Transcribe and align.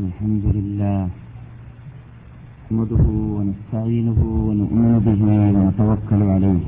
الحمد 0.00 0.44
لله 0.56 1.00
نحمده 2.64 3.04
ونستعينه 3.36 4.20
ونؤمن 4.46 4.92
به 5.06 5.20
ونتوكل 5.56 6.20
عليه. 6.34 6.62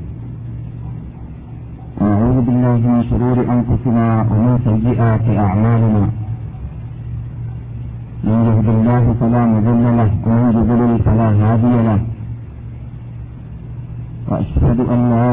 ونعوذ 2.01 2.37
بالله 2.47 2.79
من 2.93 3.01
شرور 3.09 3.37
أنفسنا 3.55 4.07
ومن 4.29 4.53
سيئات 4.67 5.25
أعمالنا. 5.45 6.03
من 8.27 8.37
يهد 8.47 8.67
الله 8.77 9.03
فلا 9.19 9.41
مضل 9.53 9.83
له 9.99 10.11
ومن 10.27 10.49
يضلل 10.57 10.91
فلا 11.05 11.29
هادي 11.41 11.75
له. 11.87 12.01
وأشهد 14.29 14.79
أن 14.93 14.99
لا 15.13 15.31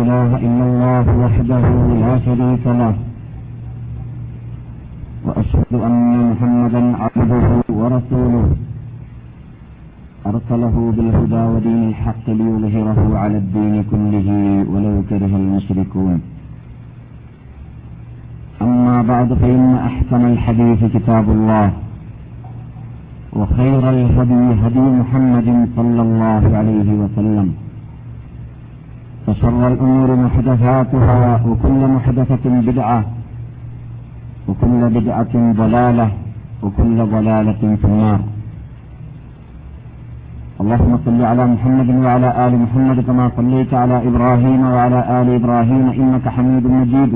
إله 0.00 0.30
إلا 0.46 0.64
الله 0.70 1.06
وحده 1.22 1.64
لا 2.04 2.12
شريك 2.26 2.66
له. 2.80 2.94
وأشهد 5.30 5.72
أن 5.88 5.96
محمدا 6.30 6.82
عبده 7.02 7.46
ورسوله. 7.80 8.46
أرسله 10.30 10.76
بالهدى 10.96 11.42
ودين 11.52 11.82
الحق 11.90 12.26
ليظهره 12.40 13.00
على 13.22 13.36
الدين 13.42 13.74
كله 13.90 14.28
ولو 14.72 14.94
كره 15.10 15.32
المشركون. 15.42 16.16
أما 18.62 18.96
بعد 19.02 19.28
فإن 19.40 19.74
أحسن 19.90 20.22
الحديث 20.32 20.80
كتاب 20.94 21.26
الله 21.36 21.66
وخير 23.38 23.82
الهدي 23.96 24.42
هدي 24.62 24.86
محمد 25.00 25.48
صلى 25.76 26.02
الله 26.06 26.42
عليه 26.58 26.90
وسلم. 27.02 27.48
وشر 29.28 29.62
الأمور 29.72 30.08
محدثاتها 30.26 31.22
وكل 31.48 31.80
محدثة 31.96 32.44
بدعة 32.68 33.00
وكل 34.48 34.80
بدعة 34.96 35.34
ضلالة 35.60 36.08
وكل 36.62 36.98
ضلالة 37.14 37.62
في 37.80 37.84
النار. 37.84 38.20
اللهم 40.60 40.92
صل 41.06 41.20
على 41.30 41.44
محمد 41.54 41.90
وعلى 42.04 42.28
آل 42.46 42.52
محمد 42.64 42.98
كما 43.08 43.30
صليت 43.36 43.74
على 43.74 43.96
إبراهيم 44.08 44.60
وعلى 44.74 45.00
آل 45.20 45.28
إبراهيم 45.40 45.84
إنك 46.00 46.28
حميد 46.28 46.64
مجيد. 46.66 47.12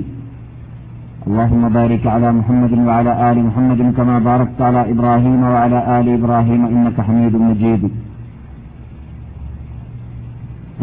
اللهم 1.27 1.69
بارك 1.78 2.06
على 2.14 2.28
محمد 2.39 2.72
وعلى 2.89 3.12
آل 3.31 3.36
محمد 3.48 3.81
كما 3.97 4.16
باركت 4.19 4.59
على 4.69 4.81
إبراهيم 4.92 5.41
وعلى 5.42 5.78
آل 6.00 6.06
إبراهيم 6.19 6.62
إنك 6.75 7.00
حميد 7.00 7.34
مجيد. 7.36 7.83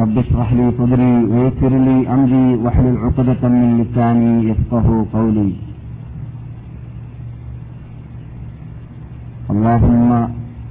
رب 0.02 0.18
اشرح 0.18 0.54
لي 0.54 0.66
صدري 0.78 1.14
ويسر 1.32 1.74
لي 1.88 1.98
أمري 2.16 2.48
واحلل 2.64 2.98
عقدة 3.04 3.42
من 3.54 3.70
لساني 3.82 4.50
يفقه 4.50 5.06
قولي. 5.14 5.52
اللهم 9.52 10.12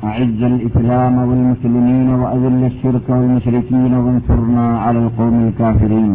أعز 0.08 0.40
الإسلام 0.52 1.14
والمسلمين 1.28 2.08
وأذل 2.20 2.62
الشرك 2.72 3.06
والمشركين 3.08 3.92
وانصرنا 4.04 4.66
على 4.84 4.98
القوم 5.04 5.36
الكافرين. 5.48 6.12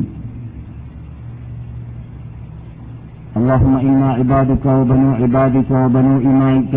اللهم 3.38 3.76
إنا 3.88 4.08
عبادك 4.20 4.66
وبنو 4.78 5.10
عبادك 5.22 5.70
وبنو 5.82 6.16
إمائك, 6.30 6.74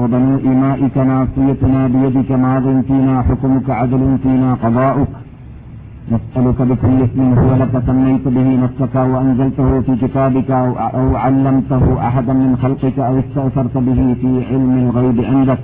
وبنو 0.00 0.34
إمائك 0.52 0.96
ناصيتنا 1.10 1.80
بيدك 1.94 2.30
ماض 2.44 2.66
فينا 2.88 3.14
حكمك 3.28 3.66
عدل 3.80 4.02
فينا 4.22 4.50
قضاؤك. 4.64 5.12
نسألك 6.12 6.62
بكل 6.62 7.02
اسم 7.02 7.20
هو 7.38 7.54
لك 7.62 7.82
سميت 7.86 8.28
به 8.28 8.48
نفسك 8.64 8.94
وأنزلته 8.94 9.80
في 9.80 9.96
كتابك 9.96 10.50
أو 10.50 11.16
علمته 11.16 11.84
أحدا 12.08 12.32
من 12.32 12.56
خلقك 12.62 12.98
أو 12.98 13.18
استأثرت 13.18 13.76
به 13.76 14.00
في 14.20 14.30
علم 14.48 14.74
الغيب 14.84 15.24
عندك. 15.24 15.58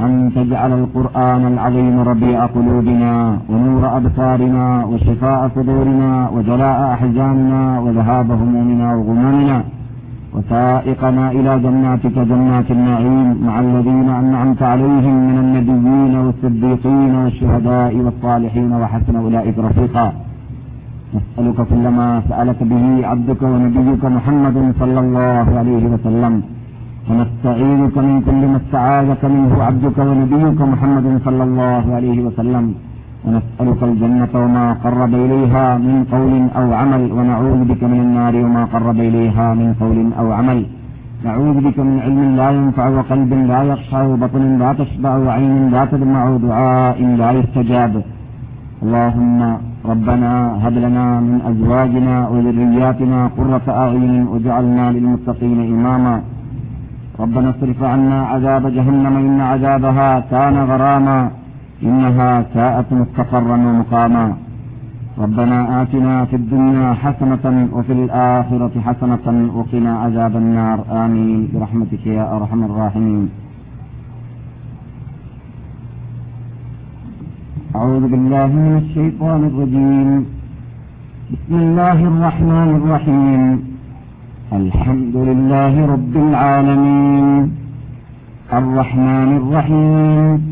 أن 0.00 0.32
تجعل 0.34 0.72
القرآن 0.72 1.42
العظيم 1.52 2.00
ربيع 2.00 2.46
قلوبنا 2.46 3.38
ونور 3.50 3.96
أبصارنا 3.96 4.84
وشفاء 4.84 5.40
صدورنا 5.56 6.28
وجلاء 6.34 6.92
أحزاننا 6.92 7.80
وذهاب 7.80 8.30
همومنا 8.30 8.94
وغمومنا. 8.94 9.62
وسائقنا 10.34 11.24
إلى 11.38 11.52
جناتك 11.64 12.16
جنات 12.30 12.68
النعيم 12.76 13.28
مع 13.46 13.54
الذين 13.66 14.08
أنعمت 14.22 14.62
عليهم 14.72 15.16
من 15.28 15.36
النبيين 15.44 16.14
والصديقين 16.24 17.12
والشهداء 17.22 17.92
والصالحين 18.04 18.72
وحسن 18.82 19.14
أولئك 19.24 19.56
رفيقا. 19.58 20.06
نسألك 21.16 21.58
كل 21.70 21.84
ما 21.98 22.08
سألك 22.28 22.60
به 22.72 22.84
عبدك 23.10 23.42
ونبيك 23.52 24.02
محمد 24.16 24.56
صلى 24.80 25.00
الله 25.04 25.46
عليه 25.60 25.84
وسلم. 25.92 26.34
ونستعيذك 27.08 27.96
من 28.08 28.16
كل 28.26 28.42
ما 28.52 28.58
استعاذك 28.62 29.22
منه 29.34 29.52
عبدك 29.68 29.98
ونبيك 30.08 30.60
محمد 30.72 31.06
صلى 31.26 31.42
الله 31.48 31.84
عليه 31.96 32.18
وسلم. 32.26 32.64
ونسألك 33.24 33.80
الجنة 33.82 34.32
وما 34.34 34.66
قرب 34.84 35.12
إليها 35.14 35.78
من 35.86 35.96
قول 36.14 36.32
أو 36.60 36.66
عمل 36.80 37.02
ونعوذ 37.16 37.60
بك 37.70 37.82
من 37.92 38.00
النار 38.06 38.34
وما 38.44 38.64
قرب 38.64 38.98
إليها 39.08 39.46
من 39.54 39.68
قول 39.80 39.98
أو 40.20 40.26
عمل. 40.32 40.60
نعوذ 41.24 41.56
بك 41.66 41.78
من 41.78 41.96
علم 42.04 42.36
لا 42.36 42.48
ينفع 42.50 42.86
وقلب 42.96 43.32
لا 43.52 43.60
يخشع 43.70 44.02
وبطن 44.10 44.58
لا 44.62 44.70
تشبع 44.80 45.12
وعين 45.16 45.70
لا 45.74 45.82
تدمع 45.84 46.22
ودعاء 46.32 46.98
لا 47.20 47.30
يستجاب. 47.38 47.92
اللهم 48.82 49.38
ربنا 49.92 50.32
هب 50.62 50.76
لنا 50.84 51.06
من 51.20 51.36
أزواجنا 51.50 52.28
وذرياتنا 52.32 53.18
قرة 53.38 53.66
أعين 53.82 54.14
واجعلنا 54.30 54.84
للمتقين 54.94 55.58
إماما. 55.74 56.14
ربنا 57.22 57.48
اصرف 57.50 57.82
عنا 57.82 58.18
عذاب 58.32 58.64
جهنم 58.76 59.14
إن 59.26 59.40
عذابها 59.40 60.10
كان 60.32 60.56
غراما. 60.70 61.41
إنها 61.82 62.44
ساءت 62.54 62.92
مستقرا 62.92 63.56
ومقاما. 63.56 64.36
ربنا 65.18 65.82
آتنا 65.82 66.24
في 66.24 66.36
الدنيا 66.36 66.94
حسنة 66.94 67.68
وفي 67.72 67.92
الآخرة 67.92 68.80
حسنة 68.80 69.50
وقنا 69.54 69.98
عذاب 69.98 70.36
النار. 70.36 71.04
آمين. 71.04 71.48
برحمتك 71.54 72.06
يا 72.06 72.36
أرحم 72.36 72.64
الراحمين. 72.64 73.28
أعوذ 77.76 78.00
بالله 78.00 78.46
من 78.46 78.82
الشيطان 78.86 79.44
الرجيم. 79.44 80.26
بسم 81.32 81.54
الله 81.54 81.92
الرحمن 81.92 82.70
الرحيم. 82.76 83.62
الحمد 84.52 85.16
لله 85.16 85.86
رب 85.86 86.16
العالمين. 86.16 87.56
الرحمن 88.52 89.36
الرحيم. 89.36 90.51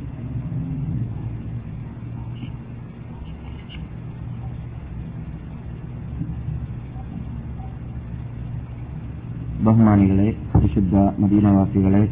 ബഹുമാനികളെ 9.63 10.35
പരിശുദ്ധ 10.55 10.95
മദീനവാസികളെ 11.19 12.11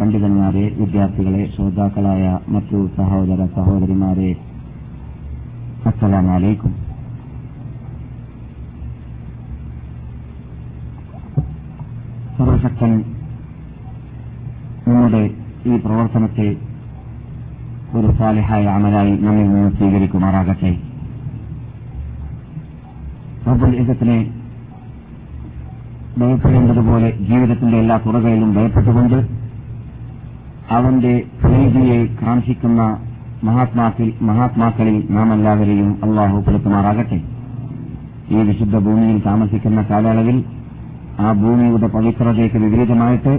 പണ്ഡിതന്മാരെ 0.00 0.74
വിദ്യാർത്ഥികളെ 0.78 1.50
ശ്രോതാക്കളായ 1.56 2.38
മറ്റു 2.48 2.90
സഹോദര 2.96 3.46
സഹോദരിമാരെ 3.56 4.36
അസ്സലാമലൈക്കും. 5.86 6.74
സർവശക്തൻ 12.38 12.92
നമ്മുടെ 14.88 15.30
ഈ 15.66 15.76
പ്രവർത്തനത്തെ 15.76 16.56
ഒരു 17.94 18.12
സാലിഹായ 18.18 18.64
അമലായി 18.66 19.16
നമ്മിൽ 19.16 19.48
നിന്ന് 19.48 19.72
സ്വീകരിക്കുമാറാകട്ടെ. 19.72 20.78
റബ്ബുൽ 23.46 23.74
ഇസത്തിനെ 23.82 24.41
ഭയപ്പെടേണ്ടതുപോലെ 26.20 27.08
ജീവിതത്തിന്റെ 27.28 27.76
എല്ലാ 27.82 27.96
തുറകളിലും 28.04 28.50
ഭയപ്പെട്ടുകൊണ്ട് 28.56 29.18
അവന്റെ 30.72 31.12
പ്രീതിയെ 31.42 31.98
കാംക്ഷിക്കുന്ന 32.20 32.82
മഹാത്മാക്കൾ 33.48 34.08
മഹാത്മാക്കളിൽ 34.28 34.96
നാം 35.14 35.28
എല്ലാവരെയും 35.36 35.90
അള്ളാഹു 36.04 36.36
പെടുത്തുമാറാകട്ടെ 36.46 37.18
ഈ 38.30 38.42
വിശുദ്ധ 38.48 38.76
ഭൂമിയിൽ 38.84 39.16
താമസിക്കുന്ന 39.24 39.80
കാലയളവിൽ 39.88 40.36
ആ 41.20 41.30
ഭൂമിയുടെ 41.40 41.88
പവിത്രതയ്ക്ക് 41.94 42.58
വിപരീതമായിട്ട് 42.64 43.32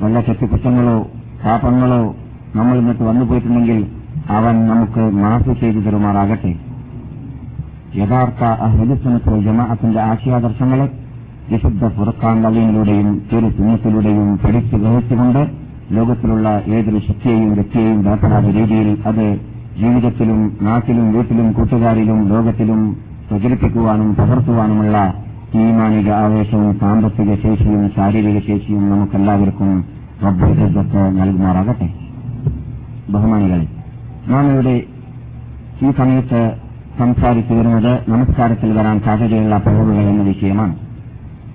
വല്ല 0.00 0.20
ശക്തികുറ്റങ്ങളോ 0.28 0.96
പാപങ്ങളോ 1.42 2.02
നമ്മൾ 2.54 2.74
ഇന്നത്തെ 2.80 3.04
വന്നുപോയിട്ടുണ്ടെങ്കിൽ 3.08 3.80
അവൻ 4.36 4.54
നമുക്ക് 4.68 5.02
മാഫ് 5.22 5.52
ചെയ്തു 5.60 5.80
തരുമാറാകട്ടെ. 5.86 6.52
യഥാർത്ഥ 7.98 8.42
അഹ്ലുസുന്നത്തുൽ 8.66 9.42
ജമാഅത്തിന്റെ 9.46 10.00
ആശയാദർശങ്ങളെ 10.02 10.86
വിശുദ്ധ 11.50 11.88
ഫുർഖാൻ 11.88 12.42
നവീനിലൂടെയും 12.42 13.22
തിരു 13.30 13.48
സുന്നത്തിലൂടെയും 13.56 14.38
പഠിച്ചു 14.44 14.76
ഗ്രഹിച്ചുകൊണ്ട് 14.76 15.42
ലോകത്തിലുള്ള 15.94 16.62
ഏതൊരു 16.76 17.00
ശക്തിയെയും 17.08 17.50
വ്യക്തിയെയും 17.54 18.04
ഭയപ്പെടാത്ത 18.04 18.44
രീതിയിൽ 18.44 18.88
അത് 19.06 19.26
ജീവിതത്തിലും 19.80 20.56
നാട്ടിലും 20.62 21.12
വീട്ടിലും 21.12 21.52
കൂട്ടുകാരിലും 21.52 22.28
ലോകത്തിലും 22.28 22.80
പ്രചരിപ്പിക്കുവാനും 23.30 24.14
പകർത്തുവാനുമുള്ള 24.14 24.96
ഈമാനിക 25.54 26.10
ആവേശവും 26.12 26.78
സാമ്പത്തിക 26.78 27.34
ശേഷിയും 27.34 27.90
ശാരീരിക 27.96 28.38
ശേഷിയും 28.38 28.90
നമുക്കെല്ലാവർക്കും 28.90 29.84
റബ്ബത്ത് 30.24 31.02
നൽകുമാറാകട്ടെ. 31.18 31.88
ബഹുമാനികളെ 33.10 33.66
നാം 34.28 34.44
ഇവിടെ 34.52 34.76
ഈ 35.82 35.90
സമയത്ത് 35.98 36.40
സംസാരിച്ചു 36.98 37.54
വരുന്നത് 37.54 38.10
നമസ്കാരത്തിൽ 38.10 38.72
വരാൻ 38.78 39.00
സാധ്യതയുള്ള 39.00 39.58
പിഴവുകൾ 39.58 40.02
എന്ന 40.12 40.22
വിഷയമാണ്. 40.22 40.74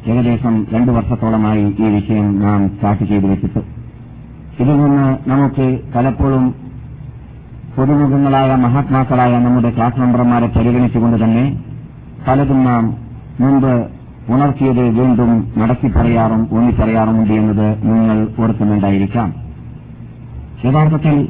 ഏകദേശം 0.07 0.67
രണ്ടു 0.73 0.91
വർഷത്തോളമായി 0.91 1.75
ഈ 1.79 1.83
വിഷയം 1.83 2.39
നാം 2.39 2.69
സ്റ്റാർട്ട് 2.69 3.03
ചെയ്തു 3.03 3.27
വെച്ചിട്ട്. 3.27 3.59
ഇതിൽ 4.59 4.77
നിന്ന് 4.77 5.29
നമുക്ക് 5.29 5.79
പലപ്പോഴും 5.95 6.55
പുതുമുഖങ്ങളായ 7.77 8.55
മഹാത്മാക്കളായ 8.55 9.39
നമ്മുടെ 9.39 9.69
ക്ലാസ് 9.69 9.99
മെമ്പർമാരെ 9.99 10.47
പരിഗണിച്ചുകൊണ്ട് 10.47 11.23
തന്നെ 11.23 11.59
പലതും 12.27 12.63
നാം 12.63 12.97
മുമ്പ് 13.39 13.87
ഉണർത്തിയത് 14.29 14.89
വീണ്ടും 14.99 15.53
മടക്കി 15.57 15.87
പറയാറും 15.87 16.47
ഊന്നി 16.53 16.71
പറയാറുമുണ്ട് 16.71 17.33
എന്നത് 17.33 17.83
നിങ്ങൾ 17.83 18.27
ഓർക്കുന്നുണ്ടായിരിക്കാം. 18.39 19.33
യഥാർത്ഥത്തിൽ 20.65 21.29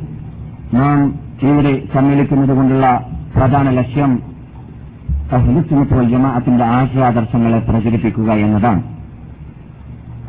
നാം 0.73 1.19
ഇവിടെ 1.41 1.81
സമ്മേളിക്കുന്നത് 1.93 2.57
കൊണ്ടുള്ള 2.57 3.05
പ്രധാന 3.35 3.69
ലക്ഷ്യം 3.69 4.28
അഹ്ലുസുന്നത്ത് 5.33 6.03
ജമാഅത്തിന്റെ 6.11 6.65
ആശയാദർശങ്ങളെ 6.65 7.59
പ്രചരിപ്പിക്കുക 7.59 8.31
എന്നതാണ്. 8.31 8.81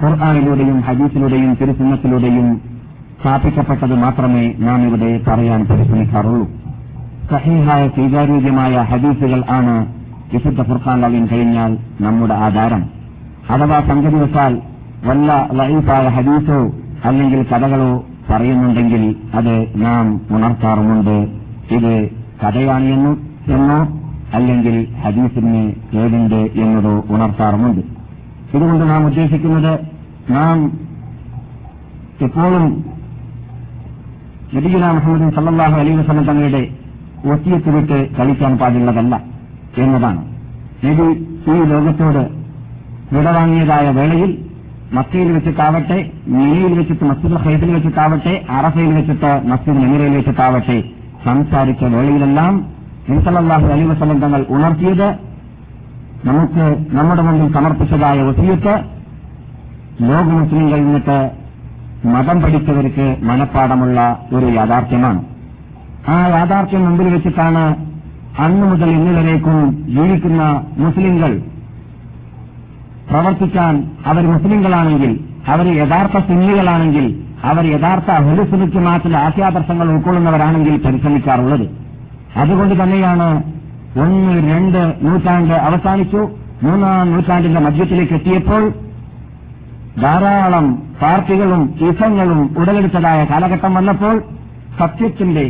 ഖുർആാനിലൂടെയും 0.03 0.81
ഹദീസിലൂടെയും 0.81 1.55
തിരുസുന്നത്തിലൂടെയും 1.55 2.61
സ്ഥാപിക്കപ്പെട്ടത് 3.21 3.95
മാത്രമേ 3.95 4.55
നാം 4.59 4.83
ഇവിടെ 4.83 5.21
പറയാൻ 5.29 5.65
പരിശ്രമിക്കാറുള്ളൂ. 5.65 6.47
സഹീഹായ 7.31 7.89
സ്വീകാര്യോഗ്യമായ 7.89 8.77
ഹദീസുകൾ 8.91 9.45
ആണ് 9.51 9.87
വിശുദ്ധ 10.33 10.63
ഫുർഖാൻ 10.63 11.01
ലവിൻ 11.01 11.27
കഴിഞ്ഞാൽ 11.27 11.79
നമ്മുടെ 12.01 12.35
ആധാരം. 12.35 12.83
അഥവാ 13.51 13.81
സംഗതിവശാൽ 13.81 14.61
വല്ല 15.05 15.49
ലൈഫായ 15.53 16.09
ഹദീസോ 16.09 16.61
അല്ലെങ്കിൽ 17.05 17.43
കഥകളോ 17.43 18.05
പറയുന്നുണ്ടെങ്കിൽ 18.31 19.17
അത് 19.35 19.55
നാം 19.77 20.21
ഉണർത്താറുമുണ്ട്. 20.31 21.17
ഇത് 21.77 22.11
കഥയാണ് 22.43 23.17
എന്നോ 23.49 24.00
അല്ലെങ്കിൽ 24.37 24.75
ഹദീസിന് 25.03 25.63
ഏതുണ്ട് 26.03 26.41
എന്നത് 26.63 26.93
ഉണർത്താറുമുണ്ട്. 27.15 27.83
ഇതുകൊണ്ട് 28.57 28.85
നാം 28.91 29.03
ഉദ്ദേശിക്കുന്നത് 29.07 29.73
നാം 30.37 30.59
എപ്പോഴും 32.27 32.65
നബിഗുല 34.55 34.85
മുഹമ്മദ് 34.97 35.35
സല്ലാഹു 35.39 35.77
അലൈ 35.81 35.95
വസ്ലം 36.01 36.25
തങ്ങളുടെ 36.29 36.63
ഒത്തിയത്ത് 37.33 37.71
വിട്ട് 37.77 37.99
കളിക്കാൻ 38.19 38.53
പാടുള്ളതല്ല 38.59 39.15
എന്നതാണ്. 39.83 40.21
നബി 40.85 41.09
ഈ 41.53 41.57
ലോകത്തോട് 41.73 42.23
വിടവാങ്ങിയതായ 43.15 43.87
വേളയിൽ 43.99 44.31
മക്കയിൽ 44.97 45.29
വെച്ചിട്ടാവട്ടെ 45.35 45.99
മിനിയിൽ 46.35 46.73
വെച്ചിട്ട് 46.79 47.05
മസ്ജിദ് 47.11 47.41
ഹൈദിൽ 47.45 47.71
വെച്ചിട്ടാവട്ടെ 47.77 48.33
അറഫയിൽ 48.59 48.93
വെച്ചിട്ട് 48.99 49.31
മസ്ജിദ് 49.51 49.79
നെമിറയിൽ 49.83 50.15
വെച്ചിട്ടാവട്ടെ 50.19 50.79
സംസാരിച്ച 51.27 51.83
വേളയിലെല്ലാം 51.95 52.55
നിസലല്ലാഹു 53.11 53.67
അലിമ 53.75 53.93
തങ്ങൾ 54.25 54.41
ഉണർത്തിയത് 54.55 55.09
നമുക്ക് 56.29 56.65
നമ്മുടെ 56.97 57.23
മുമ്പിൽ 57.27 57.49
സമർപ്പിച്ചതായ 57.57 58.25
ഒത്തിയത്ത് 58.31 58.75
ലോക 60.09 60.27
മുസ്ലിങ്ങളിൽ 60.39 60.83
നിന്നിട്ട് 60.87 61.19
മതം 62.15 62.37
പഠിച്ചവർക്ക് 62.43 63.07
മനഃപ്പാടമുള്ള 63.29 64.01
ഒരു 64.37 64.47
യാഥാർത്ഥ്യമാണ്. 64.59 65.21
ആ 66.13 66.17
യാഥാർത്ഥ്യം 66.37 66.83
മുമ്പിൽ 66.87 67.09
വെച്ചിട്ടാണ് 67.15 67.65
അന്നു 68.45 68.67
മുതൽ 68.71 68.91
ഇന്നുവരേക്കും 68.99 69.57
ജീവിക്കുന്ന 69.97 70.43
മുസ്ലിങ്ങൾ 70.85 71.33
പ്രവർത്തിക്കാൻ 73.11 73.75
അവർ 74.11 74.25
മുസ്ലിങ്ങളാണെങ്കിൽ 74.35 75.13
അവർ 75.53 75.67
യഥാർത്ഥ 75.83 76.17
സുന്നികളാണെങ്കിൽ 76.29 77.07
അവർ 77.51 77.65
യഥാർത്ഥ 77.75 78.11
ഹുലുസുനിക്ക് 78.27 78.81
മാറ്റിലെ 78.87 79.19
ആശയാദർശങ്ങൾ 79.27 79.87
ഉൾക്കൊള്ളുന്നവരാണെങ്കിൽ 79.95 80.75
പരിശ്രമിക്കാറുള്ളത്. 80.87 81.67
അതുകൊണ്ട് 82.37 82.83
തന്നെയാണ് 82.83 83.29
ഒന്ന് 84.01 84.51
രണ്ട് 84.51 84.95
നൂറ്റാണ്ട് 85.03 85.55
അവസാനിച്ചു. 85.55 86.21
മൂന്നാം 86.63 87.11
നൂറ്റാണ്ടിന്റെ 87.13 87.61
മധ്യത്തിലേക്ക് 87.61 88.13
എത്തിയപ്പോൾ 88.13 88.63
ധാരാളം 90.01 90.67
പാർട്ടികളും 91.03 91.75
ഇസങ്ങളും 91.81 92.57
ഉടലെടുത്തതായ 92.59 93.25
കാലഘട്ടം 93.25 93.75
വന്നപ്പോൾ 93.75 94.23
സത്യത്തിന്റെ 94.79 95.45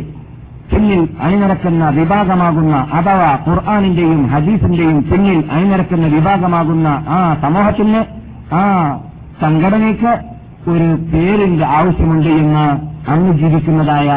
പിന്നിൽ 0.71 1.09
അണിനിരക്കുന്ന 1.21 1.89
വിഭാഗമാകുന്ന 1.89 2.75
അഥവാ 2.93 3.37
ഖുർആാനിന്റെയും 3.47 4.29
ഹദീസിന്റെയും 4.29 5.03
പിന്നിൽ 5.03 5.51
അണിനിരക്കുന്ന 5.51 6.07
വിഭാഗമാകുന്ന 6.07 6.87
ആ 7.09 7.37
സമൂഹത്തിന് 7.41 8.01
ആ 8.53 8.63
സംഘടനയ്ക്ക് 9.41 10.13
ഒരു 10.69 10.95
പേരിന്റെ 11.13 11.65
ആവശ്യമുണ്ട് 11.65 12.29
എന്ന് 12.29 12.65
അന്ന് 13.11 13.33
ജീവിക്കുന്നതായ 13.33 14.09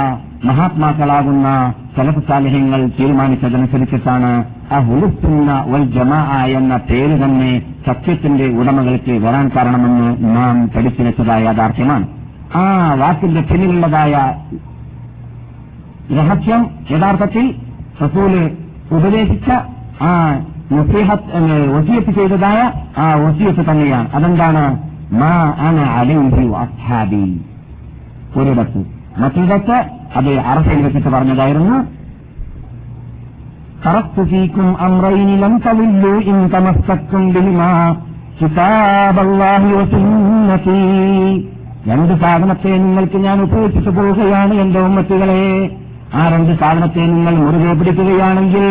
മഹാത്മാക്കളാകുന്ന 0.44 1.74
സലഫ് 1.96 2.28
സാലിഹ്യങ്ങൾ 2.28 2.90
തീരുമാനിച്ചതനുസരിച്ചിട്ടാണ് 3.00 4.44
അഹുലുസുന്ന 4.72 5.64
വൽ 5.68 5.90
ജമാ 5.90 6.44
എന്ന 6.44 6.76
പേര് 6.76 7.24
തന്നെ 7.24 7.62
സത്യത്തിന്റെ 7.86 8.46
ഉടമകൾക്ക് 8.46 9.12
വരാൻ 9.12 9.50
കാരണമെന്ന് 9.56 10.36
നാം 10.36 10.70
പഠിച്ചു 10.76 11.02
വെച്ചതായ 11.02 11.44
യാഥാർത്ഥ്യമാണ്. 11.44 12.06
ആ 12.56 12.94
വാക്കിന്റെ 12.94 13.40
പിന്നിലുള്ളതായ 13.40 14.34
രഹസ്യം 16.12 16.70
യഥാർത്ഥത്തിൽ 16.90 17.54
റസൂൽ 18.04 18.50
ഉപദേശിച്ച 18.92 19.50
ആ 20.02 20.40
നസീഹത്ത് 20.72 22.10
ചെയ്തതായ 22.10 22.72
ആ 22.98 23.14
വസീയത്ത് 23.14 23.70
തന്നെയാണ്. 23.70 24.12
അതെന്താണ്? 24.12 24.78
മാ 25.12 25.54
അന 25.68 25.76
അലൈഹി 25.76 26.48
അസ്ഹാബി. 26.48 27.40
ഒരിടത്ത്. 28.36 28.84
മറ്റൊരിടത്ത് 29.18 29.84
അത് 30.17 30.31
അറഫയിൽ 30.51 30.81
വെച്ചിട്ട് 30.87 31.09
പറഞ്ഞതായിരുന്നു 31.09 31.77
تركت 33.83 34.17
فيكم 34.31 34.67
أمرين 34.79 35.29
لم 35.43 35.53
تضلوا 35.59 36.17
إن 36.29 36.37
تمسكتم 36.53 37.23
بهما 37.33 37.71
كتاب 38.39 39.15
الله 39.19 39.63
وسنتي 39.77 40.81
രണ്ട് 41.89 42.13
സാധനത്തെ 42.23 42.71
നിങ്ങൾക്ക് 42.77 43.17
ഞാൻ 43.17 43.37
ഉപയോഗിച്ചിട്ട് 43.45 43.91
പോവുകയാണ് 43.97 44.53
എന്റെ 44.63 44.79
ഉമ്മത്തുകളെ 44.87 45.43
ആ 46.17 46.21
രണ്ട് 46.33 46.51
സാധനത്തെ 46.61 47.03
നിങ്ങൾ 47.13 47.33
മുറുകെ 47.39 47.73
പിടിക്കുകയാണെങ്കിൽ 47.79 48.65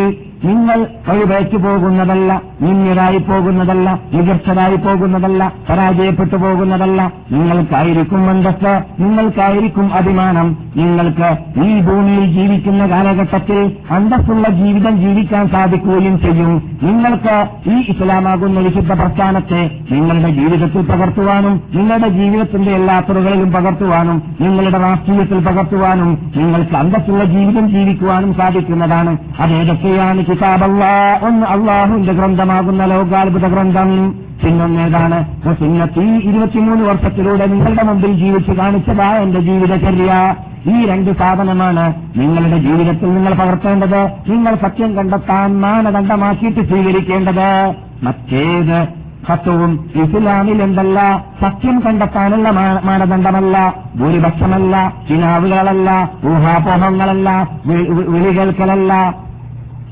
നിങ്ങൾ 0.45 0.79
വഴിപയച്ചു 1.07 1.57
പോകുന്നതല്ല 1.57 2.41
നിന്നിരായി 2.62 3.17
പോകുന്നതല്ല 3.17 4.00
മികച്ചതായി 4.13 4.75
പോകുന്നതല്ല 4.75 5.51
പരാജയപ്പെട്ടു 5.69 6.35
പോകുന്നതല്ല. 6.35 7.12
നിങ്ങൾക്കായിരിക്കും 7.31 8.25
മന്ദസ് 8.25 8.73
നിങ്ങൾക്കായിരിക്കും 9.01 9.93
അഭിമാനം. 9.93 10.57
നിങ്ങൾക്ക് 10.75 11.29
ഈ 11.63 11.79
ഭൂമിയിൽ 11.81 12.25
ജീവിക്കുന്ന 12.33 12.89
കാലഘട്ടത്തിൽ 12.91 13.59
അന്തസ്സുള്ള 13.91 14.47
ജീവിതം 14.50 14.97
ജീവിക്കാൻ 14.97 15.50
സാധിക്കുകയും 15.50 16.19
ചെയ്യും. 16.19 16.53
നിങ്ങൾക്ക് 16.83 17.35
ഈ 17.69 17.75
ഇസ്ലാമാകുന്ന 17.89 18.59
വിശുദ്ധ 18.59 18.93
പ്രസ്ഥാനത്തെ 18.93 19.62
നിങ്ങളുടെ 19.91 20.29
ജീവിതത്തിൽ 20.29 20.81
പകർത്തുവാനും 20.91 21.63
നിങ്ങളുടെ 21.75 22.09
ജീവിതത്തിന്റെ 22.09 22.71
എല്ലാ 22.71 23.00
തുറകളിലും 23.00 23.51
പകർത്തുവാനും 23.51 24.23
നിങ്ങളുടെ 24.41 24.79
രാഷ്ട്രീയത്തിൽ 24.79 25.39
പകർത്തുവാനും 25.39 26.31
നിങ്ങൾക്ക് 26.35 26.75
അന്തസ്സുള്ള 26.75 27.23
ജീവിതം 27.23 27.67
ജീവിക്കുവാനും 27.69 28.33
സാധിക്കുന്നതാണ്. 28.33 29.17
അതേതൊക്കെയാണ് 29.39 30.32
കിതാബല്ല 30.33 30.85
ഒന്ന് 31.23 31.45
അള്ളാഹുവിന്റെ 31.45 32.13
ഗ്രന്ഥമാകുന്ന 32.13 32.85
ലോകാത്ഭുത 32.85 33.47
ഗ്രന്ഥം. 33.47 34.15
ചിഹ്നം 34.43 34.81
ഏതാണ് 34.81 35.39
സുന്നത്തി 35.53 36.01
ഇരുപത്തിമൂന്ന് 36.01 36.83
വർഷത്തിലൂടെ 36.83 37.45
നിങ്ങളുടെ 37.45 37.83
മുമ്പിൽ 37.83 38.13
ജീവിച്ചു 38.13 38.51
കാണിച്ചതാ 38.51 39.17
എന്റെ 39.17 39.39
ജീവിതചര്യ. 39.39 40.35
ഈ 40.67 40.85
രണ്ട് 40.85 41.17
സാധനമാണ് 41.17 41.93
നിങ്ങളുടെ 42.15 42.57
ജീവിതത്തിൽ 42.57 43.15
നിങ്ങൾ 43.15 43.33
പകർത്തേണ്ടത്. 43.33 44.09
നിങ്ങൾ 44.27 44.55
സത്യം 44.55 44.95
കണ്ടെത്താൻ 44.95 45.61
മാനദണ്ഡമാക്കിയിട്ട് 45.61 46.67
സ്വീകരിക്കേണ്ടത്. 46.67 47.73
മറ്റേത് 48.03 48.87
സത്യവും 49.27 49.89
ഇസ്ലാമിൽ 49.95 50.63
എന്തല്ല 50.63 51.25
സത്യം 51.41 51.79
കണ്ടെത്താനുള്ള 51.79 52.51
മാനദണ്ഡമല്ല. 52.83 53.73
ഭൂരിപക്ഷമല്ല. 53.95 54.93
ചിനാവുകളല്ല. 55.09 56.09
ഊഹാപോഹങ്ങളല്ല. 56.25 57.47
വിളി 57.65 58.37
കേൾക്കലല്ല 58.37 59.13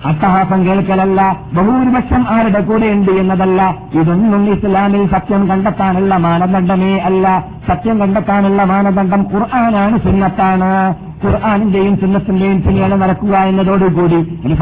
അട്ടഹാസം 0.05 0.65
കേൾക്കലല്ല 0.65 1.37
ബഹുഭൂരിപക്ഷം 1.53 2.25
ആരുടെ 2.29 2.59
കൂടെ 2.59 2.85
ഉണ്ട് 2.85 3.11
എന്നതല്ല. 3.11 3.75
ഇതൊന്നും 3.93 4.53
ഇസ്ലാമിൽ 4.53 5.07
സത്യം 5.11 5.49
കണ്ടെത്താനുള്ള 5.49 6.17
മാനദണ്ഡമേ 6.17 6.97
അല്ല. 6.97 7.43
സത്യം 7.67 7.99
കണ്ടെത്താനുള്ള 7.99 8.63
മാനദണ്ഡം 8.63 9.27
ഖുർആനാണ് 9.33 9.99
സുന്നത്താണ്. 9.99 10.95
ഖുർആാനിന്റെയും 11.23 11.95
സുന്നത്തിന്റെയും 11.95 12.61
പിന്നീട് 12.61 12.95
നടക്കുക 13.01 13.35
എന്നതോടുകൂടി 13.49 14.19
ഇനി 14.45 14.55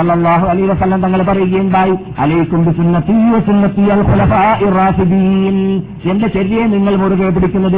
അലി 0.50 0.62
വസല്ലം 0.62 1.02
തങ്ങൾ 1.02 1.22
പറയുകയുണ്ടായി 1.22 1.96
അലൈക്കും 2.18 2.62
എന്റെ 6.12 6.28
ചര്യയെ 6.28 6.66
നിങ്ങൾ 6.66 6.96
മുറുകെ 6.96 7.30
പിടിക്കുന്നത് 7.30 7.78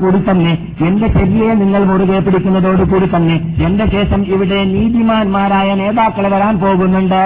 കൂടി 0.00 0.18
തന്നെ 0.30 0.52
എന്റെ 0.86 1.06
ചര്യയെ 1.08 1.54
നിങ്ങൾ 1.54 1.84
മുറുകെ 1.84 2.18
പിടിക്കുന്നതോടുകൂടി 2.18 3.06
തന്നെ 3.16 3.36
എന്റെ 3.66 3.86
ശേഷം 3.86 4.20
ഇവിടെ 4.26 4.64
നീതിമാന്മാരായ 4.64 5.74
നേതാക്കൾ 5.74 6.26
വരാൻ 6.28 6.60
പോകുന്നുണ്ട്. 6.60 7.22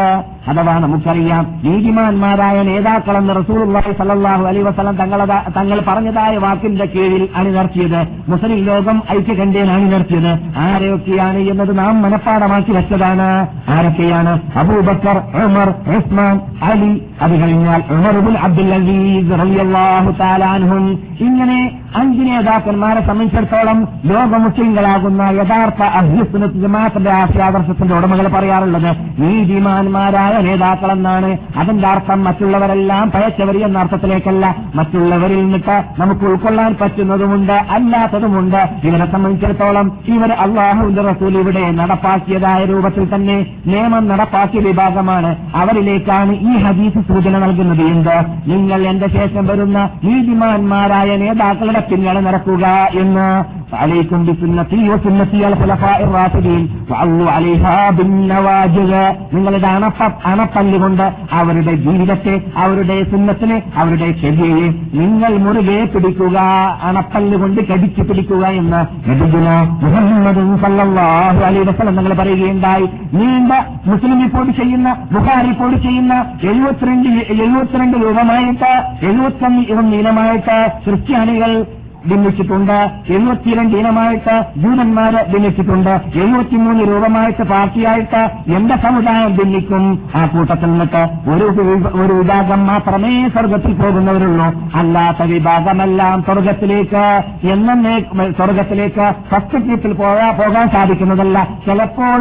അഥവാ 0.47 0.79
നമുക്കറിയാം 0.79 1.45
നീതിമാന്മാരായ 1.65 2.63
നേതാക്കളെന്ന് 2.63 3.35
റസൂലുള്ളാഹി 3.37 3.93
സല്ലല്ലാഹു 3.93 4.43
അലൈഹി 4.47 4.63
വസ്ലം 4.63 4.97
തങ്ങൾ 4.97 5.21
തങ്ങൾ 5.57 5.81
പറഞ്ഞതായ 5.89 6.37
വാക്കിന്റെ 6.37 6.85
കീഴിൽ 6.85 7.29
അണിനിർത്തിയത് 7.37 8.01
മുസ്ലിം 8.29 8.59
ലോകം 8.65 9.03
ഐക്യകണ്ഠേൻ 9.11 9.71
അണിനിർത്തിയത് 9.71 10.33
ആരെയൊക്കെയാണ് 10.75 11.39
എന്നത് 11.39 11.79
നാം 11.79 12.03
മനഃപ്പാടമാക്കി 12.03 12.73
വെച്ചതാണ്. 12.73 13.47
ആരൊക്കെയാണ്? 13.69 14.41
അബൂബക്കർ 14.59 15.23
ഉമർ 15.45 15.75
ഉസ്മാൻ 15.97 16.41
അലി. 16.63 17.03
അത് 17.23 17.43
കഴിഞ്ഞാൽ 17.43 17.83
ഉമർബുൽ 17.91 18.39
അബ്ദുൽ 18.39 18.75
അസീസ് 18.75 20.23
അൻഹും. 20.23 20.99
ഇങ്ങനെ 21.21 21.79
അഞ്ച് 21.97 22.23
നേതാക്കന്മാരെ 22.23 23.01
സംബന്ധിച്ചിടത്തോളം 23.01 23.89
ലോക 24.05 24.37
മുസ്ലിങ്ങളാകുന്ന 24.37 25.23
യഥാർത്ഥ 25.23 25.83
ജമാഅത്തിന്റെ 26.47 27.11
ആശയാദർശത്തിന്റെ 27.11 27.95
ഉടമകൾ 27.95 28.29
പറയാറുള്ളത് 28.29 28.97
നീതിമാന്മാരായ 29.19 30.33
നേതാക്കളെന്നാണ്. 30.33 31.37
അതിന്റെ 31.57 31.89
അർത്ഥം 31.89 32.25
മറ്റുള്ളവരെല്ലാം 32.25 33.11
പയച്ചവർ 33.11 33.57
എന്ന 33.57 33.79
അർത്ഥത്തിലേക്കല്ല. 33.79 34.57
മറ്റുള്ളവരിൽ 34.75 35.43
നിന്നിട്ട് 35.43 35.85
നമുക്ക് 35.99 36.25
ഉൾക്കൊള്ളാൻ 36.25 36.77
പറ്റുന്നതുമുണ്ട് 36.81 37.53
അല്ലാത്തതുമുണ്ട്. 37.53 38.69
ഇവരെ 38.85 39.13
സംബന്ധിച്ചിടത്തോളം 39.13 39.93
ഇവർ 40.09 40.33
അള്ളാഹുവിന്റെ 40.64 41.04
റസൂൽ 41.10 41.34
ഇവിടെ 41.38 41.64
നടപ്പാക്കിയതായ 41.80 42.62
രൂപത്തിൽ 42.66 43.06
തന്നെ 43.14 43.38
നിയമം 43.66 44.04
നടപ്പാക്കിയ 44.08 44.62
വിഭാഗമാണ് 44.62 45.32
അവരിലേക്കാണ് 45.56 46.34
ഈ 46.50 46.54
ഹദീസ് 46.66 47.04
സൂചന 47.10 47.38
നൽകുന്നത് 47.38 47.84
എന്ത് 47.94 48.16
നിങ്ങൾ 48.52 48.82
എന്റെ 48.88 49.10
ശേഷം 49.18 49.46
വരുന്ന 49.46 49.80
നീതിമാന്മാരായ 50.04 51.18
നേതാക്കളുടെ 51.18 51.84
പിന്നാലെ 51.90 52.22
നടക്കുക 52.22 52.66
എന്ന് 53.02 53.28
عليكم 53.76 54.20
بسنتي 54.22 54.90
وسنتي 54.90 55.42
الخلفاء 55.48 56.00
الراشدين 56.04 56.62
وعلوا 56.90 57.30
عليها 57.32 57.76
بالنواجذ 57.92 58.94
നിങ്ങളുടെ 59.36 59.68
അണപ്പ 59.70 60.00
അണപ്പല്ലുകൊണ്ട് 60.30 61.06
അവരുടെ 61.32 61.74
ജീവിതത്തെ 61.86 62.34
അവരുടെ 62.64 62.98
സുന്നത്തിനെ 63.12 63.58
അവരുടെ 63.76 64.10
ശരിയെ 64.22 64.66
നിങ്ങൾ 65.00 65.32
മുറുകെ 65.46 65.80
പിടിക്കുക 65.94 66.38
അണപ്പല്ലുകൊണ്ട് 66.90 67.60
കടിച്ചു 67.70 68.04
പിടിക്കുക 68.04 68.44
എന്ന് 68.62 68.82
നബിഗുന 69.10 69.48
മുഹമ്മദ് 69.84 70.44
സല്ലല്ലാഹു 70.63 71.41
അലൈ 71.45 71.61
വസ്ലം 71.61 71.97
നിങ്ങൾ 71.97 72.15
പറയുകയുണ്ടായി. 72.15 72.87
നീണ്ട 73.15 73.53
മുസ്ലിം 73.87 74.23
റിപ്പോർട്ട് 74.23 74.53
ചെയ്യുന്ന 74.53 74.97
ബുഹാർ 75.13 75.47
റിപ്പോർട്ട് 75.47 75.83
ചെയ്യുന്ന 75.83 76.15
എഴുപത്തിരണ്ട് 76.43 77.09
എഴുപത്തിരണ്ട് 77.43 77.97
രൂപമായിട്ട് 77.97 78.73
എഴുപത്തൊന്ന് 79.07 79.95
ഇനമായിട്ട് 79.97 80.57
ക്രിസ്ത്യാനികൾ 80.85 81.53
ഭിന്നിച്ചിട്ടുണ്ട് 82.09 82.77
എഴുപത്തിരണ്ട് 83.13 83.77
ഇനമായിട്ട് 83.77 84.35
ജൂതന്മാര് 84.57 85.21
ഭിന്നിച്ചിട്ടുണ്ട് 85.33 85.93
എഴുപത്തിമൂന്ന് 86.19 86.85
രൂപമായിട്ട് 86.91 87.45
പാർട്ടിയായിട്ട് 87.53 88.23
എന്റെ 88.57 88.77
സമുദായം 88.85 89.33
ഭിന്നിക്കും 89.37 89.85
ആ 90.15 90.23
കൂട്ടത്തിൽ 90.27 90.71
നിന്നിട്ട് 90.71 91.03
ഒരു 91.31 91.47
ഒരു 92.03 92.13
വിഭാഗം 92.13 92.67
മാത്രമേ 92.67 93.13
സ്വർഗത്തിൽ 93.35 93.73
പോകുന്നവരുള്ളൂ. 93.83 94.49
അല്ലാത്ത 94.75 95.23
വിഭാഗമെല്ലാം 95.33 96.23
സ്വർഗത്തിലേക്ക് 96.23 97.05
എന്നേ 97.53 97.95
സ്വർഗത്തിലേക്ക് 98.39 99.07
ട്രിപ്പിൽ 99.51 99.93
പോകാൻ 99.93 100.67
സാധിക്കുന്നതല്ല. 100.75 101.39
ചിലപ്പോൾ 101.67 102.21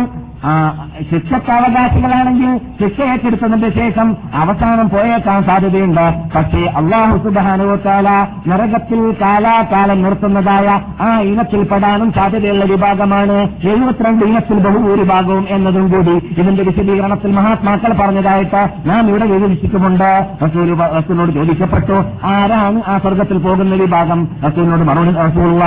ശിക്ഷക്ക് 1.11 1.51
അവകാശികളാണെങ്കിൽ 1.51 2.57
ശിക്ഷ 2.81 3.01
ഏറ്റെടുത്തതിന്റെ 3.01 3.69
ശേഷം 3.69 4.17
അവസാനം 4.33 4.89
പോയേക്കാൻ 4.89 5.43
സാധ്യതയുണ്ട്. 5.43 6.05
പക്ഷേ 6.35 6.61
അള്ളാഹു 6.77 7.17
സുബാനുവത്താല 7.17 8.09
നരകത്തിൽ 8.47 9.15
കാലാകാലം 9.21 10.01
നിർത്തുന്നതായ 10.03 10.81
ആ 11.01 11.19
ഇനത്തിൽപ്പെടാനും 11.19 12.11
സാധ്യതയുള്ള 12.13 12.65
വിഭാഗമാണ് 12.65 13.37
എഴുപത്തിരണ്ട് 13.63 14.25
ഇനത്തിൽ 14.25 14.59
ബഹുഭൂരിഭാഗവും 14.59 15.45
എന്നതും 15.49 15.87
കൂടി. 15.91 16.15
ഇതിന്റെ 16.37 16.63
വിശദീകരണത്തിൽ 16.63 17.31
മഹാത്മാക്കൾ 17.31 17.93
പറഞ്ഞതായിട്ട് 18.01 18.89
നാം 18.89 19.09
ഇവിടെ 19.09 19.25
വിവരിച്ചിട്ടുമുണ്ട്. 19.25 20.27
റസൂലിനോട് 20.45 21.31
ചോദിക്കപ്പെട്ടു 21.31 22.03
ആരാണ് 22.23 22.81
ആ 22.87 22.97
സ്വർഗത്തിൽ 22.97 23.37
പോകുന്ന 23.37 23.75
വിഭാഗം? 23.75 24.27
റസൂലിനോട് 24.47 24.83
മറുപടി 24.91 25.15
റസൂൽ 25.29 25.63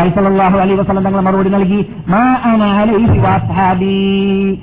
അലൈ 0.60 0.74
വസലം 0.74 1.04
തങ്ങൾ 1.04 1.20
മറുപടി 1.20 1.50
നൽകി 1.50 1.80
മാ 2.08 2.22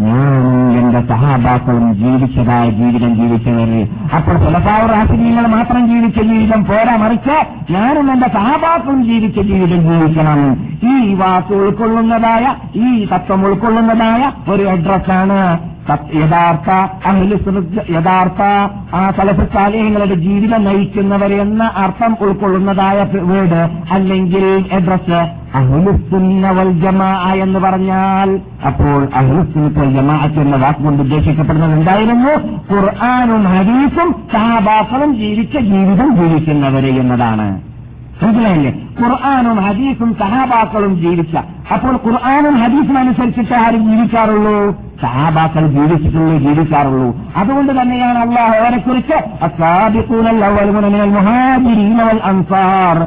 ഞാനും 0.00 0.78
എന്റെ 0.78 1.00
സഹാബാക്കളും 1.00 1.94
ജീവിച്ചതായ 1.94 2.70
ജീവിതം 2.70 3.14
ജീവിച്ചവർ 3.14 3.70
അപ്പോൾ 4.16 4.36
തുലസാവറാസിനീങ്ങൾ 4.36 5.46
മാത്രം 5.46 5.86
ജീവിച്ച 5.88 6.20
ജീവിതം 6.20 6.64
പോരാ 6.64 6.96
മറിച്ച് 6.96 7.36
ഞാനും 7.70 8.12
എന്റെ 8.12 8.28
സഹാബാക്കളും 8.28 9.04
ജീവിച്ച 9.04 9.40
ജീവിതം 9.40 9.80
ജീവിക്കണം. 9.80 10.40
ഈ 10.82 11.14
വാക്ക് 11.14 11.52
ഉൾക്കൊള്ളുന്നതായ 11.52 12.54
ഈ 12.74 13.06
തത്വം 13.12 13.44
ഉൾക്കൊള്ളുന്നതായ 13.46 14.32
ഒരു 14.48 14.62
അഡ്രസ്സാണ് 14.62 15.58
യഥാർത്ഥ 16.14 16.70
യഥാർത്ഥ 17.90 18.42
ആ 18.94 19.10
സലഫുസാലയങ്ങളുടെ 19.16 20.14
ജീവിതം 20.14 20.64
നയിക്കുന്നവർ 20.64 21.32
എന്ന 21.34 21.70
അർത്ഥം 21.76 22.16
ഉൾക്കൊള്ളുന്നതായ 22.20 22.98
വീട് 23.12 23.68
അല്ലെങ്കിൽ 23.92 24.68
അഡ്രസ് 24.72 25.20
അഹ്ലുസുന്നവൽ 25.54 26.70
ജമാ 26.72 27.32
എന്ന് 27.32 27.60
പറഞ്ഞാൽ 27.60 28.40
അപ്പോൾ 28.66 29.00
അഹ്ലുസുന്നൽ 29.82 30.02
ജമാഅത്ത് 30.02 30.40
എന്ന 30.40 30.56
വാക്കുകൊണ്ട് 30.56 31.02
ഉദ്ദേശിക്കപ്പെടുന്നത് 31.02 31.72
എന്തായിരുന്നു 31.72 32.58
ഖുർആാനും 32.74 33.44
ഹദീസും 33.44 34.14
സഹാബാക്കളും 34.32 35.16
ജീവിച്ച 35.16 35.58
ജീവിതം 35.58 36.16
ജീവിക്കുന്നവരെ 36.16 36.88
എന്നതാണ്. 36.88 37.60
മനസ്സിലായില്ലേ? 38.22 38.74
ഖുർആാനും 39.00 39.56
ഹദീസും 39.56 40.16
സഹാബാക്കളും 40.20 40.96
ജീവിച്ച. 40.96 41.36
അപ്പോൾ 41.72 41.92
ഖുർആാനും 41.92 42.54
ഹദീസും 42.56 42.98
അനുസരിച്ചിട്ട് 42.98 43.54
ആരും 43.54 43.90
ജീവിക്കാറുള്ളൂ? 43.90 44.70
സഹാബാക്കൾ 45.02 45.66
ജീവിച്ചിട്ടുള്ളൂ 45.66 46.38
ജീവിക്കാറുള്ളൂ. 46.38 47.16
അതുകൊണ്ട് 47.36 47.82
തന്നെയാണ് 47.82 48.18
അള്ളാഹു 48.18 48.52
അവരെ 48.52 48.78
കുറിച്ച് 48.78 49.14
അൻസാർ 52.22 53.06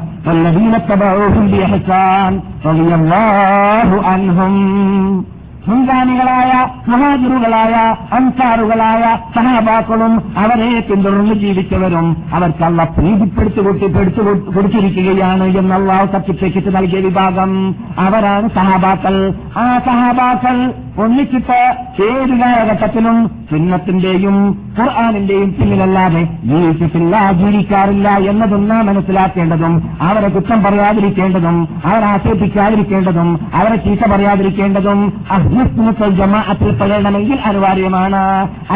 മുൻഗാമികളായ 5.68 6.50
മഹാജുറുകളായ 6.88 7.74
അൻസാറുകളായ 8.12 9.02
സഹാബാക്കളും 9.36 10.12
അവരെ 10.38 10.80
പിന്തുടർന്ന് 10.80 11.34
ജീവിച്ചവരും 11.34 12.16
അവർക്കല്ല 12.34 12.84
പ്രീതിപ്പെടുത്തി 12.84 13.60
കൊട്ടി 13.60 13.86
പെടുത്തു 13.86 14.22
കൊടുത്തിരിക്കുകയാണ് 14.56 15.44
എന്നുള്ള 15.58 16.06
സത്യത്തേക്ക് 16.12 16.76
നൽകിയ 16.76 17.00
വിഭാഗം. 17.00 17.52
അവരാണ് 17.98 18.48
സഹാബാക്കൾ. 18.48 19.34
ആ 19.56 19.78
സഹാബാക്കൾ 19.86 20.56
ഒന്നിച്ചിട്ട് 21.02 21.58
ഏത് 22.06 22.32
കാലഘട്ടത്തിലും 22.40 23.16
ചിഹ്നത്തിന്റെയും 23.50 24.36
ഖുർആാനിന്റെയും 24.78 25.50
പിന്നിലല്ലാതെ 25.56 26.22
ജീവിച്ചിട്ടില്ല 26.50 27.16
ജീവിക്കാറില്ല 27.40 28.08
എന്നതും 28.30 28.62
നാം 28.68 28.82
മനസ്സിലാക്കേണ്ടതും 28.86 29.74
അവരെ 30.08 30.28
കുറ്റം 30.28 30.58
പറയാതിരിക്കേണ്ടതും 30.64 31.56
അവരെ 31.88 32.06
ആക്ഷേപിക്കാതിരിക്കേണ്ടതും 32.06 33.28
അവരെ 33.58 33.76
ചീത്ത 33.84 34.10
പറയാതിരിക്കേണ്ടതും 34.12 35.00
അഹ്ലിസ്മുസൽ 35.36 36.10
ജമാഅത്തിൽ 36.20 36.70
പെടണമെങ്കിൽ 36.80 37.38
അനിവാര്യമാണ്. 37.50 38.22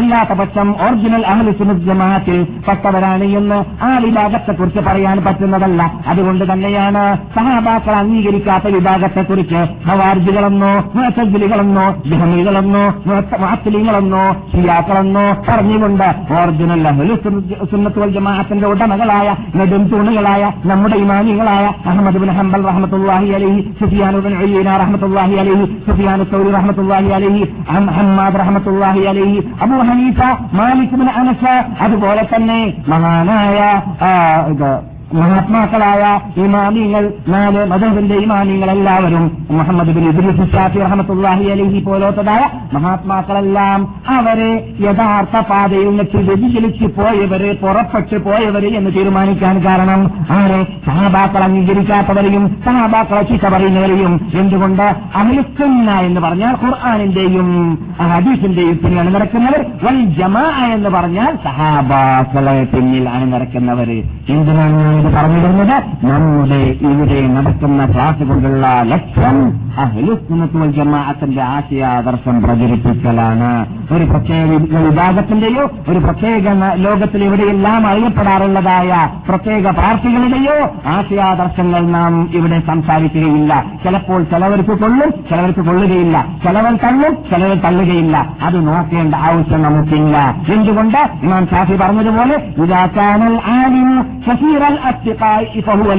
അല്ലാത്ത 0.01 0.33
പക്ഷം 0.41 0.69
ഒറിജിനൽ 0.87 1.25
അഹ്ലുസുനത്ത് 1.33 1.87
ജമാഅത്തിൽ 1.91 2.39
പെട്ടവരാണ് 2.69 3.27
എന്ന് 3.41 3.59
ആ 3.89 3.91
വിഭാഗത്തെക്കുറിച്ച് 4.07 4.83
പറയാൻ 4.89 5.19
പറ്റുന്നതല്ല. 5.27 5.81
അതുകൊണ്ട് 6.07 6.45
തന്നെയാണ് 6.53 7.05
സഹാബാക്കൾ 7.37 7.95
അംഗീകരിക്കാത്ത 8.03 8.67
വിഭാഗത്തെക്കുറിച്ച് 8.77 9.61
ഹവാർജികളെന്നോ 9.89 10.73
മുഴത്തജിലികളെന്നോ 10.97 11.87
ജഹമികളെന്നോ 12.13 12.85
മാത്തലിങ്ങളെന്നോ 13.43 14.23
ഷിയാക്കളെന്നോ 14.53 15.25
പറഞ്ഞുകൊണ്ട് 15.49 16.07
ഒറിജിനൽ 16.41 16.87
സുന്നത്തുവൽ 17.73 18.11
ജമാഅത്തിന്റെ 18.17 18.67
ഉടമകളായ 18.67 19.29
നെടും 19.59 19.85
തൂണുകളായ 19.93 20.43
നമ്മുടെ 20.71 20.97
ഇമാനികളായ 20.97 21.65
അഹമ്മദ് 21.91 22.21
ബിൻ 22.25 22.33
ഹംബൽ 22.39 22.65
റഹമത്തുല്ലാഹി 22.71 23.31
അലഹി 23.39 23.61
സുഫിയാനുബിൻ 23.81 24.37
റഹമത്തുല്ലാഹി 24.83 25.37
അലഹി 25.45 25.67
സുഫിയാനു 25.89 26.27
സൗരി 26.33 26.53
റഹമത്തുല്ലാഹി 26.59 27.11
അലഹി 27.19 27.43
ഹമ്മാദ് 27.97 28.41
റഹമത്തുല്ലാഹി 28.43 29.05
അലഹി 29.07 29.39
Abu 29.67 29.79
Hanifa 29.91 30.21
Malik 30.53 30.97
bin 31.03 31.11
Anas 31.23 31.45
അതുപോലെ 31.81 32.25
തന്നെ 32.35 32.61
മഹാനായ 32.89 33.59
മഹാത്മാക്കളായ 35.11 36.03
ഇമാമിങ്ങൾ 36.45 37.05
നാല് 37.29 37.61
മതത്തിന്റെ 37.67 38.17
ഇമാമിങ്ങൾ 38.17 38.71
എല്ലാവരും 38.71 39.25
മുഹമ്മദ് 39.51 39.95
ബിൻ 39.97 40.05
ഇദ്രിസ് 40.11 40.47
ഷാഫി 40.53 40.79
റഹമത്തുല്ലാഹി 40.79 41.47
അലഹി 41.51 41.81
പോലോത്തതായ 41.81 42.43
മഹാത്മാക്കളെല്ലാം 42.75 43.81
അവരെ 44.17 44.53
യഥാർത്ഥ 44.87 45.37
പാതയിൽ 45.51 45.89
നിന്ന് 45.91 46.07
വ്യതിചലിച്ച് 46.29 46.87
പോയവര് 46.97 47.51
പുറപ്പെട്ടു 47.61 48.19
പോയവര് 48.19 48.69
എന്ന് 48.79 48.91
തീരുമാനിക്കാൻ 48.91 49.57
കാരണം 49.67 50.01
ആരെ? 50.31 50.61
സഹാബാക്കൾ 50.87 51.43
അംഗീകരിക്കാത്തവരെയും 51.45 52.45
സഹാബാക്കളെ 52.67 53.23
ചീത്ത 53.23 53.47
പറയുന്നവരെയും. 53.49 54.13
എന്തുകൊണ്ട്? 54.41 54.87
അഹ്ലുസുന്ന 55.15 55.91
എന്ന് 56.01 56.21
പറഞ്ഞാൽ 56.21 56.55
ഖുർആാനിന്റെയും 56.63 57.49
ഹദീസിന്റെയും 58.11 58.77
പിന്നിൽ 58.79 59.01
അണിനിരക്കുന്നവർ 59.01 59.63
വൽ 59.85 60.01
ജമാ 60.19 60.45
എന്ന് 60.75 60.91
പറഞ്ഞാൽ 60.91 61.33
സഹാബാക്കളെ 61.47 62.59
പിന്നിൽ 62.73 63.05
നടക്കുന്നവര് 63.31 63.99
എന്തിനാണ് 64.33 64.81
ഇത് 65.01 65.15
പറഞ്ഞിരുന്നത് 65.15 66.07
നമ്മുടെ 66.07 66.61
ഇവിടെ 66.89 67.27
നടക്കുന്ന 67.27 67.87
ക്ലാസ് 67.95 68.23
കൊണ്ടുള്ള 68.23 68.83
ലക്ഷ്യം 68.83 70.73
ജമാഅത്തിന്റെ 70.73 71.43
ആശയാദർശം 71.43 72.43
പ്രചരിപ്പിക്കലാണ്. 72.43 73.67
ഒരു 73.93 74.05
പ്രത്യേക 74.05 74.47
വിഭാഗത്തിന്റെയോ 74.87 75.71
ഒരു 75.89 75.99
പ്രത്യേക 75.99 76.49
ലോകത്തിൽ 76.75 77.25
ഇവിടെയെല്ലാം 77.25 77.87
അറിയപ്പെടാറുള്ളതായ 77.87 79.11
പ്രത്യേക 79.29 79.71
പാർട്ടികളുടെയോ 79.71 80.57
ആശയാദർശങ്ങൾ 80.87 81.81
നാം 81.87 82.31
ഇവിടെ 82.35 82.61
സംസാരിക്കുകയില്ല. 82.67 83.65
ചിലപ്പോൾ 83.85 84.23
ചിലവർക്ക് 84.23 84.79
കൊള്ളും 84.79 85.11
ചിലവർക്ക് 85.31 85.61
കൊള്ളുകയില്ല. 85.61 86.27
ചിലവൻ 86.45 86.79
തള്ളും 86.85 87.17
ചിലവർ 87.31 87.57
തള്ളുകയില്ല. 87.57 88.35
അത് 88.43 88.67
നോക്കേണ്ട 88.67 89.15
ആവശ്യം 89.15 89.63
നമുക്കില്ല. 89.63 90.37
എന്തുകൊണ്ട്? 90.55 90.99
ഇമാം 91.23 91.47
ഷാഫി 91.47 91.77
പറഞ്ഞതുപോലെ 91.77 92.37
ഇതാക്കാനൽ 92.65 93.37
ഷഹീറൽ 94.27 94.79
അത്തിഖായി 94.85 94.90
ഫഹുവ. 95.61 95.91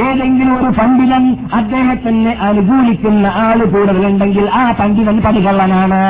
ഏതെങ്കിലും 0.00 0.54
ഒരു 0.58 0.70
പണ്ഡിതൻ 0.78 1.24
അദ്ദേഹത്തിന് 1.52 2.30
അനുകൂലിക്കുന്ന 2.40 3.26
ആൾ 3.26 3.64
കൂടുതലുണ്ടെങ്കിൽ 3.64 4.48
ആ 4.52 4.72
പണ്ഡിതൻ 4.72 5.22
പടികള്ളനാണ് 5.22 6.00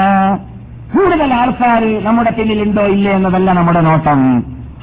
കൂടുതൽ 0.94 1.34
ആൾക്കാർ 1.34 1.82
നമ്മുടെ 2.02 2.30
പിന്നിലുണ്ടോ 2.30 2.82
ഇല്ലേ 2.86 3.12
എന്നതല്ല 3.12 3.50
നമ്മുടെ 3.52 3.80
നോട്ടം 3.80 4.20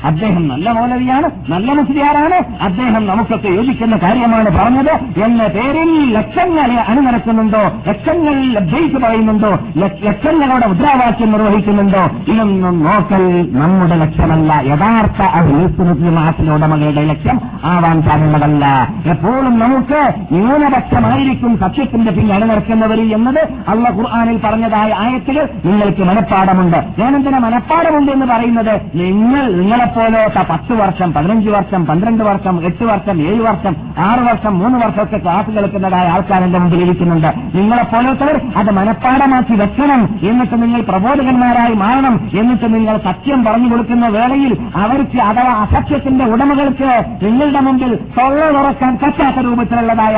അദ്ദേഹം 0.05 0.47
നല്ല 0.47 0.71
മൗലവിയാണ് 0.71 1.51
നല്ല 1.51 1.71
മുസ്ലിയാരാണ് 1.71 2.63
അദ്ദേഹം 2.63 3.07
നമുക്കൊക്കെ 3.07 3.47
യോജിക്കുന്ന 3.47 3.97
കാര്യമാണ് 3.97 4.59
പറഞ്ഞത്. 4.59 5.21
എന്ന 5.23 5.47
പേരിൽ 5.47 6.13
ലക്ഷങ്ങളെ 6.17 6.75
അണിനിരക്കുന്നുണ്ടോ 6.75 7.59
ലക്ഷങ്ങൾ 7.87 8.41
ലഭ്യക്ക് 8.41 8.95
പറയുന്നുണ്ടോ? 8.95 9.59
ലക്ഷ- 9.77 10.07
ലക്ഷങ്ങളുടെ 10.07 10.67
മുദ്രാവാക്യം 10.67 11.31
നിർവഹിക്കുന്നുണ്ടോ? 11.31 12.31
ഇതൊന്നും 12.31 12.83
നോക്കൽ 12.83 13.49
നമ്മുടെ 13.51 13.95
ലക്ഷ്യമല്ല. 13.95 14.61
യഥാർത്ഥ 14.65 15.21
അഭിനയിക്കുന്ന 15.21 16.53
ഉടമകളുടെ 16.53 17.05
ലക്ഷ്യം 17.05 17.41
ആവാൻ 17.63 18.01
പാടുള്ളതല്ല 18.01 18.87
എപ്പോഴും 19.05 19.59
നമുക്ക് 19.59 20.13
ന്യൂനപക്ഷമായിരിക്കും 20.31 21.57
സത്യത്തിന്റെ 21.57 22.11
പിന്നിൽ 22.11 22.33
അണിനിരക്കുന്നവർ 22.33 22.99
എന്നത് 23.01 23.47
അള്ള 23.67 23.89
ഖുർആാനിൽ 23.89 24.39
പറഞ്ഞതായ 24.43 24.95
ആയത്തിൽ 24.97 25.49
നിങ്ങൾക്ക് 25.65 26.01
മനഃപ്പാടമുണ്ട് 26.01 26.83
ഞാനെന്തിനാ 26.99 27.37
മനഃപ്പാടമുണ്ട് 27.37 28.11
എന്ന് 28.11 28.25
പറയുന്നത്? 28.25 28.81
നിങ്ങൾ 28.95 29.51
നിങ്ങളെപ്പോലത്തെ 29.95 30.41
പത്ത് 30.49 30.73
വർഷം 30.79 31.09
പതിനഞ്ച് 31.13 31.49
വർഷം 31.49 31.81
പന്ത്രണ്ട് 31.85 32.23
വർഷം 32.27 32.55
എട്ട് 32.67 32.85
വർഷം 32.89 33.17
ഏഴ് 33.27 33.41
വർഷം 33.47 33.73
ആറ് 34.05 34.21
വർഷം 34.27 34.53
മൂന്ന് 34.59 34.77
വർഷമൊക്കെ 34.83 35.17
ക്ലാസ് 35.17 35.49
കേൾക്കുന്നതായ 35.55 36.07
ആൾക്കാർ 36.15 36.41
എന്റെ 36.43 36.59
മുമ്പിൽ 36.59 36.81
ഇരിക്കുന്നുണ്ട്. 36.85 37.27
നിങ്ങളെ 37.27 37.61
നിങ്ങളെപ്പോലത്തവർ 37.75 38.35
അത് 38.59 38.69
മനഃപ്പാടമാക്കി 38.77 39.55
വെക്കണം. 39.61 40.01
എന്നിട്ട് 40.29 40.55
നിങ്ങൾ 40.63 40.81
പ്രബോധകന്മാരായി 40.89 41.75
മാറണം. 41.83 42.15
എന്നിട്ട് 42.39 42.67
നിങ്ങൾ 42.75 42.95
സത്യം 43.07 43.39
പറഞ്ഞു 43.45 43.69
കൊടുക്കുന്ന 43.71 44.07
വേളയിൽ 44.15 44.53
അവർക്ക് 44.83 45.19
അഥവാ 45.29 45.53
അസത്യത്തിന്റെ 45.63 46.25
ഉടമകൾക്ക് 46.33 46.91
നിങ്ങളുടെ 47.23 47.61
മുമ്പിൽ 47.67 47.91
തൊള്ള 48.17 48.41
തുറക്കാൻ 48.57 48.93
പറ്റാത്ത 49.03 49.45
രൂപത്തിലുള്ളതായ 49.47 50.15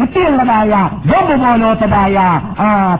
കുട്ടിയുള്ളതായ 0.00 0.72
ബോംബ് 1.10 1.36
പോലോത്തതായ 1.44 2.16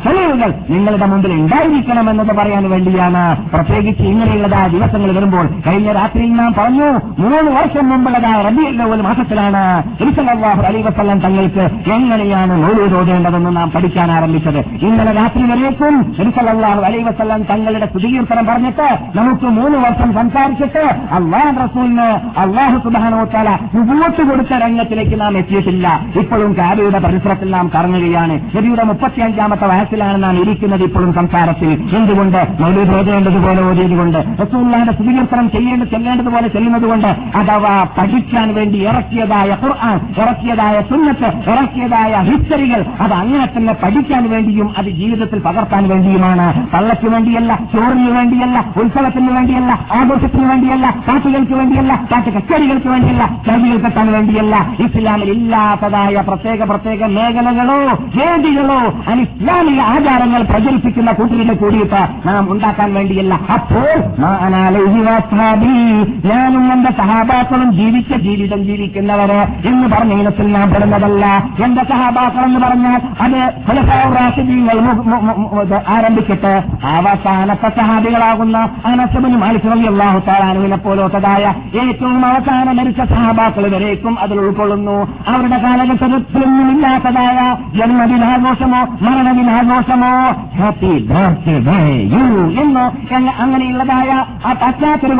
തെളിവുകൾ 0.06 0.50
നിങ്ങളുടെ 0.70 1.06
മുമ്പിൽ 1.12 1.32
ഉണ്ടായിരിക്കണം 1.40 2.08
എന്നത് 2.10 2.32
പറയാൻ 2.40 2.64
വേണ്ടിയാണ്. 2.70 3.24
പ്രത്യേകിച്ച് 3.54 4.06
ഇങ്ങനെയുള്ളതായ 4.12 4.66
ദിവസങ്ങൾ 4.76 5.12
വരുമ്പോൾ 5.18 5.46
കഴിഞ്ഞ 5.66 5.88
രാത്രിയിൽ 6.12 6.32
നാം 6.32 6.54
പറഞ്ഞു 6.58 6.88
മൂന്ന് 7.18 7.50
വർഷം 7.50 7.88
മുമ്പുള്ളതായ 7.88 8.42
റബിയുള്ള 8.42 9.02
മാസത്തിലാണ് 9.02 9.60
ഇരിസലാഹു 10.02 10.62
അലി 10.62 10.82
വസ്ലാം 10.82 11.18
തങ്ങൾക്ക് 11.18 11.64
എങ്ങനെയാണ് 11.90 12.54
നൂൽ 12.62 12.94
ഓതേണ്ടതെന്ന് 12.96 13.56
നാം 13.56 13.70
പഠിക്കാൻ 13.70 14.10
ആരംഭിച്ചത്. 14.10 14.58
ഇന്നലെ 14.58 15.12
രാത്രി 15.12 15.42
വരേക്കും 15.50 15.96
ഇരിസലാഹു 16.20 16.82
അലി 16.88 17.02
വസ്ലാം 17.02 17.42
തങ്ങളുടെ 17.42 17.86
സ്ഥിരീകരണം 17.86 18.46
പറഞ്ഞിട്ട് 18.46 18.88
നമുക്ക് 19.14 19.44
മൂന്ന് 19.44 19.78
വർഷം 19.78 20.12
സംസാരിച്ചിട്ട് 20.14 20.84
അള്ളാഹ് 21.18 21.56
റസൂലിന് 21.64 22.08
അള്ളാഹു 22.40 22.78
സുബാനോത്താല 22.84 23.48
വിഭൂത്ത് 23.74 24.26
കൊടുത്ത 24.30 24.52
രംഗത്തിലേക്ക് 24.64 25.20
നാം 25.20 25.38
എത്തിയിട്ടില്ല. 25.38 25.86
ഇപ്പോഴും 26.20 26.52
കാബയുടെ 26.58 26.98
പരിസരത്തിൽ 26.98 27.50
നാം 27.50 27.70
കറങ്ങുകയാണ്. 27.74 28.36
നബിയുടെ 28.56 28.84
മുപ്പത്തിയഞ്ചാമത്തെ 28.92 29.66
വയസ്സിലാണ് 29.66 30.22
നാം 30.22 30.42
ഇരിക്കുന്നത് 30.42 30.84
ഇപ്പോഴും 30.90 31.14
സംസാരത്തിൽ. 31.14 31.72
എന്തുകൊണ്ട് 31.96 32.40
മൗലൂദ് 32.60 32.94
ഓതേണ്ടതുപോലെ 33.00 33.62
ഓതിയതുകൊണ്ട് 33.70 34.18
റസൂല്ലാന്റെ 34.42 34.92
സ്ഥിരീകരണം 34.92 35.50
ചെയ്യേണ്ട 35.50 35.91
ചെല്ലേണ്ടതുപോലെ 35.92 36.48
ചെല്ലുന്നത് 36.54 36.86
കൊണ്ട് 36.90 37.10
അഥവാ 37.40 37.74
പഠിക്കാൻ 37.98 38.48
വേണ്ടി 38.58 38.78
ഇറക്കിയതായ 38.90 39.50
ഖുർആൻ 39.62 39.98
ഇറക്കിയതായ 40.22 40.76
സുന്നത്ത് 40.90 41.28
ഇറക്കിയതായ 41.52 42.12
ഹിസ്റ്ററികൾ 42.28 42.80
അത് 43.04 43.14
അങ്ങനെ 43.20 43.46
തന്നെ 43.56 43.74
പഠിക്കാൻ 43.82 44.24
വേണ്ടിയും 44.32 44.68
അത് 44.78 44.90
ജീവിതത്തിൽ 45.00 45.38
പകർത്താൻ 45.46 45.82
വേണ്ടിയുമാണ്. 45.92 46.46
പള്ളയ്ക്ക് 46.74 47.08
വേണ്ടിയല്ല 47.14 47.52
ചോറിന് 47.72 48.10
വേണ്ടിയല്ല 48.18 48.58
ഉത്സവത്തിന് 48.80 49.30
വേണ്ടിയല്ല 49.36 49.72
ആഘോഷത്തിന് 49.98 50.46
വേണ്ടിയല്ല 50.50 50.86
കാട്ടുകൾക്ക് 51.08 51.54
വേണ്ടിയല്ല 51.60 51.92
പാട്ട് 52.12 52.30
കച്ചേരികൾക്ക് 52.36 52.88
വേണ്ടിയല്ല 52.94 53.24
ചർവികൾ 53.46 53.78
കെട്ടാൻ 53.84 54.08
വേണ്ടിയല്ല. 54.16 54.54
ഇസ്ലാമിൽ 54.86 55.30
ഇല്ലാത്തതായ 55.36 56.16
പ്രത്യേക 56.28 56.62
പ്രത്യേക 56.70 57.06
മേഖലകളോ 57.16 57.78
വേദികളോ 58.16 58.80
അനിസ്ലാമിക 59.12 59.80
ആചാരങ്ങൾ 59.92 60.42
പ്രചരിപ്പിക്കുന്ന 60.52 61.10
കൂട്ടരുടെ 61.20 61.56
കൂടിയിട്ട് 61.62 62.02
നാം 62.28 62.50
ഉണ്ടാക്കാൻ 62.52 62.90
വേണ്ടിയല്ല. 62.98 63.34
അപ്പോൾ 63.56 63.88
ഞാനും 66.24 66.72
എന്റെ 66.72 66.90
സഹാബാക്കളും 66.92 67.70
ജീവിച്ച 67.72 68.14
ജീവിതം 68.20 68.64
ജീവിക്കുന്നവര് 68.64 69.40
എന്ന് 69.66 69.88
പറഞ്ഞ 69.88 70.12
ഇനത്തിൽ 70.20 70.52
നാം 70.52 70.70
പെടുന്നതല്ല 70.70 71.24
എന്റെ 71.64 71.82
സഹാബാക്കൾ 71.82 72.44
എന്ന് 72.44 72.60
പറഞ്ഞാൽ 72.60 73.00
അത് 73.20 73.38
ഇത് 75.62 75.74
ആരംഭിച്ചിട്ട് 75.88 76.52
അവസാനത്തെ 76.92 77.68
സഹാബികളാകുന്ന 77.78 78.58
അനസബിന് 78.84 79.36
മാലിക് 79.36 79.68
അള്ളാഹു 79.86 80.18
താലാനുവിനെ 80.28 80.76
പോലോത്തതായ 80.76 81.44
ഏറ്റവും 81.82 82.26
അവസാനം 82.26 82.76
മരിച്ച 82.76 83.02
സഹാബാക്കൾ 83.04 83.64
വരേക്കും 83.74 84.20
അതിൽ 84.20 84.38
ഉൾക്കൊള്ളുന്നു. 84.40 84.96
അവരുടെ 85.26 85.58
കാലഘട്ടത്തിലൊന്നും 85.58 86.70
ഇല്ലാത്തതായ 86.70 87.38
ജന്മദിനാഘോഷമോ 87.78 88.80
മരണദിനാഘോഷമോ 89.02 90.12
ഹാപ്പി 90.58 90.92
ബർത്ത്ഡേ 91.10 91.78
യു 92.14 92.24
എന്നോ 92.62 92.84
അങ്ങനെയുള്ളതായ 93.38 94.10
ആ 94.46 94.52
പശ്ചാത്തലം 94.62 95.18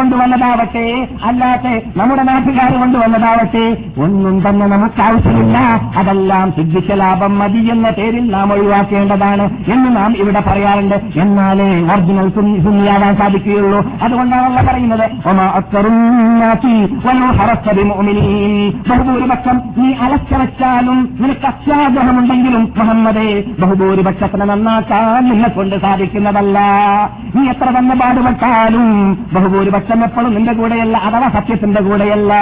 കൊണ്ടുവന്നതാവട്ടെ 0.53 1.09
അല്ലാത്ത 1.25 1.67
നമ്മുടെ 1.97 2.23
നാട്ടുകാർ 2.23 2.71
കൊണ്ടുവന്നതാവട്ടെ? 2.81 3.65
ഒന്നും 3.99 4.37
തന്നെ 4.49 4.67
നമുക്ക് 4.67 5.03
ആവശ്യമില്ല 5.03 5.59
അതെല്ലാം 5.99 6.53
സിദ്ധിച്ച 6.57 6.93
ലാഭം 6.93 7.39
മതി 7.39 7.61
എന്ന 7.73 7.91
പേരിൽ 7.91 8.31
നാം 8.31 8.53
ഒഴിവാക്കേണ്ടതാണ് 8.53 9.45
എന്ന് 9.73 9.97
നാം 9.97 10.17
ഇവിടെ 10.17 10.43
പറയാറുണ്ട്. 10.47 10.97
എന്നാലേ 11.17 11.69
ഒറിജിനൽ 11.95 12.29
സുന്നിയാവാൻ 12.65 13.17
സാധിക്കുകയുള്ളൂ. 13.17 13.81
അതുകൊണ്ടാണല്ലോ 14.03 14.63
പറയുന്നത്. 14.73 15.07
ബഹുഭൂരിപക്ഷം 18.91 19.61
നീ 19.79 19.89
അലച്ചലച്ചാലും 20.01 20.99
നിനക്ക് 21.21 21.47
അത്യാഗ്രഹമുണ്ടെങ്കിലും 21.47 22.73
മുഹമ്മദേ 22.77 23.29
ബഹുഭൂരിപക്ഷത്തിനെ 23.59 24.45
നന്നാക്കാൻ 24.45 25.29
നിന്നെ 25.29 25.49
കൊണ്ട് 25.49 25.77
സാധിക്കുന്നതല്ല. 25.81 26.59
നീ 27.35 27.43
എത്ര 27.49 27.69
തന്നെ 27.79 27.97
പാടുപെട്ടാലും 27.97 28.89
ബഹുഭൂരിപക്ഷം 29.33 30.01
എപ്പോഴും 30.05 30.35
സത്യത്തിന്റെ 30.43 30.63
കൂടെയല്ല 30.63 30.97
അഥവാ 30.99 31.29
സത്യത്തിന്റെ 31.29 31.81
കൂടെയല്ല. 31.81 32.33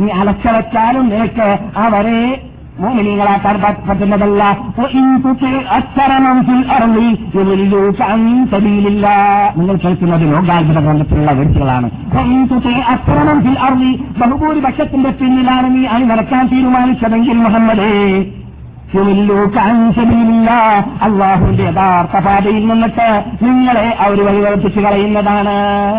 നീ 0.00 0.08
അലച്ചവച്ചാലും 0.10 1.08
നിനക്ക് 1.08 1.46
അവരെ 1.78 2.20
മോമിനികളാക്കാൻ 2.78 3.56
പറ്റുന്നതല്ല. 3.88 4.42
നിങ്ങൾ 9.58 9.76
കേൾക്കുന്നത് 9.76 10.24
ലോകാത്ഭുത 10.32 10.78
ഗ്രന്ഥത്തിലുള്ള 10.78 11.30
വേർച്ചുകളാണ് 11.32 11.88
ബഹുഭൂരിപക്ഷത്തിന്റെ 14.20 15.10
പിന്നിലാണ് 15.10 15.76
നീ 15.76 15.84
അണി 15.86 16.04
നടക്കാൻ 16.04 16.46
തീരുമാനിച്ചതെങ്കിൽ 16.48 17.36
മുഹമ്മദേ 17.36 17.90
അള്ളാഹുവിന്റെ 21.02 21.64
യഥാർത്ഥ 21.64 22.26
പാതയിൽ 22.26 22.68
നിന്നിട്ട് 22.68 23.24
നിങ്ങളെ 23.42 23.96
അവർ 24.00 24.26
വഴിവർപ്പിച്ചു 24.26 24.80
കളയുന്നതാണ്. 24.80 25.50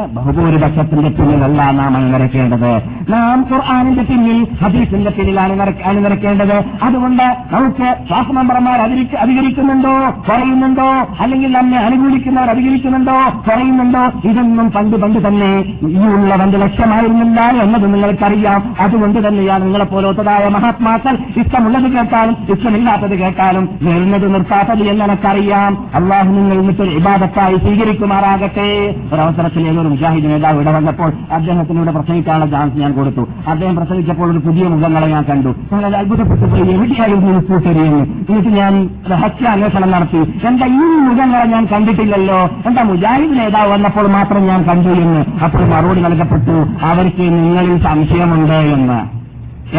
ബഹുഭൂരിപക്ഷത്തിന്റെ 0.08 1.10
പിന്നിലല്ല 1.10 1.72
നാം 1.72 1.98
അണിനിരക്കേണ്ടത്. 1.98 2.82
നാം 3.10 3.46
ഖുർആാനിന്റെ 3.52 4.04
പിന്നിൽ 4.04 4.48
ഹദീസിന്റെ 4.64 5.12
പിന്നിലാണ് 5.12 5.74
അണിനിരക്കേണ്ടത്. 5.86 6.64
അതുകൊണ്ട് 6.84 7.38
നമുക്ക് 7.52 7.96
ശ്വാസമെമ്പർമാർ 8.08 8.82
അധികരിക്കുന്നുണ്ടോ? 9.20 10.10
കുറയുന്നുണ്ടോ? 10.30 11.08
അല്ലെങ്കിൽ 11.20 11.52
നമ്മെ 11.52 11.78
അനുകൂലിക്കുന്നവർ 11.78 12.50
അധികരിക്കുന്നുണ്ടോ? 12.50 13.14
കുറയുന്നുണ്ടോ? 13.48 14.30
ഇതൊന്നും 14.30 14.72
പണ്ട് 14.72 14.98
പണ്ട് 14.98 15.28
തന്നെ 15.28 15.64
ഈ 15.88 15.98
ഉള്ളവന്റെ 15.98 16.58
ലക്ഷ്യമായിരുന്നില്ല 16.58 17.42
എന്നത് 17.42 17.94
നിങ്ങൾക്കറിയാം. 17.94 18.76
അതുകൊണ്ട് 18.80 19.28
തന്നെയാണ് 19.28 19.64
നിങ്ങളെ 19.64 19.86
പോലത്തതായ 19.86 20.48
മഹാത്മാക്കൾ 20.48 21.18
ഇഷ്ടമുള്ളത് 21.38 21.92
കേട്ടാലും 21.92 22.38
ഇഷ്ടമില്ലാത്തത് 22.80 23.20
കേട്ടാലും 23.20 23.70
നേരുന്നത് 23.82 24.34
നിർത്താത്തത് 24.34 24.84
എന്ന് 24.84 25.06
എനിക്കറിയാം. 25.06 25.88
അള്ളാഹു 25.96 26.28
നിങ്ങൾ 26.28 26.56
ഇന്നത്തെ 26.56 26.84
ഇബാദത്തായി 26.84 27.58
സ്വീകരിക്കുമാറാകട്ടെ. 27.58 28.96
അവസരത്തിൽ 29.22 29.68
ഏതൊരു 29.68 29.88
മുജാഹിദ് 29.88 30.26
നേതാവ് 30.26 30.56
ഇവിടെ 30.56 30.72
വന്നപ്പോൾ 30.72 31.14
അദ്ദേഹത്തിനൂടെ 31.32 31.92
പ്രസംഗിക്കാനുള്ള 31.92 32.52
ചാൻസ് 32.52 32.78
ഞാൻ 32.78 32.94
കൊടുത്തു. 32.94 33.28
അദ്ദേഹം 33.48 33.76
പ്രസംഗിച്ചപ്പോൾ 33.76 34.32
ഒരു 34.32 34.40
പുതിയ 34.40 34.64
മുഖങ്ങളെ 34.64 35.08
ഞാൻ 35.08 35.24
കണ്ടു. 35.24 35.56
ഞാൻ 35.74 35.96
അത്ഭുതപ്പെട്ടു. 35.96 36.46
പോയി 36.46 36.72
എവിടെയായിരുന്നു 36.74 37.40
ഈ 37.40 37.42
കൂട്ടരിയെന്ന് 37.42 38.04
എന്നിട്ട് 38.30 38.50
ഞാൻ 38.50 38.90
രഹസ്യ 39.12 39.48
അന്വേഷണം 39.48 39.92
നടത്തി. 39.92 40.18
എന്താ 40.18 40.66
ഈ 40.66 40.80
മുഖങ്ങളെ 40.80 41.46
ഞാൻ 41.46 41.66
കണ്ടിട്ടില്ലല്ലോ. 41.66 42.50
എന്താ 42.66 42.84
മുജാഹിദ് 42.84 43.40
നേതാവ് 43.40 43.72
വന്നപ്പോൾ 43.72 44.08
മാത്രം 44.08 44.48
ഞാൻ 44.48 44.64
കണ്ടു 44.64 44.90
എന്ന്. 44.90 45.26
അപ്പോൾ 45.44 45.66
മറുപടി 45.66 46.02
നൽകപ്പെട്ടു. 46.02 46.86
അവർക്ക് 46.86 47.22
നിങ്ങളിൽ 47.22 47.84
സംശയമുണ്ട് 47.84 48.54
എന്ന്. 48.54 49.19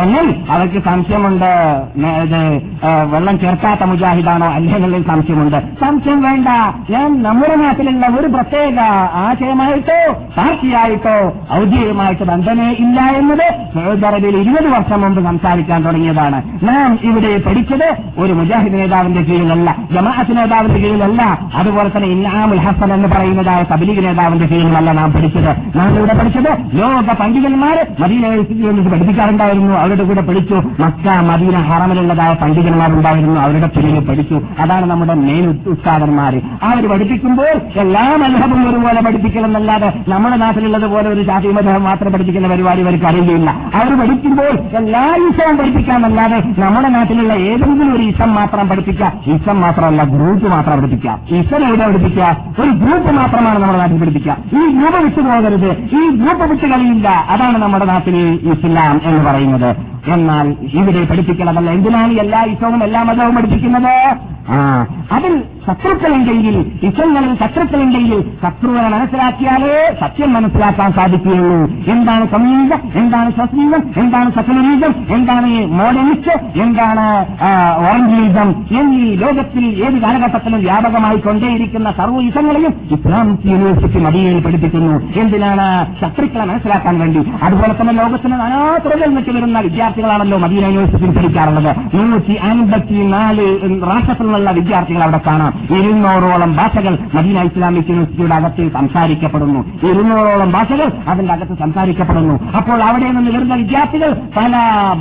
എന്നാൽ 0.02 0.26
അവർക്ക് 0.54 0.80
സംശയമുണ്ട്. 0.84 1.50
വെള്ളം 3.12 3.36
ചേർക്കാത്ത 3.40 3.82
മുജാഹിദാണോ? 3.90 4.48
അല്ലേ 4.56 4.74
എന്നുള്ളതിൽ 4.76 5.06
സംശയമുണ്ട്. 5.06 5.56
സംശയം 5.80 6.20
വേണ്ട. 6.22 6.48
ഞാൻ 6.90 7.08
നമ്മുടെ 7.22 7.56
നാട്ടിലുള്ള 7.62 8.06
ഒരു 8.18 8.28
പ്രത്യേക 8.34 8.78
ആശയമായിട്ടോ 9.24 9.98
പാർട്ടിയായിട്ടോ 10.36 11.16
ഔദ്യോഗികമായിട്ട് 11.58 12.24
ബന്ധമേ 12.30 12.68
ഇല്ല 12.84 13.00
എന്നത് 13.20 13.46
സൗദി 13.74 14.06
അറേബ്യയിൽ 14.10 14.36
ഇരുപത് 14.36 14.68
വർഷം 14.76 15.00
മുമ്പ് 15.02 15.20
സംസാരിക്കാൻ 15.28 15.80
തുടങ്ങിയതാണ്. 15.86 16.38
നാം 16.68 16.98
ഇവിടെ 17.08 17.32
പഠിച്ചത് 17.46 17.88
ഒരു 18.18 18.32
മുജാഹിദ് 18.32 18.78
നേതാവിന്റെ 18.78 19.22
കീഴിലല്ല 19.22 19.76
ജമാഅത്ത് 19.92 20.36
നേതാവിന്റെ 20.36 20.80
കീഴിലല്ല 20.84 21.22
അതുപോലെ 21.54 21.90
തന്നെ 21.96 22.08
ഇന്നാമുൽ 22.08 22.60
ഹസൻ 22.66 22.92
എന്ന് 22.92 23.08
പറയുന്നതായ 23.08 23.62
തബലീഗ് 23.72 24.04
നേതാവിന്റെ 24.06 24.46
കീഴിലല്ല 24.46 24.92
നാം 24.92 25.12
പഠിച്ചത്. 25.12 25.52
നാം 25.78 25.90
ഇവിടെ 25.98 26.14
പഠിച്ചത് 26.20 26.50
ലോക 26.80 27.16
പണ്ഡിതന്മാർ 27.22 27.76
മദീന 28.00 28.24
യൂണിവേഴ്സിറ്റി 28.26 28.90
പഠിപ്പിക്കാറുണ്ടായിരുന്നു. 28.94 29.76
അവരുടെ 29.80 30.04
കൂടെ 30.04 30.22
പഠിച്ചു. 30.22 30.54
മക്ക 30.80 31.08
മദീന 31.08 31.56
ഹറമിലുള്ളതായ 31.58 32.32
പണ്ഡിതന്മാരുണ്ടായിരുന്നു. 32.42 33.40
അവരുടെ 33.40 33.66
പിന്നിൽ 33.66 34.04
പഠിച്ചു. 34.08 34.40
അതാണ് 34.58 34.86
നമ്മുടെ 34.90 35.14
മെയിൻ 35.14 35.58
ഉസ്താദന്മാർ 35.66 36.40
അവർ 36.62 36.88
പഠിപ്പിക്കുമ്പോൾ 36.88 37.80
എല്ലാ 37.80 38.16
മലഹബും 38.16 38.70
ഒരുപോലെ 38.70 39.02
പഠിപ്പിക്കണമെന്നല്ലാതെ 39.02 39.92
നമ്മുടെ 40.08 40.36
നാട്ടിലുള്ളത് 40.36 40.86
പോലെ 40.86 41.08
ഒരു 41.08 41.22
ജാതി 41.22 41.48
മലഹം 41.48 41.84
മാത്രം 41.84 42.12
പഠിപ്പിക്കുന്ന 42.12 42.48
പരിപാടി 42.48 42.82
അവർക്ക് 42.82 43.04
അറിയുകയില്ല 43.04 43.50
അവർ 43.50 44.00
പഠിക്കുമ്പോൾ 44.00 44.50
എല്ലാ 44.76 45.04
ഈസവും 45.06 45.56
പഠിപ്പിക്കാമെന്നല്ലാതെ 45.56 46.42
നമ്മുടെ 46.58 46.88
നാട്ടിലുള്ള 46.88 47.32
ഏതെങ്കിലും 47.32 47.94
ഒരു 47.94 48.02
ഈസം 48.02 48.34
മാത്രം 48.34 48.68
പഠിപ്പിക്കാം 48.68 49.12
ഈസം 49.26 49.60
മാത്രമല്ല 49.60 50.02
ഗ്രൂപ്പ് 50.04 50.48
മാത്രം 50.48 50.78
പഠിപ്പിക്കാം 50.78 51.18
ഈസം 51.30 51.68
എവിടെ 51.68 51.86
പഠിപ്പിക്കുക? 51.86 52.36
ഒരു 52.60 52.70
ഗ്രൂപ്പ് 52.70 53.10
മാത്രമാണ് 53.10 53.58
നമ്മുടെ 53.58 53.78
നാട്ടിൽ 53.78 54.00
പഠിപ്പിക്കുക. 54.00 54.36
ഈ 54.52 54.78
ഗ്രൂപ്പ് 54.78 55.04
വിട്ടു 55.04 55.20
പോകരുത് 55.20 55.70
ഈ 55.72 56.10
ഗ്രൂപ്പ് 56.16 56.44
വിട്ട് 56.50 56.66
കളിയില്ല. 56.66 57.08
അതാണ് 57.08 57.58
നമ്മുടെ 57.58 57.84
നാട്ടിൽ 57.84 58.16
ഇസ്ലാം 58.52 59.00
എന്ന് 59.04 59.30
പറയുന്നത്. 59.30 59.69
Allah. 59.70 59.99
എന്നാൽ 60.14 60.56
ഇവിടെ 60.72 61.04
പഠിപ്പിക്കണമല്ല. 61.04 61.70
എന്തിനാണ് 61.70 62.12
എല്ലാ 62.12 62.42
ഇസവും 62.44 62.84
എല്ലാ 62.84 63.02
മതവും 63.02 63.34
പഠിപ്പിക്കുന്നത്? 63.36 63.94
അതിൽ 65.12 65.42
ശത്രുക്കളുണ്ടെങ്കിൽ 65.66 66.56
ഇസങ്ങളിൽ 66.82 67.34
ശത്രുക്കളുണ്ടെങ്കിൽ 67.34 68.20
ശത്രുവിനെ 68.42 68.88
മനസ്സിലാക്കിയാലേ 68.88 69.74
സത്യം 70.00 70.32
മനസ്സിലാക്കാൻ 70.32 70.92
സാധിക്കുകയുള്ളൂ. 70.92 71.66
എന്താണ് 71.92 72.28
കമ്മ്യൂണിസം 72.28 72.80
എന്താണ് 73.00 73.30
സോഷ്യലിസം 73.30 73.82
എന്താണ് 74.02 74.30
സെക്കുലറിസം 74.30 75.14
എന്താണ് 75.14 75.46
മോഡലിസ്റ്റ് 75.80 76.60
എന്താണ് 76.60 77.04
ഓറഞ്ചീതം 77.88 78.66
എന്നീ 78.80 79.14
ലോകത്തിൽ 79.14 79.66
ഏത് 79.86 79.98
കാലഘട്ടത്തിലും 80.02 80.60
വ്യാപകമായി 80.60 81.16
കൊണ്ടേയിരിക്കുന്ന 81.16 81.90
സർവ 81.90 82.20
ഇസങ്ങളെയും 82.20 82.74
ഇസ്ലാമിക് 82.96 83.46
യൂണിവേഴ്സിറ്റി 83.52 83.98
മദീനയിൽ 83.98 84.40
പഠിപ്പിക്കുന്നു. 84.40 85.20
എന്തിനാണ്? 85.20 85.68
ശത്രുക്കളെ 86.00 86.44
മനസ്സിലാക്കാൻ 86.44 86.98
വേണ്ടി. 86.98 87.22
അതുപോലെ 87.42 87.74
തന്നെ 87.80 87.94
ലോകത്തിന് 88.02 88.32
നാനാതുറകളിൽ 88.32 89.08
നിന്നൊക്കെ 89.08 89.30
വരുന്ന 89.30 89.60
വിദ്യാർത്ഥികളാണല്ലോ 89.90 90.38
മദീന 90.38 90.64
യൂണിവേഴ്സിറ്റിയിൽ 90.64 91.16
പഠിക്കാറുള്ളത്. 91.16 91.70
നൂറ്റി 91.94 92.34
അൻപത്തിനാല് 92.50 93.46
രാഷ്ട്രത്തിലുള്ള 93.86 94.50
വിദ്യാർത്ഥികൾ 94.50 95.02
അവിടെ 95.02 95.20
കാണാം. 95.26 95.52
ഇരുന്നൂറോളം 95.76 96.56
ഭാഷകൾ 96.56 96.98
മദീന 97.14 97.38
ഇസ്ലാമിക് 97.42 97.88
യൂണിവേഴ്സിറ്റിയുടെ 97.88 98.34
അകത്ത് 98.34 98.72
സംസാരിക്കപ്പെടുന്നു. 98.72 99.60
ഇരുന്നൂറോളം 99.88 100.50
ഭാഷകൾ 100.52 100.86
അതിന്റെ 101.08 101.32
അകത്ത് 101.34 101.58
സംസാരിക്കപ്പെടുന്നു. 101.58 102.34
അപ്പോൾ 102.56 102.82
അവിടെ 102.82 103.06
നിന്ന് 103.10 103.30
വരുന്ന 103.30 103.54
വിദ്യാർത്ഥികൾ 103.54 104.10
പല 104.36 104.52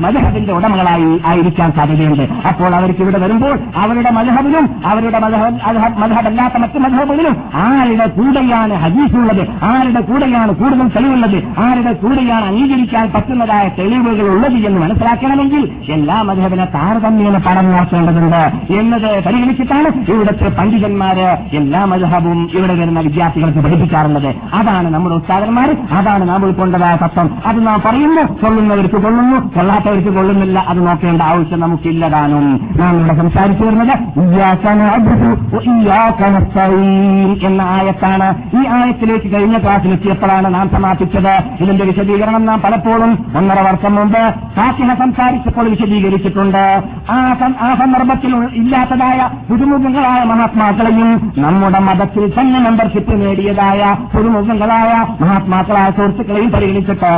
മലഹബിന്റെ 0.05 0.53
ഉടമകളായി 0.53 1.21
ആയിരിക്കാൻ 1.25 1.71
സാധ്യതയുണ്ട്. 1.71 2.23
അപ്പോൾ 2.47 2.75
അവർക്ക് 2.75 3.01
ഇവിടെ 3.01 3.19
വരുമ്പോൾ 3.19 3.55
അവരുടെ 3.75 4.11
മലഹബിലും 4.11 4.69
അവരുടെ 4.85 5.19
മലഹബല്ലാത്ത 5.19 6.57
മറ്റു 6.57 6.79
മലഹബിലും 6.79 7.35
ആരുടെ 7.53 8.07
കൂടെയാണ് 8.17 8.73
ഹദീസുള്ളത്? 8.73 9.43
ആരുടെ 9.63 10.01
കൂടെയാണ് 10.01 10.51
കൂടുതൽ 10.55 10.87
തെളിവുള്ളത്? 10.87 11.37
ആരുടെ 11.59 11.93
കൂടെയാണ് 11.93 12.45
അംഗീകരിക്കാൻ 12.45 13.11
പറ്റുന്നതായ 13.15 13.65
തെളിവുകൾ 13.79 14.27
ഉള്ളത് 14.33 14.57
എന്ന് 14.69 14.78
മനസ്സിലാക്കണമെങ്കിൽ 14.79 15.63
എല്ലാ 15.89 16.21
മധുരവിനെ 16.21 16.65
താരതമ്യേന 16.75 17.37
പഠനം 17.37 17.71
നടത്തേണ്ടതുണ്ട് 17.71 18.73
എന്നത് 18.73 19.23
പരിഗണിച്ചിട്ടാണ് 19.25 20.11
ഇവിടുത്തെ 20.11 20.49
പണ്ഡിതന്മാര് 20.59 21.27
എല്ലാ 21.55 21.85
മധുഹബും 21.85 22.49
ഇവിടെ 22.53 22.73
വരുന്ന 22.73 22.99
വിദ്യാർത്ഥികൾക്ക് 22.99 23.59
പഠിപ്പിക്കാറുള്ളത്. 23.59 24.29
അതാണ് 24.53 24.93
നമ്മുടെ 24.93 25.15
ഉസ്താദന്മാർ 25.15 25.69
അതാണ് 25.91 26.29
നാം 26.29 26.45
ഉൾക്കൊണ്ടതായ 26.45 26.95
തത്വം. 27.03 27.29
അത് 27.45 27.67
നാം 27.67 27.81
പറയുന്നു 27.85 28.23
കൊള്ളുന്നവർക്ക് 28.43 28.95
കൊള്ളുന്നു 28.95 29.39
കൊള്ളാത്തവർക്ക് 29.57 30.13
കൊള്ളുന്നില്ല 30.15 30.59
അത് 30.67 30.87
നോക്കേണ്ട 30.87 31.21
ആവശ്യം 31.21 31.59
നമുക്കില്ലതാനും 31.59 32.45
നാം 32.77 32.99
ഇവിടെ 32.99 33.15
സംസാരിച്ചു 33.17 33.63
വരുന്നത് 33.65 33.95
എന്ന 37.45 37.61
ആയത്താണ്. 37.61 38.27
ഈ 38.57 38.61
ആയത്തിലേക്ക് 38.77 39.33
കഴിഞ്ഞ 39.33 39.57
ക്ലാസ്സിൽ 39.57 39.67
ക്ലാസ്സിലെത്തിയപ്പോഴാണ് 39.69 40.47
നാം 40.53 40.69
സമാപിച്ചത്. 40.69 41.33
ഇതിന്റെ 41.63 41.85
വിശദീകരണം 41.85 42.45
നാം 42.45 42.61
പലപ്പോഴും 42.61 43.11
ഒന്നര 43.37 43.59
വർഷം 43.61 43.93
മുമ്പ് 43.95 44.23
ഫാത്തിഹ 44.69 44.93
സംസാരിച്ചപ്പോൾ 44.93 45.69
വിശദീകരിച്ചിട്ടുണ്ട്. 45.69 46.63
ആ 47.11 47.75
സന്ദർഭത്തിൽ 47.79 48.33
ഇല്ലാത്തതായ 48.53 49.19
പുതുമുഖങ്ങളായ 49.49 50.23
മഹാത്മാക്കളെയും 50.23 51.31
നമ്മുടെ 51.37 51.79
മതത്തിൽ 51.79 52.25
തന്നെ 52.39 52.59
മെമ്പർഷിപ്പ് 52.59 53.13
നേടിയതായ 53.21 53.95
പുതുമുഖങ്ങളായ 54.13 54.91
മഹാത്മാക്കളായ 55.21 55.89
സുഹൃത്തുക്കളെയും 55.89 56.51
പരിഗണിച്ചിട്ട് 56.51 57.11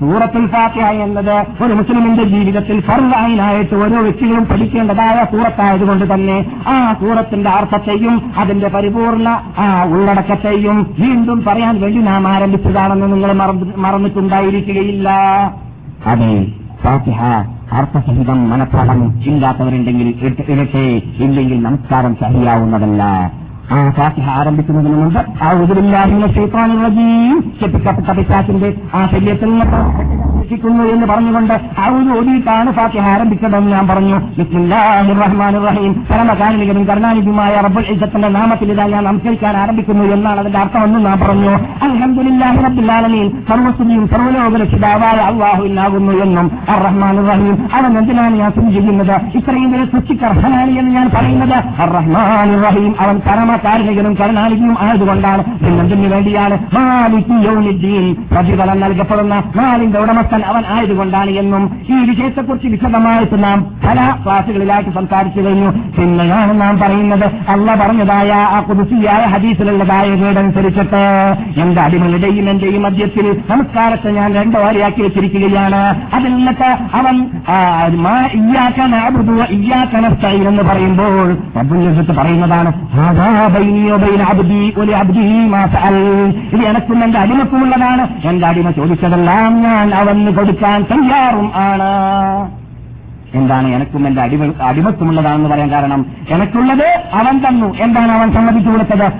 സൂറത്തുൽ 0.00 0.46
ഫാത്തിഹ 0.46 0.86
എന്നത് 1.02 1.34
ഒരു 1.62 1.72
മുസ്ലിമിന്റെ 1.72 2.22
ജീവിതത്തിൽ 2.22 2.80
ഫർലായിനായിട്ട് 2.80 3.74
ഓരോ 3.74 3.98
വ്യക്തികളും 3.98 4.44
പഠിക്കേണ്ടതായ 4.44 5.18
സൂറത്തായതുകൊണ്ട് 5.32 6.14
തന്നെ 6.14 6.38
ആ 6.68 6.92
സൂറത്തിന്റെ 7.00 7.50
അർത്ഥത്തെയും 7.50 8.32
അതിന്റെ 8.38 8.68
പരിപൂർണ 8.68 9.28
ആ 9.58 9.84
ഉള്ളടക്കത്തെയും 9.84 10.78
വീണ്ടും 10.98 11.44
പറയാൻ 11.44 11.80
വേണ്ടി 11.80 11.98
നാം 11.98 12.28
ആരംഭിച്ചതാണെന്ന് 12.28 13.12
നിങ്ങൾ 13.12 13.32
മറന്നിട്ടുണ്ടായിരിക്കുകയില്ല. 13.76 15.10
അതെ. 16.06 16.61
ഫാത്തിഹ 16.84 17.20
അർത്ഥസഹിതം 17.72 18.38
മനഃപ്പാഠം 18.50 18.98
ഇല്ലാത്തവരുണ്ടെങ്കിൽ 19.24 20.08
ഇരട്ടെ 20.50 20.84
ഇല്ലെങ്കിൽ 21.18 21.58
നമസ്കാരം 21.62 22.14
സഹിയാവുന്നതല്ല 22.14 23.02
ആ 23.72 23.78
ഫാത്തിഹ 23.90 24.28
ആരംഭിക്കുന്നതിന് 24.30 24.96
മുമ്പ് 24.96 25.20
ആ 25.42 25.50
ഉദരില്ലാഹിന്റെ 25.60 26.26
ക്ഷേത്രാനുറജീം 26.26 27.36
ചെപ്പിക്കപ്പെട്ട 27.60 28.10
പിശാസിന്റെ 28.10 28.70
ആ 28.94 29.02
ശല്യത്തിൽ 29.06 29.50
നിന്ന് 29.50 29.66
രക്ഷിക്കുന്നു 30.52 30.84
എന്ന് 30.84 31.06
പറഞ്ഞുകൊണ്ട് 31.06 31.54
ഔദ് 31.80 32.10
ഓടിയിട്ടാണ് 32.18 32.72
ഫാത്തിഹ 32.72 33.04
ആരംഭിച്ചതെന്ന് 33.08 33.70
ഞാൻ 33.72 33.88
പറഞ്ഞു. 33.88 34.16
ബിസ്മില്ലാഹിർ 34.38 35.18
റഹ്മാൻ 35.18 35.54
റഹീം 35.66 35.92
പരമകാരുണികനും 36.10 36.84
കരുണാനിധിയുമായ 36.84 37.54
റബ്ബുൽ 37.66 37.86
ഇസത്തിന്റെ 37.94 38.28
നാമത്തിൽ 38.28 38.72
ഇതാ 38.72 38.86
ഞാൻ 38.86 39.04
നമസ്കരിക്കാൻ 39.04 39.56
ആരംഭിക്കുന്നു 39.56 40.04
എന്നാണ് 40.14 40.40
അതിന്റെ 40.40 40.58
അർത്ഥമെന്നും 40.58 41.04
ഞാൻ 41.04 41.18
പറഞ്ഞു. 41.20 41.54
അൽഹംദുലില്ലാഹി 41.86 42.58
റബ്ബിൽ 42.66 42.92
ആലമീൻ 42.92 43.28
സർവസ്തുതിയും 43.48 44.08
സർവലോക 44.08 44.60
രക്ഷിതാവായ 44.62 45.16
അള്ളാഹുവിനാകുന്നു 45.30 46.12
എന്നും 46.24 46.50
അർ 46.68 46.82
റഹ്മാൻ 46.84 47.16
റഹീം 47.30 47.56
അവൻ 47.74 47.98
എന്തിനാണ് 47.98 48.36
ഞാൻ 48.36 48.50
സ്ഥിതി 48.50 48.82
ഇത്രയും 49.38 49.72
വരെ 49.72 49.84
സൃഷ്ടിക്കർഹനാണ് 49.84 50.70
എന്ന് 50.70 50.90
ഞാൻ 50.90 51.10
പറയുന്നത് 51.16 51.56
അർ 51.82 51.90
റഹ്മാൻ 51.98 52.62
റഹീം 52.64 52.94
അവൻ 53.00 53.20
പരമകാരുണികനും 53.28 54.14
കരുണാനിധിയും 54.14 54.76
ആയതുകൊണ്ടാണ്. 54.80 55.44
പിന്നെന്തിനു 55.44 56.08
വേണ്ടിയാണ്? 56.14 56.58
യൗമിദ്ദീൻ. 57.46 58.06
പ്രതിഫലം 58.32 58.80
നൽകപ്പെടുന്ന 58.80 59.34
നാലിന്റെ 59.56 59.98
ഉടമസ്ഥൻ 60.00 60.41
അവൻ 60.44 60.64
ആയതുകൊണ്ടാണ് 60.66 61.30
എന്നും 61.30 61.64
ഈ 61.90 61.94
വിഷയത്തെക്കുറിച്ച് 62.10 62.68
വിശദമായിട്ട് 62.68 63.44
നാം 63.44 63.66
പല 63.86 64.14
ക്ലാസുകളിലായിട്ട് 64.26 64.90
സംസാരിച്ചു 64.90 65.40
കഴിഞ്ഞു. 65.40 65.70
പിന്നെയാണ് 65.70 66.60
നാം 66.60 66.78
പറയുന്നത് 66.78 67.26
അല്ല 67.48 67.74
പറഞ്ഞതായ 67.74 68.32
ആ 68.32 68.60
കുതിസിയായ 68.60 69.24
ഹദീസിലുള്ളതായ 69.24 70.08
വീടനുസരിച്ചിട്ട് 70.10 71.02
എന്റെ 71.60 71.80
അടിമകളുടെയും 71.80 72.50
എന്റെയും 72.50 72.82
മധ്യത്തിൽ 72.82 73.42
നമസ്കാരത്തെ 73.50 74.10
ഞാൻ 74.10 74.34
രണ്ടോ 74.34 74.60
ആരെയാക്കി 74.68 75.02
വെച്ചിരിക്കുകയാണ്. 75.02 75.82
അതിൽ 76.14 76.36
നിന്നിട്ട് 76.36 76.70
അവൻ 76.94 77.16
ഇയ്യാക്ക 79.52 79.96
നസ്തഈൻ 79.96 80.48
എന്ന് 80.48 80.62
പറയുമ്പോൾ 80.62 81.28
അബ്ദുൽ 81.58 82.12
പറയുന്നതാണ് 82.16 82.72
അബ്ദി 84.30 84.60
ഇത് 86.52 86.62
എനക്കും 86.70 87.04
എന്റെ 87.04 87.18
അടിമക്കുമുള്ളതാണ് 87.18 88.06
എന്റെ 88.28 88.46
അടിമ 88.46 88.70
ചോദിച്ചതെല്ലാം 88.70 89.62
ഞാൻ 89.62 89.94
അവന് 89.94 90.31
കൊടുക്കാൻ 90.32 90.82
തയ്യാറും 90.82 91.52
ആണ്. 91.54 92.62
എന്താണ് 93.34 93.68
എനക്കും 93.68 94.06
എന്റെ 94.06 94.22
അടിമ 94.22 94.52
അടിമത്വമുള്ളതാണെന്ന് 94.62 95.48
പറയാൻ 95.48 95.70
കാരണം? 95.70 96.06
എനക്കുള്ളത് 96.30 97.02
അവൻ 97.14 97.38
തന്നു. 97.38 97.74
എന്താണ് 97.80 98.12
അവൻ 98.12 98.32
സമ്മതിച്ചു 98.32 98.70
കൊടുത്തത്. 98.70 99.12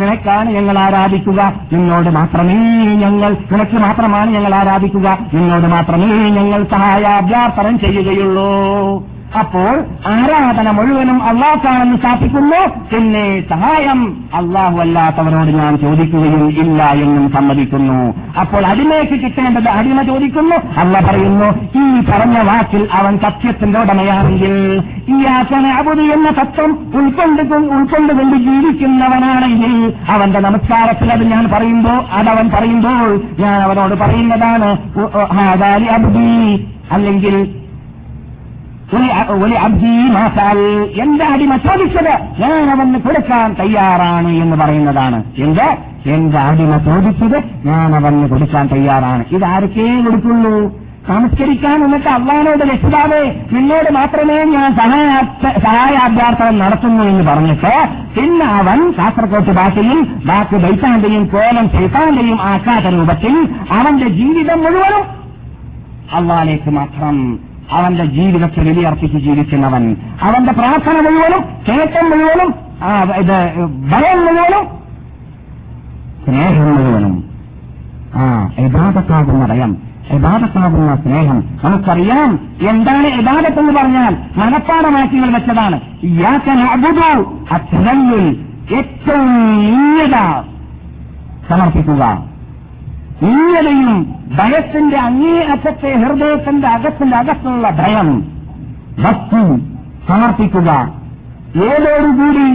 നിനക്കാണ് 0.00 0.50
ഞങ്ങൾ 0.50 0.78
ആരാധിക്കുക. 0.78 1.52
നിന്നോട് 1.72 2.10
മാത്രമേ 2.10 2.54
ഞങ്ങൾ 2.94 3.36
നിനക്ക് 3.52 3.76
മാത്രമാണ് 3.76 4.30
ഞങ്ങൾ 4.30 4.54
ആരാധിക്കുക. 4.54 5.18
നിന്നോട് 5.34 5.66
മാത്രമേ 5.66 6.30
ഞങ്ങൾ 6.30 6.64
സഹായാഭ്യാസനം 6.64 7.78
ചെയ്യുകയുള്ളൂ. 7.78 9.17
അപ്പോൾ 9.38 9.84
ആരാധന 10.06 10.70
മുഴുവനും 10.70 11.22
അള്ളാഹ്ക്കാണെന്ന് 11.22 11.98
സ്ഥാപിക്കുന്നു? 11.98 12.68
പിന്നെ 12.92 13.44
സഹായം 13.50 14.24
അള്ളാഹു 14.34 14.78
അല്ലാത്തവരോട് 14.78 15.48
ഞാൻ 15.48 15.78
ചോദിക്കുകയും 15.78 16.48
ഇല്ല 16.48 16.82
എന്നും 16.82 17.32
സമ്മതിക്കുന്നു. 17.32 18.14
അപ്പോൾ 18.40 18.66
അടിമയ്ക്ക് 18.66 19.14
കിട്ടേണ്ടത് 19.14 19.68
അടിമ 19.68 20.02
ചോദിക്കുന്നു. 20.02 20.56
അല്ല 20.80 21.00
പറയുന്നു 21.00 21.46
ഈ 21.78 22.00
പറഞ്ഞ 22.00 22.38
വാക്കിൽ 22.38 22.88
അവൻ 22.92 23.18
സത്യത്തിന്റെ 23.18 23.80
ഉടമയാണെങ്കിൽ 23.80 24.82
ഈ 25.08 25.24
ആസന 25.24 25.66
അബുദി 25.66 26.02
എന്ന 26.02 26.30
തത്വം 26.30 26.92
ഉൾക്കൊണ്ട് 26.94 27.54
ഉൾക്കൊണ്ടുകൊണ്ട് 27.54 28.36
ജീവിക്കുന്നവനാണെങ്കിൽ 28.36 29.92
അവന്റെ 30.08 30.40
നമസ്കാരത്തിൽ 30.40 31.12
അത് 31.12 31.30
ഞാൻ 31.30 31.48
പറയുമ്പോൾ 31.48 32.04
അതവൻ 32.12 32.50
പറയുമ്പോൾ 32.50 33.20
ഞാൻ 33.38 33.62
അവനോട് 33.62 33.94
പറയുന്നതാണ് 33.94 34.78
അബ്ദി. 35.88 36.66
അല്ലെങ്കിൽ 36.92 37.34
ഒരു 37.34 37.46
അ- 37.46 37.46
ഒരു 37.46 37.46
അബ്ദി 37.46 37.46
മാസാൽ 37.46 37.58
എന്റെ 41.00 41.24
അടിമ 41.24 41.56
ചോദിച്ചത്? 41.56 42.42
ഞാൻ 42.42 42.70
അവന് 42.70 42.94
കൊടുക്കാൻ 42.94 43.56
തയ്യാറാണ് 43.60 44.28
എന്ന് 44.28 44.56
പറയുന്നതാണ്. 44.56 45.24
എന്ത്? 45.38 45.76
എന്റെ 46.08 46.38
അടിമ 46.38 46.78
ചോദിച്ചത്? 46.78 47.66
ഞാൻ 47.66 47.94
അവന് 47.94 48.28
കൊടുക്കാൻ 48.28 48.66
തയ്യാറാണ്. 48.66 49.24
ഇത് 49.32 49.44
ആർക്കേ 49.44 50.00
കൊടുക്കുള്ളൂ? 50.00 50.72
നമസ്കരിക്കാൻ 51.08 51.84
എന്നിട്ട് 51.84 52.08
അള്ളഹാനോട് 52.08 52.64
രക്ഷിതാവേ 52.64 53.40
നിന്നോട് 53.52 53.92
മാത്രമേ 53.92 54.44
ഞാൻ 54.44 54.76
സഹായ- 54.76 55.60
സഹായാഭ്യർത്ഥന 55.60 56.50
നടത്തുന്നു 56.50 57.04
എന്ന് 57.04 57.30
പറഞ്ഞിട്ട് 57.30 57.88
പിന്നെ 58.20 58.46
അവൻ 58.46 58.94
കാസർകോട്ട് 58.98 59.50
ഭാഷയും 59.50 60.22
ബാക്കി 60.26 60.56
ബൈത്താന്റെയും 60.56 61.26
കോലം 61.26 61.70
ചെയ്താന്റെയും 61.70 62.42
ആക്കാത്ത 62.42 62.86
രൂപത്തിൽ 62.86 63.48
അവന്റെ 63.70 64.08
ജീവിതം 64.08 64.58
മുഴുവനും 64.58 65.04
അള്ളാലേക്ക് 66.14 66.70
മാത്രം 66.70 67.47
അവന്റെ 67.72 68.04
ജീവിതത്തെ 68.04 68.60
വിലയർപ്പിച്ച് 68.60 69.18
ജീവിക്കുന്നവൻ. 69.18 69.96
അവന്റെ 70.22 70.52
പ്രാർത്ഥന 70.52 70.92
മുഴുവനും 70.92 71.42
കേട്ടം 71.68 72.10
മുഴുവനും 72.10 72.54
ഇത് 73.14 73.54
ഭയം 73.90 74.18
മുഴുവനും 74.26 74.66
സ്നേഹം 76.24 76.74
മുഴുവനും. 76.76 77.24
ആ 78.16 78.50
യഥാർത്ഥത്താകുന്ന 78.58 79.46
ഭയം 79.46 79.76
യഥാർത്ഥത്താകുന്ന 80.12 80.96
സ്നേഹം. 80.96 81.44
നമുക്കറിയാം 81.64 82.38
എന്താണ് 82.68 83.06
യഥാർത്ഥത്തെന്ന് 83.06 83.72
പറഞ്ഞാൽ 83.72 84.16
മനഃപ്പാടമാക്കികൾ 84.36 85.30
വെച്ചതാണ്. 85.30 85.80
ഏറ്റവും 86.04 86.68
സമർപ്പിക്കുക. 91.48 92.27
നീയതയും 93.22 94.16
ഭയത്തിന്റെ 94.38 94.96
അങ്ങേയറ്റത്തെ 94.98 95.94
ഹൃദയത്തിന്റെ 95.94 96.68
അകത്തിന്റെ 96.68 97.16
അകത്തുള്ള 97.16 97.70
ഭയം 97.70 98.08
ഭക്തി 98.98 99.40
സമർപ്പിക്കുക. 100.08 100.70
ഏതോടുകൂടി 101.64 102.48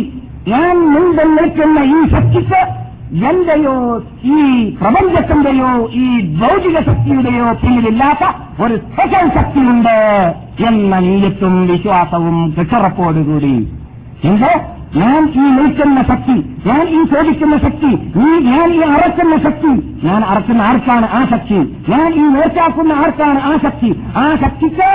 ഞാൻ 0.47 0.77
മുൻപിൽ 0.93 1.35
നിൽക്കുന്ന 1.35 1.79
ഈ 1.83 2.09
ശക്തിക്ക് 2.09 2.61
എന്റെയോ 3.29 3.75
ഈ 4.23 4.39
പ്രപഞ്ചത്തിന്റെയോ 4.81 5.89
ഈ 5.93 6.05
ഭൗതിക 6.39 6.79
ശക്തിയുടെയോ 6.79 7.53
പിന്നിലില്ലാത്ത 7.53 8.23
ഒരു 8.61 8.77
സ്പെഷ്യൽ 8.77 9.29
ശക്തിയുണ്ട് 9.33 9.95
എന്ന 10.67 10.99
നീയത്തും 10.99 11.67
വിശ്വാസവും 11.67 12.53
കൂടി 13.27 13.55
എന്ത്? 14.23 14.51
ഞാൻ 14.93 15.21
ഈ 15.35 15.45
നിൽക്കുന്ന 15.51 16.01
ശക്തി 16.03 16.35
ഞാൻ 16.65 16.81
ഈ 16.87 16.99
ചോദിക്കുന്ന 17.03 17.57
ശക്തി 17.57 17.91
ഈ 18.23 18.27
ഞാൻ 18.47 18.73
ഈ 18.73 18.81
അറക്കുന്ന 18.89 19.35
ശക്തി 19.37 19.71
ഞാൻ 20.03 20.23
അറക്കുന്ന 20.23 20.61
ആർക്കാണ് 20.61 21.07
ആ 21.13 21.25
ശക്തി? 21.25 21.59
ഞാൻ 21.89 22.13
ഈ 22.13 22.25
നേർച്ചാക്കുന്ന 22.27 22.93
ആർക്കാണ് 22.93 23.39
ആ 23.39 23.51
ശക്തി? 23.57 23.89
ആ 24.15 24.25
ശക്തിക്ക് 24.35 24.89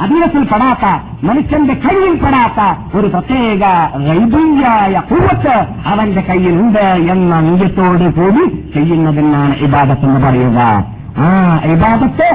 അധീനത്തിൽ 0.00 0.42
പെടാത്ത 0.44 0.86
മനുഷ്യന്റെ 1.22 1.74
കയ്യിൽ 1.74 2.14
പെടാത്ത 2.16 2.60
ഒരു 2.96 3.08
പ്രത്യേക 3.08 3.62
റൈബിയായ 4.08 5.02
കുറച്ച് 5.10 5.54
അവന്റെ 5.86 6.20
കയ്യിൽ 6.20 6.54
ഉണ്ട് 6.60 6.84
എന്ന 7.08 7.40
നീയത്തോട് 7.40 8.06
കൂടി 8.18 8.44
ചെയ്യുന്നതിനാണ് 8.74 9.54
ഇബാദത്ത് 9.60 10.06
എന്ന് 10.06 10.20
പറയുക. 10.26 10.58
ആ 11.18 11.30
ഇബാദത്ത് 11.66 12.28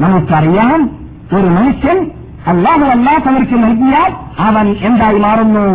നമുക്കറിയാം 0.00 0.80
ഒരു 1.32 1.48
മനുഷ്യൻ 1.48 1.98
അല്ലാഹു 2.46 2.84
അല്ലാത്തവർക്ക് 2.90 3.56
നൽകിയാൽ 3.58 4.10
അവൻ 4.38 4.66
എന്തായി 4.82 5.18
മാറുന്നു? 5.18 5.66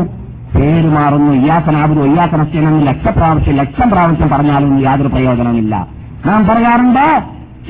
പേര് 0.56 0.90
മാറുന്നു 0.92 1.34
ഇയാക്കനാകുന്നു 1.34 2.06
ഇയാക്കനസ്യനെന്ന് 2.06 2.88
ലക്ഷപ്രാവശ്യം 2.88 3.56
ലക്ഷം 3.56 3.90
പ്രാവശ്യം 3.90 4.30
പറഞ്ഞാലും 4.30 4.82
യാതൊരു 4.84 5.08
പ്രയോജനമില്ല 5.08 5.76
നാം 6.26 6.48
പറയാറുണ്ട് 6.48 7.06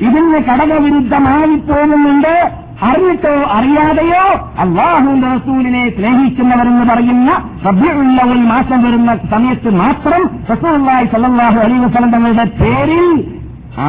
ഇതിന് 0.00 0.38
ഘടകവിരുദ്ധമായി 0.48 1.56
പോകുന്നുണ്ട് 1.68 2.34
അറിഞ്ഞിട്ടോ 2.82 3.32
അറിയാതെയോ 3.50 4.22
അള്ളാഹുവിന്റെ 4.58 5.28
റസൂലിനെ 5.28 5.82
സ്നേഹിക്കുന്നവരെന്ന് 5.88 6.84
പറയുന്ന 6.88 7.30
റബ്യുള്ളവൽ 7.66 8.40
മാസം 8.44 8.78
വരുന്ന 8.82 9.16
സമയത്ത് 9.30 9.70
മാത്രം 9.74 10.22
റസൂല്ലായി 10.50 11.06
സല്ലാഹു 11.06 11.58
അലൈ 11.58 11.76
വസലം 11.78 12.10
തങ്ങളുടെ 12.10 12.46
പേരിൽ 12.60 13.04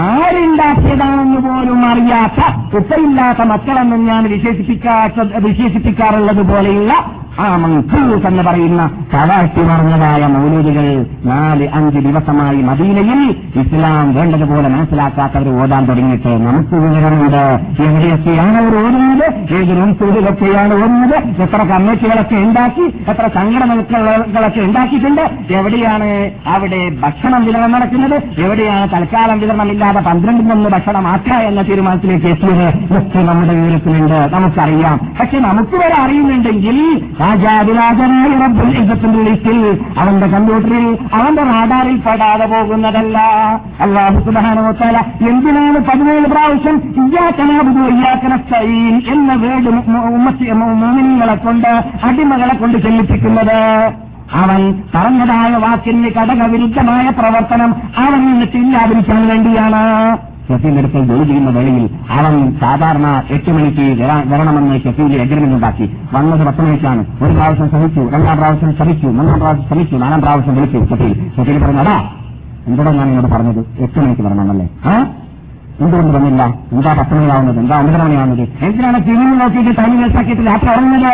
ആരുണ്ടാക്കിയതാണെന്ന് 0.01 1.39
പോലും 1.41 1.85
അറിയാത്ത 1.85 2.41
കുട്ടയില്ലാത്ത 2.73 3.41
മക്കളെന്നും 3.43 4.05
ഞാൻ 4.05 4.23
വിശേഷിപ്പിക്കാറുള്ളത് 5.43 6.43
പോലെയുള്ള 6.45 6.93
ആ 7.39 7.55
മങ്കൂസ് 7.55 8.27
എന്ന് 8.27 8.43
പറയുന്ന 8.43 8.89
കവാട്ടി 9.13 9.61
മറഞ്ഞതായ 9.61 10.27
മൗലൂദികൾ 10.27 11.05
നാല് 11.25 11.67
അഞ്ച് 11.73 11.97
ദിവസമായി 11.97 12.61
മദീനയിൽ 12.61 13.35
ഇസ്ലാം 13.61 14.13
വേണ്ടതുപോലെ 14.15 14.67
മനസ്സിലാക്കാത്തവർ 14.67 15.61
ഓടാൻ 15.61 15.85
തുടങ്ങിയിട്ട് 15.85 16.27
നമുക്ക് 16.27 16.75
വിവരമുണ്ട്. 16.75 17.43
എവിടെയൊക്കെയാണ് 17.81 18.57
അവർ 18.57 18.77
ഓടുന്നത് 18.77 19.53
ഏത് 19.53 19.77
റൂംസൂടുകളൊക്കെയാണ് 19.77 20.73
ഓടുന്നത് 20.73 21.41
എത്ര 21.41 21.63
കമ്മിറ്റികളൊക്കെ 21.63 22.35
ഉണ്ടാക്കി 22.35 22.81
എത്ര 23.09 23.27
സംഘടനകളൊക്കെ 23.27 24.59
ഉണ്ടാക്കിയിട്ടുണ്ട്? 24.59 25.53
എവിടെയാണ് 25.53 26.31
അവിടെ 26.47 26.89
ഭക്ഷണം 26.89 27.45
വിതരണം 27.45 27.71
നടക്കുന്നത്? 27.71 28.41
എവിടെയാണ് 28.41 28.89
തൽക്കാലം 28.93 29.39
വിതരണമില്ലാതെ 29.39 29.99
ഭക്ഷണം 29.99 30.63
ഭക്ഷണമാക്കുക 30.63 31.33
എന്ന 31.33 31.61
തീരുമാനത്തിലേക്ക് 31.61 32.27
എത്തിയത്? 32.27 33.19
നമ്മുടെ 33.27 33.53
വിവരത്തിലുണ്ട്. 33.55 34.29
നമുക്കറിയാം. 34.33 34.99
പക്ഷെ 35.19 35.39
നമുക്ക് 35.39 35.75
വരെ 35.75 36.01
അറിയുന്നുണ്ടെങ്കിൽ 36.01 37.01
രാജാതിരാജനായ 37.21 38.31
റബ്ബുൽ 38.43 38.77
ഇജ്ജത്തിന്റെ 38.77 39.19
ലിസ്റ്റിൽ 39.29 39.59
അവന്റെ 39.99 40.27
കമ്പ്യൂട്ടറിൽ 40.27 40.97
അവന്റെ 41.13 41.43
റാഡാറിൽ 41.43 41.97
പെടാതെ 41.97 42.45
പോകുന്നതല്ല. 42.45 43.17
അള്ളാഹു 43.81 44.19
സുബാനോത്താല 44.19 44.97
എന്തിനാണ് 45.29 45.79
പതിനേഴ് 45.79 46.25
പ്രാവശ്യം 46.25 46.77
ഇയ്യാക്കനസ്തീൻ 47.91 49.01
എന്ന 49.13 49.33
വേട് 49.33 49.69
മോമിനികളെ 50.61 51.35
കൊണ്ട് 51.35 51.83
അടിമകളെ 52.03 52.55
കൊണ്ട് 52.55 52.77
ചെല്ലിപ്പിക്കുന്നത്? 52.77 53.59
അവൻ 54.41 54.61
പറഞ്ഞതായ 54.95 55.51
വാക്കിന് 55.55 56.09
കടകവിരുദ്ധമായ 56.09 57.09
പ്രവർത്തനം 57.09 57.71
അവൻ 57.97 58.19
നിന്നിട്ട് 58.25 58.57
ഇല്ലാതിരിക്കാൻ 58.57 59.27
വേണ്ടിയാണ്. 59.27 59.83
ഷഫീന്റെ 60.51 60.77
അടുക്കൽ 60.77 61.05
ജോലി 61.05 61.23
ചെയ്യുന്ന 61.23 61.49
വേളയിൽ 61.49 61.89
അവൻ 62.11 62.57
സാധാരണ 62.59 63.23
എട്ട് 63.29 63.51
മണിക്ക് 63.51 64.03
വരാ- 64.03 64.27
വരണമെന്ന് 64.27 64.79
ഷഫീൽ 64.79 65.21
എഗ്രിമെന്റ് 65.21 65.55
ഉണ്ടാക്കി 65.55 65.97
വന്നത് 66.13 66.47
പത്ത് 66.47 66.61
മണിക്കാണ്. 66.61 67.05
ഒരു 67.23 67.33
പ്രാവശ്യം 67.33 67.69
ശ്രമിച്ചു 67.69 68.09
രണ്ടാം 68.13 68.37
പ്രാവശ്യം 68.37 68.75
ശ്രമിച്ചു 68.75 69.07
മൂന്നാം 69.07 69.39
പ്രാവശ്യം 69.39 69.67
ശ്രമിച്ചു 69.67 69.95
നാലാം 69.95 70.21
പ്രാവശ്യം 70.21 70.55
വിളിച്ചു. 70.55 70.77
ഷഫീൽ 70.77 71.29
ഷഫീൽ 71.37 71.63
പറഞ്ഞു 71.63 71.79
അതാ 71.79 72.09
എന്തോടെ 72.67 72.91
ഞാൻ 72.91 73.07
എന്നോട് 73.07 73.27
പറഞ്ഞത്? 73.27 73.65
എട്ട് 73.79 73.99
മണിക്ക് 73.99 74.21
വരണമെന്നല്ലേ? 74.21 74.69
എന്തുകൊണ്ട് 75.83 76.11
വന്നില്ല? 76.15 76.43
എന്താ 76.73 76.91
പത്ത് 76.99 77.13
മണിയാവുന്നത് 77.17 77.59
എന്താ 77.63 77.75
ഒമ്പത് 77.83 78.01
മണിയാവുന്നത് 78.03 78.43
എന്തിനാണ് 78.65 78.97
ഫിലിം 79.07 79.31
നോക്കിയിട്ട് 79.41 79.71
ടൈം 79.79 79.93
വേസ്റ്റാക്കിയിട്ട് 80.01 80.43
രാത്രി 80.49 80.69
ഉറങ്ങുന്നത്? 80.73 81.11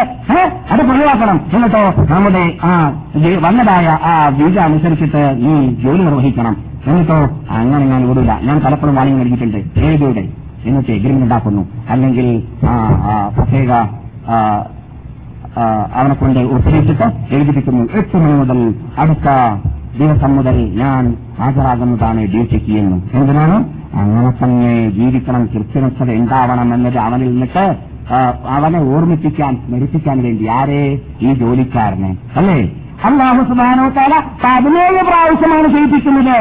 അത് 0.71 0.81
ഒഴിവാക്കണം 0.93 1.37
എന്നിട്ടോ 1.55 1.83
നമ്മുടെ 2.13 2.43
ആ 2.69 2.71
വന്നതായ 3.45 3.87
ആ 4.09 4.13
വീജ 4.39 4.57
അനുസരിച്ചിട്ട് 4.67 5.23
നീ 5.43 5.53
ജോലി 5.83 6.01
നിർവഹിക്കണം. 6.07 6.55
എന്നിട്ടോ 6.89 7.19
അങ്ങനെ 7.59 7.85
ഞാൻ 7.93 8.01
ഓടില്ല 8.09 8.33
ഞാൻ 8.47 8.57
പലപ്പോഴും 8.65 8.97
വാണിംഗ് 8.99 9.19
നൽകിയിട്ടുണ്ട്. 9.21 9.59
ഏതിയുടെ 9.87 10.25
എന്നിട്ട് 10.67 10.91
എഗ്രിമെന്റ് 10.97 11.25
ഉണ്ടാക്കുന്നു 11.27 11.63
അല്ലെങ്കിൽ 11.93 12.27
പ്രത്യേക 13.37 13.71
അവനെ 15.99 16.15
കൊണ്ട് 16.21 16.39
ഒപ്പിടിച്ചിട്ട് 16.55 17.07
എഴുതിപ്പിക്കുന്നു. 17.35 17.83
എട്ട് 17.99 18.17
മണി 18.23 18.35
മുതൽ 18.41 18.59
അടുത്ത 19.01 19.27
ദിവസം 20.01 20.31
മുതൽ 20.37 20.57
ഞാൻ 20.81 21.03
ഹാജരാകുന്നതാണ് 21.39 22.21
ഡ്യൂട്ടിക്ക് 22.33 22.73
എന്നും 22.81 22.99
എന്തിനാണ്? 23.19 23.57
അങ്ങനെ 24.01 24.31
തന്നെ 24.39 24.71
ജീവിക്കണം 24.97 25.43
കൃത്യനിഷ്ഠത 25.53 26.09
ഉണ്ടാവണം 26.21 26.69
എന്നത് 26.75 26.97
അവനിൽ 27.05 27.29
നിന്നിട്ട് 27.33 27.65
അവനെ 28.57 28.79
ഓർമ്മിപ്പിക്കാൻ 28.95 29.53
സ്മരിപ്പിക്കാൻ 29.63 30.17
വേണ്ടി 30.25 30.45
ആരെ? 30.57 30.83
ഈ 31.25 31.33
ജോലിക്കാരനെ. 31.41 32.11
അല്ലേ? 32.39 32.59
അള്ളാഹു 33.07 33.41
സുബാനോ 33.49 33.87
തല 33.97 34.13
പതിനേഴ് 34.43 35.01
പ്രാവശ്യമാണ് 35.09 35.67
ചെയ്യിപ്പിക്കുന്നത്. 35.73 36.37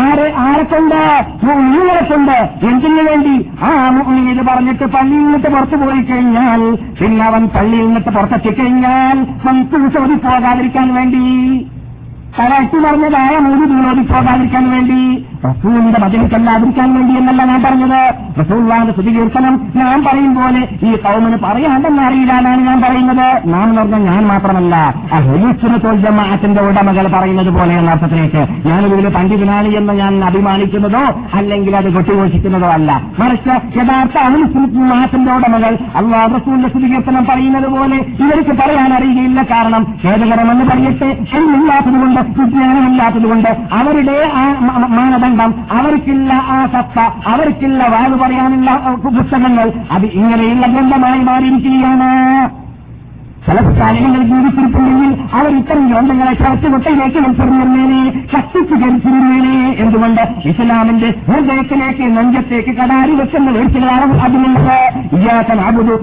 ആരെ 0.00 0.26
ആരെക്കൊണ്ട് 0.44 1.00
മുഅ്മിനുകളെ 1.46 2.02
കൊണ്ട്. 2.10 2.36
എന്തിനു 2.68 3.02
വേണ്ടി? 3.08 3.34
ആ 3.66 3.70
മുഅ്മിനിത് 3.96 4.42
പറഞ്ഞിട്ട് 4.48 4.86
പള്ളിയിൽ 4.94 5.22
നിന്നിട്ട് 5.24 5.48
പുറത്തു 5.54 5.76
പോയി 5.82 6.02
കഴിഞ്ഞാൽ 6.10 6.62
പിന്നെ 7.00 7.24
അവൻ 7.30 7.44
പള്ളിയിൽ 7.56 7.86
നിന്നിട്ട് 7.86 8.10
പുറത്തെത്തിക്കഴിഞ്ഞാൽ 8.16 9.16
നമുക്ക് 9.46 9.88
ചോദി 9.96 10.16
പോകാതിരിക്കാൻ 10.26 10.88
വേണ്ടി 10.98 11.22
തലട്ടി 12.38 12.78
പറഞ്ഞതായ 12.78 13.32
മൂന്ന് 13.38 13.66
ദൂരോധി 13.66 14.02
പോകാതിരിക്കാൻ 14.06 14.64
വേണ്ടി 14.70 14.98
റസൂലിന്റെ 15.46 15.98
മതിലിക്കല്ലാതിരിക്കാൻ 15.98 16.88
വേണ്ടി 16.96 17.14
എന്നല്ല 17.18 17.42
ഞാൻ 17.44 17.60
പറഞ്ഞത്. 17.62 17.98
റസൂള്ളാന്റെ 18.40 18.92
സ്ഥിതികീർത്തനം 18.92 19.54
ഞാൻ 19.80 19.98
പറയും 20.06 20.32
പോലെ 20.34 20.60
ഈ 20.82 20.92
കൗമിന് 21.04 21.38
പറയാണ്ടെന്ന് 21.44 22.02
അറിയില്ലാന്നാണ് 22.06 22.62
ഞാൻ 22.68 22.78
പറയുന്നത്. 22.82 23.26
നാം 23.54 23.68
പറഞ്ഞ 23.76 23.96
ഞാൻ 24.08 24.22
മാത്രമല്ല 24.26 24.74
ഹെലിസുനത്തോൽ 25.26 25.96
ജമാഅത്തിന്റെ 26.04 26.60
ഉടമകൾ 26.68 27.06
പറയുന്നത് 27.08 27.50
പോലെ 27.56 27.72
എന്ന 27.74 27.90
അർത്ഥത്തിലേക്ക് 27.90 28.42
ഞാനിതിൽ 28.68 29.08
പണ്ഡിതനാണ് 29.16 29.68
എന്ന് 29.78 29.92
ഞാൻ 29.94 30.12
അഭിമാനിക്കുന്നതോ 30.26 31.02
അല്ലെങ്കിൽ 31.38 31.76
അത് 31.76 31.88
കൊട്ടിഘോഷിക്കുന്നതോ 31.96 32.68
അല്ല. 32.76 32.90
മറിച്ച് 33.20 33.44
യഥാർത്ഥ 33.78 34.16
അഹുസുനത്തിന്റെ 34.26 34.94
ഉടമകൾ 35.36 35.72
അള്ളാഹ് 36.00 36.28
റസൂലിന്റെ 36.36 36.68
സ്ഥിതികീർത്തനം 36.68 37.24
പറയുന്നത് 37.30 37.68
പോലെ 37.74 37.98
ഇവർക്ക് 38.22 38.54
പറയാൻ 38.60 38.90
അറിയുകയില്ല 38.96 39.40
കാരണം 39.52 39.82
ഖേദകരമെന്ന് 40.02 40.64
പറയട്ടെ 40.70 41.08
ഇല്ലാത്തതുകൊണ്ട് 41.50 42.20
വിജ്ഞാനമില്ലാത്തതുകൊണ്ട് 42.38 43.48
അവരുടെ 43.78 44.16
ആ 44.34 44.44
മ- 45.36 45.66
അവർക്കില്ല 45.70 46.32
ആ 46.32 46.66
സത്ത 46.66 46.98
അവർക്കില്ല 47.26 47.88
വാഴ് 47.88 48.14
പറയാനുള്ള 48.14 48.70
പുസ്തകങ്ങൾ. 49.18 49.72
അത് 49.90 50.06
ഇങ്ങനെയുള്ള 50.06 50.66
ഗ്രന്ഥമായി 50.66 51.20
മാറിയിരിക്കുകയാണ്. 51.20 52.10
ചില 53.46 53.58
ജീവിച്ചിരിക്കുന്നെങ്കിൽ 54.30 55.10
അവർ 55.34 55.50
ഇത്തരം 55.58 55.86
ഗ്രന്ഥങ്ങളെ 55.88 56.32
ചവറ്റുകൊട്ടയിലേക്ക് 56.32 57.18
വലിച്ചെറിഞ്ഞിരുന്നേനെ 57.18 58.24
ശക്തിച്ചു 58.32 58.74
കരിച്ചിരുന്നേനെ 58.74 59.76
എന്തുകൊണ്ട്? 59.84 60.22
ഇസ്ലാമിന്റെ 60.48 61.14
ഹൃദയത്തിലേക്ക് 61.28 62.16
നെഞ്ചത്തേക്ക് 62.16 62.70
കടാരി 62.70 63.10
വെക്കുന്ന 63.10 63.50
വീഴ്ചകളാണ് 63.50 64.20
അതിനുള്ളത് 64.20 64.74
ഇയാക്കൻ 65.18 65.60
അബുദു 65.60 65.96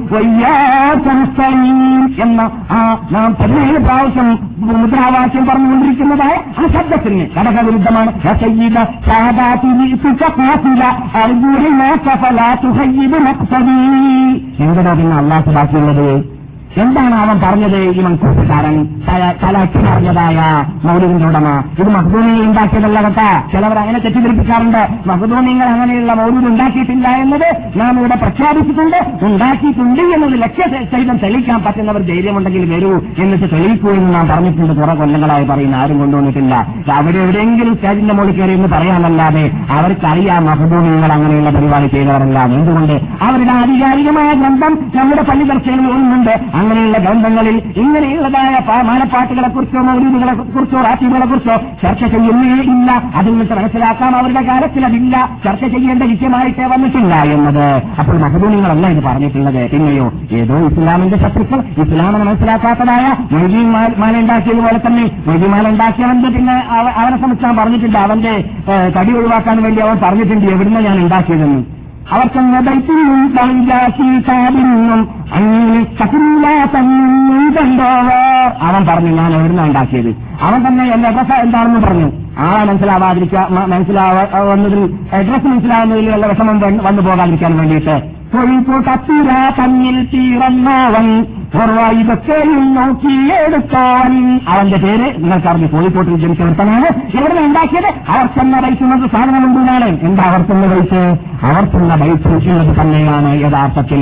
എന്ന 2.24 2.42
ആ 2.72 2.98
നാം 3.12 3.36
പതിനേഴ് 3.40 3.80
പ്രാവശ്യം 3.80 4.30
മുദ്രാവാക്യം 4.60 5.46
പറഞ്ഞുകൊണ്ടിരിക്കുന്നതായ 5.46 6.36
ആ 6.60 6.68
ശബ്ദത്തിന് 6.74 7.26
ഘടകവിരുദ്ധമാണ്. 7.40 8.12
സയ്യിദ 8.42 8.78
സാദാതി 9.08 9.68
നിഇതുക 9.68 10.24
ഖാതില 10.38 10.84
അർജുനക 11.24 12.16
ഫലാ 12.24 12.56
തുഹയ്യിബ് 12.64 13.20
മഖ്സദി 13.28 13.80
എന്തോ 14.64 14.94
പിന്നെ 14.94 15.16
അള്ളാഹു 15.18 15.52
ബാക്കിയുള്ളത്? 15.52 16.33
എന്താണ് 16.78 17.16
അവൻ 17.16 17.42
പറഞ്ഞത്? 17.44 17.78
ഈ 17.78 18.02
മൻസൂസുകാരൻ 18.02 18.84
തലക്കി 19.44 19.78
പറഞ്ഞതായ 19.78 20.64
മൗലികന്റെ 20.88 21.26
ഉടമ. 21.26 21.64
ഇത് 21.80 21.90
മഹദൂമിയിൽ 21.90 22.44
ഉണ്ടാക്കിയതല്ല 22.44 23.02
കേട്ടാ. 23.02 23.44
ചിലവർ 23.52 23.80
അങ്ങനെ 23.80 24.00
തെറ്റിദ്ധരിപ്പിക്കാറുണ്ട്. 24.00 24.88
മഹദൂമിങ്ങൾ 25.08 25.66
അങ്ങനെയുള്ള 25.66 26.14
മൗലിക 26.14 26.38
ഉണ്ടാക്കിയിട്ടില്ല 26.38 27.08
എന്നത് 27.08 27.56
നാം 27.76 28.00
ഇവിടെ 28.00 28.16
പ്രഖ്യാപിച്ചിട്ടുണ്ട്. 28.16 29.26
ഉണ്ടാക്കിയിട്ടുണ്ട് 29.26 30.02
എന്നത് 30.02 30.42
ലക്ഷ്യ 30.42 30.86
സഹിതം 30.92 31.18
തെളിയിക്കാൻ 31.18 31.64
പറ്റുന്നവർ 31.64 32.02
ധൈര്യമുണ്ടെങ്കിൽ 32.02 32.76
വരൂ 32.76 33.02
എന്നിട്ട് 33.18 33.56
തെളിയിക്കൂ 33.56 33.90
എന്ന് 33.90 34.16
നാം 34.16 34.28
പറഞ്ഞിട്ടുണ്ട്. 34.28 34.74
കുറെ 34.74 34.94
കൊല്ലങ്ങളായി 34.94 35.46
പറയുന്ന. 35.46 35.76
ആരും 35.76 36.00
കൊണ്ടുവന്നിട്ടില്ല. 36.00 36.68
അവിടെ 36.94 37.18
എവിടെയെങ്കിലും 37.18 37.76
സ്റ്റേജിന്റെ 37.76 38.14
മുകളിൽ 38.14 38.32
കയറി 38.32 38.52
എന്ന് 38.52 38.68
പറയാനല്ലാതെ 38.68 39.52
അവർക്കറിയാം 39.72 40.46
മഹദൂമിങ്ങൾ 40.46 41.12
അങ്ങനെയുള്ള 41.12 41.50
പരിപാടി 41.50 41.88
ചെയ്തവരല്ല. 41.88 42.40
എന്തുകൊണ്ട്? 42.40 42.94
അവരുടെ 43.22 43.52
ആധികാരികമായ 43.52 44.34
ഗ്രന്ഥം 44.34 44.92
നമ്മുടെ 44.96 45.22
പള്ളി 45.22 45.44
ചർച്ചയിൽ 45.44 45.82
ഒന്നുണ്ട്. 45.82 46.63
അങ്ങനെയുള്ള 46.64 46.98
ഗ്രന്ഥങ്ങളിൽ 47.06 47.58
ഇങ്ങനെയുള്ളതായ 47.84 48.52
മാനപ്പാട്ടുകളെ 48.90 49.50
കുറിച്ചോ 49.56 49.82
മൗലൂദികളെ 49.88 50.34
കുറിച്ചോ 50.56 50.82
റാത്തീബുകളെ 50.88 51.28
കുറിച്ചോ 51.32 51.56
ചർച്ച 51.84 52.04
ചെയ്യുന്നേ 52.14 52.56
ഇല്ല. 52.72 52.90
അതിൽ 53.20 53.32
നിന്ന് 53.32 53.56
മനസ്സിലാക്കാം 53.60 54.16
അവരുടെ 54.20 54.44
കാലത്തിൽ 54.50 54.86
അതില്ല 54.90 55.16
ചർച്ച 55.46 55.64
ചെയ്യേണ്ട 55.76 56.04
വിഷയമായിട്ടേ 56.12 56.66
വന്നിട്ടില്ല 56.74 57.16
എന്നത് 57.36 57.66
അപ്പോൾ 58.00 58.16
മഹദൂനികളല്ല 58.24 58.86
ഇത് 58.96 59.02
പറഞ്ഞിട്ടുള്ളത്. 59.08 59.62
പിന്നെയോ 59.74 60.08
ഏതോ 60.40 60.58
ഇസ്ലാമിന്റെ 60.68 61.18
ശത്രുക്കൾ. 61.24 61.60
ഇസ്ലാമിനെ 61.84 62.24
മനസ്സിലാക്കാത്തതായ 62.30 63.06
മൊയ്തീൻ 63.34 63.70
മാല 64.02 64.14
ഉണ്ടാക്കിയതുപോലെ 64.24 64.80
തന്നെ 64.88 65.06
മൊയ്തീൻ 65.28 65.52
മാല 65.56 65.66
ഉണ്ടാക്കിയവന്റെ 65.74 66.30
പിന്നെ 66.38 66.58
അവനെ 67.02 67.18
സംബന്ധിച്ച് 67.22 67.60
പറഞ്ഞിട്ടുണ്ട്. 67.62 68.00
അവന്റെ 68.06 68.34
തടി 68.98 69.14
ഒഴിവാക്കാൻ 69.20 69.64
വേണ്ടി 69.64 69.82
അവൻ 69.88 69.98
പറഞ്ഞിട്ടുണ്ട്. 70.04 70.46
എവിടുന്ന 70.56 70.80
ഞാൻ 70.88 70.98
ഉണ്ടാക്കിയതെന്ന്. 71.04 71.64
അവൻ 78.62 78.86
പറഞ്ഞു 78.86 79.12
ഞാൻ 79.12 79.34
എവിടുന്ന 79.34 79.64
ഉണ്ടാക്കിയത്? 79.64 80.16
അവൻ 80.42 80.68
തന്നെ 80.68 80.86
എന്റെ 80.86 81.10
അഡ്രസ് 81.10 81.34
എന്താണെന്ന് 81.34 81.80
പറഞ്ഞു. 81.80 82.12
ആളെ 82.40 82.66
മനസ്സിലാവാതിരിക്കുക 82.66 83.48
മനസ്സിലാവുന്നതിൽ 83.50 84.98
അഡ്രസ് 85.14 85.48
മനസ്സിലാവുന്നതിൽ 85.48 86.10
വല്ല 86.10 86.26
വിഷമം 86.26 86.60
വന്നു 86.60 87.02
പോകാതിരിക്കാൻ 87.02 87.58
വേണ്ടിയിട്ട് 87.58 88.23
കോഴിക്കോട്ടത്തിര 88.34 89.32
തന്നിൽ 89.58 89.98
തീറന്നവൻ 90.12 91.08
നോക്കി 91.56 92.54
നോക്കിയെടുത്തോൻ 92.76 94.14
അവന്റെ 94.52 94.78
പേര് 94.84 95.08
നിങ്ങൾക്കറിഞ്ഞു 95.22 95.68
കോഴിക്കോട്ടിൽ 95.74 96.16
ജനിച്ച 96.24 96.42
വർത്തമാണ് 96.48 96.88
എവിടെ 97.18 97.36
ഉണ്ടാക്കിയത് 97.48 97.90
അവർ 98.14 98.26
ചെന്ന 98.38 98.62
ബൈക്കുന്നത് 98.66 99.06
സാധനമുണ്ടെന്നാണ് 99.14 99.90
എന്താ 100.08 100.24
അവർ 100.30 100.42
തന്നെ 100.50 100.68
ബൈറ്റ് 100.74 101.04
അവർ 101.50 101.64
തന്നെ 101.76 101.96
എന്നത് 102.54 102.74
തന്നെയാണ് 102.80 103.32
യഥാർത്ഥത്തിൽ 103.44 104.02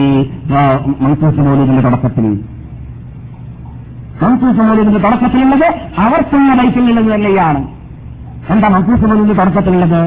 മൈസൂസ് 1.04 1.42
മോലിന്റെ 1.48 1.84
തുടക്കത്തിൽ. 1.88 2.28
മൻസൂസ് 4.24 4.64
മോലിന്റെ 4.68 5.00
തുടക്കത്തിലുള്ളത് 5.06 5.68
അവർ 6.06 6.20
ചെന്ന 6.32 6.52
ബൈറ്റിലുള്ളത് 6.60 7.10
തന്നെയാണ്. 7.16 7.62
എന്താ 8.54 8.68
മൻസൂസ് 8.76 9.06
മോലിന്റെ 9.12 9.36
തുടക്കത്തിലുള്ളത്? 9.40 10.02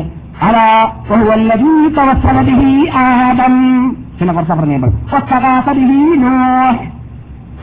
വഹുവല്ലദീ 1.11 1.95
തവസ്സല 1.95 2.41
ബിഹി 2.41 2.91
ആദം. 2.97 3.89
പിന്നെ 4.19 4.35
കുറച്ച് 4.35 4.53
നൂഹ്. 6.15 6.77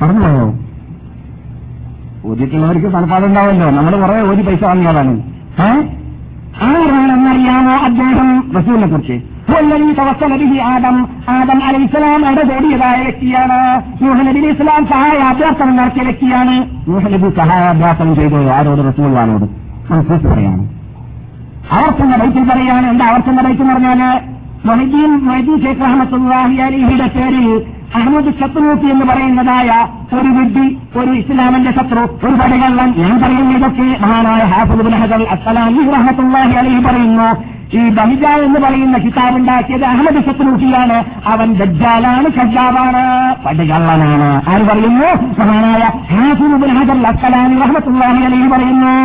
പറഞ്ഞോ 0.01 0.53
ഓതിയിട്ടുള്ളവർക്ക് 2.25 2.87
നമ്മൾ 3.69 3.95
കുറെ 3.95 4.21
ഓതി 4.21 4.41
പൈസ 4.41 4.63
വാങ്ങിയതാണ്. 4.63 5.23
ആരാണെന്നറിയാമോ 6.61 7.71
അദ്ദേഹം? 7.71 8.51
റസൂലിനെ 8.57 8.87
കുറിച്ച് 8.87 9.13
ആദം. 10.59 11.07
ആദം 11.29 11.63
അലൈഹി 11.63 11.83
ഇസ്ലാം 11.83 12.31
ഇടപെടിയതായ 12.31 13.03
വ്യക്തിയാണ്. 13.03 13.81
നൂഹ് 14.03 14.27
നബി 14.27 14.39
ഇസ്ലാം 14.39 14.85
സഹായാഭ്യാസനം 14.85 15.75
നടത്തിയ 15.75 16.03
വ്യക്തിയാണ്. 16.03 16.69
നൂഹ് 16.87 17.13
നബി 17.13 17.29
സഹായാഭ്യാസനം 17.29 18.15
ചെയ്തത് 18.15 18.49
ആരോട്? 18.49 18.79
റസൂലിനോട് 18.79 19.43
മനസ്സിൽ 19.93 20.33
പറയാണ്. 20.33 20.80
അവർക്കെന്ന 21.75 22.15
ബൈക്കിൽ 22.15 22.43
പറയാണ്. 22.51 22.89
എന്താ 22.89 23.05
അവർക്കെന്ന 23.07 23.41
ബൈക്ക് 23.41 23.61
എന്ന് 23.61 23.73
പറഞ്ഞാൽ 23.73 24.01
മൊഹിദ്ദീൻ 24.65 25.11
ഷേഖ് 25.63 25.85
അലിഹിയുടെ 26.65 27.07
പേരിൽ 27.07 27.47
അഹമ്മദ് 27.99 28.31
ശത്രുത്തി 28.39 28.87
എന്ന് 28.87 29.05
പറയുന്നതായ 29.05 29.69
ഒരു 30.17 30.29
വിഡ്ഢി 30.35 30.77
ഒരു 30.99 31.11
ഇസ്ലാമിന്റെ 31.11 31.71
ശത്രു 31.71 32.03
ഒരു 32.25 32.35
പടകള്ളൻ 32.41 32.93
ഞാൻ 32.97 33.15
പറയുന്ന 33.23 33.55
ഇതൊക്കെ 33.57 33.87
മഹാനായ 34.03 34.43
ഹാഫുദ് 34.51 34.93
ഹജർ 35.01 35.23
അസ്സലാമി 35.35 35.81
റഹ്മത്തുള്ളാഹി 35.95 36.53
അലിഹി 36.61 36.83
പറയുന്നു. 36.83 37.29
ഈ 37.79 37.89
ബഹിജ 37.89 38.23
എന്ന് 38.45 38.59
പറയുന്ന 38.59 38.97
കിതാബ് 38.97 39.35
ഉണ്ടാക്കിയത് 39.35 39.85
അഹമ്മദ് 39.85 40.21
ശത്രുത്തിയാണ് 40.27 41.03
അവൻ 41.27 41.53
ദജ്ജാലാണ് 41.53 42.29
ഖജാബാണ് 42.37 43.03
പടകള്ളനാണ് 43.45 44.29
ആര് 44.51 44.63
പറയുന്നു? 44.69 45.09
മഹാനായ 45.41 45.83
ഹാഫുദ് 46.13 46.71
ഹജർ 46.79 46.97
അസ്സലാമി 47.13 47.59
റഹ്മത്തുള്ളാഹി 47.65 48.23
അലിഹി 48.29 48.47
പറയുന്നു. 48.47 48.95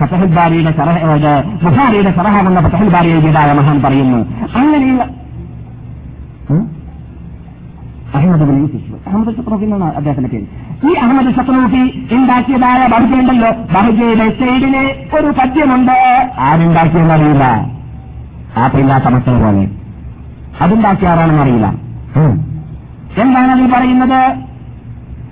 ഫതഹുൽ 0.00 0.34
ബാരിയുടെ 0.34 0.70
സറഹ 0.70 2.38
എന്ന 2.38 2.60
ഫസഹുബാരി 2.60 2.88
ബാരി 2.88 3.08
എഴുതിയതായ 3.08 3.52
മഹാൻ 3.52 3.82
പറയുന്നു. 3.82 4.18
അങ്ങനെയുള്ള? 4.56 5.02
അഹമ്മദ് 8.14 8.42
അഹമ്മദ് 9.06 9.36
ചക്രവർത്തി 9.36 9.72
അദ്ദേഹത്തിന്റെ 9.72 10.30
പേര്. 10.30 10.44
ഈ 10.90 10.94
അഹമ്മദ് 10.94 11.36
ചക്രവർത്തി 11.36 12.08
ഉണ്ടാക്കിയതായ 12.12 12.86
ബഹുജയുണ്ടല്ലോ 12.86 13.50
ബഹുജയുടെ 13.50 14.28
സൈഡിന് 14.28 15.16
ഒരു 15.16 15.26
പദ്യമുണ്ട് 15.26 15.92
ആരുണ്ടാക്കിയെന്നറിയില്ല 16.38 17.44
ആപ്പില്ലാത്ത 18.56 19.04
മക്കളെ 19.04 19.38
പോലെ. 19.38 19.70
അതുണ്ടാക്കിയ 20.60 21.08
ആരാണെന്ന് 21.08 21.42
അറിയില്ല. 21.42 21.66
ഉം. 22.16 22.62
എന്താണ് 23.18 23.52
അതിൽ 23.52 23.72
പറയുന്നത്? 23.74 24.45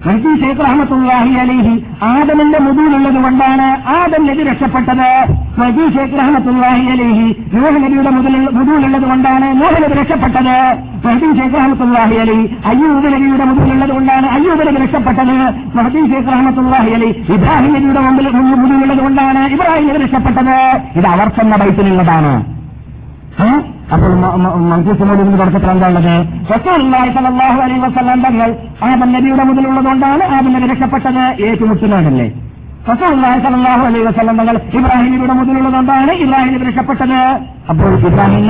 മൻസി 0.07 0.41
ഷേഖ് 0.41 0.61
റഹമത്തുല്ലാഹി 0.61 1.35
അലിഹി 1.35 1.85
ആദമിന്റെ 2.03 2.59
മുതൂലുള്ളത് 2.59 3.23
കൊണ്ടാണ് 3.23 3.89
ആദം 3.89 4.27
നബി 4.27 4.43
രക്ഷപ്പെട്ടത്. 4.43 5.35
മജീ 5.61 5.91
ഷേഖ് 5.95 6.19
റഹമത്തുല്ലാഹി 6.19 6.87
അലിഹി 6.87 7.37
നൂഹ 7.55 7.71
നബിയുടെ 7.71 8.11
മുതലുള്ള- 8.11 8.53
മുതൂലുള്ളത് 8.55 9.03
കൊണ്ടാണ് 9.03 9.61
നൂഹ 9.61 9.79
നബി 9.79 9.93
രക്ഷപ്പെട്ടത്. 9.93 10.77
മഹദീ 11.07 11.39
ഷേഖ് 11.39 11.55
റഹമത്തുല്ലാഹി 11.55 12.15
അലി 12.15 12.57
അയ്യൂബ് 12.65 13.13
നബിയുടെ 13.13 13.45
മുതലുള്ളത് 13.45 13.91
കൊണ്ടാണ് 13.91 14.27
അയ്യൂബ് 14.27 14.67
നബി 14.67 14.77
രക്ഷപ്പെട്ടത്. 14.77 15.37
മഹദീ 15.77 16.07
ഷേഖ് 16.11 16.33
റഹമത്തുല്ലാഹി 16.33 16.91
അലി 16.91 17.25
ഇബ്രാഹിം 17.33 17.75
നബിയുടെ 17.75 18.01
മുമ്പിൽ 18.01 18.29
മുതലുള്ളത് 18.29 18.99
കൊണ്ടാണ് 18.99 19.53
ഇബ്രാഹിം 19.53 19.89
നബി 19.89 19.99
രക്ഷപ്പെട്ടത്. 19.99 20.83
ഇത് 20.97 21.07
അവർ 21.07 21.29
തന്ന 21.29 22.54
അപ്പോൾ 23.95 24.13
മൻസൂസുമോദിന്റെ 24.71 25.37
തുടക്കത്തിൽ 25.39 25.71
എന്താ 25.71 25.89
ഉള്ളത് 25.89 26.15
അലൈ 27.65 27.77
വസ്ലാം 27.85 28.21
തങ്ങൾ 28.27 28.51
ആദം 28.89 29.13
നബിയുടെ 29.13 29.45
മുതലുള്ളതുകൊണ്ടാണ് 29.45 30.25
ആദം 30.37 30.53
നബി 30.53 30.67
രക്ഷപ്പെട്ടത് 30.73 31.23
ഏറ്റുമുട്ടുന്നതല്ലേ 31.49 32.27
റസൂലുള്ളാഹി 32.91 33.39
സ്വല്ലല്ലാഹു 33.45 33.83
അലൈ 33.89 34.01
വസല്ലം 34.09 34.37
തങ്ങൾ 34.41 34.57
ഇബ്രാഹിം 34.79 35.13
നബിയുടെ 35.13 35.35
മുതലുള്ളതുകൊണ്ടാണ് 35.41 36.13
ഇബ്രാഹിം 36.25 36.63
രക്ഷപ്പെട്ടത്. 36.69 37.19
അപ്പോൾ 37.71 37.93
ഇബ്രാഹിം 38.09 38.45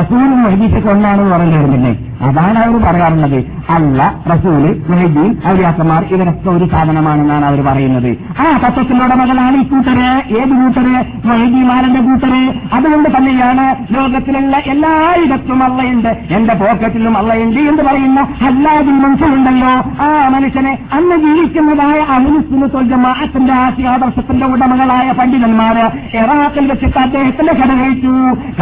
റസൂലും 0.00 0.38
മെഹദീസൊക്കെ 0.44 0.90
ഒന്നാണെന്ന് 0.90 1.92
അതാണ് 2.22 2.58
അവർ 2.58 2.82
പറയാറുള്ളത്. 2.82 3.44
അല്ല 3.70 4.14
റസൂൽ 4.32 4.82
മെഹദീൻ 4.88 5.36
ഔലിയാക്കന്മാർ 5.48 6.04
ഇവരൊക്കെ 6.04 6.50
ഒരു 6.50 6.64
സാധനമാണെന്നാണ് 6.64 7.44
അവർ 7.44 7.60
പറയുന്നത്. 7.62 8.16
ആ 8.40 8.58
തത്വത്തിന്റെ 8.64 9.14
മകളാണ് 9.14 9.56
ഈ 9.56 9.62
കൂട്ടര്. 9.62 10.38
ഏത് 10.38 10.48
കൂട്ടര്? 10.48 11.28
മെഹദീമാരന്റെ 11.28 12.00
കൂട്ടര്. 12.00 12.52
അതുകൊണ്ട് 12.72 13.08
തന്നെയാണ് 13.16 13.94
ലോകത്തിലുള്ള 13.94 14.56
എല്ലായിടത്തും 14.56 15.62
അള്ളയുണ്ട്. 15.62 16.08
എന്റെ 16.30 16.54
പോക്കറ്റിലും 16.54 17.18
അള്ളയുണ്ട് 17.18 17.60
എന്ന് 17.60 17.82
പറയുന്ന 17.82 18.20
അല്ലാതെ 18.20 18.92
മനുഷ്യനുണ്ടല്ലോ 18.92 19.72
ആ 20.04 20.28
മനുഷ്യനെ 20.28 20.78
അന്ന് 20.92 21.16
ജീവിക്കുന്നതായ 21.16 22.00
അഹുലുസുന് 22.00 22.88
ജമാഅത്തിന്റെ 22.88 23.52
ആശയാദർശത്തിന്റെ 23.52 24.46
ഉടമകളായ 24.46 25.12
പണ്ഡിതന്മാര് 25.12 26.16
എറാത്തിൽ 26.16 26.70
വെച്ചിട്ട് 26.70 26.98
അദ്ദേഹത്തിന്റെ 26.98 27.52
കഥ 27.52 27.72
കഴിച്ചു 27.72 28.12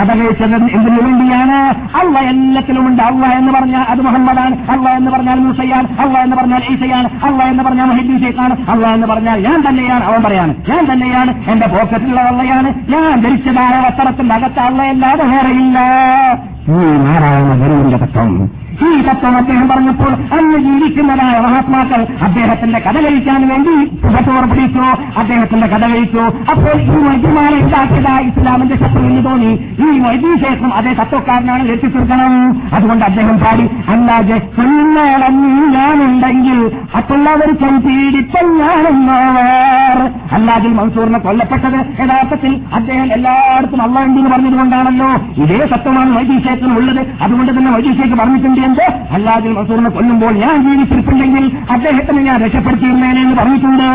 കഥ 0.01 0.19
കഴിച്ചത് 0.19 0.55
എന്തിനു 0.55 1.03
വേണ്ടിയാണ്? 1.03 1.59
അള്ള 1.97 2.19
എല്ലാത്തിലുമുണ്ട് 2.19 3.03
അള്ള 3.03 3.27
എന്ന് 3.47 3.59
പറഞ്ഞാൽ 3.59 3.83
അത് 3.83 4.01
മുഹമ്മദാണ്. 4.01 4.71
അള്ള 4.71 4.91
എന്ന് 4.91 5.11
പറഞ്ഞാൽ 5.11 5.39
മൂസയാണ്. 5.39 6.01
അള്ള 6.01 6.19
എന്ന് 6.19 6.37
പറഞ്ഞാൽ 6.37 6.63
ഈസയാണ്. 6.71 7.09
അള്ള 7.25 7.43
എന്ന് 7.43 7.65
പറഞ്ഞാൽ 7.65 7.85
മഹിദ്ദീൻ 7.85 8.21
ഷെയ്ഖാണ്. 8.21 8.71
അള്ള 8.71 8.87
എന്ന് 8.87 9.07
പറഞ്ഞാൽ 9.07 9.41
ഞാൻ 9.41 9.63
തന്നെയാണ്. 9.69 10.05
അവൻ 10.05 10.23
പറയാണ് 10.23 10.55
ഞാൻ 10.69 10.93
തന്നെയാണ്. 10.93 11.51
എന്റെ 11.51 11.67
പോക്കറ്റിലുള്ള 11.67 12.21
അള്ളയാണ്. 12.21 12.91
ഞാൻ 12.91 13.21
ധരിച്ചതായ 13.21 13.81
വസ്ത്രത്തിന്റെ 13.81 14.35
അകത്ത് 14.35 14.61
അള്ളയല്ലാതെ 14.61 15.25
വേറെയില്ല. 15.25 15.79
ഈ 16.69 16.97
നാരായണ 16.97 17.59
ഗുരുവിന്റെ 17.59 17.97
തത്വം. 17.97 18.66
ഈ 18.85 19.03
തത്വം 19.03 19.37
അദ്ദേഹം 19.37 19.69
പറഞ്ഞപ്പോൾ 19.69 20.13
അന്ന് 20.37 20.59
ജീവിക്കുന്നതായ 20.59 21.41
മഹാത്മാക്കൾ 21.41 22.01
അദ്ദേഹത്തിന്റെ 22.23 22.79
കഥ 22.79 22.97
കഴിക്കാൻ 23.01 23.49
വേണ്ടി 23.49 23.75
പുറത്തോർ 24.03 24.45
അദ്ദേഹത്തിന്റെ 25.17 25.67
കഥ 25.67 25.85
കഴിച്ചു 25.87 26.23
അപ്പോൾ 26.53 26.77
ഈ 26.87 26.99
മൈദ്യമാരെ 27.07 27.57
ഉണ്ടാക്കിയതായ 27.57 28.21
ഇസ്ലാമിന്റെ 28.23 28.77
ശത്രു 28.77 29.05
എന്ന് 29.07 29.25
തോന്നി. 29.25 29.53
ഈ 29.79 29.99
വൈദ്യശേഷം 29.99 30.75
അതേ 30.75 30.93
തത്വക്കാരനാണ് 30.93 31.73
എത്തിച്ചേർക്കണം 31.73 32.33
അതുകൊണ്ട് 32.73 33.05
അദ്ദേഹം 33.05 33.39
പാടി 33.39 33.67
അല്ലാതെ 33.89 34.39
ഞാനുണ്ടെങ്കിൽ 35.77 36.59
മറ്റുള്ളവർ 36.97 37.51
പീഡിപ്പൻ 37.87 38.47
ഞാനെന്നവർ 38.59 39.99
മൻസൂറിനെ 40.77 41.19
കൊല്ലപ്പെട്ടത് 41.19 41.79
യഥാർത്ഥത്തിൽ 42.01 42.61
അദ്ദേഹം 42.75 43.13
എല്ലായിടത്തും 43.13 43.83
അള്ള 43.83 43.99
ഉണ്ടെന്ന് 44.01 44.31
പറഞ്ഞതുകൊണ്ടാണല്ലോ. 44.31 45.09
ഇതേ 45.43 45.67
സത്യമാണ് 45.67 46.17
വൈദ്യശേഖരൻ 46.17 46.73
ഉള്ളത് 46.73 47.07
അതുകൊണ്ട് 47.23 47.59
തന്നെ 47.59 47.71
വൈദ്യശേഖർ 47.71 48.19
പറഞ്ഞിട്ടുണ്ട് 48.19 48.61
എന്ത് 48.67 48.85
അല്ലാതെ 49.15 49.51
മൻസൂറിനെ 49.51 49.91
കൊല്ലുമ്പോൾ 49.91 50.33
ഞാൻ 50.37 50.57
ജീവിച്ചിരിപ്പുണ്ടെങ്കിൽ 50.67 51.45
അദ്ദേഹത്തിന് 51.71 52.21
ഞാൻ 52.21 52.37
രക്ഷപ്പെടുത്തിയിരുന്നേനെ 52.45 53.21
എന്ന് 53.23 53.37
പറഞ്ഞിട്ടുണ്ട്. 53.37 53.89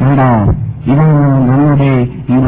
കണ്ടോ 0.00 0.28
ഇത് 0.86 1.04
നമ്മുടെ 1.48 1.90
ഈ 2.30 2.38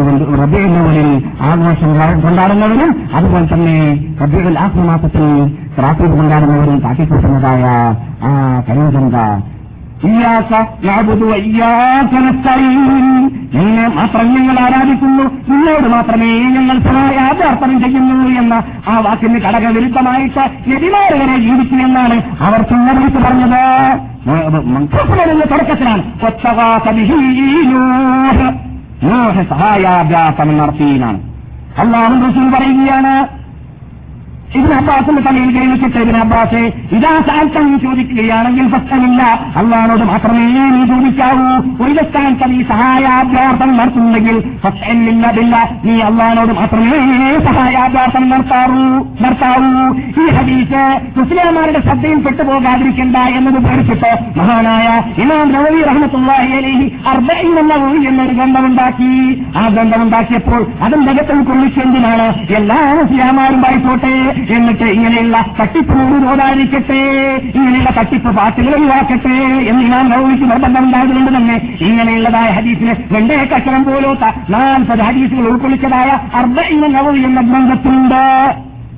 കൊണ്ട് 0.00 0.24
റബിയിനോടിൽ 0.42 1.08
ആഘോഷം 1.46 1.90
കൊണ്ടാടുന്നവരും 2.22 2.90
അതുപോലെ 3.14 3.46
തന്നെ 3.52 3.76
റബിയുൽ 4.22 4.58
ആത്മമാസത്തിൽ 4.58 5.24
രാത്രി 5.80 6.06
കൊണ്ടാടുന്നവരും 6.12 6.78
കാട്ടിക്കൂട്ടുന്നതായ 6.84 7.64
ആ 8.24 8.30
കരിഞ്ചന്ത 8.68 9.16
നിന്നെ 13.54 13.88
മാത്രം 13.88 14.26
ഞങ്ങൾ 14.34 14.56
ആരാധിക്കുന്നു. 14.60 15.24
നിന്നോട് 15.48 15.88
മാത്രമേ 15.88 16.30
ഞങ്ങൾ 16.56 16.78
സഹായാഭ്യർത്ഥന 16.78 17.78
ചെയ്യുന്നു 17.78 18.40
എന്ന 18.40 18.54
ആ 18.88 18.98
വാക്കിന് 18.98 19.38
ഘടകവിരുദ്ധമായിട്ട് 19.38 20.44
വിരുദ്ധമായിട്ട് 20.68 21.16
വരെ 21.22 21.36
ജീവിച്ചു 21.36 21.74
എന്നാണ് 21.74 22.16
അവർ 22.40 22.62
സുന്ദരിച്ച് 22.70 23.18
പറഞ്ഞത്. 23.18 23.62
മൻസൂഫിന്റെ 24.72 25.46
തുടക്കത്തിലാണ്. 25.52 26.02
സഹായാഭ്യാസം 29.50 30.58
നടത്തിയെന്നാണ് 30.58 31.20
അള്ളാഹു 31.78 32.14
റസൂൽ 32.26 32.48
പറയുകയാണ് 32.54 33.41
ഇബിൻ 34.56 34.72
അബ്ബാസിന്റെ 34.74 35.22
തലയിൽ 35.22 35.50
കൈവച്ചിട്ട് 35.56 35.98
ഇബിൻ 35.98 36.16
അബ്ബാസ് 36.16 36.62
ഇതാ 36.96 37.12
സാൽത്തം 37.28 37.80
ചോദിക്കുകയാണെങ്കിൽ 37.80 38.66
പ്രശ്നമില്ല. 38.72 39.22
അള്ളഹാനോട് 39.56 40.04
മാത്രമേ 40.04 40.46
നീ 40.74 40.80
ചോദിക്കാവൂ. 40.90 41.46
ഒരു 41.84 41.92
സ്ഥാനത്ത് 41.92 42.48
നീ 42.52 42.62
സഹായാഭ്യാർത്ഥം 42.62 43.76
നടത്തുന്നെങ്കിൽ 43.76 44.38
പ്രശ്നമില്ലതില്ല. 44.64 45.56
നീ 45.84 45.94
അള്ളഹാനോട് 46.00 46.52
മാത്രമേ 46.60 46.98
സഹായാഭ്യാർത്ഥം 47.46 48.28
നടത്താറൂ 48.30 48.82
നടത്താവൂ. 49.22 49.72
ഈ 50.22 50.26
ഹദീസ് 50.36 50.82
മുസ്ലിംമാരുടെ 51.18 51.80
ശ്രദ്ധയിൽ 51.80 52.18
പെട്ടുപോകാതിരിക്കണ്ട 52.26 53.16
എന്നത് 53.38 53.58
പേടിച്ചിട്ട് 53.66 54.12
മഹാനായ 54.38 54.86
ഇമാം 55.22 55.52
നവവി 55.52 55.82
റഹ്മത്തുള്ളാഹി 55.90 56.52
അലൈഹി 56.60 56.86
അർബഈൻ 57.14 57.58
എന്ന 57.58 57.74
എന്നൊരു 58.10 58.32
ഗ്രന്ഥമുണ്ടാക്കി. 58.34 59.12
ആ 59.56 59.68
ഗ്രന്ഥമുണ്ടാക്കിയപ്പോൾ 59.68 60.66
അതിന്റെ 60.82 61.12
നഗത്തിൽ 61.12 61.40
കൊള്ളിച്ചെന്തിനാണ് 61.50 62.28
എല്ലാ 62.60 62.80
മുസ്ലിംമാരും 63.00 63.60
വായിച്ചോട്ടെ. 63.62 64.14
എന്നിട്ട് 64.48 64.84
ഇങ്ങനെയുള്ള 64.84 65.36
തട്ടിപ്പ് 65.60 65.98
ഓടാതിരിക്കട്ടെ 66.32 67.00
ഇങ്ങനെയുള്ള 67.54 67.90
തട്ടിപ്പ് 67.98 68.30
പാട്ടുകൾ 68.36 68.74
ഒഴിവാക്കട്ടെ 68.74 69.34
എന്ന് 69.70 69.82
ഇമാം 69.84 70.08
നവവിക്ക് 70.08 70.42
നിർബന്ധമുണ്ടായതുകൊണ്ട് 70.42 71.36
തന്നെ 71.36 71.56
ഇങ്ങനെയുള്ളതായ 71.80 72.50
ഹദീസിന് 72.50 72.94
രണ്ടേ 73.14 73.48
കഷണം 73.54 73.84
പോലോത്ത 73.84 74.24
നാൽപ്പത് 74.50 75.00
ഹദീസുകൾ 75.00 75.48
ഉൾക്കൊള്ളിച്ചതായ 75.48 76.10
അർദ്ധ 76.34 76.62
അർബഈൻ 76.62 76.80
നവവി 76.92 77.18
എന്ന 77.18 77.40
ഗ്രന്ഥത്തിലുണ്ട്. 77.40 78.22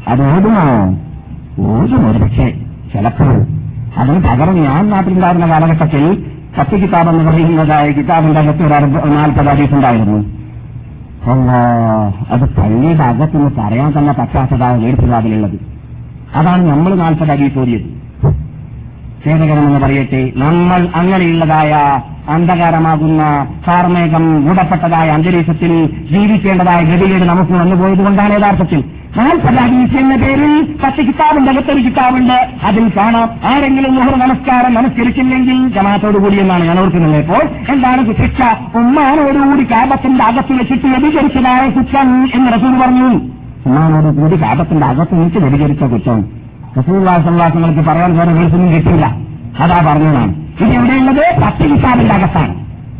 അത് 0.09 0.22
ഓടുമോ 0.22 2.12
പക്ഷേ 2.22 2.47
ചിലപ്പോൾ 2.92 3.34
അതിന് 3.99 4.20
പകരം 4.24 4.64
ഞാൻ 4.64 4.90
നാട്ടിലുണ്ടായിരുന്ന 4.90 5.47
കാലഘട്ടത്തിൽ 5.47 6.05
സത്യ 6.57 6.76
കിതാബ് 6.76 7.09
എന്ന് 7.09 7.24
പറയുന്നതായ 7.30 7.90
കിതാബിന്റെ 7.90 8.40
അകത്ത് 8.40 8.62
ഒരു 9.05 9.12
നാൽപ്പത് 9.14 9.47
ഹദീസ് 9.47 9.74
ഉണ്ടായിരുന്നു. 9.74 10.18
അത് 11.27 12.45
പള്ളിയുടെ 12.57 13.05
അകത്തുനിന്ന് 13.05 13.51
പറയാൻ 13.61 13.93
തന്നെ 13.99 14.12
പറ്റാത്തതായ 14.12 14.91
അതിലുള്ളത് 15.18 15.57
അതാണ് 16.35 16.62
നമ്മൾ 16.70 16.95
നാൽപ്പത് 16.95 17.33
അടി 17.33 17.47
ഓടിയത് 17.62 17.89
ഖേദകരമെന്ന് 19.25 19.81
പറയട്ടെ 19.81 20.33
നമ്മൾ 20.37 20.89
അങ്ങനെയുള്ളതായ 20.95 21.72
അന്ധകാരമാകുന്ന 22.29 23.22
കാർമേഘം 23.68 24.25
മൂടപ്പെട്ടതായ 24.47 25.09
അന്തരീക്ഷത്തിൽ 25.11 25.72
ജീവിക്കേണ്ടതായ 26.12 26.81
ഗതികേട് 26.83 27.25
നമുക്ക് 27.25 27.53
വന്നുപോയത് 27.53 28.03
കൊണ്ടാണ് 28.05 28.35
യഥാർത്ഥത്തിൽ. 28.35 28.81
ഹദീസ് 29.21 29.97
എന്ന 29.97 30.17
പേരിൽ 30.17 30.77
പത്ത് 30.85 31.07
കിതാബുണ്ട് 31.07 31.51
അകത്തൊരു 31.51 31.83
കിതാബുണ്ട്. 31.83 32.49
അതിൽ 32.65 32.91
കാണാം 32.97 33.31
ആരെങ്കിലും 33.45 33.95
മുഹർ 33.95 34.19
നമസ്കാരം 34.19 34.75
നമസ്കരിച്ചില്ലെങ്കിൽ 34.75 35.69
ജമാത്തോടുകൂടി 35.69 36.41
എന്നാണ് 36.41 36.65
ഞാൻ 36.65 36.81
ഓർക്കുന്നത്. 36.81 37.17
ഇപ്പോൾ 37.17 37.73
എന്താണ് 37.73 38.07
ശിക്ഷ? 38.07 38.43
ഉമ്മാനോടുകൂടി 38.77 39.65
കാബത്തിന്റെ 39.65 40.25
അകത്ത് 40.25 40.53
വെച്ചിട്ട് 40.53 40.87
വ്യതികരിച്ചതായ 40.87 41.71
കുറ്റം 41.71 42.31
എന്ന് 42.35 42.53
റസൂൽ 42.53 42.81
പറഞ്ഞു. 42.81 43.09
ഉമ്മാനോടുകൂടി 43.67 44.43
കാബത്തിന്റെ 44.43 44.87
അകത്ത് 44.87 45.25
വെച്ച് 45.25 45.39
വ്യതികരിച്ച 45.39 45.83
കുറ്റം. 45.83 46.25
റസൂല്ലാസങ്ങൾക്ക് 46.79 47.91
പറയാൻ 47.91 48.19
വേറെ 48.19 48.33
വീഴ്ചയൊന്നും 48.33 48.75
കിട്ടില്ല. 48.75 49.07
അതാ 49.61 49.93
പറഞ്ഞതാണ് 49.93 50.35
ഇത് 50.61 50.75
എവിടെയുള്ളത് 50.75 51.43
പത്ത് 51.45 51.71
കിതാബിന്റെ 51.71 52.15
അകത്താണ്. 52.15 52.55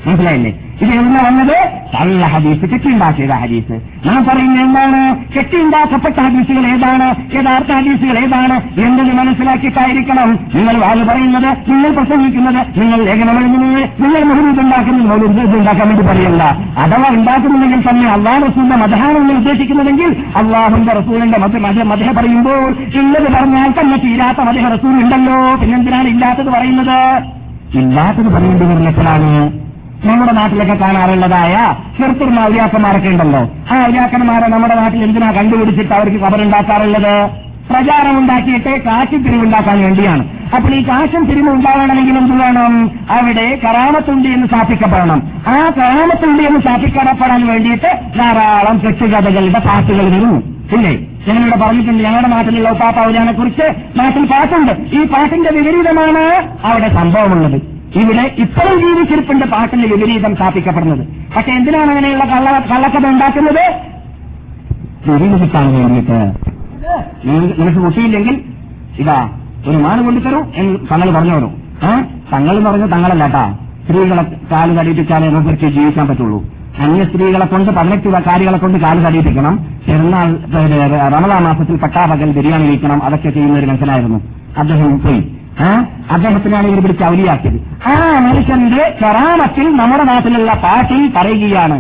മനസ്സിലായില്ലേ? 0.09 0.64
ഇത് 0.83 0.93
എവിടെ 0.93 1.25
വന്നത് 1.25 1.57
നല്ല 1.95 2.25
ഹദീസ് 2.25 2.61
കെട്ടിയുണ്ടാക്കിയത് 2.61 3.31
ഹദീസ്. 3.31 3.73
ഞാൻ 4.07 4.25
പറയുന്ന 4.25 4.61
എന്താണ്? 4.61 5.17
കെട്ടിയുണ്ടാക്കപ്പെട്ട 5.37 6.21
ഹദീസുകൾ 6.21 6.67
ഏതാണ്? 6.67 7.07
യഥാർത്ഥ 7.37 7.73
ഹദീസുകൾ 7.73 8.19
ഏതാണ്? 8.19 8.55
എന്നത് 8.55 9.13
മനസ്സിലാക്കിയിട്ടായിരിക്കണം 9.13 10.39
നിങ്ങൾ 10.55 10.77
വാൽ 10.77 11.03
പറയുന്നത് 11.03 11.71
നിങ്ങൾ 11.71 11.91
പ്രസംഗിക്കുന്നത് 11.91 12.81
നിങ്ങൾ 12.81 13.05
ലേഖനം 13.05 13.35
നിങ്ങൾ 13.99 14.25
മുഹമ്മദ് 14.25 14.61
ഉണ്ടാക്കുന്നത് 14.61 15.07
മൗലൂദ് 15.07 15.57
ഉണ്ടാക്കാൻ 15.57 15.89
വേണ്ടി 15.89 16.03
പറയല്ല 16.03 16.43
അഥവാ 16.79 17.09
ഉണ്ടാക്കുന്നുണ്ടെങ്കിൽ 17.09 17.89
തന്നെ 17.91 18.11
അള്ളാഹ് 18.11 18.43
റസൂലിന്റെ 18.47 18.77
മതഹാണ് 18.77 19.17
നിങ്ങൾ 19.17 19.37
ഉദ്ദേശിക്കുന്നതെങ്കിൽ 19.37 20.17
അള്ളാഹുന്റെ 20.37 20.93
റസൂലിന്റെ 20.93 21.39
മത 21.39 21.57
മത 21.57 21.83
മതഹ 21.83 22.13
പറയുമ്പോൾ 22.13 22.77
ഇന്നത് 22.95 23.33
പറഞ്ഞാൽ 23.33 23.75
തന്നെ 23.81 23.97
തീരാത്ത 23.97 24.41
മതഹ 24.41 24.69
റസൂൽ 24.69 25.03
ഉണ്ടല്ലോ. 25.05 25.57
പിന്നെന്തിനാണ് 25.57 26.09
ഇല്ലാത്തത് 26.09 26.47
പറയുന്നത്? 26.47 27.23
ഇല്ലാത്തത് 27.75 28.27
പറയേണ്ടി 28.27 28.65
വരുന്ന 28.65 28.89
എപ്പോഴാണ് 28.89 29.64
നമ്മുടെ 30.05 30.33
നാട്ടിലൊക്കെ 30.33 30.75
കാണാറുള്ളതായ 30.75 31.75
ചെറുത്തുന്ന 31.99 32.41
ഔലിയാക്കന്മാരൊക്കെ 32.41 33.09
ഉണ്ടല്ലോ. 33.09 33.51
ആ 33.71 33.87
ഔലിയാക്കന്മാരെ 33.87 34.47
നമ്മുടെ 34.49 34.75
നാട്ടിൽ 34.75 35.03
എന്തിനാ 35.03 35.31
കണ്ടുപിടിച്ചിട്ട് 35.31 35.95
അവർക്ക് 35.95 36.17
കബറുണ്ടാക്കാറുള്ളത്? 36.17 37.31
പ്രചാരം 37.71 38.19
ഉണ്ടാക്കിയിട്ട് 38.19 38.85
കാശും 38.85 39.25
പിരിവുണ്ടാക്കാൻ 39.25 39.83
വേണ്ടിയാണ്. 39.83 40.29
അപ്പോൾ 40.57 40.75
ഈ 40.75 40.89
കാശും 40.89 41.25
തിരിവ് 41.25 41.51
ഉണ്ടാകണമെങ്കിൽ 41.51 42.19
എന്ത് 42.19 42.43
വേണം? 42.43 42.91
അവിടെ 43.11 43.61
കറാമത്തുണ്ട് 43.65 44.29
എന്ന് 44.29 44.47
സ്ഥാപിക്കപ്പെടണം 44.47 45.23
ആ 45.47 45.71
കറാമത്തുണ്ട് 45.77 46.43
എന്ന് 46.43 46.61
സ്ഥാപിക്കപ്പെടാൻ 46.61 47.47
വേണ്ടിയിട്ട് 47.47 48.19
ധാരാളം 48.19 48.79
കെട്ടുകഥകളുടെ 48.79 49.59
പാട്ടുകൾ 49.59 50.05
വരും. 50.05 50.55
ഇല്ലേ? 50.73 50.99
ഞങ്ങളിവിടെ 51.29 51.57
പറഞ്ഞിട്ടുണ്ട് 51.57 52.05
ഞങ്ങളുടെ 52.05 52.29
നാട്ടിലുള്ള 52.29 52.71
ഉപ്പാപ്പ 52.71 53.01
ഔലിയാനെ 53.01 53.33
കുറിച്ച് 53.33 53.99
നാട്ടിൽ 53.99 54.25
പാട്ടുണ്ട്. 54.27 54.73
ഈ 54.97 55.05
പാട്ടിന്റെ 55.05 55.51
വിപരീതമാണ് 55.51 56.49
അവിടെ 56.65 56.95
സംഭവമുള്ളത്. 56.95 57.74
ഇവിടെ 58.03 58.23
ഇപ്പോഴും 58.39 58.77
ജീവിച്ചിരിപ്പിന്റെ 58.81 59.47
പാട്ടിന് 59.47 59.87
വിപരീതം 59.93 60.33
സ്ഥാപിക്കപ്പെടുന്നത്. 60.37 61.03
പക്ഷെ 61.37 61.51
എന്തിനാണ് 61.53 61.91
അങ്ങനെയുള്ള 61.91 62.25
കള്ള 62.25 62.51
കള്ളക്കഥ 62.71 63.07
ഉണ്ടാക്കുന്നത്? 63.07 63.65
വിപരീതിക്കാൻ 65.07 65.67
വേണ്ടിയിട്ട്. 65.75 66.19
നിങ്ങൾക്ക് 67.27 67.79
കുട്ടിയില്ലെങ്കിൽ 67.79 68.37
ഇതാ 68.99 69.19
ഒരു 69.67 69.77
മാന 69.77 69.99
കൊണ്ടുതരൂ 70.05 70.41
എന്ന് 70.55 70.79
തങ്ങൾ 70.93 71.11
പറഞ്ഞു 71.17 71.35
വരും 71.37 71.53
തങ്ങൾ 72.33 72.55
പറഞ്ഞു 72.65 72.87
തങ്ങളല്ല 72.87 73.25
കേട്ടാ. 73.25 73.45
സ്ത്രീകളെ 73.85 74.25
കാൽ 74.53 74.69
കടിയിപ്പിച്ചാലേ 74.79 75.29
നമുക്ക് 75.31 75.67
ജീവിക്കാൻ 75.77 76.09
പറ്റുള്ളൂ. 76.09 76.39
അന്യ 76.79 77.05
സ്ത്രീകളെ 77.05 77.47
കൊണ്ട് 77.47 77.71
പതിനെട്ട് 77.71 78.09
കാര്യങ്ങളെ 78.29 78.59
കൊണ്ട് 78.59 78.79
കാൽ 78.79 78.99
കടിയിപ്പിക്കണം 79.07 79.55
പെരുന്നാൾ 79.89 80.29
റമദാ 81.15 81.39
മാസത്തിൽ 81.39 81.77
പട്ടാപകൽ 81.77 82.31
ബിരിയാണി 82.37 82.67
കഴിക്കണം 82.67 83.03
അതൊക്കെ 83.05 83.31
ചെയ്യുന്ന 83.31 83.59
ഒരു 83.59 83.67
മനുഷ്യനായിരുന്നു 83.67 84.21
അദ്ദേഹം 84.59 85.01
പോയി. 85.05 85.21
അദ്ദേഹത്തിനാണ് 86.11 86.67
ഇവർ 86.67 86.81
പിടിച്ച് 86.83 87.05
അവലിയാക്കിയത്. 87.05 87.59
ആ 87.91 87.95
മനുഷ്യന്റെ 88.19 88.97
കറാമത്തിൽ 89.03 89.77
നമ്മുടെ 89.77 90.05
നാട്ടിലുള്ള 90.05 90.53
പാട്ടിൽ 90.65 91.13
പറയുകയാണ്. 91.17 91.77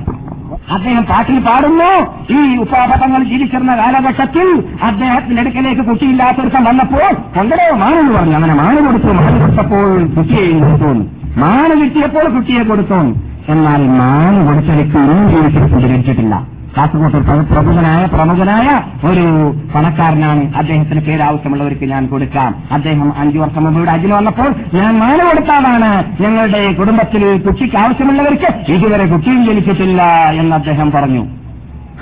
അദ്ദേഹം 0.74 1.04
പാട്ടിൽ 1.04 1.38
പാടുന്നു. 1.38 1.90
ഈ 2.34 2.56
ഉപാപതങ്ങൾ 2.56 3.24
ജീവിച്ചിരുന്ന 3.24 3.76
കാലഘട്ടത്തിൽ 3.76 4.48
അദ്ദേഹത്തിന്റെ 4.82 5.40
അടുക്കലേക്ക് 5.42 5.80
കുട്ടിയില്ലാത്തവർക്കം 5.80 6.64
വന്നപ്പോൾ 6.64 7.06
കൊണ്ടോ 7.36 7.76
മാനെന്ന് 7.82 8.12
പറഞ്ഞു. 8.18 8.34
അങ്ങനെ 8.34 8.54
മാന് 8.54 8.86
കൊടുത്തു. 8.86 9.12
മാന് 9.12 9.40
കൊടുത്തപ്പോൾ 9.40 10.06
കുട്ടിയെയും 10.16 10.58
കൊടുത്തു? 10.64 10.92
മാന് 11.40 11.80
കിട്ടിയപ്പോൾ 11.82 12.26
കുട്ടിയെ 12.34 12.62
കൊടുത്തു. 12.62 13.00
എന്നാൽ 13.52 13.82
മാന് 14.00 14.46
കൊടുത്ത 14.46 14.70
ഒന്നും 14.96 15.88
ലഭിച്ചിട്ടില്ല 15.92 16.53
കാസർകോട്ട് 16.76 17.18
പ്രമുഖനായ 17.50 18.02
പ്രമുഖനായ 18.14 18.68
ഒരു 19.10 19.24
പണക്കാരനാണ്. 19.74 20.42
അദ്ദേഹത്തിന് 20.60 21.00
പേര് 21.08 21.22
ആവശ്യമുള്ളവർക്ക് 21.28 21.86
ഞാൻ 21.92 22.02
കൊടുക്കാം. 22.12 22.50
അദ്ദേഹം 22.76 23.08
അഞ്ചു 23.22 23.38
വർഷം 23.42 23.62
മുമ്പ് 23.64 23.78
ഇവിടെ 23.80 23.92
അജിന് 23.96 24.14
വന്നപ്പോൾ 24.18 24.50
ഞാൻ 24.78 24.92
മാന 25.02 25.18
കൊടുത്താലാണ് 25.28 25.90
ഞങ്ങളുടെ 26.24 26.62
കുടുംബത്തിൽ 26.80 27.24
കുട്ടിക്ക് 27.46 27.78
ആവശ്യമുള്ളവർക്ക് 27.84 28.50
ഇതുവരെ 28.76 29.06
കുട്ടിയും 29.14 29.40
ജനിച്ചിട്ടില്ല 29.48 30.02
എന്ന് 30.42 30.54
അദ്ദേഹം 30.60 30.90
പറഞ്ഞു. 30.96 31.24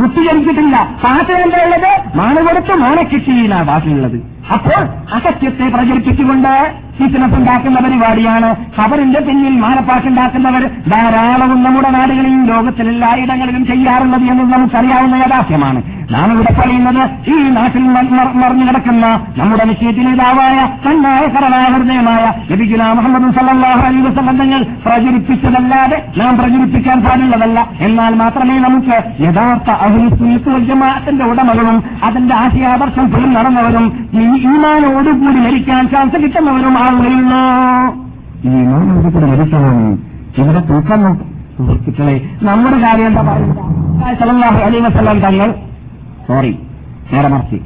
കുട്ടി 0.01 0.21
ജനിച്ചിട്ടില്ല. 0.27 0.77
പാട്ട് 1.03 1.33
എന്താ 1.45 1.59
ഉള്ളത് 1.65 1.91
മാന 2.19 2.37
കൊടുത്ത് 2.49 2.75
മാന 2.85 2.99
കിട്ടിയില്ല 3.13 3.55
ബാക്കിയുള്ളത് 3.71 4.19
അപ്പോൾ 4.51 4.83
അസത്യത്തെ 5.17 5.69
പ്രചരിപ്പിച്ചുകൊണ്ട് 5.69 6.83
ഫിറ്റ്നസ് 6.99 7.79
പരിപാടിയാണ്. 7.85 8.57
ഖബറിന്റെ 8.79 9.21
പിന്നിൽ 9.21 9.61
മാനപ്പാട്ടുണ്ടാക്കുന്നവർ 9.61 10.71
ധാരാളവും 10.93 11.63
നമ്മുടെ 11.63 11.91
നാടുകളിലും 11.91 12.47
ലോകത്തിലെല്ലാ 12.47 13.15
ഇടങ്ങളിലും 13.15 13.67
ചെയ്യാറുള്ളത് 13.67 14.23
എന്ന് 14.23 14.53
നമുക്കറിയാവുന്ന 14.53 15.15
യാഥാർത്ഥ്യമാണ്. 15.15 15.83
നാം 16.11 16.33
ഇവിടെ 16.33 16.61
പറയുന്നത് 16.61 17.31
ഈ 17.33 17.49
നാട്ടിൽ 17.49 17.83
മറിഞ്ഞു 17.83 18.67
കിടക്കുന്ന 18.69 19.07
നമ്മുടെ 19.37 19.65
നിശ്ചയത്തിനേതാവായ 19.65 20.77
കണ്ണായ 20.87 21.27
കറവായ 21.27 21.65
ഹൃദയമായ 21.65 22.33
ലഭിക്കുന്ന 22.51 22.93
മുഹമ്മദ് 22.93 23.35
സല്ലാഹു 23.35 24.03
വസല്ലങ്ങൾ 24.09 24.63
പ്രചരിപ്പിച്ചതല്ലാതെ 24.63 26.03
നാം 26.17 26.39
പ്രചരിപ്പിക്കാൻ 26.39 27.01
പാടുള്ളതല്ല. 27.01 27.67
എന്നാൽ 27.81 28.15
മാത്രമേ 28.15 28.59
നമുക്ക് 28.59 29.23
യഥാർത്ഥ 29.23 29.71
അഹുലിസുൽ 29.71 30.65
ജമാഅത്തിന്റെ 30.65 31.25
ഉടമകളും 31.25 31.83
അതിന്റെ 32.05 32.35
ആശയാദർശം 32.35 33.13
പോലും 33.13 33.33
നടന്നവരും 33.33 34.09
ഈമാനോടുകൂടി 34.41 35.41
മരിക്കാൻ 35.47 35.89
ചാൻസ് 35.93 36.17
കിട്ടുന്നവരും 36.23 36.77
ആളുകളുള്ളൂ 36.85 37.43
ഈമാനോടുകൂടി 38.51 39.27
മരിക്കണം 39.33 39.77
ഇവിടെ 40.41 40.61
തൂക്കം 40.71 41.03
സുഹൃത്തുക്കളെ 41.57 42.17
നമ്മുടെ 42.49 42.79
കാര്യം 42.85 43.07
എന്താ 43.07 43.23
വസ്ലാം 44.87 45.19
തങ്ങൾ 45.25 45.49
സോറി 46.27 46.53
നേരെ 47.13 47.29
മറിച്ച്. 47.35 47.59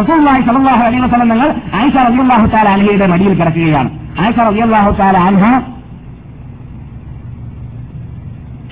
റസൂല്ലാഹി 0.00 0.42
സലാഹു 0.48 0.82
അലൈ 0.86 0.98
വസ്ലം 1.04 1.28
തങ്ങൾ 1.32 1.48
ആയിഷ 1.78 1.96
റബിയുള്ളാഹു 2.06 2.46
താല 2.54 2.68
അലിയുടെ 2.68 3.06
മടിയിൽ 3.12 3.34
കിടക്കുകയാണ്. 3.40 3.90
ആയിഷ 4.22 4.36
റബിയുള്ളാഹു 4.48 4.90
താല 5.00 5.16
അൻഹ 5.28 5.44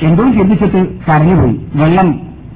എന്തോ 0.08 0.24
ചിന്തിച്ചിട്ട് 0.36 0.80
കരഞ്ഞുപോയി. 1.06 1.56
വെള്ളം 1.80 2.08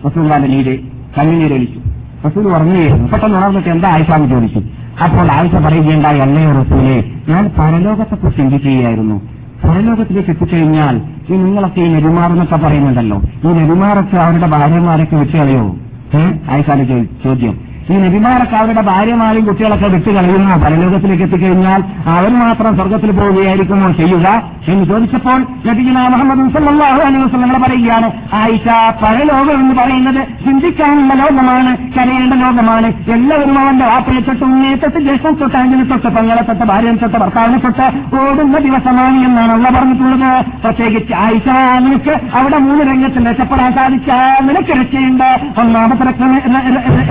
റസൂല്ലാന്റെ 0.06 0.48
നീര് 0.54 0.74
കണ്ണുനീരൊലിച്ചു 1.16 1.80
റസൂൽ 2.24 2.48
ഉറങ്ങുകയായിരുന്നു 2.48 3.08
പെട്ടെന്ന് 3.12 3.38
ഉണർന്നിട്ട് 3.38 3.68
എന്താ 3.68 3.88
ആയിഷാന്ന് 3.88 4.28
ചോദിച്ചു. 4.28 4.60
അപ്പോൾ 5.04 5.32
ആയിഷ 5.32 5.54
പറയുകയുണ്ടായി 5.54 6.18
അല്ലയോ 6.18 6.52
റസൂലെ 6.62 7.04
ഞാൻ 7.28 7.50
പരലോകത്തെക്കുറിച്ച് 7.58 8.40
ചിന്തിക്കുകയായിരുന്നു. 8.40 9.16
പരലോകത്തിലേക്ക് 9.64 10.30
എത്തിക്കഴിഞ്ഞാൽ 10.30 11.00
ഈ 11.30 11.36
നിങ്ങളൊക്കെ 11.36 11.80
ഈ 11.80 11.92
നെരുമാറെന്നൊക്കെ 11.92 12.56
പറയുന്നുണ്ടല്ലോ. 12.56 13.22
ഈ 13.44 13.46
നെരുമാറൊക്കെ 13.46 14.16
അവരുടെ 14.16 14.46
ഭാര്യമാരൊക്കെ 14.46 15.16
വിട്ടുകളയോ 15.16 15.76
ഏഹ് 16.14 16.50
ആയിഷാന്റെ 16.50 17.04
ചോദ്യം. 17.24 17.54
ഈ 17.90 17.96
നബിമാരൊക്കെ 17.96 18.56
അവരുടെ 18.56 18.80
ഭാര്യമാരും 18.80 19.44
കുട്ടികളൊക്കെ 19.44 19.86
വിട്ടുകളയുന്നു 19.86 20.56
പരലോകത്തിലേക്ക് 20.56 21.22
എത്തിക്കഴിഞ്ഞാൽ 21.22 21.84
അവർ 22.06 22.30
മാത്രം 22.30 22.76
സ്വർഗത്തിൽ 22.76 23.10
പോവുകയായിരിക്കുമോ 23.10 23.92
ചെയ്യുക? 23.92 24.42
എന്ന് 24.68 24.84
ചോദിച്ചപ്പോൾ 24.84 25.40
നബിജുന 25.66 26.08
മുഹമ്മദ് 26.08 26.52
സല്ലാഹു 26.52 27.00
അലൈഹി 27.00 27.22
വസ്ലങ്ങൾ 27.22 27.56
പറയുകയാണ് 27.58 28.10
ആയിഷ 28.34 28.68
പരലോകം 29.02 29.60
എന്ന് 29.60 29.74
പറയുന്നത് 29.74 30.28
ചിന്തിക്കാനുള്ള 30.44 31.14
ലോകമാണ് 31.14 31.76
കരയേണ്ട 31.76 32.34
ലോകമാണ്. 32.34 32.86
എല്ലാവരും 32.86 33.58
അവന്റെ 33.58 33.86
വാപ്പയെ 33.86 34.20
തൊട്ട് 34.20 34.44
ഉന്നേറ്റത്തിൽ 34.44 35.16
തൊട്ട് 35.16 35.40
തൊട്ട് 35.40 35.56
അഞ്ചിനെ 35.56 35.84
തൊട്ട് 35.84 36.06
പങ്ങളെ 36.06 36.42
തൊട്ട് 36.42 36.64
ഭാര്യനെ 36.64 36.96
തൊട്ട് 36.96 37.16
ഭർത്താവിനെ 37.16 37.58
തൊട്ട് 37.58 37.86
ഓടുന്ന 38.16 38.58
ദിവസമാണ് 38.58 39.16
എന്നാണ് 39.18 39.52
അള്ള 39.52 39.78
പറഞ്ഞിട്ടുള്ളത്. 39.78 40.44
പ്രത്യേകിച്ച് 40.64 41.14
ആയിഷ 41.14 41.48
നിനക്ക് 41.78 42.36
അവിടെ 42.36 42.58
മൂന്ന് 42.58 42.84
രംഗത്തിൽ 42.84 43.30
രക്ഷപ്പെടാൻ 43.30 43.72
സാധിച്ച 43.72 44.10
നിനക്ക് 44.42 44.80
രക്ഷയുണ്ട്. 44.80 45.40
ഒന്നാമത്തെ 45.60 46.04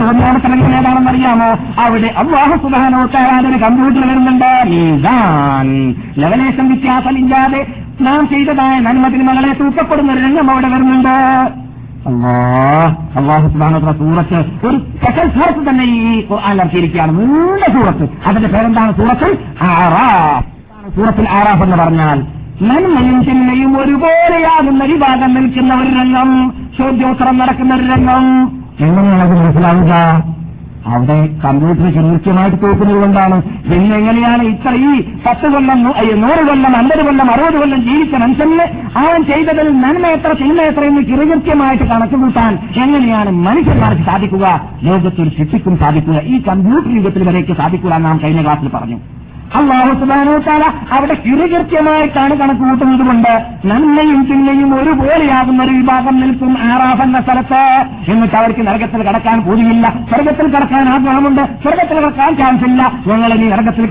ഒന്നാമത്തെ 0.10 0.65
ഏതാണെന്ന് 0.74 1.12
അറിയാമോ? 1.12 1.46
അവിടെ 1.82 2.08
അള്ളാഹു 2.18 2.68
സുധാനോട്ടാൻ 2.68 3.48
ഒരു 3.48 3.58
കമ്പ്യൂട്ടർ 3.58 4.10
വരുന്നുണ്ട്. 4.10 4.64
മീസാൻ 4.68 5.96
ലവലേശം 6.18 6.68
വ്യത്യാസമില്ലാതെ 6.68 7.68
നാം 8.02 8.28
ചെയ്തതായ 8.28 8.80
നന്മത്തിന് 8.80 9.24
മകളെ 9.24 9.54
തൂക്കപ്പെടുന്ന 9.54 10.14
ഒരു 10.14 10.20
രംഗം 10.20 10.52
അവിടെ 10.52 10.68
വരുന്നുണ്ട്. 10.68 11.66
അള്ളാഹു. 13.16 13.48
സുബാനോത്ര 13.48 13.92
സൂറത്ത് 13.92 14.66
ഒരു 14.66 14.78
സ്പെഷ്യൽ 14.78 15.30
സൂറത്ത് 15.30 15.70
തന്നെ 15.70 15.84
ഈ 15.84 16.24
അലർത്തിയിരിക്കുകയാണ് 16.46 17.20
നീണ്ട 17.20 17.74
സൂറത്ത്. 17.74 18.10
അതിന്റെ 18.28 18.50
പേരെന്താണ് 18.50 18.96
സൂറത്ത്? 18.96 19.38
ആറാഫ്. 19.62 20.46
സൂറത്തിൽ 20.96 21.30
ആറാഫ് 21.30 21.64
എന്ന് 21.64 21.78
പറഞ്ഞാൽ 21.78 22.26
നന്മയും 22.62 23.24
തിന്മയും 23.24 23.80
ഒരുപോലെയാകുന്ന 23.80 24.84
വിഭാഗം 24.84 25.34
നിൽക്കുന്ന 25.34 25.74
ഒരു 25.74 25.90
രംഗം. 25.90 26.54
ചോദ്യോത്തരം 26.78 27.38
നടക്കുന്ന 27.38 27.76
ഒരു 27.76 27.84
രംഗം. 27.84 28.48
എങ്ങനെയാണ് 28.80 29.40
മനസ്സിലാവുക? 29.40 30.35
അവിടെ 30.94 31.16
കമ്പ്യൂട്ടർ 31.44 31.86
കൃത്യമായിട്ട് 31.96 32.58
തോക്കുന്നത് 32.64 33.00
കൊണ്ടാണ് 33.02 33.42
പിന്നെ 33.42 33.96
എങ്ങനെയാണ് 33.98 34.44
ഇത്ര 34.44 34.74
ഈ 34.90 34.92
പത്ത് 35.26 35.48
കൊല്ലം 35.54 35.84
നൂറ് 35.84 36.44
കൊല്ലം 36.48 36.76
അമ്പത് 36.78 37.06
കൊല്ലം 37.06 37.32
അറുപത് 37.32 37.58
കൊല്ലം 37.58 37.82
ജീവിച്ച 37.82 38.16
മനുഷ്യന് 38.16 38.66
അവൻ 38.98 39.24
ചെയ്തതിൽ 39.24 39.70
നന്മ 39.80 40.08
എത്ര 40.08 40.32
തിന്മ 40.42 40.62
എത്ര 40.62 40.84
എന്ന് 40.84 41.02
കൃത്യമായിട്ട് 41.02 41.84
കണക്ക് 41.84 42.16
കൂട്ടാൻ 42.16 42.54
എങ്ങനെയാണ് 42.84 43.32
മനുഷ്യന്മാർക്ക് 43.48 44.04
സാധിക്കുക? 44.04 44.46
ലോകത്തിൽ 44.84 45.30
ശിക്ഷിക്കും 45.38 45.78
സാധിക്കുക. 45.78 46.22
ഈ 46.26 46.42
കമ്പ്യൂട്ടർ 46.42 46.96
യുഗത്തിൽ 46.96 47.30
വരേക്ക് 47.30 47.54
സാധിക്കുക 47.54 47.98
നാം 48.08 48.20
കഴിഞ്ഞ 48.24 48.42
ക്ലാസ്സിൽ 48.42 48.70
പറഞ്ഞു. 48.70 48.98
അള്ളാഹു 49.60 49.92
സുബാനോത്താല 50.00 50.64
അവിടെ 50.96 51.16
കിറുകൃത്യമായിട്ടാണ് 51.26 52.34
കണക്ക് 52.40 52.60
കൂട്ടുന്നത് 52.60 53.04
കൊണ്ട് 53.08 53.32
നന്മയും 53.66 54.24
തിന്മയും 54.30 54.76
ഒരുപോലെയാകുന്ന 54.76 55.64
ഒരു 55.64 55.72
വിഭാഗം 55.72 56.16
നിൽക്കും 56.22 56.58
ആറാഫ് 56.70 57.02
എന്ന 57.02 57.22
സ്ഥലത്ത്. 57.22 57.62
എന്നിട്ട് 58.12 58.36
അവർക്ക് 58.36 58.68
നരകത്തിൽ 58.68 59.04
കടക്കാൻ 59.04 59.42
കൂടിയില്ല 59.42 59.94
സ്വർഗത്തിൽ 60.10 60.48
കടക്കാൻ 60.56 60.90
ആഗ്രഹമുണ്ട്. 60.90 61.42
സ്വർഗത്തിൽ 61.64 61.98
കടക്കാൻ 61.98 62.38
ചാൻസ് 62.38 62.66
ഇല്ല 62.70 62.82
ഞങ്ങൾ 63.08 63.34
ഇനി 63.34 63.48
നരകത്തിൽ 63.54 63.86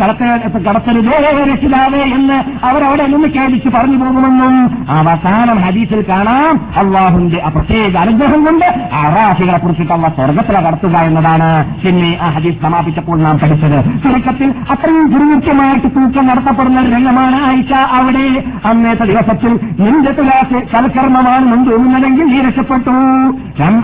കടത്തരുതേ 0.64 1.16
രക്ഷിതാവേ 1.52 2.02
എന്ന് 2.16 2.38
അവരവിടെ 2.66 3.07
നിന്ന് 3.07 3.28
കേൾപ്പിച്ച് 3.28 3.68
പറഞ്ഞു 3.68 3.96
പോകുമെന്നും 3.96 4.55
അവസാനം 4.98 5.59
ഹദീസിൽ 5.64 6.05
കാണാം. 6.11 6.55
അള്ളാഹുന്റെ 6.82 7.42
ആ 7.46 7.48
പ്രത്യേക 7.48 7.96
അനുഗ്രഹം 7.96 8.44
കൊണ്ട് 8.44 8.66
ആറാഫികളെ 9.02 9.59
കുറിച്ചിട്ട് 9.59 9.92
അവ 9.92 10.09
സ്വർഗത്തിലെ 10.09 10.61
കടത്തുക 10.61 10.96
എന്നതാണ്. 11.09 11.50
പിന്നെ 11.84 12.18
ആ 12.22 12.28
ഹദീസ് 12.36 12.62
സമാപിച്ചപ്പോൾ 12.62 13.18
നാം 13.22 13.38
പഠിച്ചത് 13.38 13.78
ചുരുക്കത്തിൽ 14.05 14.55
അത്രയും 14.74 15.11
കൃത്യമായിട്ട് 15.45 15.86
തൂക്കം 15.86 16.26
നടത്തപ്പെടുന്ന 16.26 16.80
രംഗമാണ് 16.80 17.45
ആയിഷ 17.47 17.72
അവിടെ. 17.72 18.45
അന്നത്തെ 18.64 19.05
ദിവസത്തിൽ 19.05 19.49
നിന്റെ 19.80 20.12
തുലാസ് 20.12 20.62
സൽക്കർമ്മമാണെന്നും 20.72 21.70
തോന്നുന്നതെങ്കിൽ 21.70 22.24
നീ 22.24 22.40
രക്ഷപ്പെട്ടു. 22.40 22.90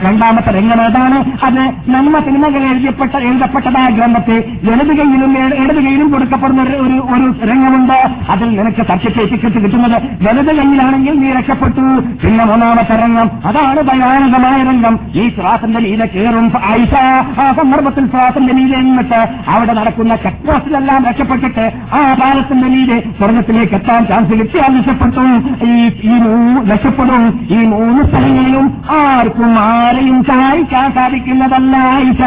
രണ്ടാമത്തെ 0.04 0.58
രംഗം 0.58 0.82
ഏതാണ്? 0.82 1.44
അത് 1.44 1.72
നന്മ 1.88 2.18
സിനിമകൾ 2.18 2.58
എഴുതിയപ്പെട്ട 2.58 3.16
എഴുതപ്പെട്ടതായ 3.16 3.88
ഗ്രന്ഥത്തെ 3.88 4.32
ഇടത് 4.62 4.92
ഇട- 5.38 5.54
ഇടത് 5.54 5.84
കൈയിലും 5.84 6.10
കൊടുക്കപ്പെടുന്ന 6.10 6.62
ഒരു 6.62 6.70
ഒരു- 6.70 7.50
രംഗമുണ്ട്. 7.50 8.10
അതിൽ 8.30 8.60
നിനക്ക് 8.60 8.86
സർട്ടിഫിക്കറ്റ് 8.86 9.54
കിട്ടുന്നത് 9.54 10.02
വലത് 10.02 10.56
കൈയിലാണെങ്കിൽ 10.56 11.18
നീ 11.20 11.30
രക്ഷപ്പെട്ടു. 11.32 11.80
പിന്നെ 12.24 12.44
മൂന്നാമത്തെ 12.44 13.02
രംഗം. 13.02 13.30
അതാണ് 13.44 13.82
ഭയാനകമായ 13.82 14.62
രംഗം. 14.62 14.98
ഈ 15.14 15.28
ശ്വാസന്റെ 15.28 15.78
ലീല 15.78 16.04
കയറും 16.04 16.52
ആയിഷ 16.64 16.94
ആ 17.40 17.52
സന്ദർഭത്തിൽ 17.52 18.06
ശ്വാസന്റെ 18.06 18.54
ലീല 18.54 18.76
എന്നിട്ട് 18.76 19.28
അവിടെ 19.48 19.72
നടക്കുന്ന 19.72 20.16
ചെക്പോസ്റ്റിലെല്ലാം 20.16 21.04
രക്ഷപ്പെട്ടിട്ട് 21.50 21.94
ആ 21.96 22.14
പാലത്തിന്റെ 22.20 22.68
നീര് 22.68 22.96
സ്വർഗത്തിലേക്ക് 23.18 23.74
എത്താൻ 23.74 24.06
ചാൻസ് 24.06 24.32
കിട്ടിയാൽ 24.40 24.70
രക്ഷപ്പെട്ടു 24.78 25.22
ഈ 25.66 25.74
ഈ 26.10 26.14
മൂന്ന് 26.24 26.72
രക്ഷപ്പെടും 26.72 27.22
ഈ 27.50 27.60
മൂന്ന് 27.72 28.02
സ്ഥലങ്ങളിലും 28.08 28.66
ആർക്കും 28.98 29.52
ആരെയും 29.58 30.24
സഹായിക്കാൻ 30.24 30.88
സാധിക്കുന്നതല്ല 30.98 31.76
ആയിഷ 31.94 32.22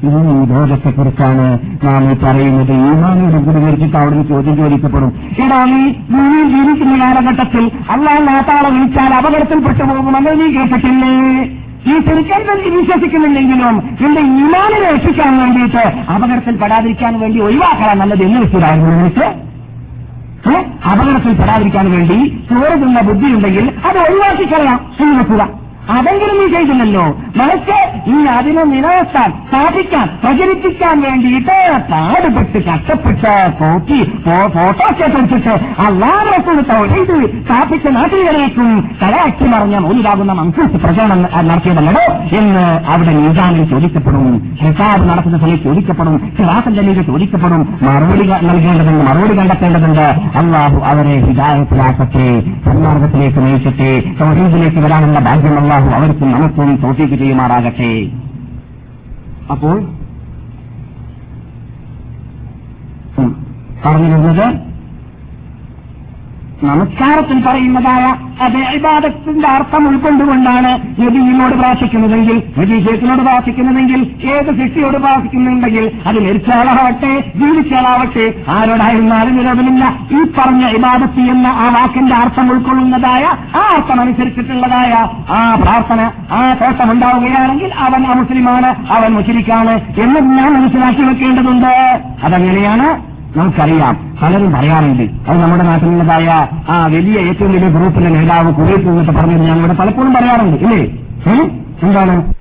ഈ 0.00 0.10
ദോഷത്തെക്കുറിച്ചാണ് 0.50 1.44
നാം 1.84 2.02
ഈ 2.10 2.14
പറയുന്നത്. 2.24 2.72
ഈമാനോട് 2.72 3.38
ഗുരുകരിച്ചിട്ട് 3.46 3.96
അവിടുന്ന് 3.96 4.24
ചോദ്യം 4.28 4.56
ചോദിക്കപ്പെടും. 4.56 5.10
എടാ 5.44 5.64
നീ 5.64 5.80
നീ 6.12 6.42
ജീവിക്കുന്ന 6.52 6.94
കാലഘട്ടത്തിൽ 7.00 7.64
അള്ളാഹ് 7.94 8.22
നാട്ടാളെ 8.28 8.68
വിളിച്ചാൽ 8.74 9.14
അപകടത്തിൽപ്പെട്ടു 9.14 9.82
പോകുമെന്ന് 9.90 10.34
നീ 10.40 10.46
കേട്ടിട്ടില്ലേ? 10.56 11.12
ഈ 11.88 11.98
ശരിക്കാൻ 12.00 12.46
വേണ്ടി 12.46 12.70
വിശ്വസിക്കുന്നില്ലെങ്കിലും 12.70 13.76
നിന്റെ 14.00 14.20
ഇമാനെ 14.38 14.78
രക്ഷിക്കാൻ 14.86 15.38
വേണ്ടിയിട്ട് 15.38 15.82
അപകടത്തിൽ 16.12 16.56
പെടാതിരിക്കാൻ 16.56 17.20
വേണ്ടി 17.20 17.40
ഒഴിവാക്കാൻ 17.40 17.98
നല്ലത് 17.98 18.22
എന്ന് 18.22 18.40
വെച്ചതായിരുന്നു 18.40 19.10
ഏ? 20.48 20.58
അപകടത്തിൽ 20.90 21.32
പെടാതിരിക്കാൻ 21.32 21.90
വേണ്ടി 21.90 22.18
ചോറുന്ന 22.50 23.00
ബുദ്ധിയുണ്ടെങ്കിൽ 23.00 23.64
അത് 23.88 23.98
ഒഴിവാക്കി 24.02 24.44
കളയാം 24.44 24.78
എന്ന് 25.00 25.14
വെക്കുക. 25.20 25.42
അതെങ്കിലും 25.88 26.36
നീ 26.40 26.46
ചെയ്തില്ലല്ലോ 26.48 27.04
മനസ്സ് 27.36 27.76
ഈ 28.10 28.16
അതിനെ 28.28 28.62
നിലനിർത്താൻ 28.64 29.30
സ്ഥാപിക്കാൻ 29.48 30.06
പ്രചരിപ്പിക്കാൻ 30.22 30.96
വേണ്ടിയിട്ട് 31.00 31.56
പാടുപെട്ട് 31.90 32.58
കഷ്ടപ്പെട്ട് 32.68 33.32
പോക്കി 33.60 34.00
ഫോട്ടോസ് 34.54 35.02
എടുത്തിട്ട് 35.08 35.54
അല്ലാതെ 35.86 36.34
ഇത് 36.98 37.14
സ്ഥാപിച്ച 37.40 37.86
നാട്ടിലേക്കും 37.88 38.68
കലയാക്കി 39.02 39.44
മറിഞ്ഞ 39.44 39.76
മൂലിതാകുന്ന 39.78 40.32
മൻസൂസ് 40.32 40.78
പ്രചരണം 40.84 41.20
നടത്തിയതല്ലോ 41.48 42.04
എന്ന് 42.38 42.64
അവിടെ 42.88 43.12
നീതാനിൽ 43.18 43.64
ചോദിക്കപ്പെടും 43.70 44.26
ഹിസാബ് 44.60 45.04
നടത്തുന്ന 45.10 45.38
സ്ഥലം 45.38 45.58
ചോദിക്കപ്പെടും 45.64 46.14
മീത് 46.88 47.02
ചോദിക്കപ്പെടും 47.06 47.62
മറുപടി 47.82 48.24
നൽകേണ്ടതുണ്ട് 48.46 49.02
മറുപടി 49.04 49.34
കണ്ടെത്തേണ്ടതുണ്ട്. 49.38 50.06
അള്ളാഹു 50.38 50.78
അവരെ 50.84 51.14
ഹിദായത്തിലാക്കട്ടെ 51.26 52.26
സന്മാർഗത്തിലേക്ക് 52.64 53.40
നയിച്ചിട്ട് 53.40 53.88
സൗഹീദിലേക്ക് 54.20 54.80
വരാനുള്ള 54.80 55.18
ഭാഗ്യം 55.20 55.54
അള്ളാഹു 55.78 55.96
അവർക്കും 55.96 56.28
നമുക്കും 56.32 56.68
തോഫീക്ക് 56.82 57.16
ചെയ്യുമാറാകട്ടെ. 57.22 57.90
അപ്പോൾ 59.52 59.76
പറഞ്ഞിരുന്നത് 63.84 64.46
നമസ്കാരത്തിൽ 66.62 67.38
പറയുന്നതായ 67.42 68.04
അതേ 68.44 68.62
ഇബാദത്തിന്റെ 68.76 69.48
അർത്ഥം 69.48 69.82
ഉൾക്കൊണ്ടുകൊണ്ടാണ് 69.88 70.70
നബിയിനോട് 71.00 71.54
പ്രാർത്ഥിക്കുന്നതെങ്കിൽ 71.54 72.36
നബീഷേഖിനോട് 72.58 73.22
പ്രാർത്ഥിക്കുന്നതെങ്കിൽ 73.22 74.00
ഏത് 74.30 74.50
ശിഷ്യോട് 74.58 74.96
പ്രാർത്ഥിക്കുന്നുണ്ടെങ്കിൽ 74.96 75.84
അത് 76.06 76.18
മരിച്ചാളാവട്ടെ 76.20 77.12
ജീവിച്ചാളാവട്ടെ 77.40 78.26
ആരോടായിരുന്നാലും 78.48 79.36
നിലവിലില്ല 79.36 79.84
ഈ 80.10 80.22
പറഞ്ഞ 80.38 80.64
ഇബാദത്തി 80.78 81.24
എന്ന 81.30 81.46
ആ 81.46 81.68
വാക്കിന്റെ 81.68 82.16
അർത്ഥം 82.16 82.50
ഉൾക്കൊള്ളുന്നതായ 82.50 83.24
ആ 83.54 83.62
അർത്ഥം 83.76 84.00
അനുസരിച്ചിട്ടുള്ളതായ 84.00 84.92
ആ 85.30 85.54
പ്രാർത്ഥന 85.54 86.00
ആ 86.30 86.40
കോട്ടം 86.54 86.90
ഉണ്ടാവുകയാണെങ്കിൽ 86.92 87.70
അവൻ 87.86 88.06
അമുസ്ലിമാണ് 88.06 88.72
അവൻ 88.90 89.12
മുസ്ലിക്കാണ് 89.12 89.76
എന്ന് 90.02 90.20
ഞാൻ 90.38 90.50
മനസ്സിലാക്കി 90.52 91.02
വെക്കേണ്ടതുണ്ട്. 91.02 91.72
അതെങ്ങനെയാണ് 92.22 92.88
നമുക്കറിയാം. 93.36 94.18
പലരും 94.22 94.52
പറയാറുണ്ട്. 94.52 95.02
അത് 95.02 95.38
നമ്മുടെ 95.38 95.62
നാട്ടിലുള്ളതായ 95.62 96.46
ആ 96.68 96.86
വലിയ 96.86 97.18
ഏറ്റവും 97.20 97.52
വലിയ 97.52 97.68
ഗ്രൂപ്പിന്റെ 97.68 98.10
നേതാവ് 98.10 98.54
കുറേ 98.54 98.74
എന്നൊക്കെ 98.74 99.12
പറഞ്ഞത് 99.12 99.42
ഞാൻ 99.42 99.58
ഇവിടെ 99.58 99.72
പലപ്പോഴും 99.72 100.14
പറയാറുണ്ട്. 100.14 100.56
ഇല്ലേ? 100.56 100.84
എന്താണ്? 101.82 102.37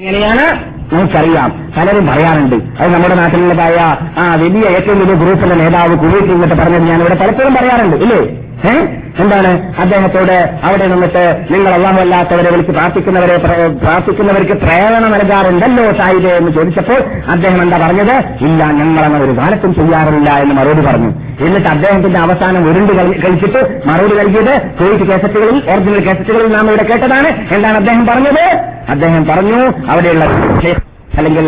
എങ്ങനെയാണ്? 0.00 0.74
നമുക്കറിയാം. 0.94 1.72
പലരും 1.76 2.06
പറയാറുണ്ട്. 2.06 2.82
അത് 2.82 2.94
നമ്മുടെ 2.94 3.14
നാട്ടിലുള്ളതായ 3.14 3.96
ആ 4.18 4.34
വലിയ 4.34 4.68
ഏറ്റവും 4.68 5.00
വലിയ 5.00 5.14
ഗ്രൂപ്പിന്റെ 5.14 5.56
നേതാവ് 5.56 5.98
കുവൈറ്റ് 5.98 6.26
എന്നിട്ട് 6.26 6.54
പറഞ്ഞത് 6.54 6.82
ഞാൻ 6.82 7.00
ഇവിടെ 7.00 7.14
പലപ്പോഴും 7.14 7.54
പറയാറുണ്ട്. 7.54 7.96
ഇല്ലേ? 7.96 8.36
എന്താണ്? 9.18 9.74
അദ്ദേഹത്തോട് 9.80 10.60
അവിടെ 10.62 10.86
നിന്നിട്ട് 10.86 11.46
നിങ്ങൾ 11.50 11.74
അല്ലാത്തവരെ 11.74 12.50
വിളിച്ച് 12.50 12.72
പ്രാർത്ഥിക്കുന്നവരെ 12.72 13.36
പ്ര- 13.36 13.82
പ്രാർത്ഥിക്കുന്നവർക്ക് 13.82 14.52
പ്രേരണ 14.52 14.98
നൽകാറുണ്ടല്ലോ 14.98 15.92
സായിരേ 15.92 16.30
എന്ന് 16.30 16.52
ചോദിച്ചപ്പോൾ 16.52 17.02
അദ്ദേഹം 17.30 17.62
എന്താ 17.62 17.78
പറഞ്ഞത്? 17.86 18.24
ഇല്ല 18.40 18.64
ഞങ്ങൾ 18.64 19.04
അങ്ങനെ 19.04 19.24
ഒരു 19.24 19.38
കാലത്തും 19.38 19.74
ചെയ്യാറില്ല 19.74 20.30
എന്ന് 20.30 20.54
മറുപടി 20.54 20.86
പറഞ്ഞു. 20.86 21.12
എന്നിട്ട് 21.40 21.68
അദ്ദേഹത്തിന്റെ 21.68 22.20
അവസാനം 22.20 22.70
ഉരുണ്ട് 22.70 22.92
കഴിച്ചിട്ട് 23.26 23.80
മറുപടി 23.86 24.14
നൽകിയത് 24.14 24.62
കോവിഡ് 24.80 25.06
കേസറ്റുകളിൽ 25.06 25.70
ഒറിജിനൽ 25.70 26.00
കേസറ്റുകളിൽ 26.00 26.52
നാം 26.52 26.68
ഇവിടെ 26.68 26.82
കേട്ടതാണ്. 26.82 27.54
എന്താണ് 27.54 27.76
അദ്ദേഹം 27.76 28.06
പറഞ്ഞത്? 28.06 28.69
അദ്ദേഹം 28.88 29.26
പറഞ്ഞു 29.26 29.60
അവിടെയുള്ള 29.90 30.24
അല്ലെങ്കിൽ 31.18 31.46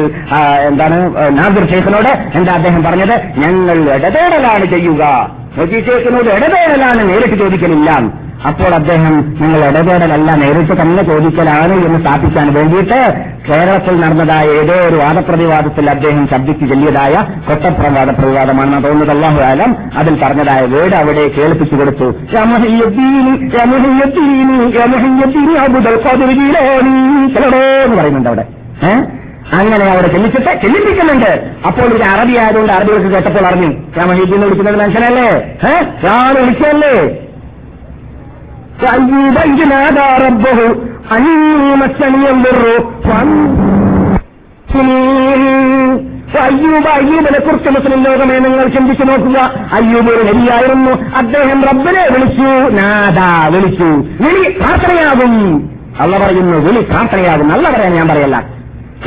എന്താണ് 0.69 0.97
നാദിർ 1.39 1.65
ഷെയ്ഖിനോട് 1.71 2.09
എന്താ 2.39 2.53
അദ്ദേഹം 2.53 2.83
പറഞ്ഞത്? 2.85 3.15
ഞങ്ങൾ 3.37 3.79
ഇടപെടലാണ് 3.95 4.65
ചെയ്യുക. 4.65 5.03
ഷെയ്ഖിനോട് 5.59 6.31
ഇടപെടലാണ് 6.37 7.09
നേരിട്ട് 7.09 7.35
ചോദിക്കലില്ല. 7.35 7.91
അപ്പോൾ 8.47 8.75
അദ്ദേഹം 8.75 9.37
നിങ്ങൾ 9.41 9.65
ഇടപെടലല്ല 9.65 10.31
നേരിട്ട് 10.35 10.81
തന്നെ 10.81 11.03
ചോദിക്കലാണ് 11.03 11.73
എന്ന് 11.73 12.01
സ്ഥാപിക്കാൻ 12.01 12.55
വേണ്ടിയിട്ട് 12.55 13.25
കേരളത്തിൽ 13.49 14.01
നടന്നതായ 14.01 14.47
ഏതോ 14.47 14.89
ഒരു 14.89 14.97
വാദപ്രതിവാദത്തിൽ 14.97 15.91
അദ്ദേഹം 15.91 16.29
ശബ്ദിച്ച് 16.29 16.67
ചെല്ലിയതായ 16.67 17.15
കൊട്ടപ്പുറം 17.49 17.95
വാദപ്രതിവാദമാണെന്ന് 17.95 18.85
തോന്നുന്നത് 18.85 19.11
അള്ളാഹു 19.11 19.43
ആലം 19.43 19.77
അതിൽ 19.97 20.19
പറഞ്ഞതായ 20.23 20.67
വീട് 20.67 20.95
അവിടെ 20.97 21.29
കേൾപ്പിച്ചു 21.29 21.77
കൊടുത്തു. 21.77 22.05
എന്ന് 27.85 27.97
പറയുന്നുണ്ട് 27.97 28.29
അവിടെ. 28.29 28.45
അങ്ങനെ 29.53 29.91
അവിടെ 29.91 30.09
ചെല്ലിച്ചിട്ട് 30.09 30.63
ചെല്ലിപ്പിക്കുന്നുണ്ട്. 30.63 31.51
അപ്പോൾ 31.67 31.83
ഇത് 31.83 32.03
അറബി 32.03 32.37
ആയതുകൊണ്ട് 32.37 32.73
അറബികൾക്ക് 32.73 33.09
കേട്ടപ്പോൾ 33.09 33.47
അറിഞ്ഞു. 33.47 33.67
എന്ന് 33.67 34.45
വിളിക്കുന്നത് 34.47 34.81
മനുഷ്യനല്ലേ? 34.81 35.29
ഏഹ് 35.69 36.41
വിളിച്ചല്ലേ 36.41 37.22
فأيوب 38.82 39.38
إذ 39.46 39.60
نادى 39.70 40.08
ربه 40.26 40.60
أني 41.12 41.36
مسني 41.76 42.26
الضر 42.30 42.64
അയ്യൂബ് 46.42 46.90
അയ്യൂബിനെ 46.90 47.40
കുറിച്ച് 47.40 47.70
മുസ്ലിം 47.76 48.00
ലോകമേ 48.08 48.36
നിങ്ങൾ 48.46 48.66
ചിന്തിച്ചു 48.76 49.06
നോക്കുക 49.10 49.38
അയ്യൂബ് 49.78 50.10
ഒരു 50.14 50.24
നബിയായിരുന്നു 50.30 50.94
അദ്ദേഹം 51.22 51.60
റബ്ബിനെ 51.70 52.04
വിളിച്ചു 52.14 52.50
നാദ 52.78 53.20
വിളിച്ചു 53.54 53.90
വിളി 54.24 54.44
പ്രാർത്ഥനയാകും 54.60 55.34
അല്ല 56.04 56.14
പറയുന്നു 56.18 56.58
വിളി 56.68 56.82
പ്രാർത്ഥനയാകും 56.92 57.48
നല്ല 57.54 57.66
പറയാൻ 57.70 57.94
ഞാൻ 57.94 58.08
പറയല്ല 58.08 58.40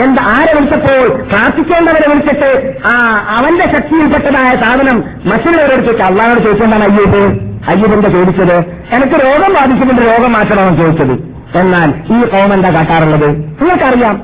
എന്താ 0.02 0.22
ആരെ 0.32 0.50
വിളിച്ചപ്പോൾ 0.56 1.00
പ്രാർത്ഥിക്കേണ്ടവരെ 1.30 2.06
വിളിച്ചിട്ട് 2.10 2.50
ആ 2.86 2.94
അവന്റെ 3.36 3.66
ശക്തിയിൽപ്പെട്ടതായ 3.74 4.50
സാധനം 4.64 4.98
മറ്റുള്ളവരെടുത്ത് 5.30 5.90
വെച്ച് 5.90 6.04
അള്ളാഹോട് 6.10 6.40
ചോദിച്ചുകൊണ്ടാണ് 6.44 6.86
അയ്യൂബ് 6.90 7.22
അയ്യൂബ് 7.71 7.93
എന്താ 7.97 8.09
ചോദിച്ചത് 8.15 8.55
എനിക്ക് 8.95 9.17
രോഗം 9.25 9.51
ബാധിച്ചിട്ടുണ്ട് 9.57 10.01
രോഗം 10.11 10.31
മാറ്റണമെന്ന് 10.37 10.79
ചോദിച്ചത്. 10.81 11.15
എന്നാൽ 11.61 11.89
ഈ 12.15 12.17
ഓം 12.37 12.49
എന്താ 12.55 12.69
കാട്ടാറുള്ളത്? 12.77 13.29
നിങ്ങൾക്കറിയാം 13.59 14.15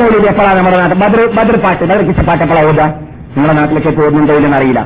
മൗലിക 0.00 0.26
എപ്പോഴാണ് 0.32 0.58
നമ്മുടെ 0.58 0.76
നാട്ടിൽ? 0.80 0.98
ബദർ 1.02 1.20
ബദർ 1.36 1.56
പാട്ട് 1.64 1.84
ബദർ 1.90 2.02
കിച്ച 2.08 2.20
പാട്ട് 2.28 2.42
എപ്പോഴാണ് 2.44 2.68
ഓടുക 2.68 2.84
നമ്മുടെ 3.36 3.54
നാട്ടിലേക്ക് 3.58 3.92
പോകുന്നുണ്ടോ 3.98 4.34
ഇല്ലെന്ന് 4.38 4.58
അറിയില്ല. 4.58 4.80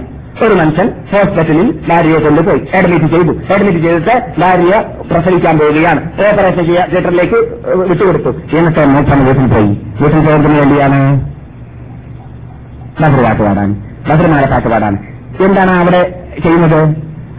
ഒരു 0.44 0.54
മനുഷ്യൻ 0.60 0.88
ഹോസ്പിറ്റലിൽ 1.12 1.68
ഭാര്യയെ 1.88 2.18
കൊണ്ടുപോയി 2.26 2.60
അഡ്മിറ്റ് 2.78 3.08
ചെയ്തു. 3.14 3.32
അഡ്മിറ്റ് 3.54 3.80
ചെയ്തിട്ട് 3.84 4.14
ഭാര്യ 4.40 4.74
പ്രസവിക്കാൻ 5.10 5.54
പോവുകയാണ്. 5.60 6.00
ഓപ്പറേഷൻ 6.26 6.64
തിയേറ്ററിലേക്ക് 6.68 7.38
വിട്ടുകൊടുത്തു. 7.90 8.30
എന്നിട്ട് 8.58 8.84
മൂപ്പൻ 8.94 9.20
വീട്ടിൽ 9.28 9.46
പോയി. 9.54 9.70
വീട്ടിൽ 10.00 10.20
പോകുന്നതിന് 10.26 10.56
വേണ്ടിയാണ് 10.60 11.00
ബദർ 13.02 13.20
പാട്ട് 13.26 13.42
പാടാൻ 13.42 13.70
ബദർമാരെ 14.08 14.48
പാട്ട് 14.54 14.68
പാടാൻ. 14.74 14.94
എന്താണ് 15.46 15.72
അവിടെ 15.82 16.02
ചെയ്യുന്നത്? 16.44 16.80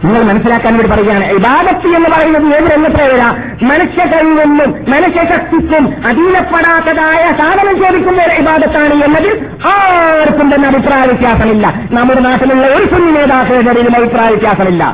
നിങ്ങൾ 0.04 0.22
മനസ്സിലാക്കാൻ 0.28 0.72
വേണ്ടി 0.76 0.90
പറയുകയാണ്. 0.92 1.24
ഇബാദത്ത് 1.38 1.88
എന്ന് 1.96 2.08
പറയുന്നത് 2.12 2.46
ഏത് 2.56 2.68
രംഗത്തിലേവരാ 2.72 3.28
മനുഷ്യ 3.70 4.04
കഴിവൊന്നും 4.12 4.70
മനുഷ്യ 4.92 5.20
ശക്തിക്കും 5.32 5.84
അധീനപ്പെടാത്തതായ 6.08 7.22
സാധനം 7.40 7.76
ചോദിക്കുന്ന 7.82 8.22
ഒരു 8.22 8.34
ഇബാദത്താണ് 8.42 8.94
എന്നതിൽ 9.06 9.34
ആർക്കും 9.72 10.48
തന്നെ 10.54 10.68
അഭിപ്രായ 10.68 11.02
വ്യത്യാസമില്ല. 11.10 11.66
നമ്മുടെ 11.92 12.20
നാട്ടിലുള്ള 12.20 12.66
ഒരു 12.76 12.86
സുന്നി 12.94 13.12
നേതാക്കളുടെയും 13.18 13.96
അഭിപ്രായ 14.00 14.28
വ്യത്യാസമില്ല. 14.34 14.84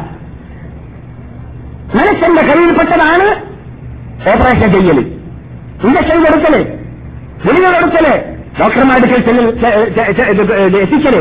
മനുഷ്യന്റെ 1.98 2.42
കഴിവിൽപ്പെട്ടതാണ് 2.48 3.28
ഓപ്പറേഷൻ 4.30 4.68
ചെയ്യൽ 4.72 4.98
ഇഞ്ചക്ഷൻ 5.86 6.18
കൊടുക്കൽ 6.24 6.54
ഗുളികൾ 7.44 7.72
കൊടുക്കൽ 7.80 8.06
ഡോക്ടർമാരുടെ 8.60 9.08
എത്തിക്കൽ. 10.84 11.18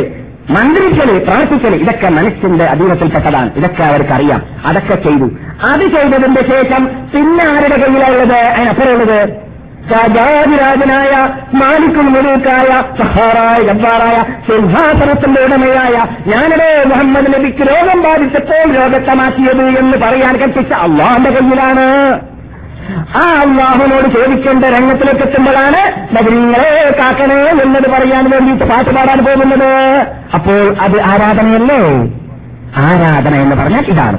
മന്ത്രിക്കൽ 0.56 1.10
പ്രവർത്തിക്കൽ 1.26 1.74
ഇതൊക്കെ 1.76 2.08
മനസ്സിന്റെ 2.08 2.66
അധീനത്തിൽപ്പെട്ടതാണ്. 2.66 3.50
ഇതൊക്കെ 3.56 3.84
അവർക്ക് 3.84 4.14
അറിയാം 4.14 4.41
അതൊക്കെ 4.66 4.95
ചെയ്തു. 4.95 5.28
അത് 5.72 5.86
ചെയ്തതിന്റെ 5.95 6.41
ശേഷം 6.41 6.86
പിന്നെ 7.14 7.43
ആരുടെ 7.56 7.78
കയ്യിലുള്ളത് 7.82 8.39
അതിനപ്പുറമുള്ളത് 8.45 9.20
രാജാതിരാജനായ 9.91 11.12
മാലിക്കും 11.54 12.14
മുലൂക്കായ 12.14 12.70
സഹാറായ 13.00 13.58
ജബ്ബാറായ 13.68 14.18
സിംഹാസനത്തിന്റെ 14.48 15.41
ഉടമയായ 15.41 15.95
ഞാനടേ 16.28 16.84
മുഹമ്മദ് 16.88 17.34
നബിക്ക് 17.34 17.68
രോഗം 17.70 18.02
ബാധിച്ചപ്പോൾ 18.02 18.66
രോഗത്തെ 18.80 19.14
മാറ്റിയത് 19.14 19.64
എന്ന് 19.80 19.98
പറയാൻ 19.98 20.36
കൽപ്പിച്ച 20.38 20.74
അള്ളാന്റെ 20.74 21.30
കയ്യിലാണ്. 21.30 21.88
ആ 23.15 23.19
അള്ളാഹുനോട് 23.19 24.19
ചോദിക്കേണ്ട 24.19 24.65
രംഗത്തിലേക്ക് 24.65 25.21
എത്തുമ്പോഴാണ് 25.21 25.81
നഗരങ്ങളെ 26.15 26.95
കാക്കണേ 26.99 27.35
എന്നത് 27.35 27.89
പറയാൻ 27.89 28.29
വേണ്ടിയിട്ട് 28.29 28.63
പാട്ട് 28.63 28.89
പാടാൻ 28.89 29.25
പോകുന്നത്. 29.25 29.71
അപ്പോൾ 30.33 30.75
അത് 30.81 31.01
ആരാധനയല്ലേ? 31.01 31.81
ആരാധന 32.77 33.35
എന്ന് 33.35 33.55
പറഞ്ഞാൽ 33.55 33.85
ഇതാണ്. 33.88 34.17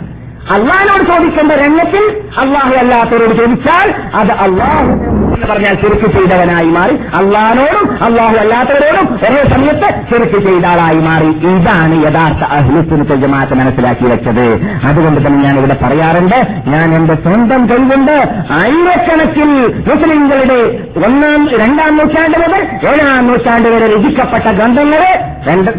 അള്ളാഹിനോട് 0.52 1.12
ചോദിക്കേണ്ട 1.12 1.52
രംഗത്തിൽ 1.52 2.04
അള്ളാഹു 2.38 2.74
അല്ലാത്തവരോട് 2.74 3.36
ചോദിച്ചാൽ 3.36 3.94
അത് 4.14 4.32
അള്ളാഹു 4.32 5.17
എന്ന് 5.38 5.48
പറഞ്ഞാൽ 5.52 5.74
ചെറുക്ക് 5.82 6.08
ചെയ്തവനായി 6.14 6.70
മാറി. 6.76 6.94
അള്ളഹാനോടും 7.18 7.84
അള്ളാഹു 8.06 8.36
അല്ലാത്തവരോടും 8.42 9.06
ഒരേ 9.26 9.42
സമയത്ത് 9.52 9.88
ചെറുക്ക് 10.10 10.38
ചെയ്ത 10.46 10.64
ആളായി 10.72 11.00
മാറി. 11.08 11.30
ഇതാണ് 11.50 11.94
യഥാർത്ഥ 12.06 12.42
അഹ്ലുസിനത്തെ 12.58 13.16
ജമാഅത്ത് 13.22 13.54
മനസ്സിലാക്കി 13.60 14.06
വെച്ചത്. 14.12 14.46
അതുകൊണ്ട് 14.88 15.20
തന്നെ 15.26 15.38
ഞാൻ 15.44 15.58
ഇവിടെ 15.58 15.76
പറയാറുണ്ട് 15.82 16.38
ഞാൻ 16.72 16.94
എന്റെ 16.98 17.14
സ്വന്തം 17.24 17.62
കൈകൊണ്ട് 17.70 18.14
ആയിരക്കണക്കിൽ 18.58 19.50
മുസ്ലിങ്ങളുടെ 19.88 20.60
ഒന്നാം 21.06 21.40
രണ്ടാം 21.62 21.92
നൂറ്റാണ്ട് 21.98 22.38
മുതൽ 22.38 22.62
ഏഴാം 22.90 23.22
നൂറ്റാണ്ട് 23.28 23.68
വരെ 23.68 23.86
രചിക്കപ്പെട്ട 23.94 24.46
ഗ്രന്ഥങ്ങളെ 24.58 25.12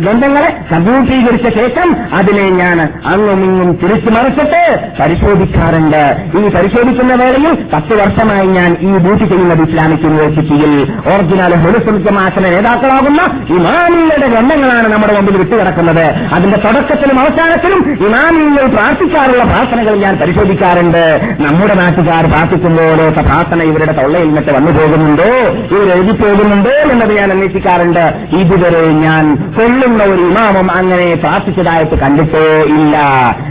ഗ്രന്ഥങ്ങളെ 0.04 0.50
കമ്പ്യൂട്ടീകരിച്ച 0.72 1.48
ശേഷം 1.60 1.88
അതിനെ 2.14 2.46
ഞാൻ 2.62 2.78
അങ്ങും 3.06 3.42
ഇങ്ങും 3.44 3.70
തിരിച്ചു 3.82 4.10
മറിച്ചിട്ട് 4.10 4.62
പരിശോധിക്കാറുണ്ട്. 5.02 6.04
ഈ 6.40 6.42
പരിശോധിക്കുന്ന 6.56 7.14
വേളയിൽ 7.24 7.54
പത്ത് 7.74 7.94
വർഷമായി 8.02 8.48
ഞാൻ 8.48 8.72
ഈ 8.82 8.92
ഡ്യൂട്ടി 9.04 9.26
ചെയ്യുന്നത് 9.50 9.70
ഇസ്ലാമിക് 9.70 10.00
യൂണിവേഴ്സിറ്റിയിൽ 10.04 10.94
ഒറിജിനൽ 11.14 11.56
ഹൊലുസുമാസന 11.56 12.50
നേതാക്കളാകുന്ന 12.50 13.22
ഇമാമിയുടെ 13.56 14.28
ഗ്രന്ഥങ്ങളാണ് 14.28 14.94
നമ്മുടെ 14.94 15.14
മുമ്പിൽ 15.14 15.38
വിട്ടുകിടക്കുന്നത് 15.38 16.06
അതിന്റെ 16.34 16.58
തുടക്കത്തിലും 16.58 17.20
അവസാനത്തിലും 17.20 18.06
ഇമാമിങ്ങൾ 18.06 18.66
പ്രാർത്ഥിക്കാറുള്ള 18.66 19.44
പ്രാർത്ഥനകൾ 19.44 19.96
ഞാൻ 19.96 20.18
പരിശോധിക്കാറുണ്ട്. 20.18 21.20
നമ്മുടെ 21.40 21.74
നാട്ടുകാർ 21.74 22.26
പ്രാർത്ഥിക്കുമ്പോഴൊക്കെ 22.26 23.22
പ്രാർത്ഥന 23.22 23.62
ഇവരുടെ 23.62 23.92
തൊള്ളയിൽ 23.92 24.28
നിന്നിട്ട് 24.28 24.52
വന്നു 24.52 24.72
പോകുന്നുണ്ടോ? 24.72 25.30
ഇവർ 25.76 25.92
എഴുതി 25.92 26.12
പോകുന്നുണ്ടോ 26.12 26.72
എന്നത് 26.72 27.14
ഞാൻ 27.18 27.32
അന്വേഷിക്കാറുണ്ട്. 27.32 28.14
ഇതുവരെ 28.36 28.88
ഞാൻ 28.88 29.36
കൊള്ളുന്ന 29.36 30.04
ഒരു 30.04 30.22
ഇമാമും 30.22 30.72
അങ്ങനെ 30.72 31.16
പ്രാർത്ഥിച്ചതായിട്ട് 31.16 31.96
കണ്ടിട്ടേ 31.96 32.64
ഇല്ല. 32.64 32.98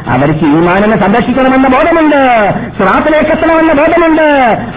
അവർക്ക് 0.08 0.44
ഈമാനിനെ 0.44 0.96
സംരക്ഷിക്കണമെന്ന 1.02 1.68
ബോധമുണ്ട്. 1.68 2.20
സുറാത്തിലേക്ക് 2.78 3.30
എത്തണമെന്ന 3.30 3.72
ബോധമുണ്ട്. 3.72 4.28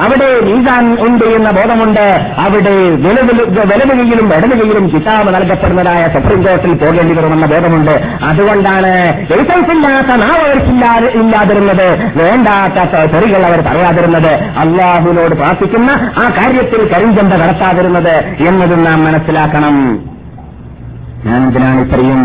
അവിടെ 0.01 0.39
നീസാൻ 0.41 0.95
ഉണ്ട് 1.11 1.25
എന്ന 1.25 1.49
ബോധമുണ്ട്. 1.51 2.05
അവിടെ 2.39 2.75
വിലവുകയിലും 3.69 4.27
ഇടവുകയിലും 4.33 4.87
കിതാബ് 4.87 5.29
നൽകപ്പെടുന്നതായ 5.35 6.03
സുപ്രീം 6.13 6.41
കോടതിയിൽ 6.43 6.75
പോകേണ്ടി 6.75 7.13
വരുമെന്ന 7.13 7.45
ബോധമുണ്ട്. 7.45 7.95
അതുകൊണ്ടാണ് 8.23 8.91
ലൈസൻസ് 9.31 9.71
ഇല്ലാത്ത 9.71 10.15
നാവ് 10.15 10.43
അവർക്കില്ലാതെ 10.45 11.07
ഇല്ലാതിരുന്നത് 11.21 11.87
വേണ്ടാത്ത 12.19 12.79
തെറികൾ 13.13 13.45
അവർ 13.45 13.61
പറയാതിരുന്നത്. 13.61 14.33
അള്ളാഹുവിനോട് 14.63 15.35
പ്രാർത്ഥിക്കുന്ന 15.35 15.91
ആ 16.23 16.25
കാര്യത്തിൽ 16.37 16.89
കരിഞ്ചന്ത 16.93 17.33
നടത്താതിരുന്നത് 17.33 18.15
എന്നതും 18.49 18.83
നാം 18.83 19.03
മനസ്സിലാക്കണം. 19.05 19.77
ഞാൻ 21.25 21.41
ഇതിനാണ് 21.49 21.79
ഇത്രയും 21.85 22.21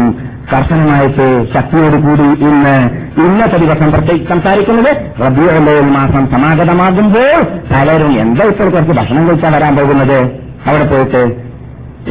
കർശനമായിട്ട് 0.52 1.46
ശക്തിയോടുകൂടി 1.54 2.22
ഇന്ന് 2.22 2.90
ഇന്നത്തെ 3.20 3.56
ദിവസം 3.56 3.92
പ്രത്യേകിച്ച് 3.92 4.28
സംസാരിക്കുന്നത് 4.28 4.96
റബിയുള്ളയിൽ 5.26 5.80
മാസം 5.80 6.26
സമാഗതമാകുമ്പോൾ 6.26 7.42
പലരും 7.42 8.20
എന്താ 8.20 8.44
ഇപ്പോൾ 8.44 8.70
കുറച്ച് 8.70 8.92
ഭക്ഷണം 8.92 9.28
കഴിച്ചാൽ 9.28 9.56
വരാൻ 9.56 9.76
പോകുന്നത്? 9.76 10.22
അവിടെ 10.66 10.86
പോയിട്ട് 10.86 11.46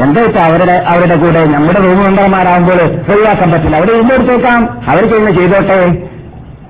എന്താ 0.02 0.22
ഇപ്പൊ 0.22 0.40
അവരുടെ 0.40 0.86
അവരുടെ 0.88 1.16
കൂടെ 1.16 1.46
നമ്മുടെ 1.46 1.80
റൂം 1.80 2.04
മെമ്പർമാരാകുമ്പോൾ 2.04 2.82
ഒഴിവാക്കാൻ 3.14 3.52
പറ്റില്ല. 3.52 3.76
അവിടെ 3.76 4.02
നോക്കാം. 4.02 4.70
അവർ 4.88 5.10
ചെയ്യുന്ന 5.10 5.32
ചെയ്തോട്ടെ. 5.32 6.08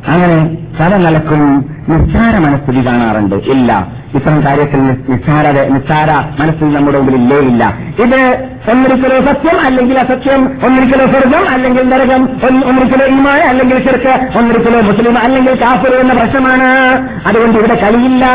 അങ്ങനെ 0.07 0.57
പല 0.80 0.95
നിലക്കും 0.95 1.74
നിസ്സാര 1.89 2.38
മനസ്ഥിതി 2.38 2.88
കാണാറുണ്ട്. 2.88 3.36
ഇല്ല. 3.36 3.88
ഇത്തരം 4.15 4.47
കാര്യത്തിൽ 4.47 4.81
നിസ്സാര 4.81 5.51
നിസ്സാര 5.51 6.41
മനസ്സിൽ 6.41 6.73
നമ്മുടെ 6.73 6.97
മുമ്പിൽ 6.97 7.15
ഇല്ലേ 7.15 7.38
ഇല്ല. 7.38 7.77
ഇത് 8.03 8.47
ഒന്നിരിക്കലോ 8.71 9.19
സത്യം 9.19 9.65
അല്ലെങ്കിൽ 9.65 9.99
അസത്യം 9.99 10.57
ഒന്നിരിക്കലോ 10.65 11.05
സ്വർഗം 11.05 11.53
അല്ലെങ്കിൽ 11.53 11.89
നരകം 11.89 12.29
ഒന്നിരിക്കലോ 12.67 13.05
ഈമായ 13.05 13.41
അല്ലെങ്കിൽ 13.41 13.79
ചെറുക്ക് 13.79 14.38
ഒന്നിരിക്കലോ 14.38 14.81
മുസ്ലിം 14.81 15.17
അല്ലെങ്കിൽ 15.17 15.61
കാഫർ 15.61 15.95
എന്ന 15.95 16.13
പ്രശ്നമാണ്. 16.13 17.09
അതുകൊണ്ട് 17.27 17.59
ഇവിടെ 17.59 17.75
കളിയില്ല. 17.75 18.25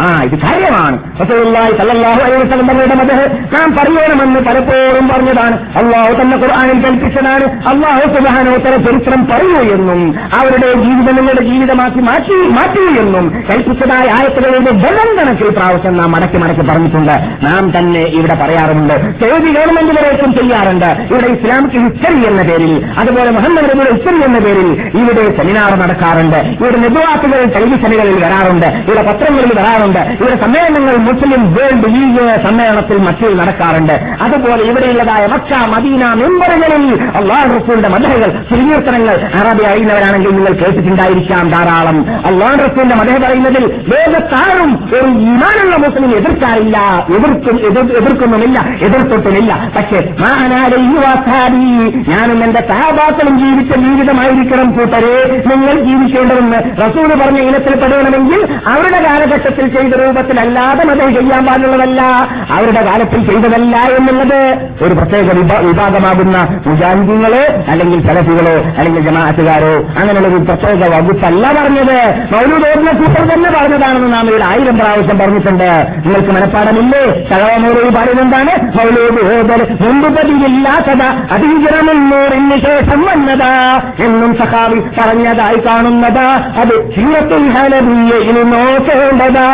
ആ 0.00 0.22
ഇത് 0.22 0.30
കാര്യമാണ്. 0.30 1.10
തങ്ങളുടെ 1.10 3.28
നാം 3.52 3.72
പറയണമെന്ന് 3.72 4.40
പലപ്പോഴും 4.40 5.08
പറഞ്ഞതാണ്. 5.08 5.76
അള്ളാഹു 5.76 6.22
തന്നെ 6.22 6.36
ഖുർആാനിൽ 6.36 6.86
കൽപ്പിച്ചതാണ്. 6.86 7.68
അള്ളാഹു 7.68 8.00
സുബാനോത്തര 8.00 8.76
ചരിത്രം 8.76 9.26
പറയൂ 9.26 9.74
എന്നും 9.74 10.18
അവരുടെ 10.18 10.72
ജീവിതം 10.72 11.16
നിങ്ങളുടെ 11.16 11.44
ജീവിതമാക്കി 11.44 12.00
മാറ്റി 12.00 12.48
മാറ്റൂ. 12.48 12.95
എന്നും 12.98 13.44
കൽപ്പിച്ചതായ 13.52 14.08
ആയത്തുകളുടെ 14.10 14.70
ബലം 14.70 15.16
കണക്കിൽ 15.18 15.50
പ്രാവശ്യം 15.50 15.96
നാം 15.96 16.12
മടക്കി 16.12 16.36
മടക്കി 16.36 16.60
പറഞ്ഞിട്ടുണ്ട്. 16.60 17.12
നാം 17.44 17.78
തന്നെ 17.78 18.00
ഇവിടെ 18.00 18.34
പറയാറുണ്ട്. 18.34 18.94
സൗദി 18.94 19.52
ഗവൺമെന്റ് 19.52 20.00
വരേക്കും 20.00 20.32
ചെയ്യാറുണ്ട്. 20.32 20.86
ഇവിടെ 20.86 21.26
ഇസ്ലാമിക് 21.26 21.78
ഹിസ്റ്ററി 21.84 22.26
എന്ന 22.26 22.42
പേരിൽ 22.42 22.84
അതുപോലെ 22.98 23.30
മുഹമ്മദ് 23.30 23.64
നബിയുടെ 23.64 23.92
ഹിസ്റ്ററി 23.92 24.24
എന്ന 24.24 24.38
പേരിൽ 24.38 24.68
ഇവിടെ 24.94 25.36
സെമിനാർ 25.36 25.78
നടക്കാറുണ്ട്. 25.78 26.36
ഇവിടെ 26.36 26.76
നെബുവാത്തുകൾ 26.76 27.44
ടെലിവിഷനുകളിൽ 27.44 28.24
വരാറുണ്ട്. 28.24 28.66
ഇവിടെ 28.66 29.02
പത്രങ്ങളിൽ 29.02 29.52
വരാറുണ്ട്. 29.58 29.98
ഇവിടെ 29.98 30.36
സമ്മേളനങ്ങൾ 30.40 30.96
മുസ്ലിം 30.96 31.54
വേൾഡ് 31.54 31.84
ലീഗ് 31.84 32.48
സമ്മേളനത്തിൽ 32.48 32.98
മറ്റിൽ 32.98 33.36
നടക്കാറുണ്ട്. 33.36 33.92
അതുപോലെ 34.22 34.62
ഇവിടെയുള്ളതായ 34.62 35.26
മക്ക 35.26 35.68
മദീന 35.70 36.04
മെമ്പറുകളിൽ 36.12 37.02
അള്ളാഹ് 37.16 37.46
റസൂലിന്റെ 37.56 37.88
മധുരകൾ 37.88 38.30
ശ്രീകീർത്തനങ്ങൾ 38.48 39.16
അറബി 39.40 39.64
അറിയുന്നവരാണെങ്കിൽ 39.66 40.30
നിങ്ങൾ 40.30 40.52
കേട്ടിട്ടുണ്ടായിരിക്കാം 40.52 41.50
ധാരാളം. 41.50 41.98
അള്ളാഹ് 42.26 42.60
റസൂലിന്റെ 42.86 42.96
മതം 42.96 43.22
പറയുന്നതിൽ 43.22 43.64
ലോകത്താരും 43.92 44.70
ഒരു 44.94 45.06
ഇമാനുള്ള 45.28 45.76
മുസ്ലിം 45.84 46.10
എതിർക്കാറില്ല. 46.16 46.78
എതിർക്കും 47.16 47.56
എതിർക്കുന്നുമില്ല 47.98 48.58
എതിർത്തൊട്ടുമില്ല. 48.86 49.52
പക്ഷേ 49.76 50.00
മാനാരി 50.22 50.80
ഞാനും 52.10 52.38
എന്റെ 52.44 52.62
സഹാബാക്കളും 52.70 53.34
ജീവിച്ച 53.42 53.72
ജീവിതമായിരിക്കണം 53.86 54.68
കൂട്ടരെ. 54.76 55.16
നിങ്ങൾ 55.50 55.74
ജീവിക്കേണ്ടതെന്ന് 55.88 56.58
റസൂൽ 56.84 57.08
പറഞ്ഞ 57.22 57.40
ഇനത്തിൽ 57.48 57.74
പെടണമെങ്കിൽ 57.82 58.40
അവരുടെ 58.72 59.00
കാലഘട്ടത്തിൽ 59.08 59.66
ചെയ്ത 59.76 59.92
രൂപത്തിലല്ലാതെ 60.02 60.84
മതം 60.90 61.08
ചെയ്യാൻ 61.16 61.42
പാടുള്ളതല്ല. 61.48 62.00
അവരുടെ 62.56 62.82
കാലത്തിൽ 62.90 63.20
ചെയ്തതല്ല 63.30 63.76
എന്നുള്ളത് 63.98 64.40
ഒരു 64.84 64.94
പ്രത്യേക 65.00 65.28
വിഭാഗമാകുന്ന 65.66 66.36
മുജാഹിദീങ്ങളോ 66.66 67.42
അല്ലെങ്കിൽ 67.72 68.00
സലഫികളോ 68.08 68.56
അല്ലെങ്കിൽ 68.78 69.02
ജമാഅത്തുകാരോ. 69.08 69.74
അങ്ങനെയുള്ള 69.98 70.28
ഒരു 70.28 70.42
പ്രത്യേക 70.48 70.82
വകുപ്പല്ല 70.94 71.44
പറഞ്ഞത്. 71.58 71.98
മൗലൂദോദിനെ 72.32 72.75
കൂട്ടർ 72.84 73.22
തന്നെ 73.28 73.50
പറഞ്ഞതാണെന്ന് 73.50 74.12
നാം 74.12 74.28
ഇവിടെ 74.28 74.44
ആയിരം 74.44 74.78
പ്രാവശ്യം 74.78 75.18
പറഞ്ഞിട്ടുണ്ട്. 75.18 75.68
നിങ്ങൾക്ക് 76.06 76.28
മനഃപ്പാടമില്ലേ 76.28 77.04
സഹവമൂലി 77.30 77.90
പറയുന്നതാണ് 77.98 78.52
പതിവില്ലാത്തതാ 80.16 81.08
അതിജനമെന്നൂറിന് 81.30 82.56
ശേഷം 82.66 83.00
വന്നതാ 83.02 83.52
എന്നും 84.00 84.36
സഹാബി 84.38 84.80
പറഞ്ഞതായി 84.98 85.58
കാണുന്നതാ. 85.66 86.28
അത് 86.60 86.74
സീറത്തുൽ 86.94 87.46
ഹലബിയയിൽ 87.50 88.42
നോക്കേണ്ടതാ. 88.42 89.46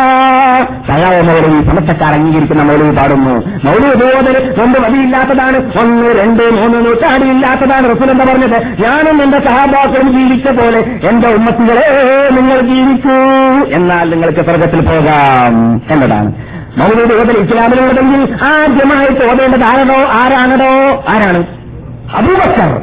സഹാവമൗലവി 0.87 1.59
സമത്തക്കാർ 1.69 2.13
അംഗീകരിക്കുന്ന 2.13 2.63
മൗലവി 2.63 2.91
പാടുന്നു. 2.91 3.35
മൗലൂദ് 3.65 4.05
ഓതൽ 4.17 4.53
മുമ്പ് 4.57 4.79
പതിയില്ലാത്തതാണ് 4.83 5.57
ഒന്ന് 5.83 6.09
രണ്ട് 6.19 6.43
മൂന്ന് 6.51 6.85
നൂറ്റാണ്ടില്ലാത്തതാണ്. 6.85 7.85
റസൂൽ 7.95 8.11
എന്താ 8.11 8.25
പറഞ്ഞത്? 8.29 8.83
ഞാനും 8.83 9.23
എന്റെ 9.23 9.39
സഹാബാക്കളും 9.39 10.11
ജീവിച്ച 10.13 10.47
പോലെ 10.47 10.79
എന്റെ 11.09 11.27
ഉമ്മത്തികളെ 11.27 11.87
നിങ്ങൾ 12.31 12.59
ജീവിക്കൂ. 12.61 13.12
എന്നാൽ 13.73 14.09
നിങ്ങൾക്ക് 14.09 14.39
സ്വർഗത്തിൽ 14.39 14.81
പോകാം 14.81 15.81
എന്നതാണ്. 15.91 16.33
മൗലൂദ് 16.77 17.37
ഇസ്ലാമിലുള്ളതെങ്കിൽ 17.37 18.33
ആദ്യമായിട്ട് 18.43 19.25
ഓതേണ്ടത് 19.31 19.63
ആരാണോ? 19.63 20.09
ആരാണോ 20.11 21.03
ആരാണ്? 21.09 21.43
അബൂബക്കർ. 22.15 22.81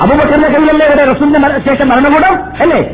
അബൂബക്കറിന്റെ 0.00 0.48
കയ്യിലല്ലേ 0.48 0.86
ഇവിടെ 0.86 1.04
റസൂലിന്റെ 1.04 1.40
ശേഷം 1.68 1.88
മരണകൂടം 1.88 2.38
അല്ലേ? 2.60 2.90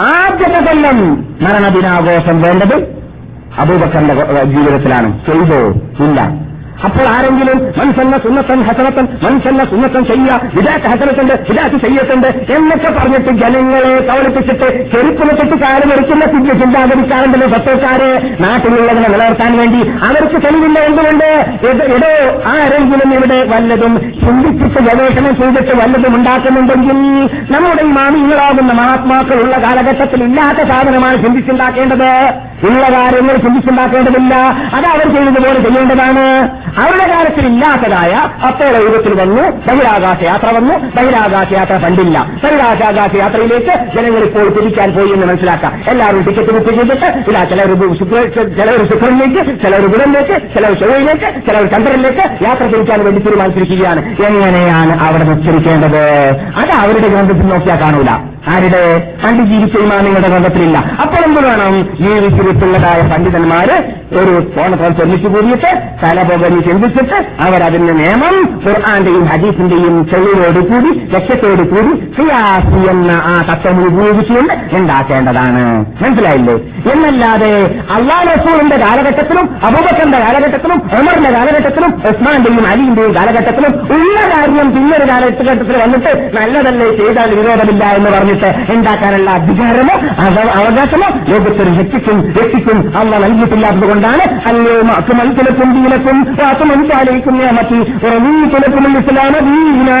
ആദ്യത്തെ 0.00 0.60
കൊല്ലം 0.60 1.26
മരണദിനാഘോഷം 1.40 2.42
വേണ്ടത് 2.42 3.02
അബൂബക്കറിന്റെ 3.58 4.44
ജീവിതത്തിലാണ് 4.44 5.26
ചെയ്തോ? 5.26 5.60
ഇല്ല. 6.04 6.41
അപ്പോൾ 6.84 7.04
ആരെങ്കിലും 7.16 7.58
മനുഷ്യന്ന 7.78 8.18
സുന്നത്തൻ 8.18 8.62
ഹസനത്തൻ 8.62 9.08
മനുഷ്യന്ന 9.22 9.64
സുന്നത്തൻ 9.64 10.04
ചെയ്യ 10.04 10.40
വിദാറ്റ് 10.54 10.84
ഹസനത്തുണ്ട് 10.84 11.32
വിദാറ്റ് 11.50 11.86
ചെയ്യത്തുണ്ട് 11.86 12.28
എന്നൊക്കെ 12.28 12.92
പറഞ്ഞിട്ട് 12.92 13.28
ജനങ്ങളെ 13.28 14.06
കവളിപ്പിച്ചിട്ട് 14.06 14.92
ചെരുപ്പിനെ 14.92 15.34
തൊട്ട് 15.34 15.56
കാലം 15.64 15.92
എടുക്കുന്ന 15.92 16.24
ചിന്ത 16.24 16.52
ചിന്താഗതിക്കാരുണ്ടല്ലോ 16.62 17.48
സത്യക്കാരെ 17.48 18.36
നാട്ടിലുള്ളതിനെ 18.40 19.08
നിലനിർത്താൻ 19.08 19.58
വേണ്ടി 19.58 19.80
അവർക്ക് 19.88 20.46
തെളിവില്ല 20.46 20.78
എന്തുകൊണ്ട്? 20.78 21.30
ഇടോ 21.66 22.12
ആരെങ്കിലും 22.46 23.14
ഇവിടെ 23.14 23.44
വല്ലതും 23.44 24.00
ചിന്തിപ്പിച്ച് 24.00 24.78
ഗവേഷണം 24.78 25.36
ചെയ്തിട്ട് 25.36 25.76
വല്ലതും 25.76 26.16
ഉണ്ടാക്കുന്നുണ്ടെങ്കിൽ 26.16 26.98
നമ്മുടെ 27.52 27.82
മാമികളാകുന്ന 27.82 28.72
മഹാത്മാക്കളുള്ള 28.72 29.56
കാലഘട്ടത്തിൽ 29.56 30.22
ഇല്ലാത്ത 30.24 30.68
സാധനമാണ് 30.68 31.16
ചിന്തിച്ചുണ്ടാക്കേണ്ടത്. 31.24 32.10
ഉള്ള 32.66 32.82
കാര്യങ്ങൾ 32.92 33.36
ചിന്തിച്ചുണ്ടാക്കേണ്ടതില്ല. 33.36 34.34
അത് 34.74 34.84
അവർ 34.84 35.08
ചെയ്തതുപോലെ 35.14 35.60
ചെയ്യേണ്ടതാണ്. 35.60 36.26
അവരുടെ 36.80 37.06
കാലത്തിൽ 37.12 37.44
ഇല്ലാത്തതായ 37.48 38.12
അപ്പോൾ 38.48 38.74
യുഗത്തിൽ 38.84 39.14
വന്നു 39.20 39.42
ബഹിരാകാശ 39.66 40.20
യാത്ര 40.28 40.48
വന്നു 40.56 40.74
ബഹിരാകാശ 40.96 41.52
യാത്ര 41.58 41.76
കണ്ടില്ല. 41.84 42.18
ബഹിരാകാശ 42.44 43.12
യാത്രയിലേക്ക് 43.22 43.74
ജനങ്ങൾ 43.96 44.22
ഇപ്പോൾ 44.28 44.48
തിരിക്കാൻ 44.56 44.90
പോയി 44.96 45.12
എന്ന് 45.16 45.26
മനസ്സിലാക്കാം. 45.30 45.74
എല്ലാവരും 45.92 46.24
ടിക്കറ്റ് 46.28 46.54
ബുക്ക് 46.56 46.74
ചെയ്തിട്ട് 46.78 47.08
ഇല്ല 47.28 47.44
ചിലർ 47.52 47.70
ചിലർ 48.58 48.80
ശുക്രനിലേക്ക് 48.92 49.44
ചിലർ 49.64 49.86
ബുധനിലേക്ക് 49.94 50.36
ചിലർ 50.56 50.74
ചൊവ്വയിലേക്ക് 50.82 51.30
ചിലർ 51.46 51.64
ചന്ദ്രനിലേക്ക് 51.74 52.26
യാത്ര 52.48 52.64
തിരിക്കാൻ 52.74 53.00
വേണ്ടി 53.04 53.22
തീരുമാനിച്ചിരിക്കുകയാണ്. 53.28 54.02
എങ്ങനെയാണ് 54.28 54.94
അവിടെ 55.06 55.24
നിശ്ചയിക്കേണ്ടത് 55.32 56.02
അത് 56.62 56.72
അവരുടെ 56.82 57.08
ഗ്രന്ഥത്തിൽ 57.14 57.48
നോക്കിയാൽ 57.54 57.80
കാണൂല. 57.84 58.31
ആരുടെ? 58.50 59.12
പണ്ട് 59.24 59.42
ജീവിച്ച 59.42 59.76
ഇമാമിങ്ങളുടെ 59.76 60.28
കണ്ടത്തിലില്ല. 60.28 60.78
അപ്പോൾ 60.78 61.24
എന്ത് 61.24 61.40
വേണം? 61.44 61.88
ജീവിച്ചിരിപ്പുള്ളതായ 62.00 63.00
പണ്ഡിതന്മാര് 63.02 64.02
ഒരു 64.18 64.52
ഫോണത്തോൾ 64.56 64.88
ചൊല്ലിച്ചു 64.88 65.28
കൂടിയിട്ട് 65.28 65.70
തലപൊകഞ്ഞ് 66.02 66.62
ചിന്തിച്ചിട്ട് 66.62 67.14
അവരതിന്റെ 67.14 67.92
നിയമം 67.92 68.60
ഖുർആാന്റെയും 68.66 69.24
ഹദീസിന്റെയും 69.24 70.08
ചെള്ളിയോട് 70.10 70.60
കൂടി 70.60 71.00
ലക്ഷ്യത്തോട് 71.10 71.62
കൂടി 71.70 72.12
സിയാസി 72.16 72.90
എന്ന 72.90 73.10
ആ 73.24 73.34
തത്വം 73.52 73.86
ഉപയോഗിച്ചുകൊണ്ട് 73.86 74.76
ഉണ്ടാക്കേണ്ടതാണ്. 74.76 75.84
മനസ്സിലായില്ലേ? 76.02 76.54
എന്നല്ലാതെ 76.92 77.52
അള്ളാ 77.94 78.22
റസൂറിന്റെ 78.22 78.76
കാലഘട്ടത്തിലും 78.76 79.48
അബൂബക്കറിന്റെ 79.64 80.18
കാലഘട്ടത്തിലും 80.18 80.82
ഉമറിന്റെ 81.00 81.30
കാലഘട്ടത്തിലും 81.30 82.02
ഉസ്മാന്റെയും 82.10 82.66
അലിന്റെയും 82.66 83.14
കാലഘട്ടത്തിലും 83.14 83.96
ഉള്ള 83.96 84.20
കാര്യം 84.20 84.74
പിന്നൊരു 84.74 85.12
കാലഘട്ടത്തിൽ 85.12 85.76
വന്നിട്ട് 85.76 86.30
നല്ലതല്ലേ 86.40 86.96
ചെയ്താൽ 86.96 87.34
വിരോധമില്ല 87.34 87.84
എന്ന് 87.84 88.10
പറഞ്ഞിട്ട് 88.32 88.72
ഉണ്ടാക്കാനുള്ള 88.72 89.30
അധികാരമോ 89.30 89.94
അവ- 90.24 90.64
അവകാശമോ 90.64 91.08
ലോകത്തൊരു 91.28 91.70
വ്യക്തിക്കും 91.70 92.20
വ്യക്തിക്കും 92.20 92.92
അള്ള 92.96 93.18
നൽകിയിട്ടില്ലാത്തത് 93.18 93.88
കൊണ്ടാണ് 93.88 94.40
അല്ലോ 94.48 94.94
അക്കുമൽത്തിലക്കും 94.94 95.74
ദീനക്കും 95.74 96.36
വാത്തുമൻസാലയിക്കും 96.44 97.38
നിയമത്തി 97.38 98.06
ഉറമീത്തിലക്കും 98.06 98.98
ഇസ്ലാമ 98.98 99.32
ദീന. 99.38 99.94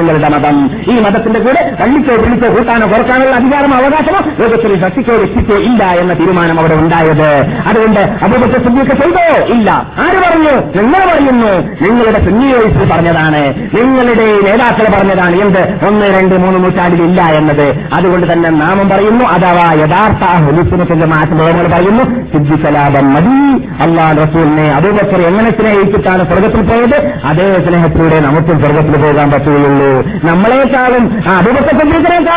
നിങ്ങളുടെ 0.00 0.28
മതം? 0.28 0.70
ഈ 0.88 1.00
മതത്തിന്റെ 1.00 1.40
കൂടെ 1.40 1.76
തള്ളിക്കോ 1.80 2.14
വിളിക്കോ 2.14 2.48
കൂട്ടാനോ 2.48 2.86
കുറക്കാനുള്ള 2.86 3.36
അധികാരമോ 3.36 3.76
അവകാശമോ 3.76 4.30
ലോകത്തൊരു 4.40 4.80
ശക്തിക്കോ 4.80 5.12
വ്യക്തിക്കോ 5.12 5.54
ഇല്ല 5.54 5.84
എന്ന 5.84 6.14
തീരുമാനം 6.14 6.60
അവിടെ 6.60 6.74
ഉണ്ടായത്. 6.74 7.46
അതുകൊണ്ട് 7.66 8.00
അബൂബക്കർ 8.00 8.62
സിദ്ദീഖ് 8.62 9.02
ചെയ്തോ? 9.02 9.44
ഇല്ല. 9.44 9.70
ആര് 9.98 10.16
പറഞ്ഞു? 10.16 10.82
നിങ്ങൾ 10.82 11.12
പറയുന്നു. 11.12 11.52
നിങ്ങളുടെ 11.84 12.24
സുന്നിയോയിസ് 12.24 12.92
പറഞ്ഞതാണ്. 12.92 13.54
നിങ്ങളുടെ 13.78 14.24
നേതാക്കൾ 14.24 14.96
പറഞ്ഞതാണ്. 14.98 15.36
എന്ത്? 15.36 15.86
ഒന്ന് 15.86 16.06
രണ്ട് 16.06 16.34
മൂന്ന് 16.34 16.58
നൂറ്റാണ്ടിൽ 16.64 17.02
ഇല്ല 17.02 17.22
എന്നത്. 17.22 17.66
അതുകൊണ്ട് 17.94 18.32
തന്നെ 18.32 18.50
നാമം 18.50 18.88
പറയുന്നു 18.88 19.24
അഥവാ 19.24 19.72
യഥാർത്ഥ 19.72 20.24
ഹുലിസിനത്തിന്റെ 20.44 21.06
മാറ്റം 21.06 21.38
പറയുന്നു 21.70 22.04
സിദ്ധിസലാപം 22.32 23.12
മതി. 23.14 23.66
അള്ളാഹ് 23.82 24.16
റസൂലിനെ 24.18 24.66
അബൂബക്കർ 24.70 25.20
എങ്ങനെ 25.20 25.50
സ്നേഹിച്ചിട്ടാണ് 25.50 26.24
സ്വർഗത്തിൽ 26.24 26.62
പോയത്? 26.62 26.98
അതേ 27.24 27.48
സ്നേഹത്തിലൂടെ 27.68 28.20
നമുക്കും 28.20 28.64
സ്വർഗത്തിൽ 28.64 29.02
പോകാൻ 29.02 29.30
പറ്റുകയുള്ളൂ. 29.30 29.92
നമ്മളെക്കാളും 30.24 31.04
അബൂബക്കർ 31.38 31.78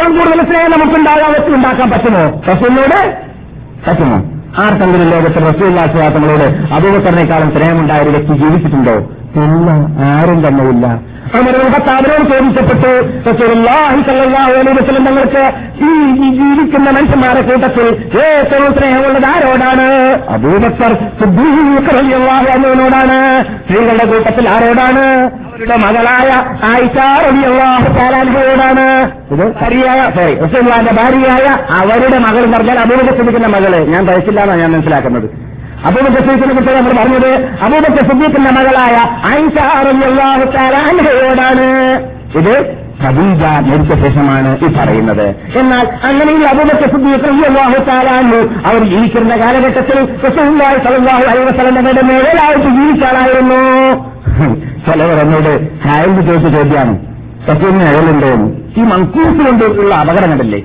കൂടുതൽ 0.09 0.41
സ്നേഹം 0.45 0.71
നമുക്ക് 0.71 0.99
ഉണ്ടാകാൻ 0.99 1.89
പറ്റുമോ? 1.89 2.41
റസൂലിനോട് 2.53 2.99
പറ്റുമോ? 3.89 4.36
ആർക്കെങ്കിലും 4.63 5.09
ലോകത്തിൽ 5.09 5.43
റസൂല്ലാസ്വാത്തങ്ങളോട് 5.43 6.73
അബൂബക്കറിനേക്കാളും 6.73 7.51
സ്നേഹമുണ്ടായ 7.51 7.99
ഒരു 8.01 8.09
വ്യക്തി 8.09 8.33
ജീവിച്ചിട്ടുണ്ടോ? 8.33 8.95
ഇല്ല 9.35 9.69
ആരും 10.07 10.47
തന്നെ 10.47 10.63
ഇല്ല. 10.69 10.87
അവരോട് 11.37 12.29
ചോദിച്ചപ്പെട്ടു 12.31 12.91
റസൂലുള്ളാഹി 13.29 14.01
സ്വല്ലല്ലാഹു 14.01 14.51
അലൈഹി 14.51 14.77
വസല്ലം 14.79 15.05
തങ്ങൾക്ക് 15.05 15.43
ഈ 15.87 16.29
ജീവിക്കുന്ന 16.37 16.89
മനുഷ്യന്മാരെ 16.89 17.41
കൂട്ടത്തിൽ 17.41 17.87
ഏറ്റവും 18.25 18.73
സ്നേഹമുള്ളത് 18.73 19.25
ആരോടാണ്? 19.25 19.87
അബൂബക്കർ 20.29 20.93
അൻഹുവിനോടാണ്. 22.55 23.17
സ്ത്രീകളുടെ 23.63 24.05
കൂട്ടത്തിൽ 24.05 24.49
ആരോടാണ്? 24.49 25.05
അവരുടെ 25.57 25.77
മകളായ 25.83 26.29
ആയിഷ 26.71 26.95
റളിയല്ലാഹു 27.23 27.87
തആലാൻഹയോടാണ് 27.97 28.83
ഇത് 29.33 29.43
ഭാര്യയായ 29.59 30.01
സോറി 30.17 30.33
റസൂലുള്ളാഹിന്റെ 30.43 30.93
ഭാര്യയായ 30.99 31.45
അവരുടെ 31.77 32.17
മകൾ 32.25 32.41
എന്ന് 32.45 32.55
പറഞ്ഞാൽ 32.57 32.79
അബൂബക്കർ 32.83 33.13
സിദ്ദീഖിന്റെ 33.19 33.49
മകൾ. 33.55 33.73
ഞാൻ 33.93 34.03
തയ്ച്ചില്ല 34.09 34.39
എന്നാണ് 34.43 34.61
ഞാൻ 34.63 34.71
മനസ്സിലാക്കുന്നത്. 34.75 35.27
അബൂബക്കർ 35.89 36.21
സിദ്ദീഖിനെ 36.27 36.53
കുറിച്ച് 36.57 36.75
നമ്മൾ 36.77 36.93
പറഞ്ഞത് 36.99 37.31
അബൂബക്കർ 37.67 38.03
സിദ്ദീഖിന്റെ 38.11 38.51
മകളായ 38.59 38.95
ആയിഷ 39.31 39.57
റളിയല്ലാഹു 39.87 40.45
തആലാൻഹയോടാണ് 40.57 41.67
ഇത് 42.41 42.53
ഖദീജ 43.01 43.41
മരിച്ച 43.71 43.91
ശേഷമാണ് 44.03 44.51
ഈ 44.65 44.69
പറയുന്നത്. 44.77 45.25
എന്നാൽ 45.61 45.85
അങ്ങനെയുള്ള 46.09 46.47
അബൂബക്കർ 46.53 46.87
സിദ്ദീഖ് 46.95 47.27
റളിയല്ലാഹു 47.31 48.39
അവർ 48.69 48.81
ജീവിച്ചിരുന്ന 48.93 49.35
കാലഘട്ടത്തിൽ 49.43 49.99
അലൈഹി 50.87 51.43
വസല്ലമയുടെ 51.49 52.05
മേലായിട്ട് 52.13 52.69
ജീവിച്ച 52.79 53.03
ആളായിരുന്നു. 53.11 53.61
ചിലവർ 54.86 55.17
എന്നോട് 55.19 55.51
ഹാൻഡ് 55.88 56.21
ചോദിച്ച 56.28 56.47
ചോദ്യമാണ്. 56.57 56.93
സത്യം 57.47 57.80
അയലുണ്ടോന്ന് 57.88 58.47
ഈ 58.78 58.84
മങ്കൂസ് 58.91 59.39
കൊണ്ടുള്ള 59.47 59.95
അപകടം 59.95 60.30
കണ്ടല്ലേ 60.32 60.61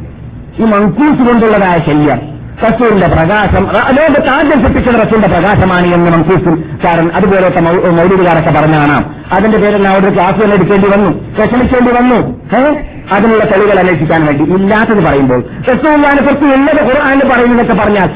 ഈ 0.59 0.65
മങ്കൂസ് 0.75 1.23
കൊണ്ടുള്ളതായ 1.29 1.79
ശല്യം. 1.87 2.21
റസൂലിന്റെ 2.65 3.07
പ്രകാശം 3.07 3.63
ലോകത്ത് 3.97 4.29
ആദ്യം 4.29 4.59
സൃഷ്ടിച്ചത് 4.63 4.95
റസൂലിന്റെ 4.95 5.29
പ്രകാശമാണ് 5.29 5.87
എന്ന് 5.95 6.11
അതുപോലത്തെ 7.17 7.61
അതുപോലെ 7.61 7.91
മൗലികാരൊക്കെ 7.91 8.51
പറഞ്ഞു 8.59 8.79
കാണാം. 8.79 9.03
അതിന്റെ 9.33 9.59
പേരിൽ 9.59 9.89
അവിടെ 9.89 10.15
ക്ലാസ് 10.15 10.39
തന്നെ 10.43 10.57
എടുക്കേണ്ടി 10.57 10.89
വന്നു. 10.89 11.11
വിഷമിക്കേണ്ടി 11.39 11.93
വന്നു? 11.93 12.19
അതിനുള്ള 13.13 13.45
തെളിവുകൾ 13.45 13.79
അന്വേഷിക്കാൻ 13.79 14.21
വേണ്ടി 14.27 14.45
ഇല്ലാത്തത് 14.55 15.03
പറയുമ്പോൾ 15.05 15.41
റസൂലിനെ 15.71 16.23
കുറിച്ച് 16.23 16.45
ഉള്ളത് 16.45 16.83
ഖുർആാനിൽ 16.85 17.29
പറയുന്നതൊക്കെ 17.29 17.75
പറഞ്ഞാൽ 17.83 18.09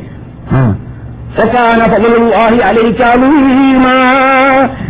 ആ 0.52 0.60
وكان 1.38 1.80
فضل 1.92 2.12
الله 2.20 2.54
عليك 2.68 2.98
عظيما 3.10 3.96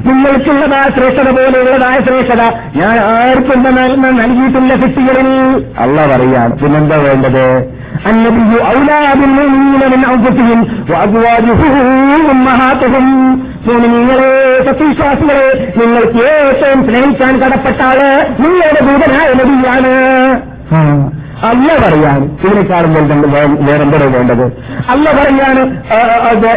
നിങ്ങൾക്കുള്ളതായ 0.06 0.86
ശ്രേഷ്ഠത 0.96 1.28
പോലെയുള്ളതായ 1.36 1.96
ശ്രേഷ്ഠത 2.06 2.42
ഞാൻ 2.78 2.96
ആർക്കും 3.14 3.60
നൽ- 3.68 3.98
നൽകിയിട്ടില്ല 4.20 4.72
കുട്ടികളിൽ 4.82 5.28
അല്ല 5.84 5.96
പറയാണ് 6.12 6.52
പിന്നെന്താ 6.60 6.96
വേണ്ടത് 7.06 7.44
النبي 8.04 8.52
أولى 8.64 9.00
بالمؤمنين 9.20 9.82
من 9.94 10.02
أنفسهم 10.12 10.58
وأزواجه 10.90 11.60
أمهاتهم 12.32 13.06
മുഅ്മിനീങ്ങളെ 13.66 14.30
സത്യവിശ്വാസികളെ 14.66 15.46
നിങ്ങൾക്ക് 15.78 16.22
ഏറ്റവും 16.42 16.80
സ്നേഹിക്കാൻ 16.86 17.32
കടപ്പെട്ട 17.42 17.80
ആള് 17.88 18.08
നിങ്ങളുടെ 18.42 18.80
ദൂതനായ 18.88 19.28
നബിയാണ് 19.40 19.92
അല്ല 21.49 21.69
പറയാണ് 21.83 22.25
ഇതിനേക്കാളും 22.43 22.93
വേണ്ട 22.97 23.25
വേറെന്തോ 23.67 23.97
വേണ്ടത്. 24.17 24.45
അല്ല 24.93 25.05
പറയാണ് 25.19 25.63
അത് 26.31 26.51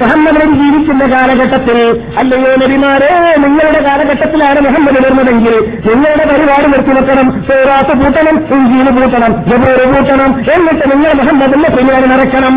മുഹമ്മദ് 0.00 0.46
ജീവിക്കുന്ന 0.58 1.04
കാലഘട്ടത്തിൽ 1.12 1.76
അല്ലയോ 2.20 2.50
നബിമാരെ 2.62 3.10
നിങ്ങളുടെ 3.44 3.80
കാലഘട്ടത്തിലാണ് 3.86 4.58
മുഹമ്മദ് 4.66 4.98
വരുന്നതെങ്കിൽ 5.04 5.54
നിങ്ങളുടെ 5.86 6.24
പരിപാടി 6.30 6.66
നിർത്തി 6.72 6.92
വെക്കണം 6.98 7.28
സോറാത്ത് 7.46 7.94
പൂട്ടണം 8.00 8.36
ഇഞ്ചീന് 8.56 8.92
പൂട്ടണം 8.98 9.32
ജബൂർ 9.48 9.80
പൂട്ടണം 9.94 10.30
എന്നിട്ട് 10.56 10.84
നിങ്ങൾ 10.92 11.12
മുഹമ്മദിന്റെ 11.20 11.70
പിന്നാലെ 11.76 12.06
നടക്കണം. 12.12 12.54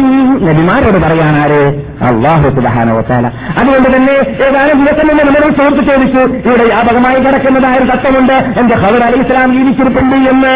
നബിമാരോട് 0.47 0.99
പറയാനാര് 1.05 1.61
അള്ളാഹു 2.09 2.49
സുബാനോത്താല 2.57 3.25
അതുകൊണ്ട് 3.59 3.89
തന്നെ 3.95 4.17
ഏതാനും 4.47 4.77
ദിവസം 4.83 5.07
തന്നെ 5.11 5.23
നമ്മൾ 5.29 5.49
സുഹൃത്ത് 5.59 5.83
ചോദിച്ചു 5.91 6.21
ഇവിടെ 6.45 6.63
വ്യാപകമായി 6.71 7.19
കിടക്കുന്നതായ 7.25 7.79
ഒരു 7.81 7.89
തത്വമുണ്ട് 7.93 8.37
എന്റെ 8.61 8.75
ഖബർ 8.83 9.03
അലി 9.07 9.19
ഇസ്ലാം 9.25 9.49
ജീവിച്ചിരിപ്പുണ്ട് 9.57 10.17
എന്ന്. 10.33 10.55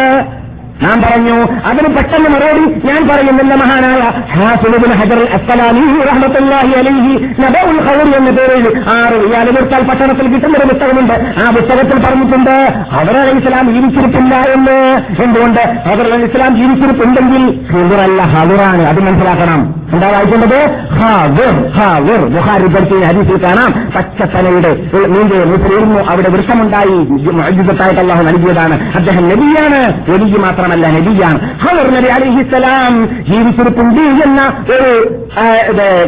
നാം 0.82 1.02
പറഞ്ഞു 1.02 1.36
അതിന് 1.66 1.98
പെട്ടെന്ന് 1.98 2.30
മറുപടി 2.30 2.88
ഞാൻ 2.88 3.10
പറയുന്നില്ല 3.10 3.54
മഹാനായ 3.56 4.02
ഹാസുബിൻ 4.30 4.92
ഹജർ 4.92 5.20
അസ്സലാമി 5.34 6.04
റഹ്മത്തുള്ളാഹി 6.10 6.74
അലൈഹി 6.74 7.14
നബഉൽ 7.44 7.80
ഖൗർ 7.88 8.16
എന്ന 8.16 8.30
പേരിൽ 8.30 8.84
ആറ് 8.96 9.14
റിയാലുകൾക്കാൽ 9.24 9.84
പട്ടണത്തിൽ 9.84 10.28
കിട്ടുന്ന 10.34 10.58
ഒരു 10.58 10.68
പുസ്തകമുണ്ട്. 10.74 11.14
ആ 11.14 11.52
പുസ്തകത്തിൽ 11.52 11.98
പറഞ്ഞിട്ടുണ്ട് 12.06 12.74
ഹദർ 12.96 13.18
അലൈഹി 13.18 13.38
ഇസ്ലാം 13.38 13.74
ജീവിച്ചിരിപ്പില്ല 13.74 14.36
എന്ന്. 14.36 14.78
എന്തുകൊണ്ട്? 15.24 15.62
ഹദർ 15.90 16.06
അലൈഹി 16.06 16.24
ഇസ്ലാം 16.24 16.56
ജീവിച്ചിരിപ്പുണ്ടെങ്കിൽ 16.56 17.46
ഹിദറല്ല 17.72 18.22
ഹദുറാണ് 18.22 18.82
അത് 18.82 19.00
മനസ്സിലാക്കണം. 19.00 19.83
എന്താ 19.94 20.08
വായിക്കേണ്ടത്? 20.10 20.60
ഹാവിർ 20.92 21.70
ഹാവിർ. 21.70 22.26
ബുഹാരി 22.26 22.68
പഠിച്ച 22.68 22.94
ഹരീസിൽ 22.94 23.44
കാണാം. 23.44 23.92
പച്ചത്തനയുടെ 23.96 24.70
നീന്തുന്നു 25.08 26.00
അവിടെ 26.10 26.30
വൃക്ഷമുണ്ടായി. 26.30 26.98
മജിദത്തായിട്ട് 27.32 28.00
അള്ളാഹു 28.00 28.24
നൽകിയതാണ്. 28.24 28.96
അദ്ദേഹം 28.96 29.24
നബിയാണ്. 29.30 30.12
എനിക്ക് 30.16 30.40
മാത്രമല്ല 30.40 30.88
നബിയാണ്. 30.88 31.40
ഹവർ 31.60 31.94
നബി 31.94 32.08
അലിഹിസലാം 32.08 33.06
ജീവിച്ചിരിപ്പുണ്ട് 33.30 34.02
എന്ന 34.02 34.54
ഒരു 34.72 35.10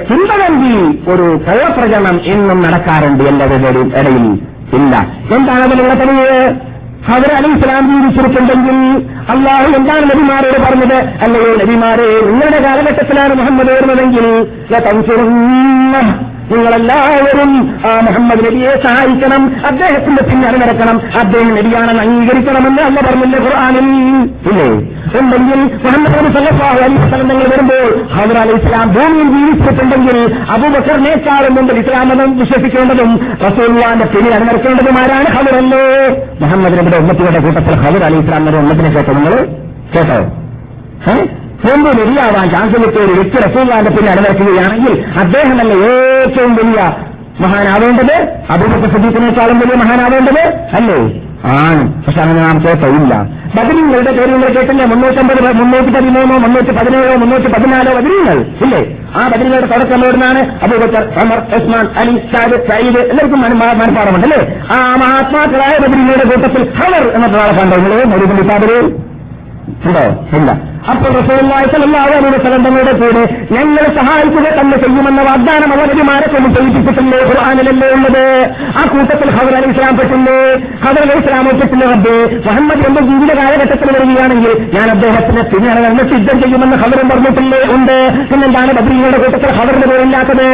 ചിന്തകന്തി 0.10 1.10
ഒരു 1.12 1.42
കള്ളപ്രചരണം 1.48 2.20
എന്നും 2.26 2.64
നടക്കാറുണ്ട് 2.64 3.24
എല്ലാവരുടെ 3.24 3.68
ഇടയിൽ 3.68 4.40
ഇല്ല. 4.74 5.08
എന്താണ് 5.36 5.64
അതിനുള്ള 5.64 5.94
തെളിവ്? 5.94 6.54
അവർ 7.14 7.32
അലി 7.32 7.50
ഇസ്ലാം 7.58 7.84
ജീവിച്ചിരിപ്പുണ്ടെങ്കിൽ 7.92 8.78
അള്ളാഹു 9.30 9.68
എന്താണ് 9.78 10.06
നബിമാരോട് 10.12 10.58
പറഞ്ഞത്? 10.62 10.98
അല്ലയോ 11.24 11.56
നബിമാരെ 11.56 12.08
നിങ്ങളുടെ 12.30 12.60
കാലഘട്ടത്തിലാണ് 12.62 13.34
മുഹമ്മദ് 13.34 13.74
ലതൻസുറുന്ന 14.74 15.98
നിങ്ങളെല്ലാവരും 16.50 17.52
ആ 17.86 17.94
മുഹമ്മദ് 18.02 18.44
നബിയെ 18.46 18.74
സഹായിക്കണം 18.84 19.42
അദ്ദേഹത്തിന്റെ 19.70 20.24
പിന്നാലെ 20.28 20.58
നടക്കണം 20.58 20.98
അദ്ദേഹം 21.22 21.52
നബിയാണെന്ന് 21.58 22.04
അംഗീകരിക്കണമെന്ന് 22.04 22.82
അല്ല 22.82 23.00
പറഞ്ഞില്ലേ 23.02 23.40
ഖുർആാനിൽ? 23.46 23.88
ഇല്ലേ? 24.50 24.68
ഉണ്ടെങ്കിൽ 25.20 25.60
മുഹമ്മദ് 25.86 26.16
അലൈഹി 26.70 26.98
വസല്ലം 26.98 27.28
നിങ്ങൾ 27.32 27.48
വരുമ്പോൾ 27.52 27.86
ഹദർ 28.16 28.38
അലി 28.38 28.54
ഇസ്ലാം 28.60 28.88
ഭൂമിയിൽ 28.96 29.28
ജീവിച്ചിട്ടുണ്ടെങ്കിൽ 29.36 30.18
അബൂബക്കറിനേക്കാളും 30.56 31.54
മുമ്പിൽ 31.58 31.80
ഇസ്ലാം 31.80 32.08
മതം 32.10 32.32
വിശ്വസിക്കേണ്ടതും 32.40 33.12
റസൂല്ലാന്റെ 33.46 34.08
പിന്നിൽ 34.14 34.34
അണിനിരക്കേണ്ടതുമാരാണ് 34.34 35.30
ആരാണ് 35.32 35.58
അല്ലേ 35.58 35.84
മുഹമ്മദ് 36.42 36.76
നബിയുടെ 36.80 37.00
ഉമ്മത്തിയുടെ 37.04 37.42
കൂട്ടത്തിൽ 37.46 37.78
ഹദർ 37.84 38.04
അലൈഹി 38.04 38.24
ഇസ്ലാമിന്റെ 38.24 38.60
ഉമ്മത്തിനെ 38.60 38.92
കേട്ടോ 38.96 39.14
നിങ്ങൾ? 39.16 39.36
കേട്ടോ? 39.96 40.20
ഏ? 41.08 41.16
മുമ്പ് 41.64 41.98
നെരിയാവാൻ 41.98 42.50
ചാൻസ് 42.50 42.76
കിട്ടിയ 42.76 43.04
ഒരു 43.04 43.14
വ്യക്തി 43.14 43.38
റസൂല്ലാന്റെ 43.48 43.90
പിന്നെ 43.90 44.12
അണിനിരക്കുകയാണെങ്കിൽ 44.12 45.06
അദ്ദേഹമല്ല 45.20 45.74
ഏറ്റവും 45.74 46.56
വലിയ 46.56 46.80
മഹാനാവേണ്ടത് 47.40 48.16
അബൂബക്കർ 48.50 48.90
സദീഖിനേക്കാളും 48.90 49.60
വലിയ 49.60 49.76
മഹാനാവേണ്ടത് 49.76 50.44
അല്ലേ? 50.74 51.00
ആണ്. 51.56 52.04
പക്ഷെ 52.06 52.22
അങ്ങനെ 52.22 52.42
നാം 52.42 52.66
കേട്ടില്ല 52.66 53.16
ബദരീങ്ങളുടെ 53.56 54.12
പേര് 54.12 54.32
നിങ്ങൾ 54.34 54.48
കേട്ടില്ലേ. 54.48 54.86
മുന്നൂറ്റമ്പത് 54.86 55.54
മുന്നൂറ്റി 55.60 55.92
പതിമൂന്നോ 55.92 56.38
മുന്നൂറ്റി 56.38 56.72
പതിനേഴോ 56.72 57.16
മുന്നൂറ്റി 57.16 57.48
പതിനാലോ 57.48 57.92
ബദരീങ്ങൾ 57.98 58.38
ഇല്ലേ? 58.66 58.80
ആ 59.16 59.28
ബദരീങ്ങളുടെ 59.28 59.68
തുടക്കം 59.68 60.06
എവിടുന്നാണ്? 60.06 60.40
അബൂബക്കർ 60.64 61.20
സമർ 61.20 61.40
ഉസ്മാൻ 61.58 61.88
അലി 61.96 62.22
സാദ് 62.34 62.70
സയ്യിദ് 62.70 62.98
എല്ലാവർക്കും 62.98 63.42
മനഃപ്പാടമുണ്ട് 63.42 64.28
അല്ലേ? 64.28 64.40
ആ 64.72 64.96
മഹാത്മാക്കളായ 64.96 65.78
ബദരീങ്ങളുടെ 65.80 66.24
കൂട്ടത്തിൽ 66.24 66.70
ഹവർ 66.80 67.16
എന്നൊരാളെ 67.16 67.54
കണ്ടോ 67.62 67.78
നിങ്ങൾ 67.78 68.50
സാബര് 68.52 68.80
ഉണ്ടോ? 69.88 70.04
ഇല്ല. 70.38 70.50
അപ്പോൾ 70.92 71.10
റസൂലുള്ളാഹി 71.20 71.66
സ്വല്ലല്ലാഹു 71.70 72.10
അലൈഹി 72.18 72.36
വസല്ലം 72.36 72.64
തങ്ങളുടെ 72.66 72.92
കൂടെ 72.92 73.22
ഞങ്ങൾ 73.56 73.86
സഹായിക്കുക 74.00 74.48
തന്നെ 74.60 74.78
ചെയ്യുമെന്ന 74.78 75.22
വാഗ്ദാനം 75.22 75.74
അവർ 75.74 75.88
നബിമാരെ 75.92 76.28
കൊണ്ട് 76.34 76.50
ചെയ്യിപ്പിച്ചിട്ടില്ലേ? 76.58 77.20
ഖുർആാനിലല്ലേ 77.30 77.88
ഉള്ളത്? 77.88 78.26
ആ 78.80 78.82
കൂട്ടത്തിൽ 78.94 79.30
ഖബർ 79.38 79.56
അലി 79.56 79.70
ഇസ്ലാം 79.74 79.98
പറ്റില്ലേ 79.98 80.38
ഖബർ 80.84 81.02
അലി 81.06 81.20
ഇസ്ലാം 81.22 81.50
പെട്ടില്ലേ 81.62 81.88
റബ്ബേ? 81.94 82.40
മുഹമ്മദ് 82.48 82.86
എന്റെ 82.90 83.02
ജീവിത 83.02 83.32
കാലഘട്ടത്തിൽ 83.42 83.90
വരികയാണെങ്കിൽ 83.98 84.54
ഞാൻ 84.78 84.90
അദ്ദേഹത്തിന് 84.90 85.44
പിന്നെ 85.52 86.04
സിദ്ധം 86.12 86.42
ചെയ്യുമെന്ന് 86.44 86.78
ഖബറും 86.78 87.10
പറഞ്ഞിട്ടില്ലേ? 87.10 87.62
ഉണ്ട്. 87.78 87.98
പിന്നെന്താണ് 88.32 88.74
ബദ്രീങ്ങളുടെ 88.74 89.18
കൂട്ടത്തിൽ 89.18 89.50
ഖബറിന്റെ 89.62 89.88
പേരില്ലാത്തത്? 89.88 90.50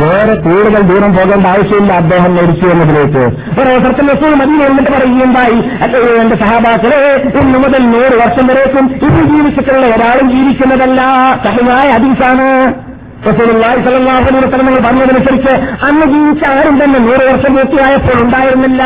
വേറെ 0.00 0.34
കൂടുതൽ 0.34 0.82
ദൂരം 0.82 1.12
പോകേണ്ട 1.16 1.46
ആവശ്യമില്ല. 1.46 1.92
അദ്ദേഹം 1.92 2.34
മരിച്ചു 2.36 2.66
എന്നതിലേക്ക്. 2.66 3.24
ഒരവസരത്തിൽ 3.60 4.06
റസൂൽ 4.12 4.34
മദീന 4.34 4.62
എന്നിട്ട് 4.62 4.90
പറയുകയുണ്ടായി 4.90 5.58
എന്റെ 6.20 6.36
സഹാബാക്കളെ 6.36 6.98
ഇന്നു 7.40 7.58
മുതൽ 7.58 7.82
നൂറ് 7.84 8.16
വർഷം 8.22 8.46
വരേക്കും 8.46 8.84
ഇത് 9.06 9.22
ജീവിച്ചിട്ടുള്ള 9.34 9.86
ഒരാളും 9.86 10.30
ജീവിക്കുന്നതല്ല. 10.30 11.00
സഹയായ 11.44 11.88
ഹദീസാണ് 11.90 12.46
റസൂലുള്ളാഹി 13.24 13.78
അലൈഹി 13.88 14.40
വസല്ലം 14.46 14.66
നിങ്ങൾ 14.66 14.82
പറഞ്ഞതനുസരിച്ച് 14.86 15.52
അന്ന് 15.86 16.06
ജീവിച്ച 16.14 16.42
ആരും 16.48 16.74
തന്നെ 16.80 16.98
നൂറ് 17.06 17.22
വർഷം 17.28 17.54
പൂർത്തിയായപ്പോൾ 17.56 18.22
ഉണ്ടായിരുന്നില്ല 18.24 18.82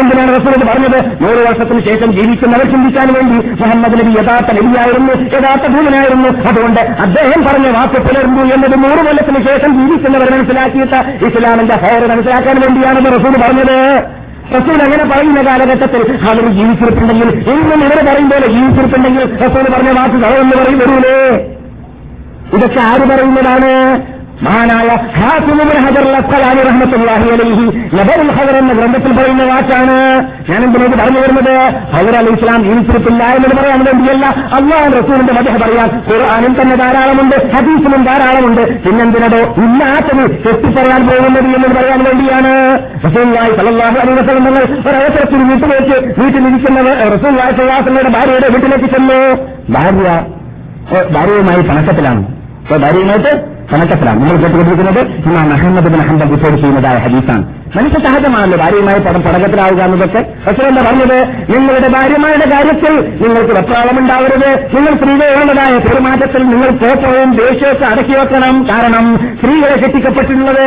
എന്തിനാണ് 0.00 0.30
റസൂൽ 0.36 0.64
പറഞ്ഞത്? 0.70 0.98
നൂറ് 1.24 1.40
വർഷത്തിന് 1.48 1.80
ശേഷം 1.88 2.12
ജീവിക്കുന്നവർ 2.12 2.66
ചിന്തിക്കാൻ 2.72 3.08
വേണ്ടി 3.16 3.36
മുഹമ്മദ് 3.60 3.98
നബി 4.00 4.12
യഥാർത്ഥ 4.18 4.50
നബിയായിരുന്നു 4.58 5.12
യഥാർത്ഥ 5.36 5.66
ഭൂമനായിരുന്നു 5.74 6.30
അതുകൊണ്ട് 6.50 6.80
അദ്ദേഹം 6.80 7.40
പറഞ്ഞ 7.48 7.68
വാക്ക് 7.76 8.00
പുലർന്നു 8.08 8.42
എന്നത് 8.56 8.76
നൂറ് 8.84 9.00
കൊല്ലത്തിന് 9.06 9.42
ശേഷം 9.48 9.70
ജീവിക്കുന്നവർ 9.80 10.30
മനസ്സിലാക്കിയിട്ട് 10.36 11.00
ഇസ്ലാമിന്റെ 11.28 11.78
ഹയർ 11.84 12.04
മനസ്സിലാക്കാൻ 12.12 12.56
വേണ്ടിയാണെന്ന് 12.66 13.12
റസൂൽ 13.18 13.36
പറഞ്ഞത്. 13.46 13.78
റസൂൽ 14.56 14.78
അങ്ങനെ 14.86 15.04
പറയുന്ന 15.10 15.42
കാലഘട്ടത്തിൽ 15.42 16.02
അവർ 16.30 16.46
ജീവിച്ചിരിപ്പുണ്ടെങ്കിൽ 16.58 17.28
ഇന്നും 17.52 17.80
ഇവരെ 17.86 18.02
പറയും 18.10 18.30
പോലെ 18.30 18.46
ജീവിച്ചിരിപ്പുണ്ടെങ്കിൽ 18.46 19.24
റസൂൽ 19.44 19.66
പറഞ്ഞ 19.74 19.92
വാക്ക് 19.98 20.18
കളവെന്ന് 20.24 20.56
പറയും 20.62 20.78
വരൂലേ. 20.78 21.18
ഇതൊക്കെ 22.56 22.80
ആര് 22.90 23.04
പറയുന്നതാണ്? 23.10 23.70
മഹാനായ 24.42 24.88
ഹാസിമുബിൻ 25.16 25.76
ഹജർ 25.84 26.06
അലൈഹി 26.48 27.66
നബറുൽ 27.96 28.30
ഹജർ 28.36 28.56
എന്ന 28.56 28.72
ഗ്രന്ഥത്തിൽ 28.72 29.12
പറയുന്ന 29.18 29.42
വാക്കാണ്. 29.50 29.96
ഞാൻ 30.50 30.64
എന്തിനോട് 30.64 30.96
പറഞ്ഞു 31.00 31.20
വരുന്നത്? 31.20 31.54
ഹജർ 31.94 32.14
അലി 32.20 32.30
ഇസ്ലാം 32.30 32.64
ജീവിച്ചിട്ടില്ല 32.64 33.22
എന്ന് 33.24 33.60
പറയാൻ 33.60 33.84
വേണ്ടിയല്ല. 33.84 34.26
അള്ളാഹു 34.58 34.88
റസൂലിന്റെ 34.96 35.32
മതഹ 35.32 35.56
പറയാൻ 35.64 35.88
ഖുർആാനും 36.08 36.52
തന്നെ 36.60 36.76
ധാരാളമുണ്ട് 36.76 37.36
ഹദീസിനും 37.54 38.04
ധാരാളമുണ്ട്. 38.04 38.82
പിന്നെന്തിനടോ 38.84 39.40
ഇല്ലാത്തത് 39.64 40.24
തെറ്റിപ്പറയാൻ 40.46 41.08
പോകുന്നത് 41.08 41.48
എന്നത് 41.56 41.74
പറയാൻ 41.80 42.04
വേണ്ടിയാണ്. 42.04 42.54
റസൂല്ലായി 43.06 43.56
സലല്ലാഹു 43.56 43.98
അലൈഹി 43.98 44.20
വസല്ലം 44.20 44.44
തങ്ങൾ 44.44 44.64
ഒരവസരത്തിൽ 44.90 45.42
വീട്ടിലേക്ക് 45.52 46.20
വീട്ടിലിരിക്കുന്ന 46.20 46.80
റസൂല്ലായി 47.14 47.52
സല്ലാസങ്ങളുടെ 47.52 48.12
ഭാര്യയുടെ 48.18 48.48
വീട്ടിലേക്ക് 48.48 48.90
ചെന്നു. 48.96 49.20
ഭാര്യ 49.78 50.08
ഭാര്യയുമായി 51.12 51.62
പണക്കത്തിലാണ്. 51.62 52.43
ഏ, 52.64 52.76
ഭാര്യയുമായിട്ട് 52.76 53.32
കണക്കത്തിലാണ് 53.72 54.20
നമ്മൾ 54.20 54.36
കേട്ടുകൊണ്ടിരിക്കുന്നത് 54.36 55.00
ഇമാം 55.26 55.52
അഹമ്മദ് 55.52 55.84
ബിൻ 55.84 56.00
അഹമ്മദ് 56.00 56.30
റിപ്പോർട്ട് 56.30 56.58
ചെയ്യുന്നതായ 56.58 56.98
ഹദീസാണ്. 56.98 57.44
മനുഷ്യ 57.76 57.98
സഹജമാണല്ലോ 57.98 58.58
ഭാര്യയുമായി 58.58 58.98
പടം 58.98 59.22
പടകത്തിലാവുക 59.22 59.80
എന്നതൊക്കെ. 59.82 60.20
പക്ഷേ 60.46 60.62
എന്താ 60.62 60.82
പറഞ്ഞത്? 60.82 61.16
നിങ്ങളുടെ 61.50 61.88
ഭാര്യമാരുടെ 61.88 62.46
കാര്യത്തിൽ 62.50 62.92
നിങ്ങൾക്ക് 63.22 63.52
വെപ്രാളമുണ്ടാവരുത് 63.52 64.48
നിങ്ങൾ 64.74 64.92
സ്ത്രീകളുള്ളതായ 64.94 65.78
പെരുമാറ്റത്തിൽ 65.78 66.42
നിങ്ങൾ 66.48 66.70
കോപ്പവും 66.76 67.30
ദേഷ്യമൊക്കെ 67.36 67.86
അടക്കി 67.86 68.12
വെക്കണം 68.12 68.66
കാരണം 68.70 69.06
സ്ത്രീകളെ 69.38 69.76
കെട്ടിക്കപ്പെട്ടിട്ടുള്ളത് 69.76 70.66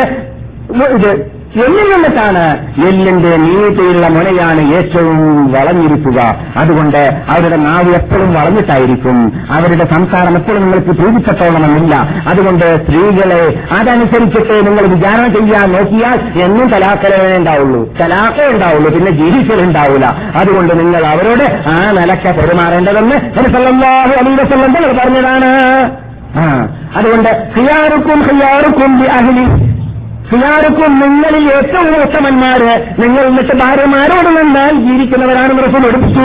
ഇത് 0.97 1.11
എല്ലിൽ 1.55 1.91
നിന്നിട്ടാണ് 1.91 2.41
എല്ലിന്റെ 2.87 3.37
നീട്ടിയുള്ള 3.37 4.07
മുനയാണ് 4.07 4.73
ഏറ്റവും 4.75 5.51
വളഞ്ഞിരിക്കുക. 5.51 6.35
അതുകൊണ്ട് 6.57 6.97
അവരുടെ 7.29 7.57
നാവ് 7.57 7.91
എപ്പോഴും 7.95 8.33
വളഞ്ഞിട്ടായിരിക്കും. 8.33 9.17
അവരുടെ 9.51 9.85
സംസാരം 9.95 10.35
എപ്പോഴും 10.35 10.61
നിങ്ങൾക്ക് 10.61 10.87
പ്രീതിപ്പെട്ടോളണമെന്നില്ല 10.87 11.95
അതുകൊണ്ട് 12.29 12.85
സ്ത്രീകളെ 12.85 13.59
അതനുസരിച്ചിട്ട് 13.79 14.67
നിങ്ങൾ 14.67 14.85
വിചാരണ 14.87 15.27
ചെയ്യാൻ 15.37 15.71
നോക്കിയാൽ 15.71 16.19
എന്നും 16.41 16.67
തലാക്കലേ 16.67 17.37
ഉണ്ടാവുള്ളൂ. 17.37 17.93
തലാക്കേ 18.01 18.47
ഉണ്ടാവുള്ളൂ 18.47 18.91
പിന്നെ 18.91 19.11
ജീവിക്കലുണ്ടാവില്ല 19.11 20.05
അതുകൊണ്ട് 20.41 20.79
നിങ്ങൾ 20.79 21.05
അവരോട് 21.05 21.45
ആ 21.67 21.91
നിലക്ക 21.91 22.31
പെരുമാറേണ്ടതെന്ന് 22.31 23.15
പറഞ്ഞതാണ്. 24.99 25.51
അതുകൊണ്ട് 26.95 27.29
ഹിയാറുക്കും 27.55 28.19
ഹിയാറുക്കും 28.21 28.91
ഹിയാറുക്കും 30.31 30.99
നിങ്ങളിൽ 30.99 31.53
ഏറ്റവും 31.53 32.01
ഉത്തമന്മാര് 32.01 32.85
നിങ്ങൾ 32.99 33.21
എന്നിട്ട് 33.21 33.55
ഭാര്യമാരോട് 33.55 34.37
നിന്നാൽ 34.37 34.87
ജീവിക്കുന്നവരാണ് 34.87 35.59
റസൂൽ 35.59 35.87
എടുപ്പിച്ചു 35.87 36.21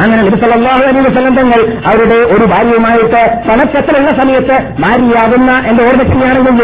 അങ്ങനെ 0.00 0.22
നബി 0.22 0.40
സല്ലല്ലാഹു 0.40 0.82
അലൈഹി 0.82 1.08
വസല്ലം 1.08 1.36
തങ്ങൾ 1.36 1.60
അവരുടെ 1.86 2.14
ഒരു 2.14 2.44
ഭാര്യയുമായിട്ട് 2.44 3.48
പണക്കത്തിലുള്ള 3.48 4.10
സമയത്ത് 4.22 4.82
ഭാര്യയാകുന്ന 4.82 5.62
എന്റെ 5.66 5.84
ഓർമ്മയ്ക്കാണെങ്കിൽ 5.84 6.62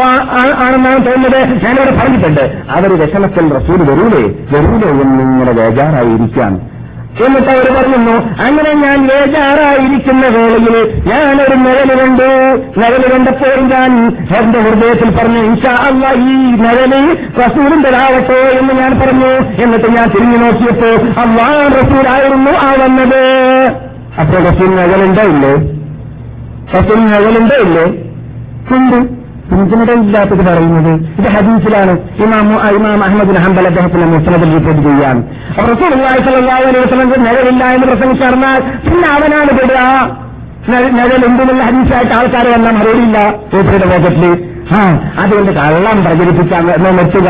ആ- 0.00 0.66
ആണെന്നാണ് 0.66 1.06
തോന്നുന്നത്. 1.06 1.64
ഞാനിവിടെ 1.64 1.96
പറഞ്ഞിട്ടുണ്ട്. 2.00 2.40
അവർ 2.70 3.00
വിഷമത്തിൽ 3.00 3.52
റസൂൽ 3.54 3.82
വരൂലേ? 3.82 4.22
വരൂലേ 4.52 5.02
എന്ന് 5.02 5.20
നിങ്ങളുടെ 5.20 5.52
ബേജാറായിരിക്കാൻ 5.52 6.69
എന്നിട്ട് 7.10 7.48
അവർ 7.48 7.76
പറയുന്നു 7.76 8.42
അങ്ങനെ 8.42 8.72
ഞാൻ 8.72 9.06
വേജാറായിരിക്കുന്ന 9.06 10.26
വേളയിൽ 10.26 11.02
ഞാനൊരു 11.06 11.54
നിഴൽ 11.54 12.00
കണ്ടു. 12.00 12.28
നിഴൽ 12.80 13.12
കണ്ടപ്പോൾ 13.12 13.60
ഞാൻ 13.60 14.06
എന്റെ 14.38 14.60
ഹൃദയത്തിൽ 14.60 15.16
പറഞ്ഞു 15.16 15.38
ഇൻഷാ 15.38 15.72
അല്ല 15.72 16.12
ഈ 16.12 16.36
നിഴൽ 16.60 16.92
റസൂലിന്റെതാവട്ടെ 17.38 18.58
എന്ന് 18.58 18.74
ഞാൻ 18.74 19.00
പറഞ്ഞു. 19.00 19.62
എന്നിട്ട് 19.62 19.86
ഞാൻ 19.86 20.10
തിരിഞ്ഞു 20.10 20.36
നോക്കിയപ്പോ 20.36 21.20
അള്ളാ 21.20 21.68
റസൂലായിരുന്നു 21.68 22.50
ആ 22.50 22.74
വന്നത്. 22.84 23.22
അപ്പോൾ 24.20 24.42
റസൂൽ 24.42 24.70
നിഴലുണ്ടോ 24.70 25.22
ഇല്ലേ? 25.22 25.54
റസൂൽ 26.78 26.98
നിഴലുണ്ടോ 26.98 27.56
ഇല്ലേ? 27.56 27.84
ഉണ്ട്. 28.76 29.19
പിന്തുണ 29.50 29.90
ഇല്ലാത്തത് 29.90 30.46
പറയുന്നത് 30.46 31.20
ഇത് 31.20 31.28
ഹദീസിലാണ്. 31.28 31.98
ഇമാം 32.24 32.76
ഇമാം 32.76 33.04
അഹമ്മദ് 33.04 33.36
ഹംബൽ 33.36 33.66
അദ്ദേഹത്തിന്റെ 33.66 34.06
മുസ്ലിം 34.06 34.54
റിപ്പോർട്ട് 34.54 34.82
ചെയ്യാൻ. 34.82 35.24
അപ്പൊ 35.58 35.72
നിഴലില്ല 37.16 37.64
എന്ന് 37.64 37.86
പ്രസംഗിച്ചു 37.86 38.24
പറഞ്ഞാൽ 38.24 38.60
പിന്നെ 38.60 39.08
അവനാണ് 39.08 39.48
പെടുക. 39.48 39.80
നിഴൽ 40.68 40.90
നിഴലുണ്ടെന്നുള്ള 40.92 41.62
ഹദീസായിട്ട് 41.62 42.14
ആൾക്കാരെ 42.14 42.50
പേപ്പറുടെ 43.52 43.86
പോക്കറ്റിൽ 43.86 44.24
ആ 44.24 44.49
അതുകൊണ്ട് 45.20 45.52
കള്ളം 45.52 46.04
പ്രചരിപ്പിക്കാൻ 46.04 46.66
നിർത്തുക. 46.66 47.28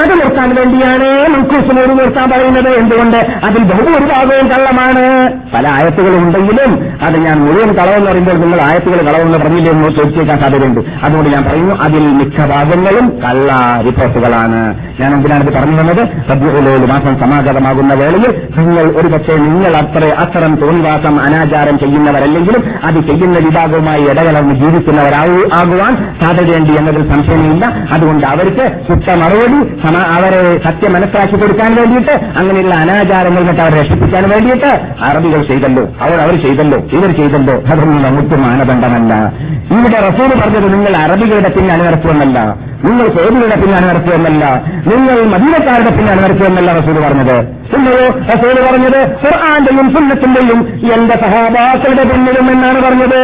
അത് 0.00 0.10
നിർത്താൻ 0.10 0.54
വേണ്ടിയാണ് 0.54 1.28
മുൻകൂസിനോട് 1.28 1.98
നിർത്താൻ 1.98 2.30
പറയുന്നത്. 2.30 2.68
എന്തുകൊണ്ട്? 2.68 3.16
അതിൽ 3.16 3.62
ബഹുഭൂരിഭാഗവും 3.62 4.48
കള്ളമാണ്. 4.48 5.32
പല 5.54 5.68
ആയത്തുകളും 5.68 6.22
ഉണ്ടെങ്കിലും 6.22 6.98
അത് 7.02 7.16
ഞാൻ 7.16 7.40
മുഴുവൻ 7.40 7.74
കളവെന്ന് 7.74 8.10
പറയുമ്പോൾ 8.10 8.32
നിങ്ങൾ 8.32 8.60
ആയത്തുകൾ 8.60 9.10
കളവെന്ന് 9.10 9.38
പറഞ്ഞില്ലേ 9.38 9.72
എന്ന് 9.72 9.90
ചോദിച്ചേക്കാൻ 9.90 10.40
സാധ്യതയുണ്ട്. 10.40 10.80
അതുകൊണ്ട് 11.02 11.30
ഞാൻ 11.30 11.44
പറയുന്നു 11.44 11.74
അതിൽ 11.74 12.06
മിക്ക 12.06 12.46
ഭാഗങ്ങളും 12.46 13.20
കള്ള 13.24 13.82
റിപ്പോർട്ടുകളാണ്. 13.84 14.78
ഞാൻ 15.00 15.14
എന്തിനാണ് 15.14 15.44
ഇത് 15.44 15.54
പറഞ്ഞു 15.54 15.80
തന്നത് 15.80 16.30
റബ്ബുലോട് 16.30 16.90
മാസം 16.90 17.18
സമാഗതമാകുന്ന 17.18 17.94
വേളയിൽ 17.94 18.42
നിങ്ങൾ 18.58 18.82
ഒരുപക്ഷെ 18.82 19.36
നിങ്ങൾ 19.36 19.76
അത്ര 19.76 20.06
അത്തരം 20.06 20.56
തോന്നിവാസം 20.56 21.20
അനാചാരം 21.20 21.78
ചെയ്യുന്നവരല്ലെങ്കിലും 21.78 22.62
അത് 22.84 22.94
ചെയ്യുന്ന 22.94 23.38
വിഭാഗവുമായി 23.38 24.02
ഇടകലർന്ന് 24.02 24.54
ജീവിക്കുന്നവരാകുവാൻ 24.54 26.14
സാധ്യതയുണ്ട് 26.22 26.75
എന്നതിൽ 26.78 27.14
സംശയമില്ല. 27.14 27.66
അതുകൊണ്ട് 27.92 28.26
അവർക്ക് 28.26 28.72
ശുദ്ധ 28.88 29.12
മറുപടി 29.12 29.58
അവരെ 29.96 30.60
സത്യം 30.64 30.92
മനസ്സിലാക്കി 30.92 31.36
കൊടുക്കാൻ 31.36 31.74
വേണ്ടിയിട്ട് 31.74 32.10
അങ്ങനെയുള്ള 32.10 32.74
അനാചാരങ്ങൾ 32.74 33.42
തൊട്ട് 33.42 33.60
അവരെ 33.60 33.80
രക്ഷിപ്പിക്കാൻ 33.80 34.28
വേണ്ടിയിട്ട് 34.28 34.80
അറബികൾ 35.02 35.42
ചെയ്തല്ലോ. 35.42 35.88
അവർ 36.00 36.14
അവർ 36.14 36.40
ചെയ്തല്ലോ. 36.40 36.78
ഇവർ 36.92 37.12
ചെയ്തല്ലോ. 37.16 37.54
അതൊന്നും 37.54 38.02
നമുക്ക് 38.02 38.36
മാനദണ്ഡമല്ല. 38.36 39.32
ഇവിടെ 39.72 40.08
റസൂൽ 40.08 40.40
പറഞ്ഞത് 40.40 40.72
നിങ്ങൾ 40.74 40.96
അറബികളുടെ 40.96 41.48
പിന്നെ 41.48 41.76
നടത്തുമെന്നല്ല 41.76 42.54
നിങ്ങൾ 42.86 43.06
സേബികളുടെ 43.16 43.56
പിന്നാണ് 43.60 43.86
നടത്തിയെന്നല്ല 43.90 44.44
നിങ്ങൾ 44.90 45.16
മദീനക്കാരുടെ 45.34 45.92
പിന്നാണ് 45.96 46.20
നടത്തിയെന്നല്ല 46.24 46.72
റസൂൽ 46.78 46.98
പറഞ്ഞത്. 47.06 47.36
സുന്നയോ 47.70 48.04
റസൂൽ 48.32 48.56
പറഞ്ഞത് 48.66 48.98
ഖുർആാന്റെയും 49.22 49.86
സുന്നത്തിന്റെയും 49.94 50.58
എന്റെ 50.94 51.14
സഹാബാക്കളുടെ 51.24 52.04
പിന്നിലും 52.10 52.46
എന്നാണ് 52.52 52.78
പറഞ്ഞത്. 52.86 53.20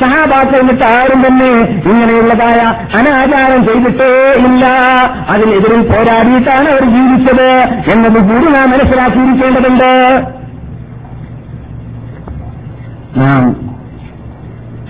സഹാബാക്കൾ 0.00 0.58
എന്നിട്ട് 0.62 0.86
ആരും 0.96 1.20
തന്നെ 1.26 1.50
ഇങ്ങനെയുള്ളതായ 1.90 2.60
അനാചാരം 2.98 3.60
ചെയ്തിട്ടേ 3.68 4.10
ഇല്ല. 4.46 4.64
അതിനെതിരിൽ 5.34 5.82
പോരാടിയിട്ടാണ് 5.92 6.68
അവർ 6.74 6.84
ജീവിച്ചത് 6.96 7.48
എന്നത് 7.94 8.18
കൂടി 8.28 8.46
നാം 8.56 8.70
മനസ്സിലാക്കിയിരിക്കേണ്ടതുണ്ട്. 8.74 9.90
നാം 13.20 13.42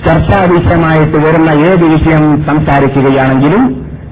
ചർച്ചാ 0.06 0.38
വിഷയമായിട്ട് 0.50 1.18
വരുന്ന 1.26 1.50
ഏത് 1.68 1.84
വിഷയം 1.92 2.24
സംസാരിക്കുകയാണെങ്കിലും 2.48 3.62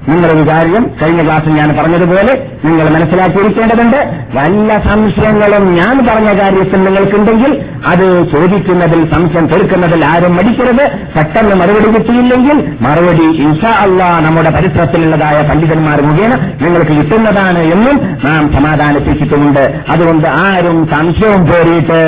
നിങ്ങളൊരു 0.09 0.49
കാര്യം 0.49 0.91
കഴിഞ്ഞ 1.01 1.23
ക്ലാസ്സിൽ 1.23 1.49
ഞാൻ 1.49 1.69
പറഞ്ഞതുപോലെ 1.79 2.33
നിങ്ങൾ 2.65 2.89
മനസ്സിലാക്കിയിരിക്കേണ്ടതുണ്ട്. 2.89 3.97
വല്ല 4.33 4.79
സംശയങ്ങളും 4.79 5.75
ഞാൻ 5.75 6.07
പറഞ്ഞ 6.07 6.39
കാര്യത്തിൽ 6.41 6.83
നിങ്ങൾക്കുണ്ടെങ്കിൽ 6.83 7.61
അത് 7.85 8.31
ചോദിക്കുന്നതിൽ 8.31 9.11
സംശയം 9.11 9.47
തീർക്കുന്നതിൽ 9.47 10.05
ആരും 10.05 10.35
മടിക്കരുത്. 10.35 10.85
പെട്ടെന്ന് 11.15 11.55
മറുപടി 11.55 11.87
കിട്ടിയില്ലെങ്കിൽ 11.87 12.57
മറുപടി 12.81 13.23
ഇൻഷാ 13.23 13.69
അള്ളാ 13.69 14.19
നമ്മുടെ 14.19 14.49
പരിസരത്തിലുള്ളതായ 14.49 15.47
പണ്ഡിതന്മാർ 15.49 16.01
മുഖേന 16.01 16.33
നിങ്ങൾക്ക് 16.61 16.91
കിട്ടുന്നതാണ് 16.91 17.59
എന്നും 17.59 17.97
നാം 18.25 18.53
സമാധാനിപ്പിച്ചിട്ടുമുണ്ട്. 18.53 19.81
അതുകൊണ്ട് 19.89 20.27
ആരും 20.27 20.89
സംശയവും 20.93 21.45
പേറിയിട്ട് 21.45 21.99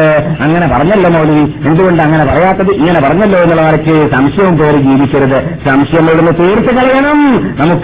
അങ്ങനെ 0.42 0.68
പറഞ്ഞല്ലോ 0.68 1.10
മോദി 1.10 1.68
എന്തുകൊണ്ട് 1.68 2.04
അങ്ങനെ 2.04 2.26
പറയാത്തത്? 2.26 2.72
ഇങ്ങനെ 2.72 3.00
പറഞ്ഞല്ലോ 3.02 3.40
എന്നുള്ളവർക്ക് 3.40 4.12
സംശയവും 4.12 4.58
പേറി 4.58 4.78
ജീവിക്കരുത്. 4.78 5.40
സംശയം 5.66 6.06
ഇവിടുന്ന് 6.10 6.32
തീർത്ത് 6.40 6.76
കളയണം. 6.76 7.20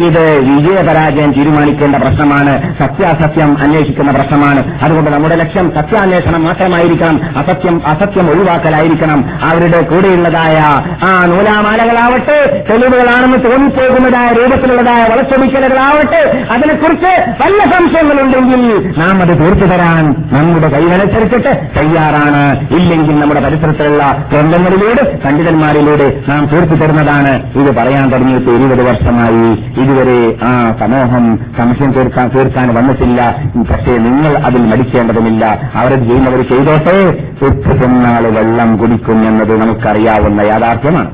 നമുക്കിത് 0.04 0.40
വിജയപരാജയം 0.40 1.32
തീരുമാനിക്കേണ്ട 1.32 1.96
പ്രശ്നമാണ്. 1.96 2.76
സത്യാസത്യം 2.80 3.58
അന്വേഷിക്കുന്ന 3.60 4.12
പ്രശ്നമാണ്. 4.12 4.84
അതുകൊണ്ട് 4.84 5.12
നമ്മുടെ 5.12 5.36
ലക്ഷ്യം 5.36 5.72
സത്യാന്വേഷണം 5.76 6.44
മാത്രമായിരിക്കണം. 6.44 7.22
അസത്യം 7.38 7.82
അസത്യം 7.88 8.30
ഒഴിവാക്കലായിരിക്കണം. 8.30 9.26
അവരുടെ 9.44 9.82
കൂടെയുള്ളതായ 9.82 10.58
ആ 11.06 11.26
നൂലാമാലകളാവട്ടെ 11.26 12.66
തെളിവുകളാണെന്ന് 12.70 13.52
തോന്നിപ്പോകുന്നതായ 13.52 14.28
രൂപത്തിലുള്ളതായ 14.34 15.02
വളച്ചൊടിക്കലുകളാവട്ടെ 15.12 16.46
അതിനെക്കുറിച്ച് 16.52 17.32
പല 17.44 17.72
സംശയങ്ങളുണ്ടെങ്കിൽ 17.72 18.94
നാം 18.98 19.22
അത് 19.22 19.40
തീർത്തു 19.42 19.66
തരാൻ 19.66 20.16
നമ്മുടെ 20.32 20.70
കൈവനുസരിച്ചിട്ട് 20.70 21.80
തയ്യാറാണ്. 21.80 22.68
ഇല്ലെങ്കിൽ 22.70 23.20
നമ്മുടെ 23.20 23.40
പരിസരത്തിലുള്ള 23.40 24.28
ഗ്രന്ഥങ്ങളിലൂടെ 24.34 25.20
പണ്ഡിതന്മാരിലൂടെ 25.26 26.22
നാം 26.30 26.46
തീർത്തു 26.46 26.74
തരുന്നതാണ്. 26.74 27.54
ഇത് 27.54 27.76
പറയാൻ 27.76 28.10
തുടങ്ങിയിട്ട് 28.10 28.50
ഇരുപത് 28.50 28.84
വർഷമായി. 28.90 29.74
ഇതുവരെ 29.94 30.38
ആ 30.44 30.76
സമൂഹം 30.80 31.40
സംശയം 31.58 31.92
തീർക്കാൻ 31.92 32.32
തീർക്കാൻ 32.36 32.76
വന്നിട്ടില്ല. 32.76 33.36
പക്ഷേ 33.72 33.98
നിങ്ങൾ 33.98 34.38
അതിൽ 34.38 34.66
മടിക്കേണ്ടതുമില്ല. 34.66 35.72
അവരെ 35.76 35.96
ചെയ്യുന്നവർ 35.96 36.42
ചെയ്തോട്ടെ. 36.42 37.24
ഉപ്പ് 37.46 37.84
തിന്നാൾ 37.84 38.28
വെള്ളം 38.28 38.78
കുടിക്കും 38.78 39.28
എന്നത് 39.28 39.62
നമുക്കറിയാവുന്ന 39.62 40.42
യാഥാർത്ഥ്യമാണ്. 40.42 41.12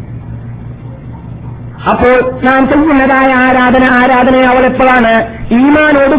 അപ്പോൾ 1.90 2.44
നാം 2.44 2.68
ചെയ്യുന്നതായ 2.68 3.32
ആരാധന 3.32 3.84
ആരാധന 3.92 4.36
അവളെപ്പോഴാണ് 4.42 5.12
ഈമാനോട് 5.54 6.16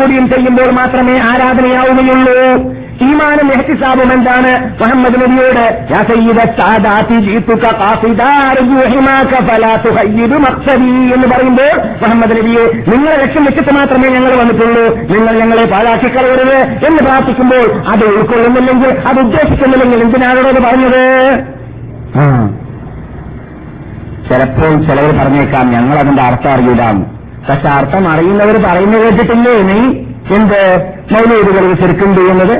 കൂടിയും 0.00 0.28
ചെയ്യുമ്പോൾ 0.28 0.70
മാത്രമേ 0.70 1.18
ആരാധനയാവുകയുള്ളൂ. 1.18 2.72
ഈമാനും 3.02 3.48
എഹ്സാബും 3.52 4.12
എന്താണ്? 4.12 4.50
മുഹമ്മദ് 4.80 5.22
നബിയോട് 5.22 5.64
എന്ന് 11.14 11.26
പറയുമ്പോൾ 11.32 11.72
മുഹമ്മദ് 12.02 12.36
നബിയെ 12.36 12.64
നിങ്ങളെ 12.90 13.16
ലക്ഷ്യം 13.16 13.44
വെച്ചിട്ട് 13.44 13.72
മാത്രമേ 13.72 14.08
ഞങ്ങൾ 14.08 14.36
വന്നിട്ടുള്ളൂ. 14.40 14.84
നിങ്ങൾ 15.12 15.38
ഞങ്ങളെ 15.38 15.64
പാഴാക്കി 15.64 16.08
കളയരുത് 16.16 16.86
എന്ന് 16.86 16.98
പ്രാർത്ഥിക്കുമ്പോൾ 16.98 17.66
അത് 17.92 18.04
ഉൾക്കൊള്ളുന്നില്ലെങ്കിൽ 18.04 18.90
അത് 19.10 19.20
ഉദ്ദേശിക്കുന്നില്ലെങ്കിൽ 19.20 20.00
എന്തിനാണോട് 20.00 20.60
പറഞ്ഞത്? 20.68 21.02
ചിലപ്പോൾ 24.32 24.74
ചിലവർ 24.88 25.12
പറഞ്ഞേക്കാം 25.20 25.66
ഞങ്ങൾ 25.76 25.96
അതിന്റെ 26.02 26.22
അർത്ഥം 26.28 26.52
അറിയില്ലാന്ന് 26.54 27.06
പക്ഷെ 27.48 27.68
അർത്ഥം 27.78 28.04
അറിയുന്നവർ 28.12 28.56
പറയുന്നത് 28.66 29.02
കേട്ടിട്ടില്ലേ? 29.04 29.54
നീ 29.70 29.78
എന്ത്? 30.36 30.60
മൗലൂദുകൾ 31.12 31.64
ശരിക്കും 31.80 32.10
ചെയ്യുന്നത്? 32.18 32.54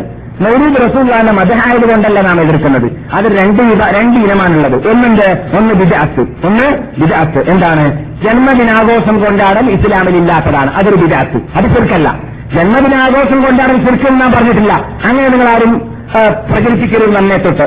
മൗലൂദ് 0.45 0.79
റസൂല്ലാന്റെ 0.85 1.33
മതഹായത് 1.33 1.85
കൊണ്ടല്ല 1.91 2.21
നാം 2.27 2.39
എതിർക്കുന്നത്. 2.41 2.87
അത് 3.17 3.27
രണ്ട് 3.39 3.63
രണ്ട് 3.97 4.17
ഇനമാണുള്ളത്. 4.25 4.77
ഒന്നുണ്ട് 4.91 5.29
ഒന്ന് 5.59 5.75
ബിജാത്ത് 5.81 6.23
ഒന്ന് 6.49 6.67
ബിജാത്ത് 7.01 7.41
എന്താണ്? 7.53 7.85
ജന്മദിനാഘോഷം 8.25 9.17
കൊണ്ടാടൽ 9.25 9.67
ഇസ്ലാമിൽ 9.77 10.17
ഇല്ലാത്തതാണ് 10.23 10.71
അതൊരു 10.81 10.99
ബിജാത്ത് 11.05 11.41
അത് 11.59 11.69
ചെറുക്കല്ല 11.75 12.09
ജന്മദിനാഘോഷം 12.57 13.39
കൊണ്ടാടൽ 13.45 13.79
ചെറുക്കെന്ന് 13.87 14.21
നാം 14.21 14.33
പറഞ്ഞിട്ടില്ല. 14.33 14.73
അങ്ങനെ 15.09 15.29
നിങ്ങൾ 15.29 15.49
ആരും 15.55 15.73
പ്രചരിപ്പിക്കരുത് 16.51 17.15
നമ്മെ 17.17 17.37
തൊട്ട് 17.47 17.67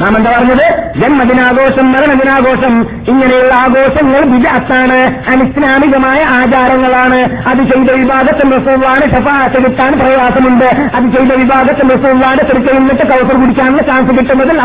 നാം 0.00 0.16
എന്താ 0.16 0.30
പറഞ്ഞത്? 0.30 0.66
ജന്മദിനാഘോഷം 1.00 1.92
മരണദിനാഘോഷം 1.92 2.86
ഇങ്ങനെയുള്ള 3.08 3.54
ആഘോഷങ്ങൾ 3.54 4.20
വിജാത്താണ്. 4.34 4.98
അനിസ്ലാമികമായ 5.32 6.20
ആചാരങ്ങളാണ്. 6.22 7.18
അത് 7.48 7.60
ചെയ്ത 7.70 7.90
വിഭാഗത്തിൽ 7.90 8.46
റസൂള്ളാണ് 8.56 9.04
ഷഫാത്ത് 9.12 9.64
കിട്ടാൻ 9.64 9.92
പ്രയാസമുണ്ട്. 9.98 10.68
അത് 10.96 11.06
ചെയ്ത 11.16 11.32
വിഭാഗത്തിൽ 11.42 11.88
റസൂള്ളാണ് 11.96 12.40
തിരിച്ചു 12.50 12.72
നിന്നിട്ട് 12.72 13.06
കൗസർ 13.10 13.40
കുടിക്കാനുള്ള 13.40 13.82
ചാൻസ് 13.82 14.18
കിട്ടുന്നതിൽ 14.18 14.60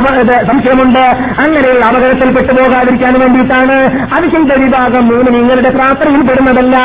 സംശയമുണ്ട്. 0.51 1.03
അങ്ങനെയുള്ള 1.45 1.85
അപകടത്തിൽ 1.85 2.31
പെട്ടുപോകാതിരിക്കാൻ 2.37 3.19
വേണ്ടിയിട്ടാണ് 3.19 3.77
അത് 4.17 4.27
ചെയ്ത 4.35 4.59
വിഭാഗം 4.65 5.07
മൂന്ന് 5.07 5.39
നിങ്ങളുടെ 5.39 5.69
പ്രാർത്ഥനയിൽ 5.69 6.27
പെടുന്നതല്ല. 6.29 6.77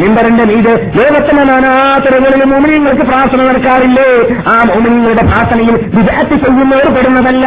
മിമ്പറിന്റെ 0.00 0.44
മീത് 0.44 0.72
ലോകത്തിന്റെ 0.98 1.44
നാനാതരങ്ങളിൽ 1.44 2.44
മോമിനിയങ്ങൾക്ക് 2.44 3.02
പ്രാർത്ഥന 3.02 3.40
നടക്കാറില്ലേ? 3.48 4.10
ആ 4.52 4.56
മോമിനിയങ്ങളുടെ 4.68 5.24
പ്രാർത്ഥനയിൽ 5.30 5.76
വിജയത്ത് 5.96 6.36
ചെയ്യുന്നവർ 6.44 6.88
പെടുന്നതല്ല. 6.96 7.46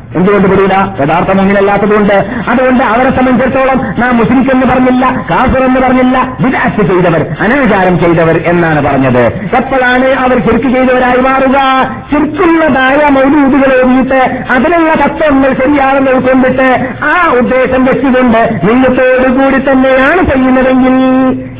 എന്തുകൊണ്ട് 0.17 0.47
പെടില്ല 0.51 0.75
യഥാർത്ഥം 1.01 1.37
അങ്ങനെയല്ലാത്തതുകൊണ്ട്. 1.41 2.15
അതുകൊണ്ട് 2.51 2.83
അവരെ 2.83 3.11
സംബന്ധിച്ചിടത്തോളം 3.17 3.79
നാം 4.01 4.13
മുസ്ലിം 4.17 4.41
എന്ന് 4.53 4.65
പറഞ്ഞില്ല 4.71 5.05
കാഫർ 5.29 5.61
എന്ന് 5.67 5.79
പറഞ്ഞില്ല 5.85 6.17
വിദാസ് 6.43 6.81
ചെയ്തവർ 6.89 7.21
അനാചാരം 7.43 7.95
ചെയ്തവർ 8.03 8.37
എന്നാണ് 8.51 8.81
പറഞ്ഞത്. 8.87 9.23
എപ്പോഴാണ് 9.59 10.09
അവർ 10.23 10.37
ചെറുക്ക് 10.47 10.69
ചെയ്തവരായി 10.75 11.21
മാറുക? 11.27 11.57
ചെറുക്കുള്ളതായ 12.11 13.01
മൗലൂദികൾ 13.17 13.71
എഴുതിയിട്ട് 13.77 14.21
അതിനുള്ള 14.55 14.91
തത്വങ്ങൾ 15.03 15.53
ശരിയാണെന്ന് 15.61 16.11
ഉൾക്കൊണ്ടിട്ട് 16.11 16.67
ആ 17.11 17.13
ഉദ്ദേശം 17.39 17.81
വെച്ചുകൊണ്ട് 17.89 18.41
നിങ്ങൾക്കോടുകൂടി 18.67 19.61
തന്നെയാണ് 19.69 20.21
ചെയ്യുന്നതെങ്കിൽ 20.31 20.97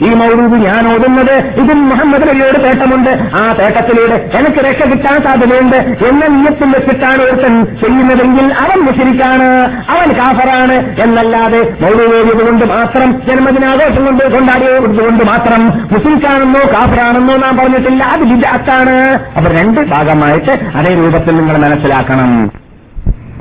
ഈ 0.08 0.12
മൗലൂദ് 0.22 0.60
ഞാൻ 0.68 0.84
ഓതുന്നത് 0.94 1.36
ഇതും 1.62 1.80
മുഹമ്മദ് 1.90 2.28
നബിയോട് 2.30 2.60
തേട്ടമുണ്ട്. 2.66 3.12
ആ 3.42 3.44
തേട്ടത്തിലൂടെ 3.60 4.16
എനിക്ക് 4.40 4.62
രക്ഷ 4.68 4.82
കിട്ടാൻ 4.92 5.18
സാധ്യതയുണ്ട് 5.26 5.80
എന്ന 6.10 6.24
നിയത്തിൽ 6.36 6.70
വെച്ചിട്ടാണ് 6.76 7.22
ഒരുത്തൻ 7.28 7.56
ചെയ്യുന്നതെങ്കിൽ 7.82 8.41
അവൻ 8.44 8.80
മുഷരിക്കാണ് 8.80 9.48
അവൻ 9.90 10.18
കാഫറാണ് 10.18 11.02
എന്നല്ലാതെ 11.02 11.62
മൗലൂദ് 11.82 12.46
കൊണ്ട് 12.46 12.66
മാത്രം 12.66 13.12
ജന്മദിനാഘോഷം 13.28 14.06
കൊണ്ട് 14.06 14.32
കൊണ്ടാടിയതുകൊണ്ട് 14.34 15.24
മാത്രം 15.24 15.68
മുസ്ലിക്കാണെന്നോ 15.68 16.60
കാഫറാണെന്നോ 16.74 17.36
നാം 17.38 17.58
പറഞ്ഞിട്ടില്ല. 17.58 18.04
അത് 18.04 18.22
ജിജാത്താണ് 18.22 18.96
അവർ 19.38 19.60
രണ്ട് 19.60 19.82
ഭാഗമായിട്ട് 19.82 20.52
അതേ 20.78 20.96
രൂപത്തിൽ 20.96 21.36
നിങ്ങൾ 21.36 21.58
മനസ്സിലാക്കണം. 21.58 22.52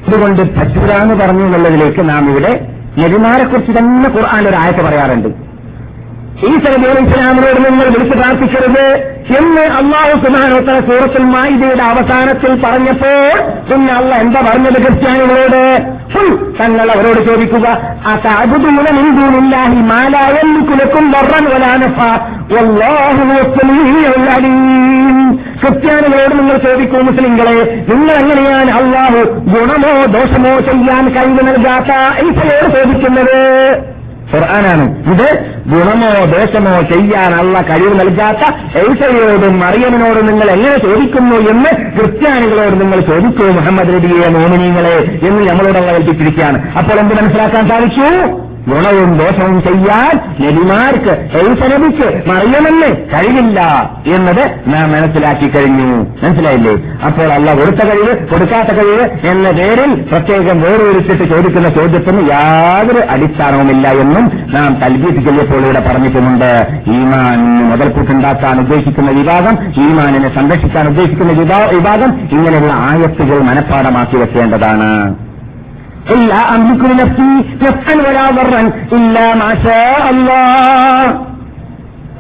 അതുകൊണ്ട് 0.09 0.43
പറ്റൂരാന്ന് 0.43 1.15
പറഞ്ഞു 1.15 1.45
എന്നുള്ളതിലേക്ക് 1.45 2.09
നാം 2.09 2.31
ഇവിടെ 2.31 2.67
നബിമാരെ 2.99 3.45
തന്നെ 3.79 4.09
ഖുർആൻ 4.09 4.49
ഒരു 4.49 4.57
ആയത്ത് 4.57 4.83
പറയാറുണ്ട്. 4.85 5.50
ഈശ്വര 6.39 6.75
ഇസ്ലാമിനോട് 6.99 7.59
നിങ്ങൾ 7.65 7.87
വിളിച്ചു 7.95 8.17
പ്രാർത്ഥിക്കരുത് 8.19 8.85
എന്ന് 9.39 9.65
അള്ളാഹു 9.79 10.13
സുബാനോത്തര 10.27 10.77
സൂറത്തുൽ 10.81 11.25
മായിദയുടെ 11.25 11.83
അവസാനത്തിൽ 11.83 12.53
പറഞ്ഞപ്പോൾ 12.65 13.19
പിന്നെ 13.71 13.93
അള്ള 13.93 14.15
എന്താ 14.15 14.41
പറഞ്ഞത് 14.41 14.79
ക്രിസ്ത്യാനികളോട്? 14.85 15.63
തങ്ങൾ 16.61 16.91
അവരോട് 16.91 17.21
ചോദിക്കുക 17.27 17.67
ക്രിസ്ത്യാനികളോട് 25.61 26.35
നിങ്ങൾ 26.39 26.57
ചോദിക്കൂ 26.57 26.99
മുസ്ലിങ്ങളെ 27.01 27.57
നിങ്ങൾ 27.89 28.15
എങ്ങനെയാണ് 28.23 28.71
അള്ളാഹു 28.71 29.21
ഗുണമോ 29.53 30.07
ദോഷമോ 30.17 30.61
ചെയ്യാൻ 30.61 31.09
കഴിവ് 31.09 31.43
നൽകാത്ത 31.49 31.91
ഈശ്വരയോട് 32.27 32.75
ചോദിക്കുന്നത്? 32.77 33.41
ഖുർആനാണ്. 34.35 34.85
ഇത് 35.13 35.27
ഗുണമോ 35.67 36.25
ദോഷമോ 36.25 36.81
ചെയ്യാൻ 36.83 37.35
അള്ള 37.35 37.61
കഴിവ് 37.61 37.95
നൽകാത്ത 38.01 38.43
ഏഷയോടും 38.79 39.61
മറിയമിനോടും 39.61 40.27
നിങ്ങൾ 40.27 40.51
എങ്ങനെ 40.51 40.79
ചോദിക്കുന്നു 40.79 41.37
എന്ന് 41.37 41.71
ക്രിസ്ത്യാനികളോട് 41.97 42.81
നിങ്ങൾ 42.81 43.01
ചോദിക്കൂ 43.01 43.47
മുഹമ്മദ് 43.51 43.95
നബിയെ 43.95 44.29
മോമിനിങ്ങളെ 44.29 44.97
എന്ന് 45.29 45.43
നമ്മളോടുള്ള 45.51 45.93
കൽപ്പിച്ചിരിക്കുകയാണ് 45.93 46.79
അപ്പോൾ 46.79 46.99
എന്ത് 46.99 47.15
മനസ്സിലാക്കാൻ 47.15 47.69
സാധിച്ചു? 47.69 48.07
ഗുണവും 48.69 49.19
ദോഷവും 49.19 49.63
ചെയ്യാൻ 49.63 50.21
നബിമാർക്ക് 50.41 51.29
ഐസ 51.37 51.61
മറിയണമെന്ന് 52.27 52.97
കഴിവില്ല 52.97 53.91
എന്നത് 54.07 54.61
നാം 54.67 54.93
മനസ്സിലാക്കി 54.93 55.49
കഴിഞ്ഞു. 55.49 56.07
മനസ്സിലായില്ലേ? 56.23 56.77
അപ്പോൾ 57.07 57.33
അല്ല 57.33 57.55
കൊടുത്ത 57.55 57.87
കഴിവ് 57.87 58.27
കൊടുക്കാത്ത 58.27 58.69
കഴിവ് 58.69 59.27
എന്ന 59.27 59.51
പേരിൽ 59.51 60.05
പ്രത്യേകം 60.13 60.63
വേറൊരുത്തിട്ട് 60.63 61.25
ചോദിക്കുന്ന 61.25 61.69
ചോദ്യത്തിന് 61.69 62.31
യാതൊരു 62.31 63.01
അടിസ്ഥാനവുമില്ല 63.11 63.89
എന്നും 63.89 64.31
നാം 64.47 64.75
തൽബീത്ത് 64.75 65.29
ചെയ്യപ്പോൾ 65.29 65.59
ഇവിടെ 65.59 65.81
പറഞ്ഞിട്ടുമുണ്ട്. 65.81 66.67
ഈമാനിന് 66.87 67.65
മുതൽക്കൂട്ടുണ്ടാക്കാൻ 67.65 68.59
ഉദ്ദേശിക്കുന്ന 68.59 69.11
വിഭാഗം 69.11 69.59
ഈമാനിനെ 69.83 70.35
സംരക്ഷിക്കാൻ 70.35 70.87
ഉദ്ദേശിക്കുന്ന 70.87 71.33
വിഭാ- 71.33 71.75
വിഭാഗം 71.75 72.29
ഇങ്ങനെയുള്ള 72.33 72.73
ആയത്തുകൾ 72.73 73.39
മനഃപ്പാടമാക്കി 73.39 74.17
വെക്കേണ്ടതാണ്. 74.17 75.30
إلا 76.08 76.40
أملك 76.56 76.82
لنفسي 76.84 77.32
نفعا 77.62 77.96
ولا 78.00 78.26
ضرا 78.32 78.62
إلا 78.92 79.26
ما 79.36 79.52
شاء 79.66 80.04
الله 80.12 81.06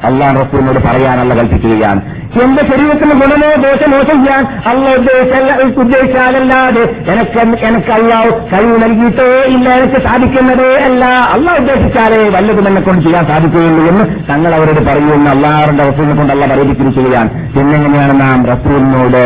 അള്ളാൻ 0.06 0.34
റസൂലിനോട് 0.40 0.80
പറയാനുള്ള 0.86 1.34
കൽപ്പിക്കുകയാണ് 1.34 2.00
എന്റെ 2.44 2.64
ശരീരത്തിന് 2.70 3.14
ഗുണമോ 3.22 3.50
ദോഷമോ 3.64 4.00
ചെയ്യാൻ 4.10 4.42
അള്ള 4.70 4.86
ഉദ്ദേശിച്ചല്ല 4.98 5.52
ഉദ്ദേശിച്ചാലല്ലാതെ 5.82 6.84
എനിക്ക് 7.12 7.40
എനിക്ക് 7.70 7.92
അള്ളാഹ് 7.92 8.32
കഴിവ് 8.52 8.78
നൽകിയിട്ടേ 8.84 9.28
ഇല്ല 9.54 9.68
എനിക്ക് 9.80 10.02
സാധിക്കുന്നതേ 10.08 10.70
അല്ല 10.88 11.04
അള്ളാഹ് 11.36 11.62
ഉദ്ദേശിച്ചാലേ 11.64 12.22
വല്ലതും 12.36 12.68
എന്നെ 12.72 12.82
കൊണ്ട് 12.82 13.02
ചെയ്യാൻ 13.06 13.26
സാധിക്കുകയുള്ളൂ 13.32 13.86
എന്ന് 13.92 14.06
തങ്ങൾ 14.32 14.54
അവരോട് 14.60 14.82
പറയുമെന്ന് 14.90 15.32
അള്ളാഹറിന്റെ 15.36 15.86
റസൂലിനെ 15.92 16.16
കൊണ്ട് 16.16 16.34
അള്ള 16.36 16.46
പറയിപ്പിച്ചിരിക്കുകയാണ് 16.54 17.32
പിന്നെങ്ങനെയാണ് 17.56 18.16
നാം 18.26 18.42
റസൂലിനോട് 18.54 19.24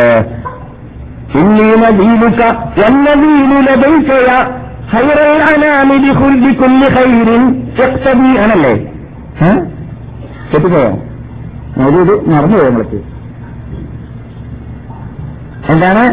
إني 1.39 1.69
نذيرك 1.83 2.39
والنذير 2.79 3.49
لديك 3.67 4.09
يا 4.29 4.39
خير 4.93 5.17
الأنام 5.35 5.89
بكل 6.03 6.33
بكل 6.45 6.81
خير 6.97 7.27
اقتدي 7.83 8.31
أنا 8.45 8.55
ليه 8.63 8.79
തെറ്റിപ്പോയോ 10.51 10.91
മൗലൂദ് 11.79 12.13
മറന്നുപോയോ 12.31 12.69
നിങ്ങൾക്ക് 12.69 12.99
എന്താണ് 15.73 16.03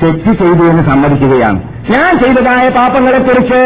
തെറ്റ് 0.00 0.32
ചെയ്തു 0.40 0.64
എന്ന് 0.70 0.82
സമ്മതിക്കുകയാണ് 0.90 1.60
ഞാൻ 1.94 2.12
ചെയ്തതായ 2.22 2.64
പാപങ്ങളെക്കുറിച്ച് 2.78 3.60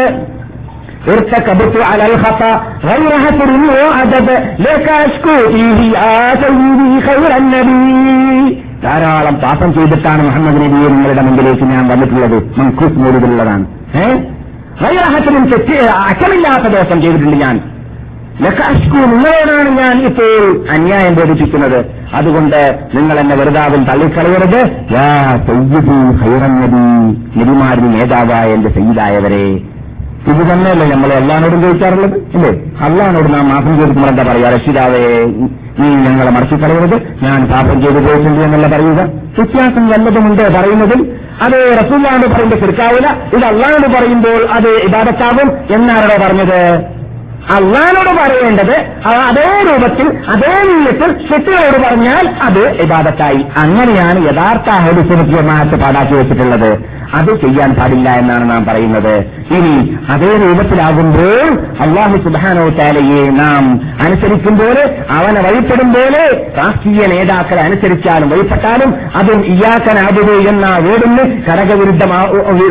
ارتكبت 1.07 1.75
على 1.89 2.05
الخطا 2.13 2.51
غير 2.83 3.11
هتر 3.25 3.49
وعدد 3.83 4.29
لك 4.59 4.87
اشكو 5.05 5.35
فيه 5.53 5.79
يا 5.97 6.13
سيدي 6.41 7.01
خير 7.07 7.31
النبي 7.37 8.42
ധാരാളം 8.84 9.34
പാപം 9.34 9.74
ചെയ്തിട്ടാണ് 9.74 10.22
മുഹമ്മദ് 10.22 10.56
നബിയെ 10.56 10.88
നിങ്ങളുടെ 10.88 11.22
മുമ്പിലേക്ക് 11.22 11.62
ഞാൻ 11.62 11.88
വന്നിട്ടുള്ളത് 11.88 12.60
മൻഖൂസ് 12.60 12.98
മൂലിലുള്ളതാണ് 12.98 13.66
ഏഹ് 13.94 14.18
വൈറാഹത്തിനും 14.82 15.44
തെറ്റ് 15.44 15.84
അറ്റമില്ലാത്ത 15.84 16.68
ദോഷം 16.68 17.02
ചെയ്തിട്ടുണ്ട് 17.02 17.36
ഞാൻ. 17.36 17.60
ലക്കാഷ്കു 18.42 18.96
നിങ്ങളോടാണ് 18.96 19.70
ഞാൻ 19.78 20.04
ഇപ്പോൾ 20.04 20.70
അന്യായം 20.70 21.14
ബോധിപ്പിക്കുന്നത് 21.14 21.90
അതുകൊണ്ട് 22.14 22.78
നിങ്ങൾ 22.94 23.20
എന്നെ 23.20 23.36
വെറുതാവിൽ 23.36 23.84
തള്ളിക്കളയരുത്. 23.84 24.60
യാ 24.92 25.36
സയ്യിദി 25.46 26.24
ഖൈറൻ 26.24 26.60
നബി. 26.60 26.82
നബിമാരിൽ 27.38 27.90
നേതാവായ 27.90 28.54
എന്റെ 28.54 28.68
സയ്യിദായവരെ. 28.68 29.73
ഇത് 30.30 30.42
തന്നെയല്ലേ 30.50 30.86
നമ്മൾ 30.90 31.12
എല്ലാവരോടും 31.12 31.62
ചോദിക്കാറുള്ളത്? 31.62 32.14
അല്ലേ 32.34 32.52
അല്ലാനോട് 32.86 33.28
നാം 33.34 33.48
മാസം 33.48 33.72
ചോദിക്കുമ്പോൾ 33.80 34.10
എന്താ 34.10 34.22
പറയുക? 34.22 34.46
രക്ഷിതാവേ 34.54 35.02
നീ 35.80 35.88
ഞങ്ങളെ 36.06 36.30
മടക്കിക്കളയരുത് 36.30 36.96
ഞാൻ 37.24 37.46
പാപം 37.52 37.76
ചെയ്തു 37.82 38.00
പോയിട്ടുണ്ട് 38.06 38.40
എന്നല്ല 38.40 38.66
പറയുക. 38.76 39.00
വ്യത്യാസം 39.38 39.84
വല്ലതുമുണ്ട് 39.88 40.42
പറയുന്നതിൽ? 40.56 41.00
അത് 41.44 41.56
റസൂല്ലാണ്ട് 41.80 42.26
പറയുമ്പോൾ 42.26 42.60
ശരിക്കാവില്ല 42.60 43.08
ഇത് 43.36 43.44
അള്ളഹാനോട് 43.44 43.88
പറയുമ്പോൾ 43.96 44.40
അത് 44.56 44.68
ഇബാദത്താകും. 44.88 45.48
എന്നാരോടോ 45.74 46.16
പറഞ്ഞത്? 46.26 46.60
അള്ളാനോട് 47.56 48.10
പറയേണ്ടത് 48.18 48.76
അതേ 49.08 49.48
രൂപത്തിൽ 49.68 50.06
അതേ 50.34 50.52
നീയത്തിൽ 50.68 51.10
ശക്തിയോട് 51.30 51.76
പറഞ്ഞാൽ 51.82 52.28
അത് 52.42 52.62
ഇബാദത്തായി. 52.84 53.46
അങ്ങനെയാണ് 53.64 54.18
യഥാർത്ഥ 54.28 54.70
ഹരിസുനമായിട്ട് 54.84 55.76
പാടാക്കി 55.82 56.14
വെച്ചിട്ടുള്ളത്. 56.14 56.70
അത് 57.14 57.30
ചെയ്യാൻ 57.40 57.70
പാടില്ല 57.74 58.10
എന്നാണ് 58.10 58.50
നാം 58.50 58.64
പറയുന്നത്. 58.64 59.14
ഇനി 59.50 59.96
അതേ 60.08 60.30
രൂപത്തിലാകുമ്പോൾ 60.36 61.48
അള്ളാഹു 61.80 62.16
സുബാനോ 62.16 62.68
താലയെ 62.68 63.30
നാം 63.30 63.80
അനുസരിക്കുമ്പോൾ 64.04 64.76
അവനെ 65.18 65.40
വഴിപ്പെടുമ്പോൾ 65.40 66.14
രാഷ്ട്രീയ 66.58 67.06
നേതാക്കളെ 67.06 67.62
അനുസരിച്ചാലും 67.62 68.30
വഴിപ്പെട്ടാലും 68.30 68.94
അതും 69.14 69.46
ഇയാക്കനാകുമോ 69.46 70.34
എന്ന 70.34 70.78
വീടിന് 70.78 71.42
കടകവിരുദ്ധമാ 71.44 72.22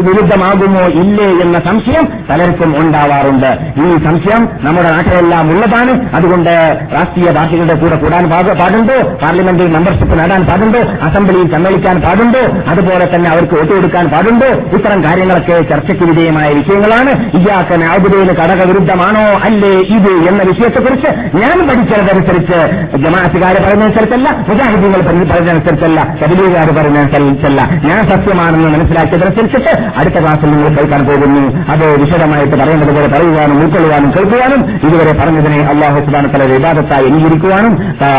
വിരുദ്ധമാകുമോ 0.09 0.81
ഇല്ലേ 0.81 1.25
എന്ന 1.25 1.59
സംശയം 1.59 2.07
പലർക്കും 2.29 2.77
ഉണ്ടാവാറുണ്ട്. 2.79 3.51
ഈ 3.77 4.03
സംശയം 4.03 4.49
നമ്മുടെ 4.61 4.91
നാട്ടിലെല്ലാം 4.91 5.49
ഉള്ളതാണ്. 5.51 6.15
അതുകൊണ്ട് 6.15 6.79
രാഷ്ട്രീയ 6.93 7.31
പാർട്ടികളുടെ 7.31 7.73
കൂടെ 7.73 7.95
കൂടാൻ 7.95 8.29
പാടുണ്ടോ? 8.29 8.97
പാർലമെന്റിൽ 9.23 9.67
മെമ്പർഷിപ്പ് 9.67 10.19
നേടാൻ 10.19 10.43
പാടുണ്ടോ? 10.43 10.79
അസംബ്ലിയിൽ 10.79 11.51
സമ്മേളിക്കാൻ 11.51 12.01
പാടുണ്ടോ? 12.01 12.71
അതുപോലെ 12.71 13.15
തന്നെ 13.15 13.29
അവർക്ക് 13.29 13.53
വോട്ട് 13.53 13.73
കൊടുക്കാൻ 13.73 14.07
പാടുണ്ടോ? 14.07 14.47
ഇത്തരം 14.47 15.03
കാര്യങ്ങളൊക്കെ 15.03 15.61
ചർച്ചയ്ക്ക് 15.61 16.03
വിധേയമായ 16.03 16.62
വിഷയങ്ങളാണ്. 16.63 17.11
ഇയാക്കൻ 17.37 17.81
ആബുദയിൽ 17.93 18.29
ഘടകവിരുദ്ധമാണോ 18.39 19.23
അല്ലേ 19.47 19.73
ഇത് 19.95 20.11
എന്ന 20.29 20.41
വിഷയത്തെക്കുറിച്ച് 20.49 21.09
ഞാൻ 21.41 21.57
പഠിച്ചതനുസരിച്ച് 21.69 22.59
ജമാഅത്തുകാർ 23.03 23.55
പറയുന്നതനുസരിച്ചല്ല 23.65 24.27
മുജാഹിദീങ്ങൾ 24.49 25.01
പറഞ്ഞതനുസരിച്ചല്ല 25.07 25.99
കബിലീകാർ 26.21 26.67
പറഞ്ഞതനുസരിച്ചല്ല. 26.77 27.59
ഞാൻ 27.89 28.01
സത്യമാണെന്ന് 28.11 28.69
മനസ്സിലാക്കിയതനുസരിച്ചിട്ട് 28.75 29.71
അടുത്ത 29.99 30.17
ക്ലാസ്സിൽ 30.23 30.49
നിങ്ങൾ 30.53 30.69
കേൾക്കാൻ 30.77 31.01
പോകുന്നു. 31.09 31.43
അത് 31.73 31.85
വിശദമായിട്ട് 32.03 32.55
പറയേണ്ടതുപോലെ 32.61 33.07
പറയുവാനും 33.15 33.57
ഉൾക്കൊള്ളുവാനും 33.63 34.09
കേൾക്കുവാനും 34.15 34.61
ഇതുവരെ 34.87 35.13
പറഞ്ഞതിനെ 35.21 35.59
അള്ളാഹു 35.73 35.99
സുബാനത്തല 36.05 36.43
വിവാദത്തായി 36.53 37.07
അംഗീകരിക്കുവാനും 37.11 37.73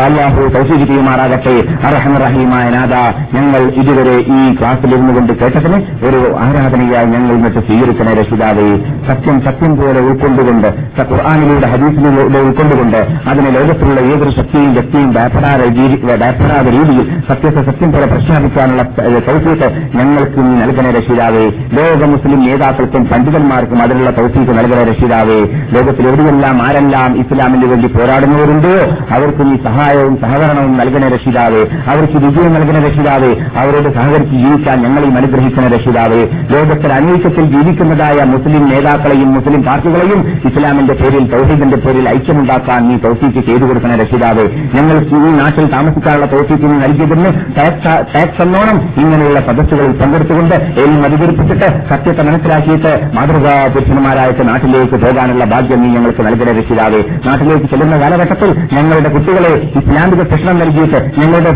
അള്ളാഹു 0.07 0.41
സൗശീകരിക്കുമാറാകട്ടെ 0.55 1.55
അർഹം 1.89 2.15
റഹീമായ 2.25 2.65
നാഥ 2.77 2.93
ഞങ്ങൾ 3.37 3.61
ഇതുവരെ 3.81 4.15
ഈ 4.37 4.39
ക്ലാസ്സിൽ 4.59 4.91
ഇരുന്നുകൊണ്ട് 4.95 5.33
കേട്ടതിന് 5.41 5.79
ഒരു 6.07 6.21
ആരാധനയായി 6.45 7.09
ഞങ്ങൾ 7.15 7.31
ഇന്നത്തെ 7.37 7.63
സ്വീകരിക്കണേ 7.67 8.13
രക്ഷിതാവേ 8.35 8.77
സത്യം 9.07 9.41
സത്യം 9.41 9.77
പോലെ 9.77 9.99
ഉൾക്കൊണ്ടുകൊണ്ട് 9.99 10.67
ഖുർആാനിലൂടെ 11.01 11.67
ഹദീസിലൂടെ 11.67 12.39
ഉൾക്കൊണ്ടുകൊണ്ട് 12.39 12.97
അതിനെ 13.27 13.49
ലോകത്തിലുള്ള 13.49 13.99
ഏതൊരു 13.99 14.29
ശക്തിയും 14.29 14.73
വ്യക്തിയും 14.73 15.13
ഭയപ്പെടാതെ 15.13 15.65
രീതിയിൽ 16.71 17.05
സത്യത്തെ 17.27 17.63
സത്യം 17.71 17.91
പോലെ 17.91 18.05
പ്രഖ്യാപിക്കാനുള്ള 18.05 18.83
തൗഫീക്ക് 19.27 19.67
ഞങ്ങൾക്ക് 19.95 20.39
നീ 20.39 20.55
നൽകണേ 20.61 20.91
രക്ഷിതാവേ. 20.91 21.43
ലോക 21.49 22.09
മുസ്ലിം 22.09 22.39
നേതാക്കൾക്കും 22.39 23.05
പണ്ഡിതന്മാർക്കും 23.05 23.81
അതിനുള്ള 23.81 24.09
തൗഫീക്ക് 24.09 24.51
നൽകണേ 24.51 24.83
രക്ഷിതാവേ. 24.83 25.39
ലോകത്തിൽ 25.75 26.07
എവിടെയെല്ലാം 26.07 26.61
ആരെല്ലാം 26.61 27.19
ഇസ്ലാമിന് 27.19 27.65
വേണ്ടി 27.65 27.87
പോരാടുന്നവരുണ്ടോ 27.87 28.75
അവർക്ക് 29.15 29.51
നീ 29.51 29.55
സഹായവും 29.63 30.17
സഹകരണവും 30.21 30.77
നൽകണേ 30.77 31.07
രക്ഷിതാവേ. 31.07 31.61
അവർക്ക് 31.87 32.17
വിജയം 32.25 32.53
നൽകണ 32.53 32.77
രക്ഷിതാവേ. 32.87 33.31
അവരോട് 33.57 33.95
സഹകരിച്ച് 33.95 34.35
ജീവിക്കാൻ 34.35 34.81
ഞങ്ങളെയും 34.81 35.17
അനുഗ്രഹിക്കണ 35.17 35.67
രക്ഷിതാവേ. 35.67 36.21
ലോകത്തിൽ 36.49 36.93
അനേകത്തിൽ 36.93 37.45
ജീവിക്കുന്നതായ 37.55 38.24
മുസ്ലിം 38.33 38.63
നേതാക്കളെയും 38.71 39.29
മുസ്ലിം 39.35 39.61
പാർട്ടികളെയും 39.63 40.19
ഇസ്ലാമിന്റെ 40.49 40.93
പേരിൽ 40.93 41.23
തൗഹീദിന്റെ 41.33 41.77
പേരിൽ 41.85 42.09
ഐക്യമുണ്ടാക്കാൻ 42.09 42.81
നീ 42.89 42.95
തൗഫീക്ക് 43.05 43.41
ചെയ്തു 43.47 43.65
കൊടുക്കണ 43.69 43.95
രക്ഷിതാവ്. 44.01 44.45
ഞങ്ങൾ 44.75 44.97
ഈ 45.17 45.31
നാട്ടിൽ 45.39 45.65
താമസിക്കാനുള്ള 45.75 46.25
തൗഫീക്ക് 46.25 46.69
നൽകിയതിന് 46.83 47.31
ടാക്സ് 47.57 48.41
എന്നോണം 48.45 48.77
ഇങ്ങനെയുള്ള 49.01 49.39
സദസ്സുകളിൽ 49.47 49.93
പങ്കെടുത്തുകൊണ്ട് 50.01 50.55
എല്ലാം 50.81 51.03
അധികരിപ്പിച്ചിട്ട് 51.07 51.67
സത്യത്തെ 51.89 52.23
മനസ്സിലാക്കിയിട്ട് 52.29 52.91
മാതൃകാ 53.17 53.53
പുരുഷന്മാരായിട്ട് 53.75 54.43
നാട്ടിലേക്ക് 54.49 54.97
പോകാനുള്ള 55.05 55.45
ഭാഗ്യം 55.53 55.81
നീ 55.83 55.89
ഞങ്ങൾക്ക് 55.95 56.23
നൽകണ 56.27 56.49
രക്ഷിതാവേ. 56.59 57.01
നാട്ടിലേക്ക് 57.27 57.67
ചെല്ലുന്ന 57.71 57.97
കാലഘട്ടത്തിൽ 58.03 58.49
ഞങ്ങളുടെ 58.75 59.09
കുട്ടികളെ 59.15 59.53
ഇസ്ലാമിക 59.81 60.21
ശിക്ഷണം 60.31 60.59
നൽകിയിട്ട് 60.63 60.99
ഞങ്ങളുടെ 61.21 61.51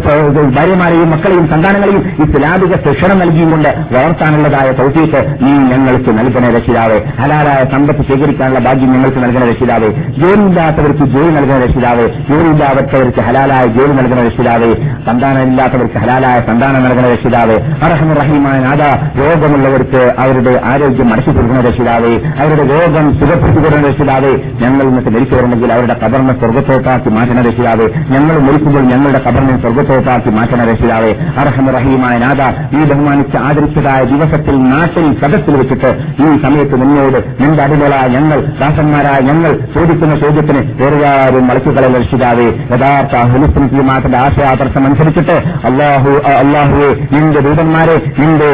ഭാര്യമാരെയും 0.57 1.09
മക്കളെയും 1.15 1.45
സന്താനങ്ങളെയും 1.53 2.03
ഇസ്ലാമിക 2.25 2.73
ശിക്ഷണം 2.85 3.19
നൽകിയും 3.19 3.51
കൊണ്ട് 3.51 3.69
വളർത്താനുള്ളതായ 3.95 4.69
തൗഫീക്ക് 4.81 5.21
നീ 5.43 5.53
ഞങ്ങൾക്ക് 5.71 6.11
നൽകണ 6.19 6.45
രക്ഷിതാവ്. 6.59 6.99
ഹലാലായ 7.21 7.65
സമ്പത്ത് 7.71 7.99
സ്വീകരിക്കാനുള്ള 7.99 8.59
ഭാഗ്യം 8.59 8.91
ഞങ്ങൾക്ക് 8.91 9.17
നൽകുന്ന 9.17 9.45
രക്ഷിതാവ്. 9.49 9.87
ജോലിയില്ലാത്തവർക്ക് 9.93 11.05
ജോലി 11.05 11.29
നൽകുന്ന 11.29 11.65
രക്ഷിതാവ്. 11.65 12.07
ജോലിയില്ലാത്തവർക്ക് 12.29 13.21
ഹലാലായ 13.21 13.65
ജോലി 13.65 13.91
നൽകുന്ന 13.91 14.23
രക്ഷിതാവ്. 14.23 14.75
സന്താനമില്ലാത്തവർക്ക് 15.05 15.97
ഹലാലായ 15.97 16.39
സന്താനം 16.39 16.83
നൽകുന്ന 16.83 17.09
രക്ഷിതാവ്. 17.09 17.55
അറഹമുറഹീമായ 17.83 18.59
നാഥ 18.59 18.81
രോഗമുള്ളവർക്ക് 19.19 20.13
അവരുടെ 20.19 20.61
ആരോഗ്യം 20.65 21.09
മടക്കി 21.09 21.31
കൊടുക്കുന്ന 21.31 21.61
രക്ഷിതാവ്. 21.61 22.13
അവരുടെ 22.39 22.73
രോഗം 22.73 23.13
സുഖപ്പെടുത്തി 23.13 23.55
കൊടുക്കുന്ന 23.55 23.87
രക്ഷിതാവ്. 23.87 24.31
ഞങ്ങൾ 24.61 24.81
ഇന്നത്തെ 24.81 25.09
മരിച്ചവരുണ്ടെങ്കിൽ 25.09 25.73
അവരുടെ 25.73 25.93
കബറിനെ 25.93 26.39
സ്വർഗത്തോട്ടാക്കി 26.39 27.09
മാറ്റുന്ന 27.09 27.41
രക്ഷിതാവ്. 27.41 27.89
ഞങ്ങൾ 28.09 28.37
മരിക്കുമ്പോൾ 28.39 28.81
ഞങ്ങളുടെ 28.81 29.21
കബറിനെ 29.27 29.61
സ്വർഗത്തോട്ടാക്കി 29.61 30.29
മാറ്റുന്ന 30.29 30.63
രക്ഷിതാവ്. 30.63 31.09
അറഹമുറഹീമായ 31.39 32.17
നാഥ 32.17 32.41
ഈ 32.75 32.83
ബഹുമാനിച്ച് 32.83 33.37
ആദരിച്ചതായ 33.37 34.03
ദിവസത്തിൽ 34.03 34.55
നാട്ടിൽ 34.59 35.13
സദസ്സിൽ 35.13 35.55
വെച്ചിട്ട് 35.55 35.97
ഈ 36.21 36.37
സമയത്ത് 36.49 36.75
നിന്നോട് 36.81 37.17
നിന്റെ 37.39 37.61
അടിമകളായ 37.63 38.07
ഞങ്ങൾ 38.07 38.39
ദാസന്മാരായ 38.59 39.19
ഞങ്ങൾ 39.21 39.51
ചോദിക്കുന്ന 39.73 40.15
ചോദ്യത്തിന് 40.15 40.61
വേറെയാരും 40.79 41.47
മലക്കുകളെ 41.47 41.89
രക്ഷിതാവേ 41.95 42.47
യഥാർത്ഥ 42.71 43.15
ഹുലിസ്ലിമാത്തിന്റെ 43.31 44.17
ആശയാദർശം 44.17 44.85
അനുസരിച്ചിട്ട് 44.85 45.35
അള്ളാഹു 45.65 46.11
അള്ളാഹുവെ 46.33 46.89
നിന്റെ 47.11 47.39
ദൂതന്മാരെ 47.39 47.95
നിന്റെ 48.19 48.49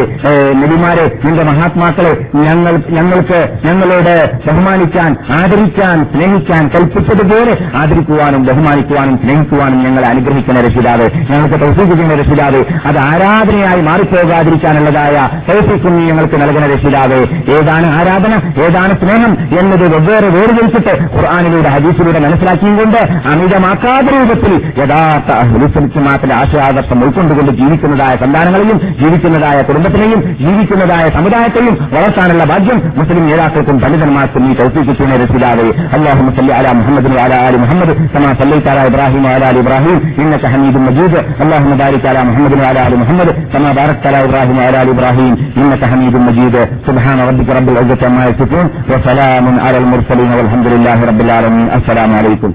നബിമാരെ 0.61 1.05
നിന്റെ 1.25 1.43
മഹാത്മാക്കളെ 1.43 2.13
ഞങ്ങൾ 2.45 2.73
ഞങ്ങൾക്ക് 2.89 3.39
ഞങ്ങളോട് 3.65 4.13
ബഹുമാനിക്കാൻ 4.47 5.11
ആദരിക്കാൻ 5.39 6.05
സ്നേഹിക്കാൻ 6.13 6.67
കൽപ്പിച്ചതുപോലെ 6.67 7.53
ആദരിക്കുവാനും 7.75 8.43
ബഹുമാനിക്കുവാനും 8.45 9.17
സ്നേഹിക്കുവാനും 9.17 9.79
ഞങ്ങളെ 9.83 10.07
അനുഗ്രഹിക്കുന്ന 10.09 10.61
രക്ഷിതാവ് 10.61 11.07
ഞങ്ങൾക്ക് 11.31 11.59
പ്രസിദ്ധിക്കുന്ന 11.63 12.15
രക്ഷിതാവ് 12.15 12.61
അത് 12.85 12.99
ആരാധനയായി 13.07 13.81
മാറിപ്പോകാതിരിക്കാനുള്ളതായ 13.81 15.15
തൗസീക്കും 15.49 15.95
ഞങ്ങൾക്ക് 16.05 16.37
നൽകുന്ന 16.41 16.67
രക്ഷിതാവ് 16.67 17.19
ഏതാണ് 17.51 17.84
ഏതാണ് 17.85 17.95
ആരാധന 17.95 18.61
ഏതാണ് 18.61 18.93
സ്നേഹം 18.93 19.37
എന്നത് 19.59 19.95
വെവ്വേറെ 19.95 20.27
വേർതിരിച്ചിട്ട് 20.27 21.15
ഖുർആാനിലൂടെ 21.15 21.69
ഹദീസിലൂടെ 21.69 22.19
മനസ്സിലാക്കിയും 22.19 22.77
കൊണ്ട് 22.77 22.97
അമിതമാക്കാത്ത 23.27 24.07
രൂപത്തിൽ 24.07 24.53
യഥാർത്ഥ 24.77 25.37
ഹുലിസലിമാത്തിന്റെ 25.47 26.35
ആശയാദർശം 26.35 27.03
ഉൾക്കൊണ്ടുകൊണ്ട് 27.03 27.51
ജീവിക്കുന്നതായ 27.51 28.15
സന്താനങ്ങളെയും 28.15 28.79
ജീവിക്കുന്നതായ 28.99 29.61
കുടുംബത്തിനെയും 29.61 30.21
ജീവിക്കുന്നതായ 30.21 31.09
സമുദായത്തെയും 31.09 31.77
വളർത്താനുള്ള 31.93 32.43
ഭാഗ്യം 32.43 32.81
മുസ്ലിം 32.95 33.27
നേതാക്കൾക്കും 33.27 33.79
പണ്ഡിതന്മാർക്കും 33.79 34.51
ഈ 34.51 34.55
തൗപ്പിക്കുന്ന 34.55 35.15
രസിതാവേ 35.15 35.67
അള്ളാഹു 35.97 36.23
മുസ്ലി 36.23 36.51
അല 36.51 36.71
മുഹമ്മദിന് 36.71 37.19
അല 37.19 37.33
അലി 37.33 37.57
മുഹമ്മദ് 37.57 37.97
സമാ 37.97 38.33
സല്ലൈത്താല 38.33 38.87
ഇബ്രാഹിം 38.87 39.27
അല 39.27 39.43
അലി 39.45 39.59
ഇബ്രാഹിം. 39.59 40.15
ഇന്നക 40.17 40.45
ഹമീദ് 40.45 40.77
മജീദ്. 40.77 41.19
അള്ളാഹു 41.41 41.63
മുബാരിക് 41.63 42.07
അല 42.07 42.21
മുഹമ്മദിന് 42.21 42.61
അല 42.61 42.79
അലി 42.79 42.95
മുഹമ്മദ് 42.95 43.35
സമാ 43.53 43.71
ബാരക് 43.71 44.25
ഇബ്രാഹിം 44.25 44.61
അല 44.61 44.77
അലി 44.77 44.89
ഇബ്രാഹിം. 44.89 45.33
ഇന്നക 45.55 45.85
ഹമീദ് 45.85 46.15
മജീദ്. 46.15 46.61
സുബ്ഹാന 46.85 47.27
റബ്ബിക 47.29 47.53
റബ്ബിൽ 47.55 47.74
العزة 47.74 48.06
عما 48.06 48.24
يصفون 48.26 48.66
وسلام 48.90 49.60
على 49.60 49.78
المرسلين 49.78 50.30
والحمد 50.32 50.66
لله 50.66 51.04
رب 51.04 51.20
العالمين 51.20 51.66
السلام 51.78 52.10
عليكم 52.14 52.50